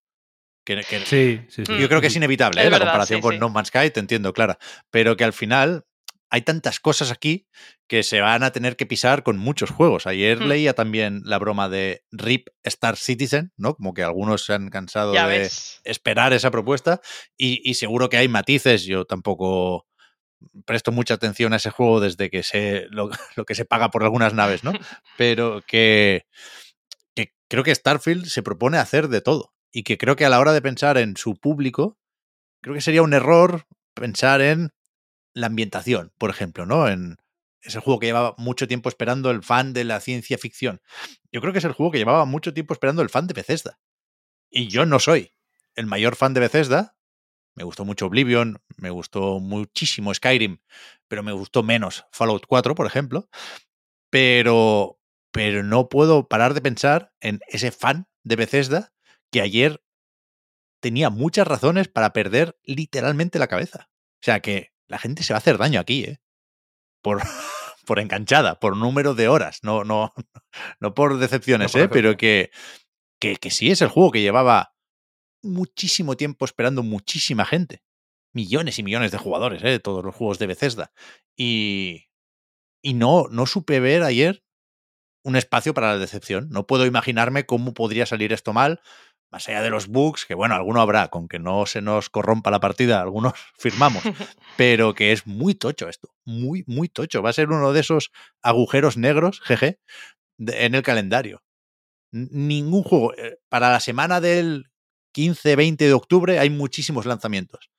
Que, 0.65 0.83
sí, 0.83 1.39
Yo 1.79 1.87
creo 1.87 2.01
que 2.01 2.07
es 2.07 2.15
inevitable 2.17 2.61
¿eh? 2.61 2.69
la 2.69 2.79
comparación 2.79 3.21
con 3.21 3.39
No 3.39 3.47
Man's 3.47 3.69
Sky, 3.69 3.89
te 3.89 4.01
entiendo, 4.01 4.33
Clara. 4.33 4.59
Pero 4.91 5.15
que 5.15 5.23
al 5.23 5.31
final 5.31 5.85
hay 6.29 6.41
tantas 6.41 6.79
cosas 6.79 7.11
aquí 7.11 7.47
que 7.87 8.03
se 8.03 8.19
van 8.19 8.43
a 8.43 8.51
tener 8.51 8.75
que 8.75 8.85
pisar 8.85 9.23
con 9.23 9.37
muchos 9.37 9.69
juegos. 9.69 10.07
Ayer 10.07 10.39
hmm. 10.39 10.47
leía 10.47 10.73
también 10.73 11.21
la 11.23 11.39
broma 11.39 11.69
de 11.69 12.03
RIP 12.11 12.49
Star 12.63 12.97
Citizen, 12.97 13.53
¿no? 13.55 13.75
Como 13.75 13.93
que 13.93 14.03
algunos 14.03 14.45
se 14.45 14.53
han 14.53 14.69
cansado 14.69 15.13
de 15.13 15.49
esperar 15.83 16.33
esa 16.33 16.51
propuesta 16.51 17.01
y, 17.37 17.73
seguro 17.75 18.09
que 18.09 18.17
hay 18.17 18.27
matices. 18.27 18.83
Yo 18.83 19.05
tampoco 19.05 19.87
presto 20.65 20.91
mucha 20.91 21.15
atención 21.15 21.53
a 21.53 21.57
ese 21.57 21.71
juego 21.71 21.99
desde 21.99 22.29
que 22.29 22.43
sé 22.43 22.85
lo, 22.89 23.09
que 23.47 23.55
se 23.55 23.65
paga 23.65 23.89
por 23.89 24.03
algunas 24.03 24.33
naves, 24.33 24.63
¿no? 24.63 24.73
Pero 25.17 25.61
que, 25.65 26.25
que 27.15 27.33
creo 27.47 27.63
que 27.63 27.73
Starfield 27.73 28.25
se 28.25 28.43
propone 28.43 28.77
hacer 28.77 29.07
de 29.07 29.21
todo 29.21 29.53
y 29.71 29.83
que 29.83 29.97
creo 29.97 30.15
que 30.15 30.25
a 30.25 30.29
la 30.29 30.39
hora 30.39 30.53
de 30.53 30.61
pensar 30.61 30.97
en 30.97 31.15
su 31.15 31.35
público, 31.35 31.97
creo 32.61 32.75
que 32.75 32.81
sería 32.81 33.01
un 33.01 33.13
error 33.13 33.65
pensar 33.93 34.41
en 34.41 34.71
la 35.37 35.47
ambientación, 35.47 36.11
por 36.17 36.29
ejemplo, 36.29 36.65
¿no? 36.65 36.87
En 36.87 37.17
ese 37.61 37.79
juego 37.79 37.99
que 37.99 38.07
llevaba 38.07 38.33
mucho 38.37 38.67
tiempo 38.67 38.89
esperando 38.89 39.29
el 39.29 39.43
fan 39.43 39.73
de 39.73 39.83
la 39.83 39.99
ciencia 39.99 40.37
ficción. 40.37 40.81
Yo 41.31 41.41
creo 41.41 41.53
que 41.53 41.59
es 41.59 41.65
el 41.65 41.73
juego 41.73 41.91
que 41.91 41.99
llevaba 41.99 42.25
mucho 42.25 42.53
tiempo 42.53 42.73
esperando 42.73 43.01
el 43.01 43.09
fan 43.09 43.27
de 43.27 43.33
Bethesda. 43.33 43.79
Y 44.49 44.67
yo 44.67 44.85
no 44.85 44.99
soy 44.99 45.33
el 45.75 45.85
mayor 45.85 46.15
fan 46.15 46.33
de 46.33 46.39
Bethesda, 46.39 46.95
me 47.53 47.63
gustó 47.63 47.85
mucho 47.85 48.07
Oblivion, 48.07 48.61
me 48.77 48.89
gustó 48.89 49.39
muchísimo 49.39 50.13
Skyrim, 50.13 50.59
pero 51.07 51.23
me 51.23 51.31
gustó 51.31 51.63
menos 51.63 52.05
Fallout 52.11 52.45
4, 52.47 52.73
por 52.73 52.87
ejemplo. 52.87 53.29
Pero, 54.09 54.99
pero 55.31 55.63
no 55.63 55.89
puedo 55.89 56.27
parar 56.27 56.53
de 56.53 56.61
pensar 56.61 57.13
en 57.19 57.39
ese 57.47 57.71
fan 57.71 58.07
de 58.23 58.37
Bethesda 58.37 58.93
que 59.31 59.41
ayer 59.41 59.83
tenía 60.79 61.09
muchas 61.09 61.47
razones 61.47 61.87
para 61.87 62.13
perder 62.13 62.57
literalmente 62.63 63.39
la 63.39 63.47
cabeza. 63.47 63.89
O 64.21 64.23
sea 64.23 64.39
que 64.39 64.71
la 64.87 64.97
gente 64.97 65.23
se 65.23 65.33
va 65.33 65.37
a 65.37 65.39
hacer 65.39 65.57
daño 65.57 65.79
aquí, 65.79 66.03
¿eh? 66.03 66.19
Por, 67.01 67.21
por 67.85 67.99
enganchada, 67.99 68.59
por 68.59 68.75
número 68.75 69.13
de 69.13 69.27
horas, 69.27 69.59
no, 69.63 69.83
no, 69.83 70.13
no 70.79 70.93
por 70.93 71.17
decepciones, 71.17 71.75
¿eh? 71.75 71.87
Pero 71.89 72.17
que, 72.17 72.51
que, 73.19 73.37
que 73.37 73.51
sí 73.51 73.71
es 73.71 73.81
el 73.81 73.89
juego 73.89 74.11
que 74.11 74.21
llevaba 74.21 74.73
muchísimo 75.43 76.17
tiempo 76.17 76.45
esperando 76.45 76.83
muchísima 76.83 77.45
gente. 77.45 77.83
Millones 78.33 78.77
y 78.77 78.83
millones 78.83 79.11
de 79.11 79.17
jugadores, 79.17 79.63
¿eh? 79.63 79.69
de 79.69 79.79
todos 79.79 80.03
los 80.03 80.13
juegos 80.13 80.37
de 80.39 80.47
Bethesda. 80.47 80.91
Y, 81.35 82.07
y 82.83 82.93
no, 82.93 83.27
no 83.31 83.45
supe 83.45 83.79
ver 83.79 84.03
ayer 84.03 84.43
un 85.23 85.35
espacio 85.35 85.73
para 85.73 85.93
la 85.93 85.97
decepción. 85.97 86.49
No 86.49 86.67
puedo 86.67 86.85
imaginarme 86.85 87.45
cómo 87.45 87.73
podría 87.73 88.05
salir 88.05 88.31
esto 88.31 88.53
mal, 88.53 88.81
más 89.31 89.47
allá 89.49 89.61
de 89.61 89.69
los 89.69 89.87
bugs, 89.87 90.25
que 90.25 90.35
bueno, 90.35 90.55
alguno 90.55 90.81
habrá, 90.81 91.09
con 91.09 91.27
que 91.27 91.39
no 91.39 91.65
se 91.65 91.81
nos 91.81 92.09
corrompa 92.09 92.51
la 92.51 92.59
partida, 92.59 93.01
algunos 93.01 93.33
firmamos, 93.57 94.03
pero 94.55 94.93
que 94.93 95.11
es 95.11 95.27
muy 95.27 95.55
tocho 95.55 95.89
esto, 95.89 96.13
muy, 96.25 96.63
muy 96.67 96.89
tocho. 96.89 97.21
Va 97.21 97.29
a 97.29 97.33
ser 97.33 97.49
uno 97.49 97.73
de 97.73 97.81
esos 97.81 98.11
agujeros 98.41 98.97
negros, 98.97 99.41
jeje, 99.43 99.79
en 100.39 100.75
el 100.75 100.81
calendario. 100.83 101.43
Ningún 102.11 102.83
juego. 102.83 103.13
Eh, 103.15 103.37
para 103.49 103.69
la 103.69 103.79
semana 103.79 104.21
del 104.21 104.69
15, 105.13 105.55
20 105.55 105.85
de 105.85 105.93
octubre 105.93 106.39
hay 106.39 106.49
muchísimos 106.49 107.05
lanzamientos. 107.05 107.69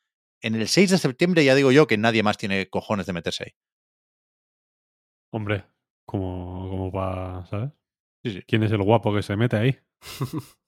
En 0.43 0.55
el 0.55 0.69
6 0.69 0.91
de 0.91 0.99
septiembre 0.99 1.45
ya 1.45 1.55
digo 1.55 1.73
yo 1.73 1.87
que 1.87 1.97
nadie 1.99 2.23
más 2.23 2.37
tiene 2.37 2.69
cojones 2.69 3.07
de 3.07 3.12
meterse 3.12 3.45
ahí. 3.45 3.53
Hombre, 5.31 5.65
como, 6.07 6.91
va, 6.91 7.45
¿sabes? 7.47 7.70
¿Quién 8.47 8.62
es 8.62 8.73
el 8.73 8.83
guapo 8.83 9.15
que 9.15 9.23
se 9.23 9.37
mete 9.37 9.57
ahí? 9.57 9.79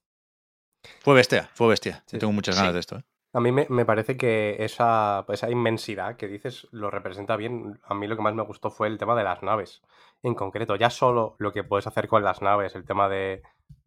fue 1.00 1.14
bestia, 1.14 1.50
fue 1.54 1.68
bestia. 1.68 2.02
tengo 2.06 2.32
muchas 2.32 2.56
ganas 2.56 2.74
de 2.74 2.80
esto. 2.80 2.96
¿eh? 2.96 3.02
A 3.32 3.40
mí 3.40 3.52
me, 3.52 3.84
parece 3.84 4.16
que 4.16 4.56
esa, 4.58 5.24
esa 5.28 5.50
inmensidad 5.50 6.16
que 6.16 6.26
dices 6.26 6.66
lo 6.72 6.90
representa 6.90 7.36
bien. 7.36 7.80
A 7.84 7.94
mí 7.94 8.08
lo 8.08 8.16
que 8.16 8.22
más 8.22 8.34
me 8.34 8.42
gustó 8.42 8.70
fue 8.70 8.88
el 8.88 8.98
tema 8.98 9.14
de 9.14 9.22
las 9.22 9.42
naves. 9.42 9.82
En 10.22 10.34
concreto, 10.34 10.74
ya 10.74 10.90
solo 10.90 11.36
lo 11.38 11.52
que 11.52 11.62
puedes 11.62 11.86
hacer 11.86 12.08
con 12.08 12.24
las 12.24 12.42
naves, 12.42 12.74
el 12.74 12.84
tema 12.84 13.08
de, 13.08 13.42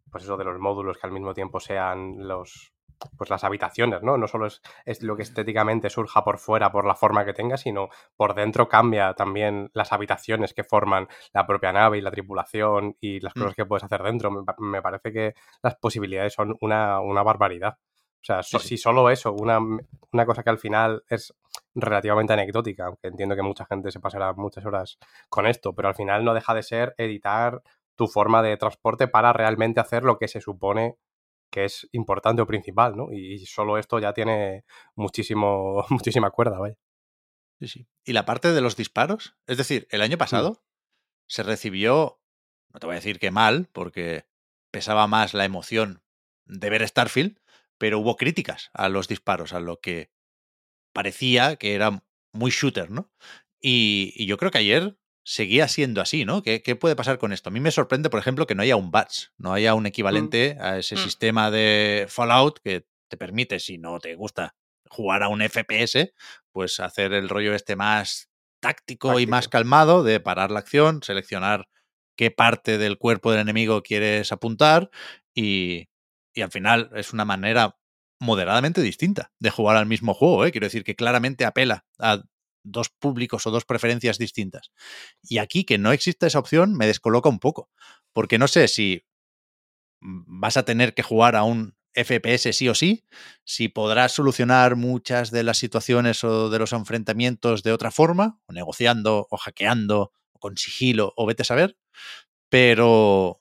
pues 0.09 0.23
eso 0.23 0.37
de 0.37 0.45
los 0.45 0.59
módulos 0.59 0.97
que 0.97 1.07
al 1.07 1.13
mismo 1.13 1.33
tiempo 1.33 1.59
sean 1.59 2.27
los 2.27 2.72
pues 3.17 3.29
las 3.29 3.43
habitaciones, 3.43 4.01
¿no? 4.03 4.17
No 4.17 4.27
solo 4.27 4.47
es, 4.47 4.61
es, 4.85 5.01
lo 5.03 5.15
que 5.15 5.23
estéticamente 5.23 5.89
surja 5.89 6.23
por 6.23 6.37
fuera 6.37 6.71
por 6.71 6.85
la 6.85 6.95
forma 6.95 7.25
que 7.25 7.33
tenga, 7.33 7.57
sino 7.57 7.89
por 8.15 8.35
dentro 8.35 8.67
cambia 8.67 9.13
también 9.13 9.69
las 9.73 9.91
habitaciones 9.91 10.53
que 10.53 10.63
forman 10.63 11.07
la 11.33 11.45
propia 11.45 11.73
nave 11.73 11.97
y 11.97 12.01
la 12.01 12.11
tripulación 12.11 12.97
y 12.99 13.19
las 13.19 13.35
mm. 13.35 13.39
cosas 13.39 13.55
que 13.55 13.65
puedes 13.65 13.83
hacer 13.83 14.03
dentro. 14.03 14.31
Me, 14.59 14.81
parece 14.81 15.11
que 15.11 15.33
las 15.61 15.75
posibilidades 15.75 16.33
son 16.33 16.57
una, 16.61 16.99
barbaridad. 17.23 17.77
O 18.21 18.25
sea, 18.25 18.41
si 18.41 18.77
solo 18.77 19.09
eso, 19.09 19.33
una, 19.33 19.59
una 19.59 20.25
cosa 20.25 20.43
que 20.43 20.49
al 20.49 20.57
final 20.57 21.03
es 21.09 21.33
relativamente 21.75 22.33
anecdótica, 22.33 22.85
aunque 22.85 23.07
entiendo 23.07 23.35
que 23.35 23.41
mucha 23.41 23.65
gente 23.65 23.91
se 23.91 23.99
pasará 23.99 24.33
muchas 24.33 24.65
horas 24.65 24.97
con 25.29 25.45
esto, 25.45 25.73
pero 25.73 25.89
al 25.89 25.95
final 25.95 26.23
no 26.23 26.33
deja 26.33 26.53
de 26.53 26.63
ser 26.63 26.95
editar 26.97 27.61
tu 27.95 28.07
forma 28.07 28.41
de 28.41 28.57
transporte 28.57 29.07
para 29.07 29.33
realmente 29.33 29.79
hacer 29.79 30.03
lo 30.03 30.17
que 30.17 30.27
se 30.27 30.41
supone 30.41 30.97
que 31.53 31.65
es 31.65 31.87
importante 31.91 32.41
o 32.41 32.47
principal, 32.47 32.97
¿no? 32.97 33.13
Y 33.13 33.45
solo 33.45 33.77
esto 33.77 33.99
ya 33.99 34.11
tiene 34.11 34.65
muchísimo, 34.95 35.85
muchísima 35.89 36.31
cuerda, 36.31 36.57
vaya. 36.57 36.75
Sí, 37.59 37.67
sí. 37.67 37.87
¿Y 38.03 38.13
la 38.13 38.25
parte 38.25 38.51
de 38.51 38.61
los 38.61 38.75
disparos? 38.75 39.37
Es 39.45 39.57
decir, 39.57 39.87
el 39.91 40.01
año 40.01 40.17
pasado 40.17 40.65
se 41.27 41.43
recibió, 41.43 42.19
no 42.73 42.79
te 42.79 42.87
voy 42.87 42.93
a 42.93 42.95
decir 42.95 43.19
que 43.19 43.29
mal, 43.29 43.69
porque 43.71 44.25
pesaba 44.71 45.05
más 45.05 45.35
la 45.35 45.45
emoción 45.45 46.01
de 46.45 46.71
ver 46.71 46.85
Starfield, 46.87 47.39
pero 47.77 47.99
hubo 47.99 48.17
críticas 48.17 48.71
a 48.73 48.89
los 48.89 49.07
disparos, 49.07 49.53
a 49.53 49.59
lo 49.59 49.79
que 49.79 50.11
parecía 50.91 51.55
que 51.57 51.75
era 51.75 52.03
muy 52.33 52.49
shooter, 52.49 52.89
¿no? 52.89 53.11
y 53.65 54.25
yo 54.25 54.35
creo 54.35 54.51
que 54.51 54.57
ayer 54.57 54.97
seguía 55.23 55.67
siendo 55.67 56.01
así, 56.01 56.25
¿no? 56.25 56.43
¿Qué, 56.43 56.59
puede 56.79 56.95
pasar 56.95 57.17
con 57.17 57.33
esto? 57.33 57.49
A 57.49 57.51
mí 57.51 57.59
me 57.59 57.71
sorprende, 57.71 58.09
por 58.09 58.19
ejemplo, 58.19 58.45
que 58.45 58.55
no 58.55 58.63
haya 58.63 58.75
un 58.75 58.91
batch, 58.91 59.27
no 59.37 59.53
haya 59.53 59.73
un 59.73 59.83
mm. 59.83 59.87
equivalente 59.87 60.57
a 60.59 60.77
ese 60.77 60.95
mm. 60.95 60.97
sistema 60.99 61.51
de 61.51 62.05
Fallout 62.09 62.59
que 62.63 62.85
te 63.09 63.17
permite, 63.17 63.59
si 63.59 63.77
no 63.77 63.99
te 63.99 64.15
gusta 64.15 64.55
jugar 64.89 65.23
a 65.23 65.29
un 65.29 65.41
FPS, 65.41 66.13
pues 66.51 66.79
hacer 66.79 67.13
el 67.13 67.29
rollo 67.29 67.55
este 67.55 67.75
más 67.75 68.29
táctico, 68.59 69.19
y 69.19 69.27
más 69.27 69.49
calmado 69.49 70.03
de 70.03 70.19
parar 70.19 70.51
la 70.51 70.59
acción, 70.59 71.03
seleccionar 71.03 71.67
qué 72.15 72.31
parte 72.31 72.77
del 72.77 72.97
cuerpo 72.97 73.31
del 73.31 73.41
enemigo 73.41 73.81
quieres 73.81 74.31
apuntar 74.31 74.89
y, 75.33 75.89
y 76.33 76.41
al 76.41 76.51
final 76.51 76.89
es 76.95 77.11
una 77.11 77.25
manera 77.25 77.77
moderadamente 78.19 78.81
distinta 78.81 79.31
de 79.39 79.49
jugar 79.49 79.75
al 79.75 79.85
mismo 79.85 80.13
juego. 80.13 80.45
¿eh? 80.45 80.51
Quiero 80.51 80.65
decir 80.65 80.83
que 80.83 80.95
claramente 80.95 81.45
apela 81.45 81.85
a 81.99 82.23
dos 82.63 82.89
públicos 82.89 83.45
o 83.45 83.51
dos 83.51 83.65
preferencias 83.65 84.17
distintas. 84.17 84.71
Y 85.21 85.37
aquí 85.37 85.63
que 85.63 85.77
no 85.77 85.91
exista 85.91 86.27
esa 86.27 86.39
opción 86.39 86.73
me 86.75 86.87
descoloca 86.87 87.29
un 87.29 87.39
poco, 87.39 87.69
porque 88.13 88.37
no 88.37 88.47
sé 88.47 88.67
si 88.67 89.05
vas 90.01 90.57
a 90.57 90.65
tener 90.65 90.93
que 90.93 91.03
jugar 91.03 91.35
a 91.35 91.43
un 91.43 91.75
FPS 91.93 92.53
sí 92.53 92.69
o 92.69 92.75
sí, 92.75 93.05
si 93.45 93.67
podrás 93.69 94.13
solucionar 94.13 94.75
muchas 94.75 95.31
de 95.31 95.43
las 95.43 95.57
situaciones 95.57 96.23
o 96.23 96.49
de 96.49 96.59
los 96.59 96.73
enfrentamientos 96.73 97.63
de 97.63 97.71
otra 97.71 97.91
forma, 97.91 98.39
o 98.47 98.53
negociando, 98.53 99.27
o 99.29 99.37
hackeando, 99.37 100.11
o 100.31 100.39
con 100.39 100.57
sigilo, 100.57 101.13
o 101.15 101.25
vete 101.25 101.43
a 101.43 101.45
saber, 101.45 101.77
pero 102.49 103.39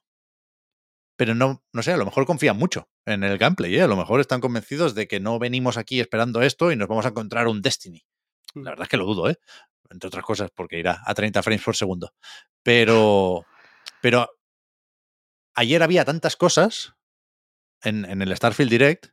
pero 1.17 1.35
no, 1.35 1.63
no 1.73 1.83
sé, 1.83 1.93
a 1.93 1.97
lo 1.97 2.05
mejor 2.05 2.27
confían 2.27 2.57
mucho 2.57 2.89
en 3.07 3.23
el 3.23 3.39
gameplay, 3.39 3.77
¿eh? 3.77 3.83
a 3.83 3.87
lo 3.87 3.97
mejor 3.97 4.21
están 4.21 4.41
convencidos 4.41 4.95
de 4.95 5.07
que 5.07 5.21
no 5.21 5.39
venimos 5.39 5.77
aquí 5.77 6.01
esperando 6.01 6.43
esto 6.43 6.73
y 6.73 6.77
nos 6.77 6.89
vamos 6.89 7.07
a 7.07 7.11
encontrar 7.11 7.47
un 7.49 7.63
Destiny 7.63 8.05
La 8.55 8.71
verdad 8.71 8.85
es 8.85 8.89
que 8.89 8.97
lo 8.97 9.07
dudo, 9.07 9.31
¿eh? 9.31 9.39
Entre 9.91 10.09
otras 10.09 10.25
cosas, 10.25 10.51
porque 10.55 10.79
irá 10.79 11.03
a 11.05 11.15
30 11.15 11.43
frames 11.43 11.63
por 11.63 11.77
segundo. 11.77 12.15
Pero, 12.63 13.45
pero 14.01 14.29
ayer 15.55 15.83
había 15.83 16.05
tantas 16.05 16.37
cosas 16.37 16.95
en, 17.83 18.05
en 18.05 18.23
el 18.23 18.35
Starfield 18.37 18.71
Direct 18.71 19.07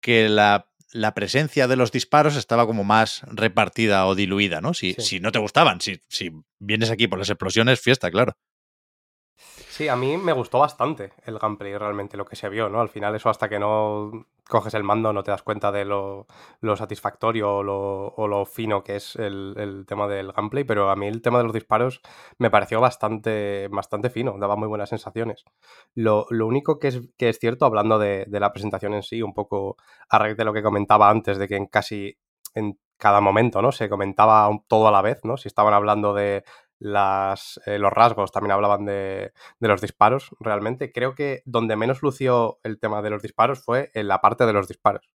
que 0.00 0.28
la, 0.28 0.70
la, 0.92 1.14
presencia 1.14 1.68
de 1.68 1.76
los 1.76 1.92
disparos 1.92 2.36
estaba 2.36 2.66
como 2.66 2.84
más 2.84 3.22
repartida 3.26 4.06
o 4.06 4.14
diluida, 4.14 4.60
¿no? 4.60 4.74
Si, 4.74 4.94
sí. 4.94 5.02
si 5.02 5.20
no 5.20 5.32
te 5.32 5.38
gustaban, 5.38 5.80
si, 5.80 6.00
si 6.08 6.30
vienes 6.58 6.90
aquí 6.90 7.06
por 7.06 7.18
las 7.18 7.30
explosiones, 7.30 7.80
fiesta, 7.80 8.10
claro. 8.10 8.36
Sí, 9.78 9.86
a 9.86 9.94
mí 9.94 10.16
me 10.16 10.32
gustó 10.32 10.58
bastante 10.58 11.12
el 11.24 11.38
gameplay 11.38 11.78
realmente, 11.78 12.16
lo 12.16 12.24
que 12.24 12.34
se 12.34 12.48
vio, 12.48 12.68
¿no? 12.68 12.80
Al 12.80 12.88
final 12.88 13.14
eso 13.14 13.30
hasta 13.30 13.48
que 13.48 13.60
no 13.60 14.26
coges 14.48 14.74
el 14.74 14.82
mando 14.82 15.12
no 15.12 15.22
te 15.22 15.30
das 15.30 15.44
cuenta 15.44 15.70
de 15.70 15.84
lo, 15.84 16.26
satisfactorio 16.76 17.58
o 17.58 18.26
lo, 18.26 18.44
fino 18.44 18.82
que 18.82 18.96
es 18.96 19.14
el, 19.14 19.84
tema 19.86 20.08
del 20.08 20.32
gameplay, 20.32 20.64
pero 20.64 20.90
a 20.90 20.96
mí 20.96 21.06
el 21.06 21.22
tema 21.22 21.38
de 21.38 21.44
los 21.44 21.52
disparos 21.52 22.00
me 22.38 22.50
pareció 22.50 22.80
bastante, 22.80 23.68
bastante 23.68 24.10
fino, 24.10 24.36
daba 24.36 24.56
muy 24.56 24.66
buenas 24.66 24.88
sensaciones. 24.88 25.44
Lo, 25.94 26.26
único 26.28 26.80
que 26.80 26.88
es, 26.88 27.00
que 27.16 27.28
es 27.28 27.38
cierto, 27.38 27.64
hablando 27.64 28.00
de, 28.00 28.24
de, 28.26 28.40
la 28.40 28.52
presentación 28.52 28.94
en 28.94 29.04
sí, 29.04 29.22
un 29.22 29.32
poco 29.32 29.76
a 30.08 30.18
raíz 30.18 30.36
de 30.36 30.44
lo 30.44 30.52
que 30.52 30.62
comentaba 30.64 31.08
antes, 31.08 31.38
de 31.38 31.46
que 31.46 31.54
en 31.54 31.66
casi 31.66 32.18
en 32.56 32.80
cada 32.96 33.20
momento, 33.20 33.62
¿no? 33.62 33.70
Se 33.70 33.88
comentaba 33.88 34.50
todo 34.66 34.88
a 34.88 34.90
la 34.90 35.02
vez, 35.02 35.20
¿no? 35.24 35.36
Si 35.36 35.46
estaban 35.46 35.72
hablando 35.72 36.14
de 36.14 36.42
las, 36.78 37.60
eh, 37.66 37.78
los 37.78 37.92
rasgos 37.92 38.32
también 38.32 38.52
hablaban 38.52 38.84
de, 38.84 39.32
de, 39.58 39.68
los 39.68 39.80
disparos 39.80 40.30
realmente. 40.40 40.92
Creo 40.92 41.14
que 41.14 41.42
donde 41.44 41.76
menos 41.76 42.02
lució 42.02 42.60
el 42.62 42.78
tema 42.78 43.02
de 43.02 43.10
los 43.10 43.22
disparos 43.22 43.64
fue 43.64 43.90
en 43.94 44.08
la 44.08 44.20
parte 44.20 44.46
de 44.46 44.52
los 44.52 44.68
disparos. 44.68 45.08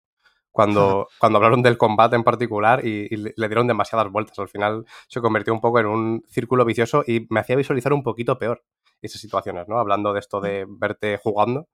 Cuando, 0.52 1.08
cuando 1.20 1.38
hablaron 1.38 1.62
del 1.62 1.78
combate 1.78 2.16
en 2.16 2.24
particular 2.24 2.86
y, 2.86 3.08
y, 3.10 3.18
le 3.18 3.48
dieron 3.48 3.68
demasiadas 3.68 4.12
vueltas. 4.12 4.38
Al 4.40 4.50
final 4.50 4.86
se 5.08 5.22
convirtió 5.22 5.54
un 5.54 5.62
poco 5.62 5.80
en 5.80 5.88
un 5.88 6.24
círculo 6.28 6.66
vicioso 6.66 7.04
y 7.06 7.28
me 7.30 7.40
hacía 7.40 7.56
visualizar 7.56 7.94
un 7.94 8.04
poquito 8.04 8.38
peor 8.38 8.64
esas 9.02 9.22
situaciones, 9.22 9.68
¿no? 9.68 9.80
Hablando 9.80 10.14
de 10.14 10.20
esto 10.20 10.42
de 10.42 10.66
verte 10.68 11.18
jugando. 11.18 11.68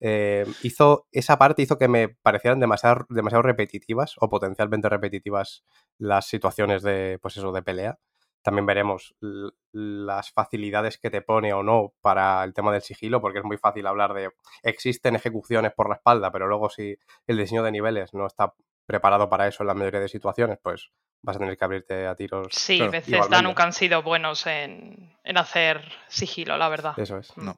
Eh, 0.00 0.44
hizo, 0.62 1.06
esa 1.12 1.38
parte 1.38 1.62
hizo 1.62 1.78
que 1.78 1.88
me 1.88 2.08
parecieran 2.08 2.60
demasiado, 2.60 3.06
demasiado 3.08 3.42
repetitivas 3.42 4.16
o 4.18 4.28
potencialmente 4.28 4.88
repetitivas 4.88 5.64
las 5.98 6.26
situaciones 6.26 6.82
de, 6.82 7.18
pues 7.22 7.36
eso, 7.36 7.52
de 7.52 7.62
pelea 7.62 7.98
también 8.44 8.66
veremos 8.66 9.16
las 9.72 10.30
facilidades 10.30 10.98
que 10.98 11.10
te 11.10 11.22
pone 11.22 11.54
o 11.54 11.62
no 11.62 11.94
para 12.02 12.44
el 12.44 12.52
tema 12.52 12.72
del 12.72 12.82
sigilo, 12.82 13.20
porque 13.20 13.38
es 13.38 13.44
muy 13.44 13.56
fácil 13.56 13.86
hablar 13.86 14.12
de 14.12 14.30
existen 14.62 15.16
ejecuciones 15.16 15.72
por 15.72 15.88
la 15.88 15.96
espalda, 15.96 16.30
pero 16.30 16.46
luego 16.46 16.68
si 16.68 16.96
el 17.26 17.38
diseño 17.38 17.62
de 17.62 17.72
niveles 17.72 18.12
no 18.12 18.26
está 18.26 18.54
preparado 18.86 19.30
para 19.30 19.48
eso 19.48 19.62
en 19.62 19.68
la 19.68 19.74
mayoría 19.74 20.00
de 20.00 20.08
situaciones, 20.08 20.58
pues 20.62 20.90
vas 21.22 21.36
a 21.36 21.38
tener 21.38 21.56
que 21.56 21.64
abrirte 21.64 22.06
a 22.06 22.14
tiros. 22.14 22.48
Sí, 22.50 22.76
claro. 22.76 22.92
Bethesda 22.92 23.40
nunca 23.40 23.64
han 23.64 23.72
sido 23.72 24.02
buenos 24.02 24.46
en, 24.46 25.16
en, 25.24 25.38
hacer 25.38 25.82
sigilo, 26.08 26.58
la 26.58 26.68
verdad. 26.68 26.92
Eso 26.98 27.16
es. 27.16 27.34
No. 27.38 27.56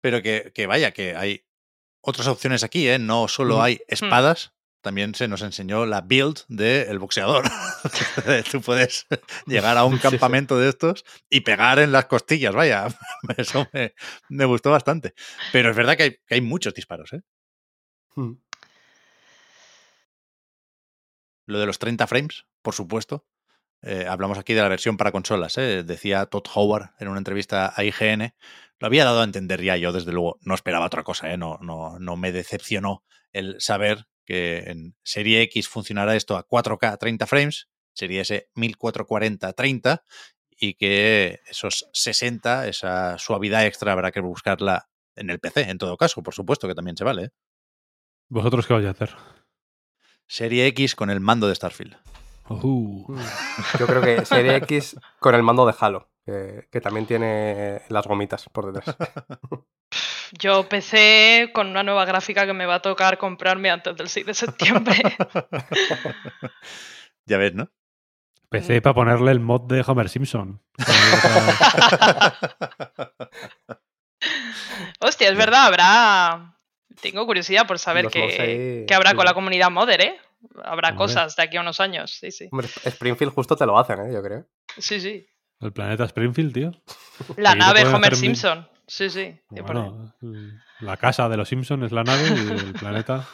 Pero 0.00 0.22
que, 0.22 0.52
que 0.54 0.68
vaya, 0.68 0.92
que 0.92 1.16
hay 1.16 1.44
otras 2.00 2.28
opciones 2.28 2.62
aquí, 2.62 2.88
¿eh? 2.88 3.00
No 3.00 3.26
solo 3.26 3.60
hay 3.60 3.80
espadas, 3.88 4.54
también 4.80 5.14
se 5.14 5.28
nos 5.28 5.42
enseñó 5.42 5.86
la 5.86 6.00
build 6.00 6.44
del 6.48 6.86
de 6.86 6.98
boxeador. 6.98 7.44
Tú 8.50 8.60
puedes 8.60 9.06
llegar 9.46 9.76
a 9.76 9.84
un 9.84 9.98
campamento 9.98 10.58
de 10.58 10.68
estos 10.68 11.04
y 11.28 11.40
pegar 11.40 11.78
en 11.78 11.92
las 11.92 12.06
costillas, 12.06 12.54
vaya. 12.54 12.88
Eso 13.36 13.66
me, 13.72 13.94
me 14.28 14.44
gustó 14.44 14.70
bastante. 14.70 15.14
Pero 15.52 15.70
es 15.70 15.76
verdad 15.76 15.96
que 15.96 16.02
hay, 16.02 16.10
que 16.26 16.34
hay 16.34 16.40
muchos 16.40 16.74
disparos, 16.74 17.12
¿eh? 17.12 17.22
Hmm. 18.14 18.34
Lo 21.46 21.58
de 21.58 21.66
los 21.66 21.78
30 21.78 22.06
frames, 22.06 22.46
por 22.62 22.74
supuesto. 22.74 23.26
Eh, 23.82 24.06
hablamos 24.08 24.38
aquí 24.38 24.54
de 24.54 24.62
la 24.62 24.68
versión 24.68 24.96
para 24.96 25.12
consolas, 25.12 25.56
¿eh? 25.56 25.84
decía 25.84 26.26
Todd 26.26 26.44
Howard 26.52 26.90
en 26.98 27.08
una 27.08 27.18
entrevista 27.18 27.72
a 27.74 27.84
IGN. 27.84 28.34
Lo 28.80 28.86
había 28.86 29.04
dado 29.04 29.20
a 29.20 29.24
entender 29.24 29.62
ya 29.62 29.76
yo, 29.76 29.92
desde 29.92 30.12
luego, 30.12 30.38
no 30.42 30.54
esperaba 30.54 30.86
otra 30.86 31.04
cosa, 31.04 31.32
¿eh? 31.32 31.36
no, 31.36 31.58
no, 31.62 31.98
no 31.98 32.16
me 32.16 32.32
decepcionó 32.32 33.04
el 33.32 33.56
saber 33.60 34.06
que 34.28 34.58
en 34.66 34.94
serie 35.02 35.40
X 35.44 35.68
funcionará 35.68 36.14
esto 36.14 36.36
a 36.36 36.46
4K 36.46 36.98
30 36.98 37.26
frames, 37.26 37.70
serie 37.94 38.20
S 38.20 38.50
1440 38.56 39.54
30 39.54 40.04
y 40.50 40.74
que 40.74 41.40
esos 41.48 41.88
60, 41.94 42.68
esa 42.68 43.16
suavidad 43.16 43.64
extra 43.64 43.92
habrá 43.92 44.12
que 44.12 44.20
buscarla 44.20 44.90
en 45.16 45.30
el 45.30 45.40
PC, 45.40 45.70
en 45.70 45.78
todo 45.78 45.96
caso, 45.96 46.22
por 46.22 46.34
supuesto 46.34 46.68
que 46.68 46.74
también 46.74 46.98
se 46.98 47.04
vale. 47.04 47.24
¿eh? 47.24 47.30
¿Vosotros 48.28 48.66
qué 48.66 48.74
vais 48.74 48.86
a 48.86 48.90
hacer? 48.90 49.16
Serie 50.26 50.66
X 50.66 50.94
con 50.94 51.08
el 51.08 51.20
mando 51.20 51.48
de 51.48 51.54
Starfield. 51.54 51.96
Uh. 52.50 53.16
Yo 53.78 53.86
creo 53.86 54.02
que 54.02 54.26
Serie 54.26 54.56
X 54.56 54.96
con 55.20 55.34
el 55.34 55.42
mando 55.42 55.64
de 55.64 55.74
Halo, 55.80 56.10
que, 56.28 56.68
que 56.70 56.80
también 56.82 57.06
tiene 57.06 57.80
las 57.88 58.06
gomitas 58.06 58.46
por 58.50 58.70
detrás. 58.70 58.94
Yo 60.38 60.68
PC 60.68 61.52
con 61.54 61.68
una 61.68 61.82
nueva 61.82 62.04
gráfica 62.04 62.44
que 62.44 62.52
me 62.52 62.66
va 62.66 62.74
a 62.74 62.82
tocar 62.82 63.16
comprarme 63.16 63.70
antes 63.70 63.96
del 63.96 64.10
6 64.10 64.26
de 64.26 64.34
septiembre. 64.34 65.00
ya 67.24 67.38
ves, 67.38 67.54
¿no? 67.54 67.70
PC 68.50 68.82
para 68.82 68.94
ponerle 68.94 69.30
el 69.30 69.40
mod 69.40 69.62
de 69.62 69.82
Homer 69.86 70.10
Simpson. 70.10 70.60
Hostia, 75.00 75.30
es 75.30 75.36
verdad, 75.36 75.66
habrá. 75.66 76.58
Tengo 77.00 77.24
curiosidad 77.24 77.66
por 77.66 77.78
saber 77.78 78.08
qué, 78.08 78.84
qué, 78.86 78.94
habrá 78.94 79.14
con 79.14 79.24
la 79.24 79.32
comunidad 79.32 79.70
modder, 79.70 80.02
¿eh? 80.02 80.20
Habrá 80.62 80.90
Hombre. 80.90 81.06
cosas 81.06 81.36
de 81.36 81.42
aquí 81.42 81.56
a 81.56 81.62
unos 81.62 81.80
años, 81.80 82.10
sí, 82.10 82.30
sí. 82.30 82.50
Hombre, 82.52 82.68
Springfield 82.84 83.32
justo 83.32 83.56
te 83.56 83.64
lo 83.64 83.78
hacen, 83.78 83.98
¿eh? 84.00 84.12
Yo 84.12 84.22
creo. 84.22 84.46
Sí, 84.76 85.00
sí. 85.00 85.26
El 85.60 85.72
planeta 85.72 86.04
Springfield, 86.04 86.52
tío. 86.52 86.72
La 87.36 87.54
nave 87.54 87.84
Homer 87.86 88.14
Simpson. 88.14 88.68
Sí, 88.86 89.10
sí. 89.10 89.38
Bueno, 89.50 90.14
la 90.80 90.96
casa 90.96 91.28
de 91.28 91.36
los 91.36 91.50
Simpsons 91.50 91.84
es 91.84 91.92
la 91.92 92.04
nave 92.04 92.22
y 92.26 92.48
el 92.48 92.72
planeta. 92.72 93.28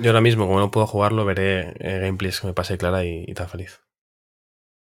Yo 0.00 0.10
ahora 0.10 0.20
mismo, 0.20 0.46
como 0.46 0.60
no 0.60 0.70
puedo 0.70 0.86
jugarlo, 0.86 1.24
veré 1.24 1.72
eh, 1.80 2.00
gameplays 2.00 2.40
que 2.40 2.48
me 2.48 2.52
pase 2.52 2.76
clara 2.76 3.06
y, 3.06 3.24
y 3.26 3.32
tan 3.32 3.48
feliz. 3.48 3.80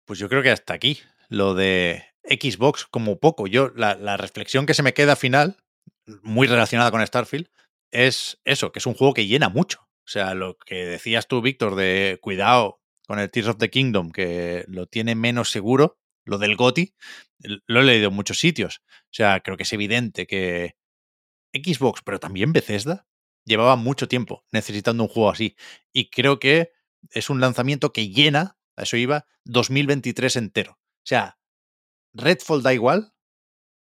Pues 0.05 0.19
yo 0.19 0.27
creo 0.27 0.43
que 0.43 0.51
hasta 0.51 0.73
aquí. 0.73 0.99
Lo 1.29 1.53
de 1.53 2.03
Xbox, 2.25 2.85
como 2.85 3.19
poco. 3.19 3.47
Yo, 3.47 3.71
la, 3.75 3.95
la 3.95 4.17
reflexión 4.17 4.65
que 4.65 4.73
se 4.73 4.83
me 4.83 4.93
queda 4.93 5.15
final, 5.15 5.55
muy 6.21 6.47
relacionada 6.47 6.91
con 6.91 7.05
Starfield, 7.05 7.47
es 7.91 8.41
eso, 8.43 8.73
que 8.73 8.79
es 8.79 8.85
un 8.85 8.95
juego 8.95 9.13
que 9.13 9.27
llena 9.27 9.47
mucho. 9.47 9.79
O 9.81 10.11
sea, 10.11 10.33
lo 10.33 10.57
que 10.57 10.85
decías 10.85 11.27
tú, 11.27 11.41
Víctor, 11.41 11.75
de 11.75 12.19
cuidado 12.21 12.78
con 13.09 13.17
el 13.17 13.31
Tears 13.31 13.47
of 13.47 13.57
the 13.57 13.71
Kingdom, 13.71 14.11
que 14.11 14.65
lo 14.67 14.85
tiene 14.85 15.15
menos 15.15 15.49
seguro, 15.49 15.97
lo 16.25 16.37
del 16.37 16.55
GOTI, 16.55 16.93
lo 17.65 17.81
he 17.81 17.83
leído 17.83 18.09
en 18.09 18.13
muchos 18.13 18.37
sitios. 18.37 18.83
O 18.87 19.13
sea, 19.13 19.39
creo 19.39 19.57
que 19.57 19.63
es 19.63 19.73
evidente 19.73 20.27
que 20.27 20.75
Xbox, 21.51 22.03
pero 22.05 22.19
también 22.19 22.53
Bethesda, 22.53 23.07
llevaba 23.45 23.77
mucho 23.77 24.07
tiempo 24.07 24.45
necesitando 24.51 25.01
un 25.01 25.09
juego 25.09 25.31
así. 25.31 25.55
Y 25.91 26.11
creo 26.11 26.37
que 26.37 26.71
es 27.09 27.31
un 27.31 27.41
lanzamiento 27.41 27.93
que 27.93 28.09
llena, 28.09 28.59
a 28.75 28.83
eso 28.83 28.95
iba, 28.95 29.25
2023 29.45 30.35
entero. 30.35 30.73
O 30.73 31.05
sea, 31.05 31.39
Redfall 32.13 32.61
da 32.61 32.75
igual 32.75 33.15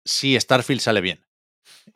si 0.04 0.38
Starfield 0.38 0.82
sale 0.82 1.00
bien. 1.00 1.26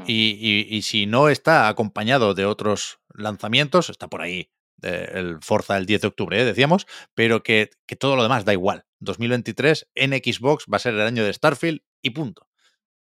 Y, 0.05 0.37
y, 0.39 0.77
y, 0.77 0.83
si 0.83 1.07
no 1.07 1.27
está 1.27 1.67
acompañado 1.67 2.33
de 2.33 2.45
otros 2.45 3.01
lanzamientos, 3.09 3.89
está 3.89 4.07
por 4.07 4.21
ahí 4.21 4.49
el 4.81 5.39
Forza 5.41 5.77
el 5.77 5.85
10 5.85 6.01
de 6.01 6.07
octubre, 6.07 6.41
¿eh? 6.41 6.45
decíamos, 6.45 6.85
pero 7.15 7.43
que, 7.43 7.71
que, 7.87 7.95
todo 7.95 8.15
lo 8.15 8.23
demás 8.23 8.45
da 8.45 8.53
igual. 8.53 8.85
2023 8.99 9.89
en 9.95 10.11
Xbox 10.11 10.65
va 10.71 10.77
a 10.77 10.79
ser 10.79 10.93
el 10.93 11.01
año 11.01 11.23
de 11.23 11.33
Starfield 11.33 11.81
y 12.01 12.11
punto. 12.11 12.47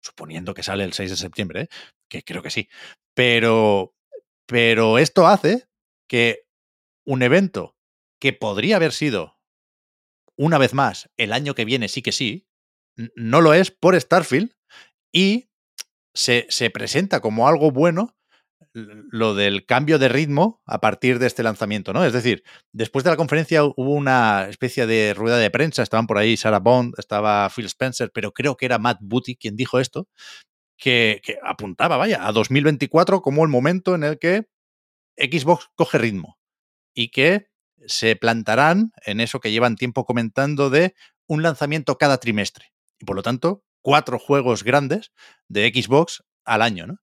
Suponiendo 0.01 0.53
que 0.53 0.63
sale 0.63 0.83
el 0.83 0.93
6 0.93 1.09
de 1.11 1.17
septiembre, 1.17 1.61
¿eh? 1.61 1.67
que 2.09 2.23
creo 2.23 2.41
que 2.41 2.49
sí. 2.49 2.69
Pero, 3.13 3.93
pero 4.45 4.97
esto 4.97 5.27
hace 5.27 5.67
que 6.07 6.45
un 7.05 7.21
evento 7.21 7.75
que 8.19 8.33
podría 8.33 8.77
haber 8.77 8.93
sido 8.93 9.39
una 10.37 10.57
vez 10.57 10.73
más 10.73 11.09
el 11.17 11.33
año 11.33 11.53
que 11.53 11.65
viene 11.65 11.89
sí 11.89 12.01
que 12.01 12.11
sí, 12.11 12.47
no 13.15 13.41
lo 13.41 13.53
es 13.53 13.71
por 13.71 13.99
Starfield 13.99 14.53
y 15.13 15.49
se, 16.13 16.45
se 16.49 16.69
presenta 16.69 17.19
como 17.19 17.47
algo 17.47 17.71
bueno 17.71 18.15
lo 18.73 19.33
del 19.33 19.65
cambio 19.65 19.97
de 19.97 20.09
ritmo 20.09 20.61
a 20.65 20.79
partir 20.79 21.19
de 21.19 21.27
este 21.27 21.43
lanzamiento, 21.43 21.93
¿no? 21.93 22.05
Es 22.05 22.13
decir, 22.13 22.43
después 22.71 23.03
de 23.03 23.09
la 23.09 23.17
conferencia 23.17 23.63
hubo 23.63 23.93
una 23.93 24.47
especie 24.47 24.85
de 24.85 25.13
rueda 25.13 25.37
de 25.37 25.49
prensa, 25.49 25.81
estaban 25.81 26.07
por 26.07 26.17
ahí 26.17 26.37
Sarah 26.37 26.59
Bond, 26.59 26.93
estaba 26.97 27.49
Phil 27.49 27.65
Spencer, 27.65 28.11
pero 28.13 28.31
creo 28.31 28.57
que 28.57 28.65
era 28.65 28.77
Matt 28.77 28.99
Booty 29.01 29.35
quien 29.35 29.55
dijo 29.55 29.79
esto, 29.79 30.07
que, 30.77 31.21
que 31.23 31.39
apuntaba, 31.43 31.97
vaya, 31.97 32.27
a 32.27 32.31
2024 32.31 33.21
como 33.21 33.43
el 33.43 33.49
momento 33.49 33.95
en 33.95 34.03
el 34.03 34.19
que 34.19 34.47
Xbox 35.17 35.69
coge 35.75 35.97
ritmo 35.97 36.37
y 36.93 37.09
que 37.09 37.47
se 37.87 38.15
plantarán 38.15 38.91
en 39.05 39.19
eso 39.19 39.39
que 39.39 39.51
llevan 39.51 39.75
tiempo 39.75 40.05
comentando 40.05 40.69
de 40.69 40.95
un 41.27 41.43
lanzamiento 41.43 41.97
cada 41.97 42.17
trimestre. 42.17 42.73
Y 42.99 43.05
por 43.05 43.15
lo 43.15 43.23
tanto, 43.23 43.63
cuatro 43.81 44.19
juegos 44.19 44.63
grandes 44.63 45.11
de 45.47 45.71
Xbox 45.73 46.23
al 46.45 46.61
año, 46.61 46.87
¿no? 46.87 46.97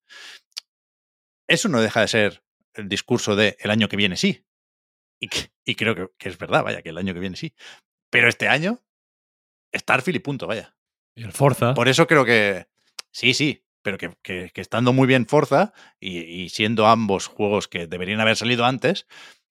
Eso 1.48 1.68
no 1.68 1.80
deja 1.80 2.00
de 2.00 2.08
ser 2.08 2.42
el 2.74 2.88
discurso 2.88 3.36
de 3.36 3.56
el 3.60 3.70
año 3.70 3.88
que 3.88 3.96
viene 3.96 4.16
sí. 4.16 4.44
y, 5.18 5.74
creo 5.74 5.94
que, 5.94 6.28
es 6.28 6.38
verdad, 6.38 6.62
vaya, 6.62 6.82
que 6.82 6.90
el 6.90 6.98
año 6.98 7.14
que 7.14 7.20
viene 7.20 7.36
sí. 7.36 7.54
Pero 8.10 8.28
este 8.28 8.48
año, 8.48 8.82
Starfield 9.74 10.16
y 10.16 10.20
punto, 10.20 10.46
vaya. 10.46 10.76
Y 11.14 11.22
el 11.22 11.32
Forza. 11.32 11.74
Por 11.74 11.88
eso 11.88 12.06
creo 12.06 12.24
que 12.24 12.66
sí, 13.10 13.32
sí, 13.34 13.64
pero 13.82 13.98
que, 13.98 14.50
estando 14.54 14.92
muy 14.92 15.06
bien 15.06 15.26
Forza 15.26 15.72
y, 16.00 16.48
siendo 16.50 16.86
ambos 16.86 17.26
juegos 17.26 17.68
que 17.68 17.86
deberían 17.86 18.20
haber 18.20 18.36
salido 18.36 18.64
antes, 18.64 19.06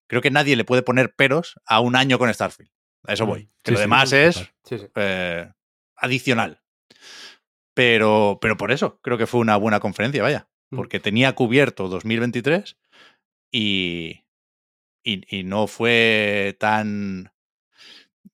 creo 0.08 0.22
que 0.22 0.32
nadie 0.32 0.56
le 0.56 0.66
puede 0.66 0.84
poner 0.84 1.16
peros 1.16 1.60
a 1.66 1.80
un 1.80 1.96
año 1.96 2.20
con 2.20 2.34
Starfield. 2.34 2.72
A 3.08 3.14
eso 3.14 3.26
mm, 3.26 3.30
voy. 3.30 3.50
Que 3.64 3.72
lo 3.72 3.80
demás 3.80 4.14
es 4.14 4.52
eh, 4.96 5.52
adicional. 5.96 6.62
Pero, 7.74 8.38
pero 8.42 8.56
por 8.58 8.72
eso 8.72 9.00
creo 9.02 9.18
que 9.18 9.28
fue 9.28 9.40
una 9.40 9.58
buena 9.58 9.80
conferencia, 9.80 10.24
vaya. 10.24 10.48
Mm. 10.72 10.78
Porque 10.78 11.00
tenía 11.00 11.34
cubierto 11.34 11.88
2023 11.88 12.78
y, 13.52 14.24
y, 15.04 15.44
no 15.44 15.68
fue 15.68 16.58
tan 16.60 17.32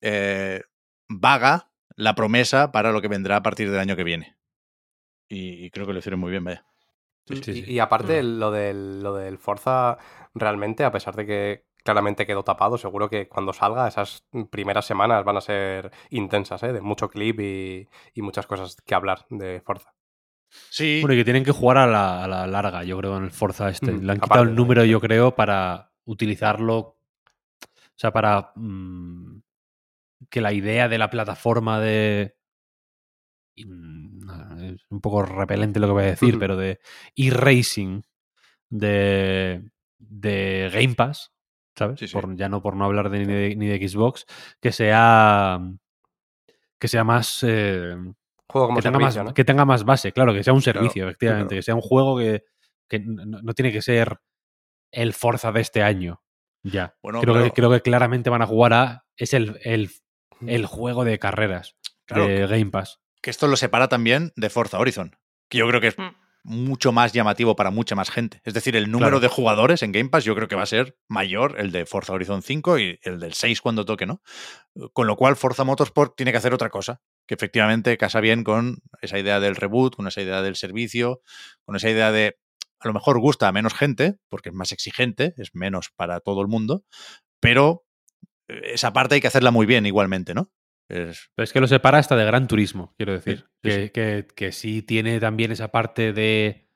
eh, 0.02 0.62
vaga 1.10 1.72
la 1.96 2.16
promesa 2.16 2.72
para 2.72 2.92
lo 2.92 3.02
que 3.02 3.08
vendrá 3.08 3.38
a 3.38 3.44
partir 3.44 3.70
del 3.70 3.80
año 3.80 3.96
que 3.96 4.04
viene. 4.04 4.38
Y, 5.28 5.70
creo 5.70 5.86
que 5.86 5.94
lo 5.94 6.00
hicieron 6.00 6.20
muy 6.20 6.32
bien, 6.32 6.44
vaya. 6.44 6.66
y, 7.28 7.80
aparte, 7.80 8.22
mm. 8.22 8.40
lo, 8.40 8.52
del, 8.52 9.02
lo 9.02 9.16
del 9.16 9.38
Forza, 9.38 9.98
realmente, 10.34 10.84
a 10.84 10.92
pesar 10.92 11.16
de 11.16 11.26
que 11.26 11.66
claramente 11.84 12.26
quedó 12.26 12.44
tapado, 12.44 12.78
seguro 12.78 13.10
que 13.10 13.28
cuando 13.28 13.54
salga, 13.54 13.88
esas 13.88 14.26
primeras 14.50 14.86
semanas 14.86 15.24
van 15.24 15.38
a 15.38 15.42
ser 15.42 15.92
intensas, 16.10 16.64
¿eh? 16.64 16.74
de 16.74 16.82
mucho 16.82 17.10
clip 17.10 17.40
y, 17.40 17.88
muchas 18.22 18.48
cosas 18.48 18.78
que 18.86 18.96
hablar 18.96 19.26
de 19.30 19.62
Forza. 19.62 19.94
Sí. 20.70 21.00
Bueno, 21.02 21.14
y 21.14 21.18
que 21.18 21.24
tienen 21.24 21.44
que 21.44 21.52
jugar 21.52 21.78
a 21.78 21.88
la, 21.88 22.48
larga, 22.48 22.84
yo 22.84 22.98
creo, 22.98 23.18
en 23.18 23.24
el 23.26 23.32
Forza 23.32 23.70
este. 23.70 23.92
Mm, 23.92 24.06
Le 24.06 24.12
han 24.12 24.20
quitado 24.20 24.44
el 24.44 24.56
número, 24.56 24.84
yo 24.86 25.00
creo, 25.00 25.36
para 25.36 25.92
utilizarlo. 26.06 26.78
O 26.78 26.98
sea, 27.96 28.12
para 28.12 28.52
mm, 28.56 29.40
que 30.30 30.42
la 30.42 30.54
idea 30.54 30.90
de 30.90 30.98
la 30.98 31.10
plataforma 31.10 31.80
de. 31.80 32.36
Mm, 33.58 34.74
es 34.74 34.86
un 34.90 35.02
poco 35.02 35.24
repelente 35.24 35.80
lo 35.80 35.88
que 35.88 35.94
voy 35.94 36.04
a 36.04 36.08
decir, 36.08 36.38
pero 36.40 36.56
de 36.56 36.80
e-racing 37.16 38.02
de, 38.70 39.70
de 40.00 40.70
Game 40.74 40.96
Pass, 40.96 41.32
¿sabes? 41.76 42.12
Por, 42.12 42.36
ya 42.36 42.50
no 42.50 42.62
por 42.62 42.76
no 42.76 42.86
hablar 42.86 43.10
de, 43.10 43.56
ni, 43.56 43.68
de, 43.68 43.88
Xbox, 43.88 44.26
que 44.60 44.72
sea. 44.72 45.60
que 46.80 46.88
sea 46.88 47.04
más. 47.04 47.44
Eh, 47.44 47.96
que, 48.52 48.82
tenga 48.82 49.00
más 49.00 49.18
que 49.34 49.46
tenga 49.46 49.66
más 49.66 49.84
base, 49.84 50.12
claro, 50.12 50.34
que 50.34 50.44
sea 50.44 50.54
un 50.54 50.62
servicio, 50.62 51.06
efectivamente, 51.06 51.56
que 51.56 51.62
sea 51.62 51.76
un 51.76 51.82
juego 51.82 52.18
que, 52.18 52.44
que 52.88 53.00
no, 53.00 53.54
tiene 53.54 53.72
que 53.72 53.82
ser 53.82 54.20
el 54.92 55.14
Forza 55.14 55.52
de 55.52 55.62
este 55.62 55.84
año. 55.84 56.22
Ya. 56.64 56.96
creo, 57.02 57.44
que, 57.44 57.52
creo 57.52 57.72
que 57.72 57.82
claramente 57.82 58.30
van 58.30 58.42
a 58.42 58.48
jugar 58.48 58.74
a. 58.74 59.06
Es 59.18 59.34
el, 59.34 59.60
el, 59.64 59.90
el 60.46 60.66
juego 60.66 61.06
de 61.06 61.20
carreras 61.20 61.76
de 62.08 62.48
Game 62.48 62.72
Pass. 62.72 63.00
Que 63.22 63.30
esto 63.30 63.48
lo 63.48 63.56
separa 63.56 63.88
también 63.88 64.32
de 64.36 64.50
Forza 64.50 64.80
Horizon. 64.80 65.16
Que 65.50 65.60
yo 65.60 65.68
creo 65.68 65.82
que 65.82 65.88
es 65.88 65.98
mm. 65.98 66.10
mucho 66.44 66.92
más 66.92 67.14
llamativo 67.14 67.56
para 67.56 67.72
mucha 67.72 67.96
más 67.96 68.10
gente. 68.10 68.42
Es 68.44 68.54
decir, 68.54 68.76
el 68.76 68.92
número 68.92 69.20
de 69.20 69.28
jugadores 69.28 69.84
en 69.84 69.92
Game 69.92 70.10
Pass 70.10 70.24
yo 70.24 70.36
creo 70.36 70.48
que 70.48 70.56
va 70.56 70.64
a 70.64 70.68
ser 70.68 70.98
mayor 71.08 71.56
el 71.60 71.72
de 71.72 71.86
Forza 71.86 72.14
Horizon 72.14 72.42
5 72.42 72.80
y 72.80 73.00
el 73.04 73.20
del 73.20 73.34
6 73.34 73.62
cuando 73.62 73.86
toque, 73.86 74.06
¿no? 74.06 74.22
Con 74.94 75.08
lo 75.08 75.16
cual 75.16 75.36
Forza 75.36 75.64
Motorsport 75.64 76.16
tiene 76.16 76.32
que 76.32 76.38
hacer 76.38 76.54
otra 76.54 76.70
cosa, 76.70 77.02
que 77.28 77.36
efectivamente 77.36 77.98
casa 77.98 78.20
bien 78.20 78.44
con 78.44 78.80
esa 79.02 79.20
idea 79.20 79.40
del 79.40 79.56
reboot, 79.56 79.96
con 79.96 80.08
esa 80.08 80.22
idea 80.22 80.42
del 80.42 80.56
servicio, 80.56 81.22
con 81.66 81.76
esa 81.76 81.90
idea 81.90 82.12
de 82.12 82.38
a 82.80 82.88
lo 82.88 82.94
mejor 82.94 83.20
gusta 83.20 83.48
a 83.48 83.52
menos 83.52 83.74
gente, 83.74 84.18
porque 84.28 84.50
es 84.50 84.56
más 84.56 84.72
exigente, 84.72 85.34
es 85.38 85.54
menos 85.54 85.92
para 85.96 86.20
todo 86.20 86.42
el 86.42 86.48
mundo, 86.48 86.84
pero 87.40 87.86
eh, 88.48 88.72
esa 88.74 88.92
parte 88.92 89.16
hay 89.16 89.22
que 89.22 89.28
hacerla 89.28 89.52
muy 89.52 89.66
bien 89.66 89.86
igualmente, 89.86 90.34
¿no? 90.34 90.52
Es... 90.90 91.30
Pero 91.36 91.44
es 91.44 91.54
que 91.54 91.62
lo 91.62 91.68
separa 91.68 92.00
hasta 92.00 92.16
de 92.16 92.26
Gran 92.26 92.48
Turismo, 92.48 92.94
quiero 92.98 93.14
decir. 93.14 93.46
que, 93.62 94.28
Que, 94.36 94.52
sí 94.52 94.82
tiene 94.82 95.20
también 95.20 95.52
esa 95.52 95.70
parte 95.70 96.12
de 96.12 96.68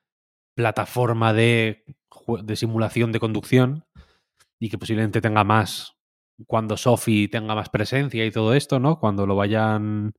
plataforma 0.54 1.34
de, 1.34 1.84
de 2.44 2.56
simulación 2.56 3.12
de 3.12 3.20
conducción 3.20 3.84
y 4.58 4.70
que 4.70 4.78
posiblemente 4.78 5.20
tenga 5.20 5.44
más 5.44 5.96
cuando 6.46 6.76
Sophie 6.76 7.28
tenga 7.28 7.54
más 7.54 7.68
presencia 7.68 8.24
y 8.24 8.30
todo 8.30 8.54
esto, 8.54 8.78
¿no? 8.78 8.98
Cuando 8.98 9.26
lo 9.26 9.36
vayan 9.36 10.14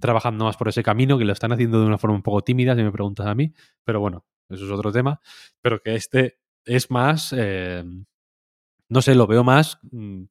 trabajando 0.00 0.44
más 0.46 0.56
por 0.56 0.68
ese 0.68 0.82
camino, 0.82 1.18
que 1.18 1.24
lo 1.24 1.32
están 1.32 1.52
haciendo 1.52 1.80
de 1.80 1.86
una 1.86 1.98
forma 1.98 2.16
un 2.16 2.22
poco 2.22 2.42
tímida, 2.42 2.74
si 2.74 2.82
me 2.82 2.92
preguntas 2.92 3.26
a 3.26 3.34
mí, 3.34 3.52
pero 3.84 4.00
bueno, 4.00 4.24
eso 4.48 4.64
es 4.64 4.70
otro 4.70 4.90
tema, 4.90 5.20
pero 5.60 5.80
que 5.80 5.94
este 5.94 6.40
es 6.64 6.90
más, 6.90 7.34
eh, 7.36 7.84
no 8.88 9.02
sé, 9.02 9.14
lo 9.14 9.26
veo 9.26 9.44
más 9.44 9.78
mm, 9.90 10.24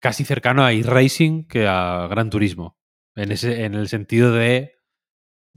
casi 0.00 0.24
cercano 0.24 0.64
a 0.64 0.72
e-racing 0.72 1.44
que 1.44 1.66
a 1.66 2.06
Gran 2.08 2.30
Turismo, 2.30 2.76
en, 3.14 3.32
ese, 3.32 3.64
en 3.64 3.74
el 3.74 3.88
sentido 3.88 4.32
de, 4.32 4.76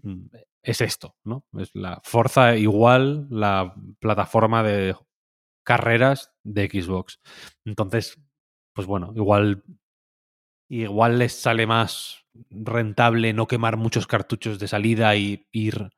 mm, 0.03 0.27
es 0.63 0.81
esto, 0.81 1.17
¿no? 1.23 1.45
Es 1.57 1.71
la 1.73 2.01
Forza 2.03 2.55
igual 2.55 3.27
la 3.29 3.75
plataforma 3.99 4.63
de 4.63 4.95
carreras 5.63 6.33
de 6.43 6.67
Xbox. 6.67 7.19
Entonces, 7.65 8.19
pues 8.73 8.87
bueno, 8.87 9.13
igual, 9.15 9.63
igual 10.69 11.19
les 11.19 11.33
sale 11.33 11.67
más 11.67 12.22
rentable 12.49 13.33
no 13.33 13.47
quemar 13.47 13.77
muchos 13.77 14.07
cartuchos 14.07 14.59
de 14.59 14.67
salida 14.67 15.15
y 15.15 15.47
ir 15.51 15.89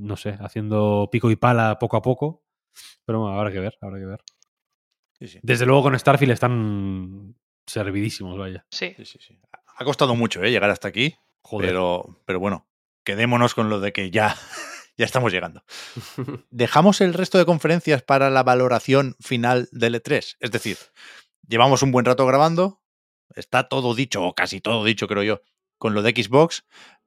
no 0.00 0.16
sé, 0.16 0.36
haciendo 0.40 1.08
pico 1.12 1.30
y 1.30 1.36
pala 1.36 1.78
poco 1.78 1.96
a 1.96 2.02
poco. 2.02 2.44
Pero 3.04 3.20
bueno, 3.20 3.38
habrá 3.38 3.52
que 3.52 3.60
ver, 3.60 3.76
habrá 3.80 3.98
que 3.98 4.06
ver. 4.06 4.20
Desde 5.42 5.66
luego 5.66 5.82
con 5.82 5.98
Starfield 5.98 6.32
están 6.32 7.36
servidísimos, 7.66 8.38
vaya. 8.38 8.66
Sí. 8.70 8.94
sí, 8.96 9.18
sí, 9.20 9.38
Ha 9.76 9.84
costado 9.84 10.14
mucho 10.14 10.42
¿eh? 10.42 10.50
llegar 10.50 10.70
hasta 10.70 10.88
aquí. 10.88 11.16
Pero, 11.58 12.22
pero 12.26 12.38
bueno, 12.38 12.68
quedémonos 13.04 13.54
con 13.54 13.68
lo 13.68 13.80
de 13.80 13.92
que 13.92 14.10
ya, 14.10 14.36
ya 14.96 15.04
estamos 15.04 15.32
llegando. 15.32 15.64
Dejamos 16.50 17.00
el 17.00 17.14
resto 17.14 17.38
de 17.38 17.46
conferencias 17.46 18.02
para 18.02 18.30
la 18.30 18.42
valoración 18.42 19.16
final 19.20 19.68
del 19.72 19.96
E3. 19.96 20.36
Es 20.38 20.50
decir, 20.50 20.78
llevamos 21.46 21.82
un 21.82 21.92
buen 21.92 22.06
rato 22.06 22.24
grabando. 22.26 22.80
Está 23.34 23.68
todo 23.68 23.94
dicho, 23.94 24.24
o 24.24 24.34
casi 24.34 24.60
todo 24.60 24.84
dicho, 24.84 25.06
creo 25.06 25.22
yo, 25.22 25.42
con 25.80 25.94
lo 25.94 26.02
de 26.02 26.10
Xbox. 26.10 26.64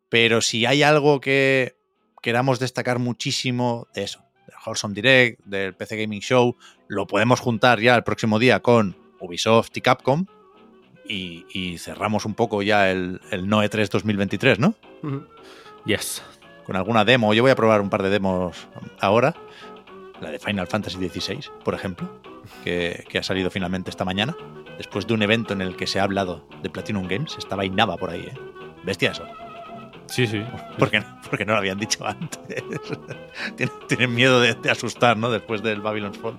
Pero 0.10 0.42
si 0.42 0.66
hay 0.66 0.84
algo 0.84 1.22
que 1.22 1.78
queramos 2.22 2.60
destacar 2.60 3.00
muchísimo 3.00 3.88
de 3.96 4.04
eso, 4.04 4.20
del 4.48 4.58
Wholesome 4.66 4.94
Direct, 4.94 5.40
del 5.46 5.74
PC 5.76 6.02
Gaming 6.02 6.20
Show, 6.20 6.58
lo 6.90 7.08
podemos 7.08 7.40
juntar 7.40 7.80
ya 7.80 7.96
el 7.96 8.04
próximo 8.04 8.40
día 8.40 8.60
con 8.60 8.98
Ubisoft 9.22 9.78
y 9.78 9.82
Capcom 9.82 10.26
y, 11.08 11.78
cerramos 11.80 12.26
un 12.26 12.34
poco 12.34 12.62
ya 12.62 12.90
el, 12.92 13.22
el 13.32 13.48
Noe 13.48 13.70
3 13.70 13.90
2023, 13.90 14.60
¿no? 14.60 14.76
Yes. 15.86 16.24
Con 16.66 16.76
alguna 16.76 17.06
demo. 17.06 17.34
Yo 17.34 17.44
voy 17.44 17.52
a 17.52 17.56
probar 17.56 17.82
un 17.82 17.90
par 17.90 18.04
de 18.04 18.10
demos 18.10 18.68
ahora. 19.00 19.36
La 20.22 20.32
de 20.32 20.40
Final 20.40 20.68
Fantasy 20.68 20.98
XVI, 20.98 21.40
por 21.66 21.74
ejemplo, 21.74 22.22
que, 22.64 23.04
que 23.10 23.18
ha 23.18 23.24
salido 23.24 23.52
finalmente 23.52 23.90
esta 23.90 24.06
mañana, 24.06 24.38
después 24.78 25.06
de 25.06 25.14
un 25.14 25.22
evento 25.22 25.54
en 25.54 25.62
el 25.62 25.76
que 25.76 25.86
se 25.86 26.00
ha 26.00 26.04
hablado 26.04 26.48
de 26.62 26.70
Platinum 26.70 27.08
Games. 27.08 27.36
Estaba 27.38 27.66
Inaba 27.66 27.98
por 27.98 28.10
ahí, 28.10 28.22
¿eh? 28.22 28.63
Bestia 28.84 29.12
eso. 29.12 29.26
Sí, 30.08 30.28
sí. 30.28 30.44
Porque, 30.78 31.02
porque 31.30 31.46
no 31.46 31.54
lo 31.54 31.60
habían 31.60 31.80
dicho 31.80 32.06
antes. 32.06 32.64
tienen, 33.88 34.14
miedo 34.14 34.40
de, 34.42 34.70
asustar, 34.70 35.18
¿no? 35.18 35.32
Después 35.32 35.64
del 35.64 35.82
Babylon's 35.82 36.18
Fall. 36.18 36.38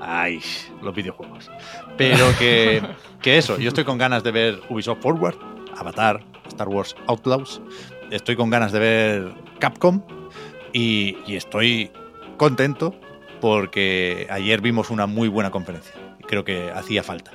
Ay, 0.00 0.42
los 0.82 0.94
videojuegos. 0.94 1.50
Pero 1.96 2.36
que, 2.38 2.82
que 3.22 3.38
eso, 3.38 3.58
yo 3.58 3.68
estoy 3.68 3.84
con 3.84 3.98
ganas 3.98 4.22
de 4.24 4.30
ver 4.30 4.60
Ubisoft 4.68 5.00
Forward, 5.00 5.36
Avatar, 5.76 6.22
Star 6.48 6.68
Wars 6.68 6.94
Outlaws. 7.06 7.62
Estoy 8.10 8.36
con 8.36 8.50
ganas 8.50 8.72
de 8.72 8.78
ver 8.78 9.34
Capcom 9.58 10.02
y, 10.72 11.16
y 11.26 11.36
estoy 11.36 11.90
contento 12.36 12.94
porque 13.40 14.26
ayer 14.30 14.60
vimos 14.60 14.90
una 14.90 15.06
muy 15.06 15.28
buena 15.28 15.50
conferencia. 15.50 15.94
Creo 16.26 16.44
que 16.44 16.70
hacía 16.72 17.02
falta. 17.02 17.30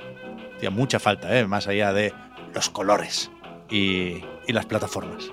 Hacía 0.56 0.70
mucha 0.70 1.00
falta, 1.00 1.36
¿eh? 1.36 1.46
más 1.46 1.66
allá 1.66 1.92
de 1.92 2.12
los 2.54 2.70
colores 2.70 3.30
y, 3.70 4.22
y 4.50 4.52
las 4.52 4.66
plataformas. 4.66 5.30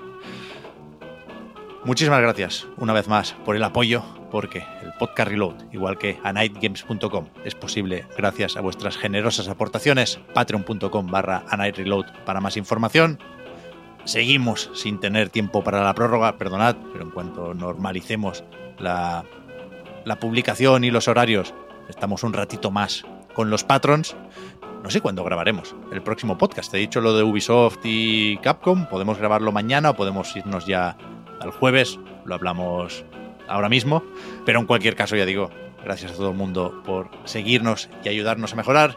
Muchísimas 1.84 2.20
gracias 2.20 2.66
una 2.76 2.92
vez 2.92 3.08
más 3.08 3.32
por 3.44 3.56
el 3.56 3.64
apoyo, 3.64 4.02
porque 4.30 4.64
el 4.82 4.92
podcast 4.98 5.30
Reload, 5.30 5.72
igual 5.72 5.98
que 5.98 6.18
a 6.22 6.32
nightgames.com, 6.32 7.26
es 7.44 7.54
posible 7.54 8.06
gracias 8.16 8.56
a 8.56 8.60
vuestras 8.60 8.96
generosas 8.96 9.48
aportaciones. 9.48 10.20
Patreon.com 10.34 11.06
barra 11.10 11.44
Reload 11.50 12.06
para 12.24 12.40
más 12.40 12.56
información. 12.56 13.18
Seguimos 14.04 14.70
sin 14.74 15.00
tener 15.00 15.30
tiempo 15.30 15.62
para 15.64 15.82
la 15.82 15.94
prórroga, 15.94 16.38
perdonad, 16.38 16.76
pero 16.92 17.04
en 17.04 17.10
cuanto 17.10 17.54
normalicemos 17.54 18.44
la, 18.78 19.24
la 20.04 20.20
publicación 20.20 20.84
y 20.84 20.90
los 20.90 21.08
horarios, 21.08 21.54
estamos 21.88 22.22
un 22.22 22.32
ratito 22.32 22.70
más 22.70 23.04
con 23.34 23.50
los 23.50 23.64
patrons. 23.64 24.16
No 24.88 24.92
sé 24.92 25.02
cuándo 25.02 25.22
grabaremos 25.22 25.76
el 25.92 26.00
próximo 26.00 26.38
podcast. 26.38 26.70
Te 26.70 26.78
he 26.78 26.80
dicho 26.80 27.02
lo 27.02 27.14
de 27.14 27.22
Ubisoft 27.22 27.80
y 27.84 28.38
Capcom. 28.38 28.86
Podemos 28.86 29.18
grabarlo 29.18 29.52
mañana 29.52 29.90
o 29.90 29.94
podemos 29.94 30.34
irnos 30.34 30.64
ya 30.64 30.96
al 31.42 31.50
jueves, 31.50 32.00
lo 32.24 32.34
hablamos 32.34 33.04
ahora 33.48 33.68
mismo, 33.68 34.02
pero 34.46 34.60
en 34.60 34.64
cualquier 34.64 34.96
caso 34.96 35.14
ya 35.14 35.26
digo, 35.26 35.50
gracias 35.84 36.12
a 36.12 36.14
todo 36.14 36.30
el 36.30 36.36
mundo 36.38 36.82
por 36.86 37.10
seguirnos 37.24 37.90
y 38.02 38.08
ayudarnos 38.08 38.54
a 38.54 38.56
mejorar 38.56 38.96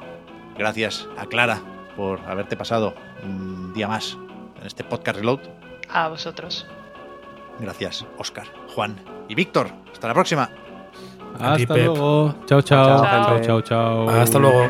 Gracias 0.57 1.09
a 1.17 1.25
Clara 1.25 1.59
por 1.97 2.21
haberte 2.21 2.55
pasado 2.55 2.93
un 3.25 3.73
día 3.73 3.89
más 3.89 4.17
en 4.61 4.67
este 4.67 4.85
podcast 4.85 5.17
Reload. 5.17 5.41
A 5.89 6.07
vosotros. 6.07 6.67
Gracias, 7.59 8.05
Oscar, 8.17 8.47
Juan 8.73 8.95
y 9.27 9.35
Víctor. 9.35 9.67
Hasta 9.91 10.07
la 10.07 10.13
próxima. 10.13 10.49
Hasta 11.37 11.75
luego. 11.75 12.33
Chao, 12.45 12.61
chao. 12.61 13.03
Chao, 13.03 13.41
chao, 13.41 13.61
chao. 13.61 14.09
Hasta 14.09 14.39
luego. 14.39 14.69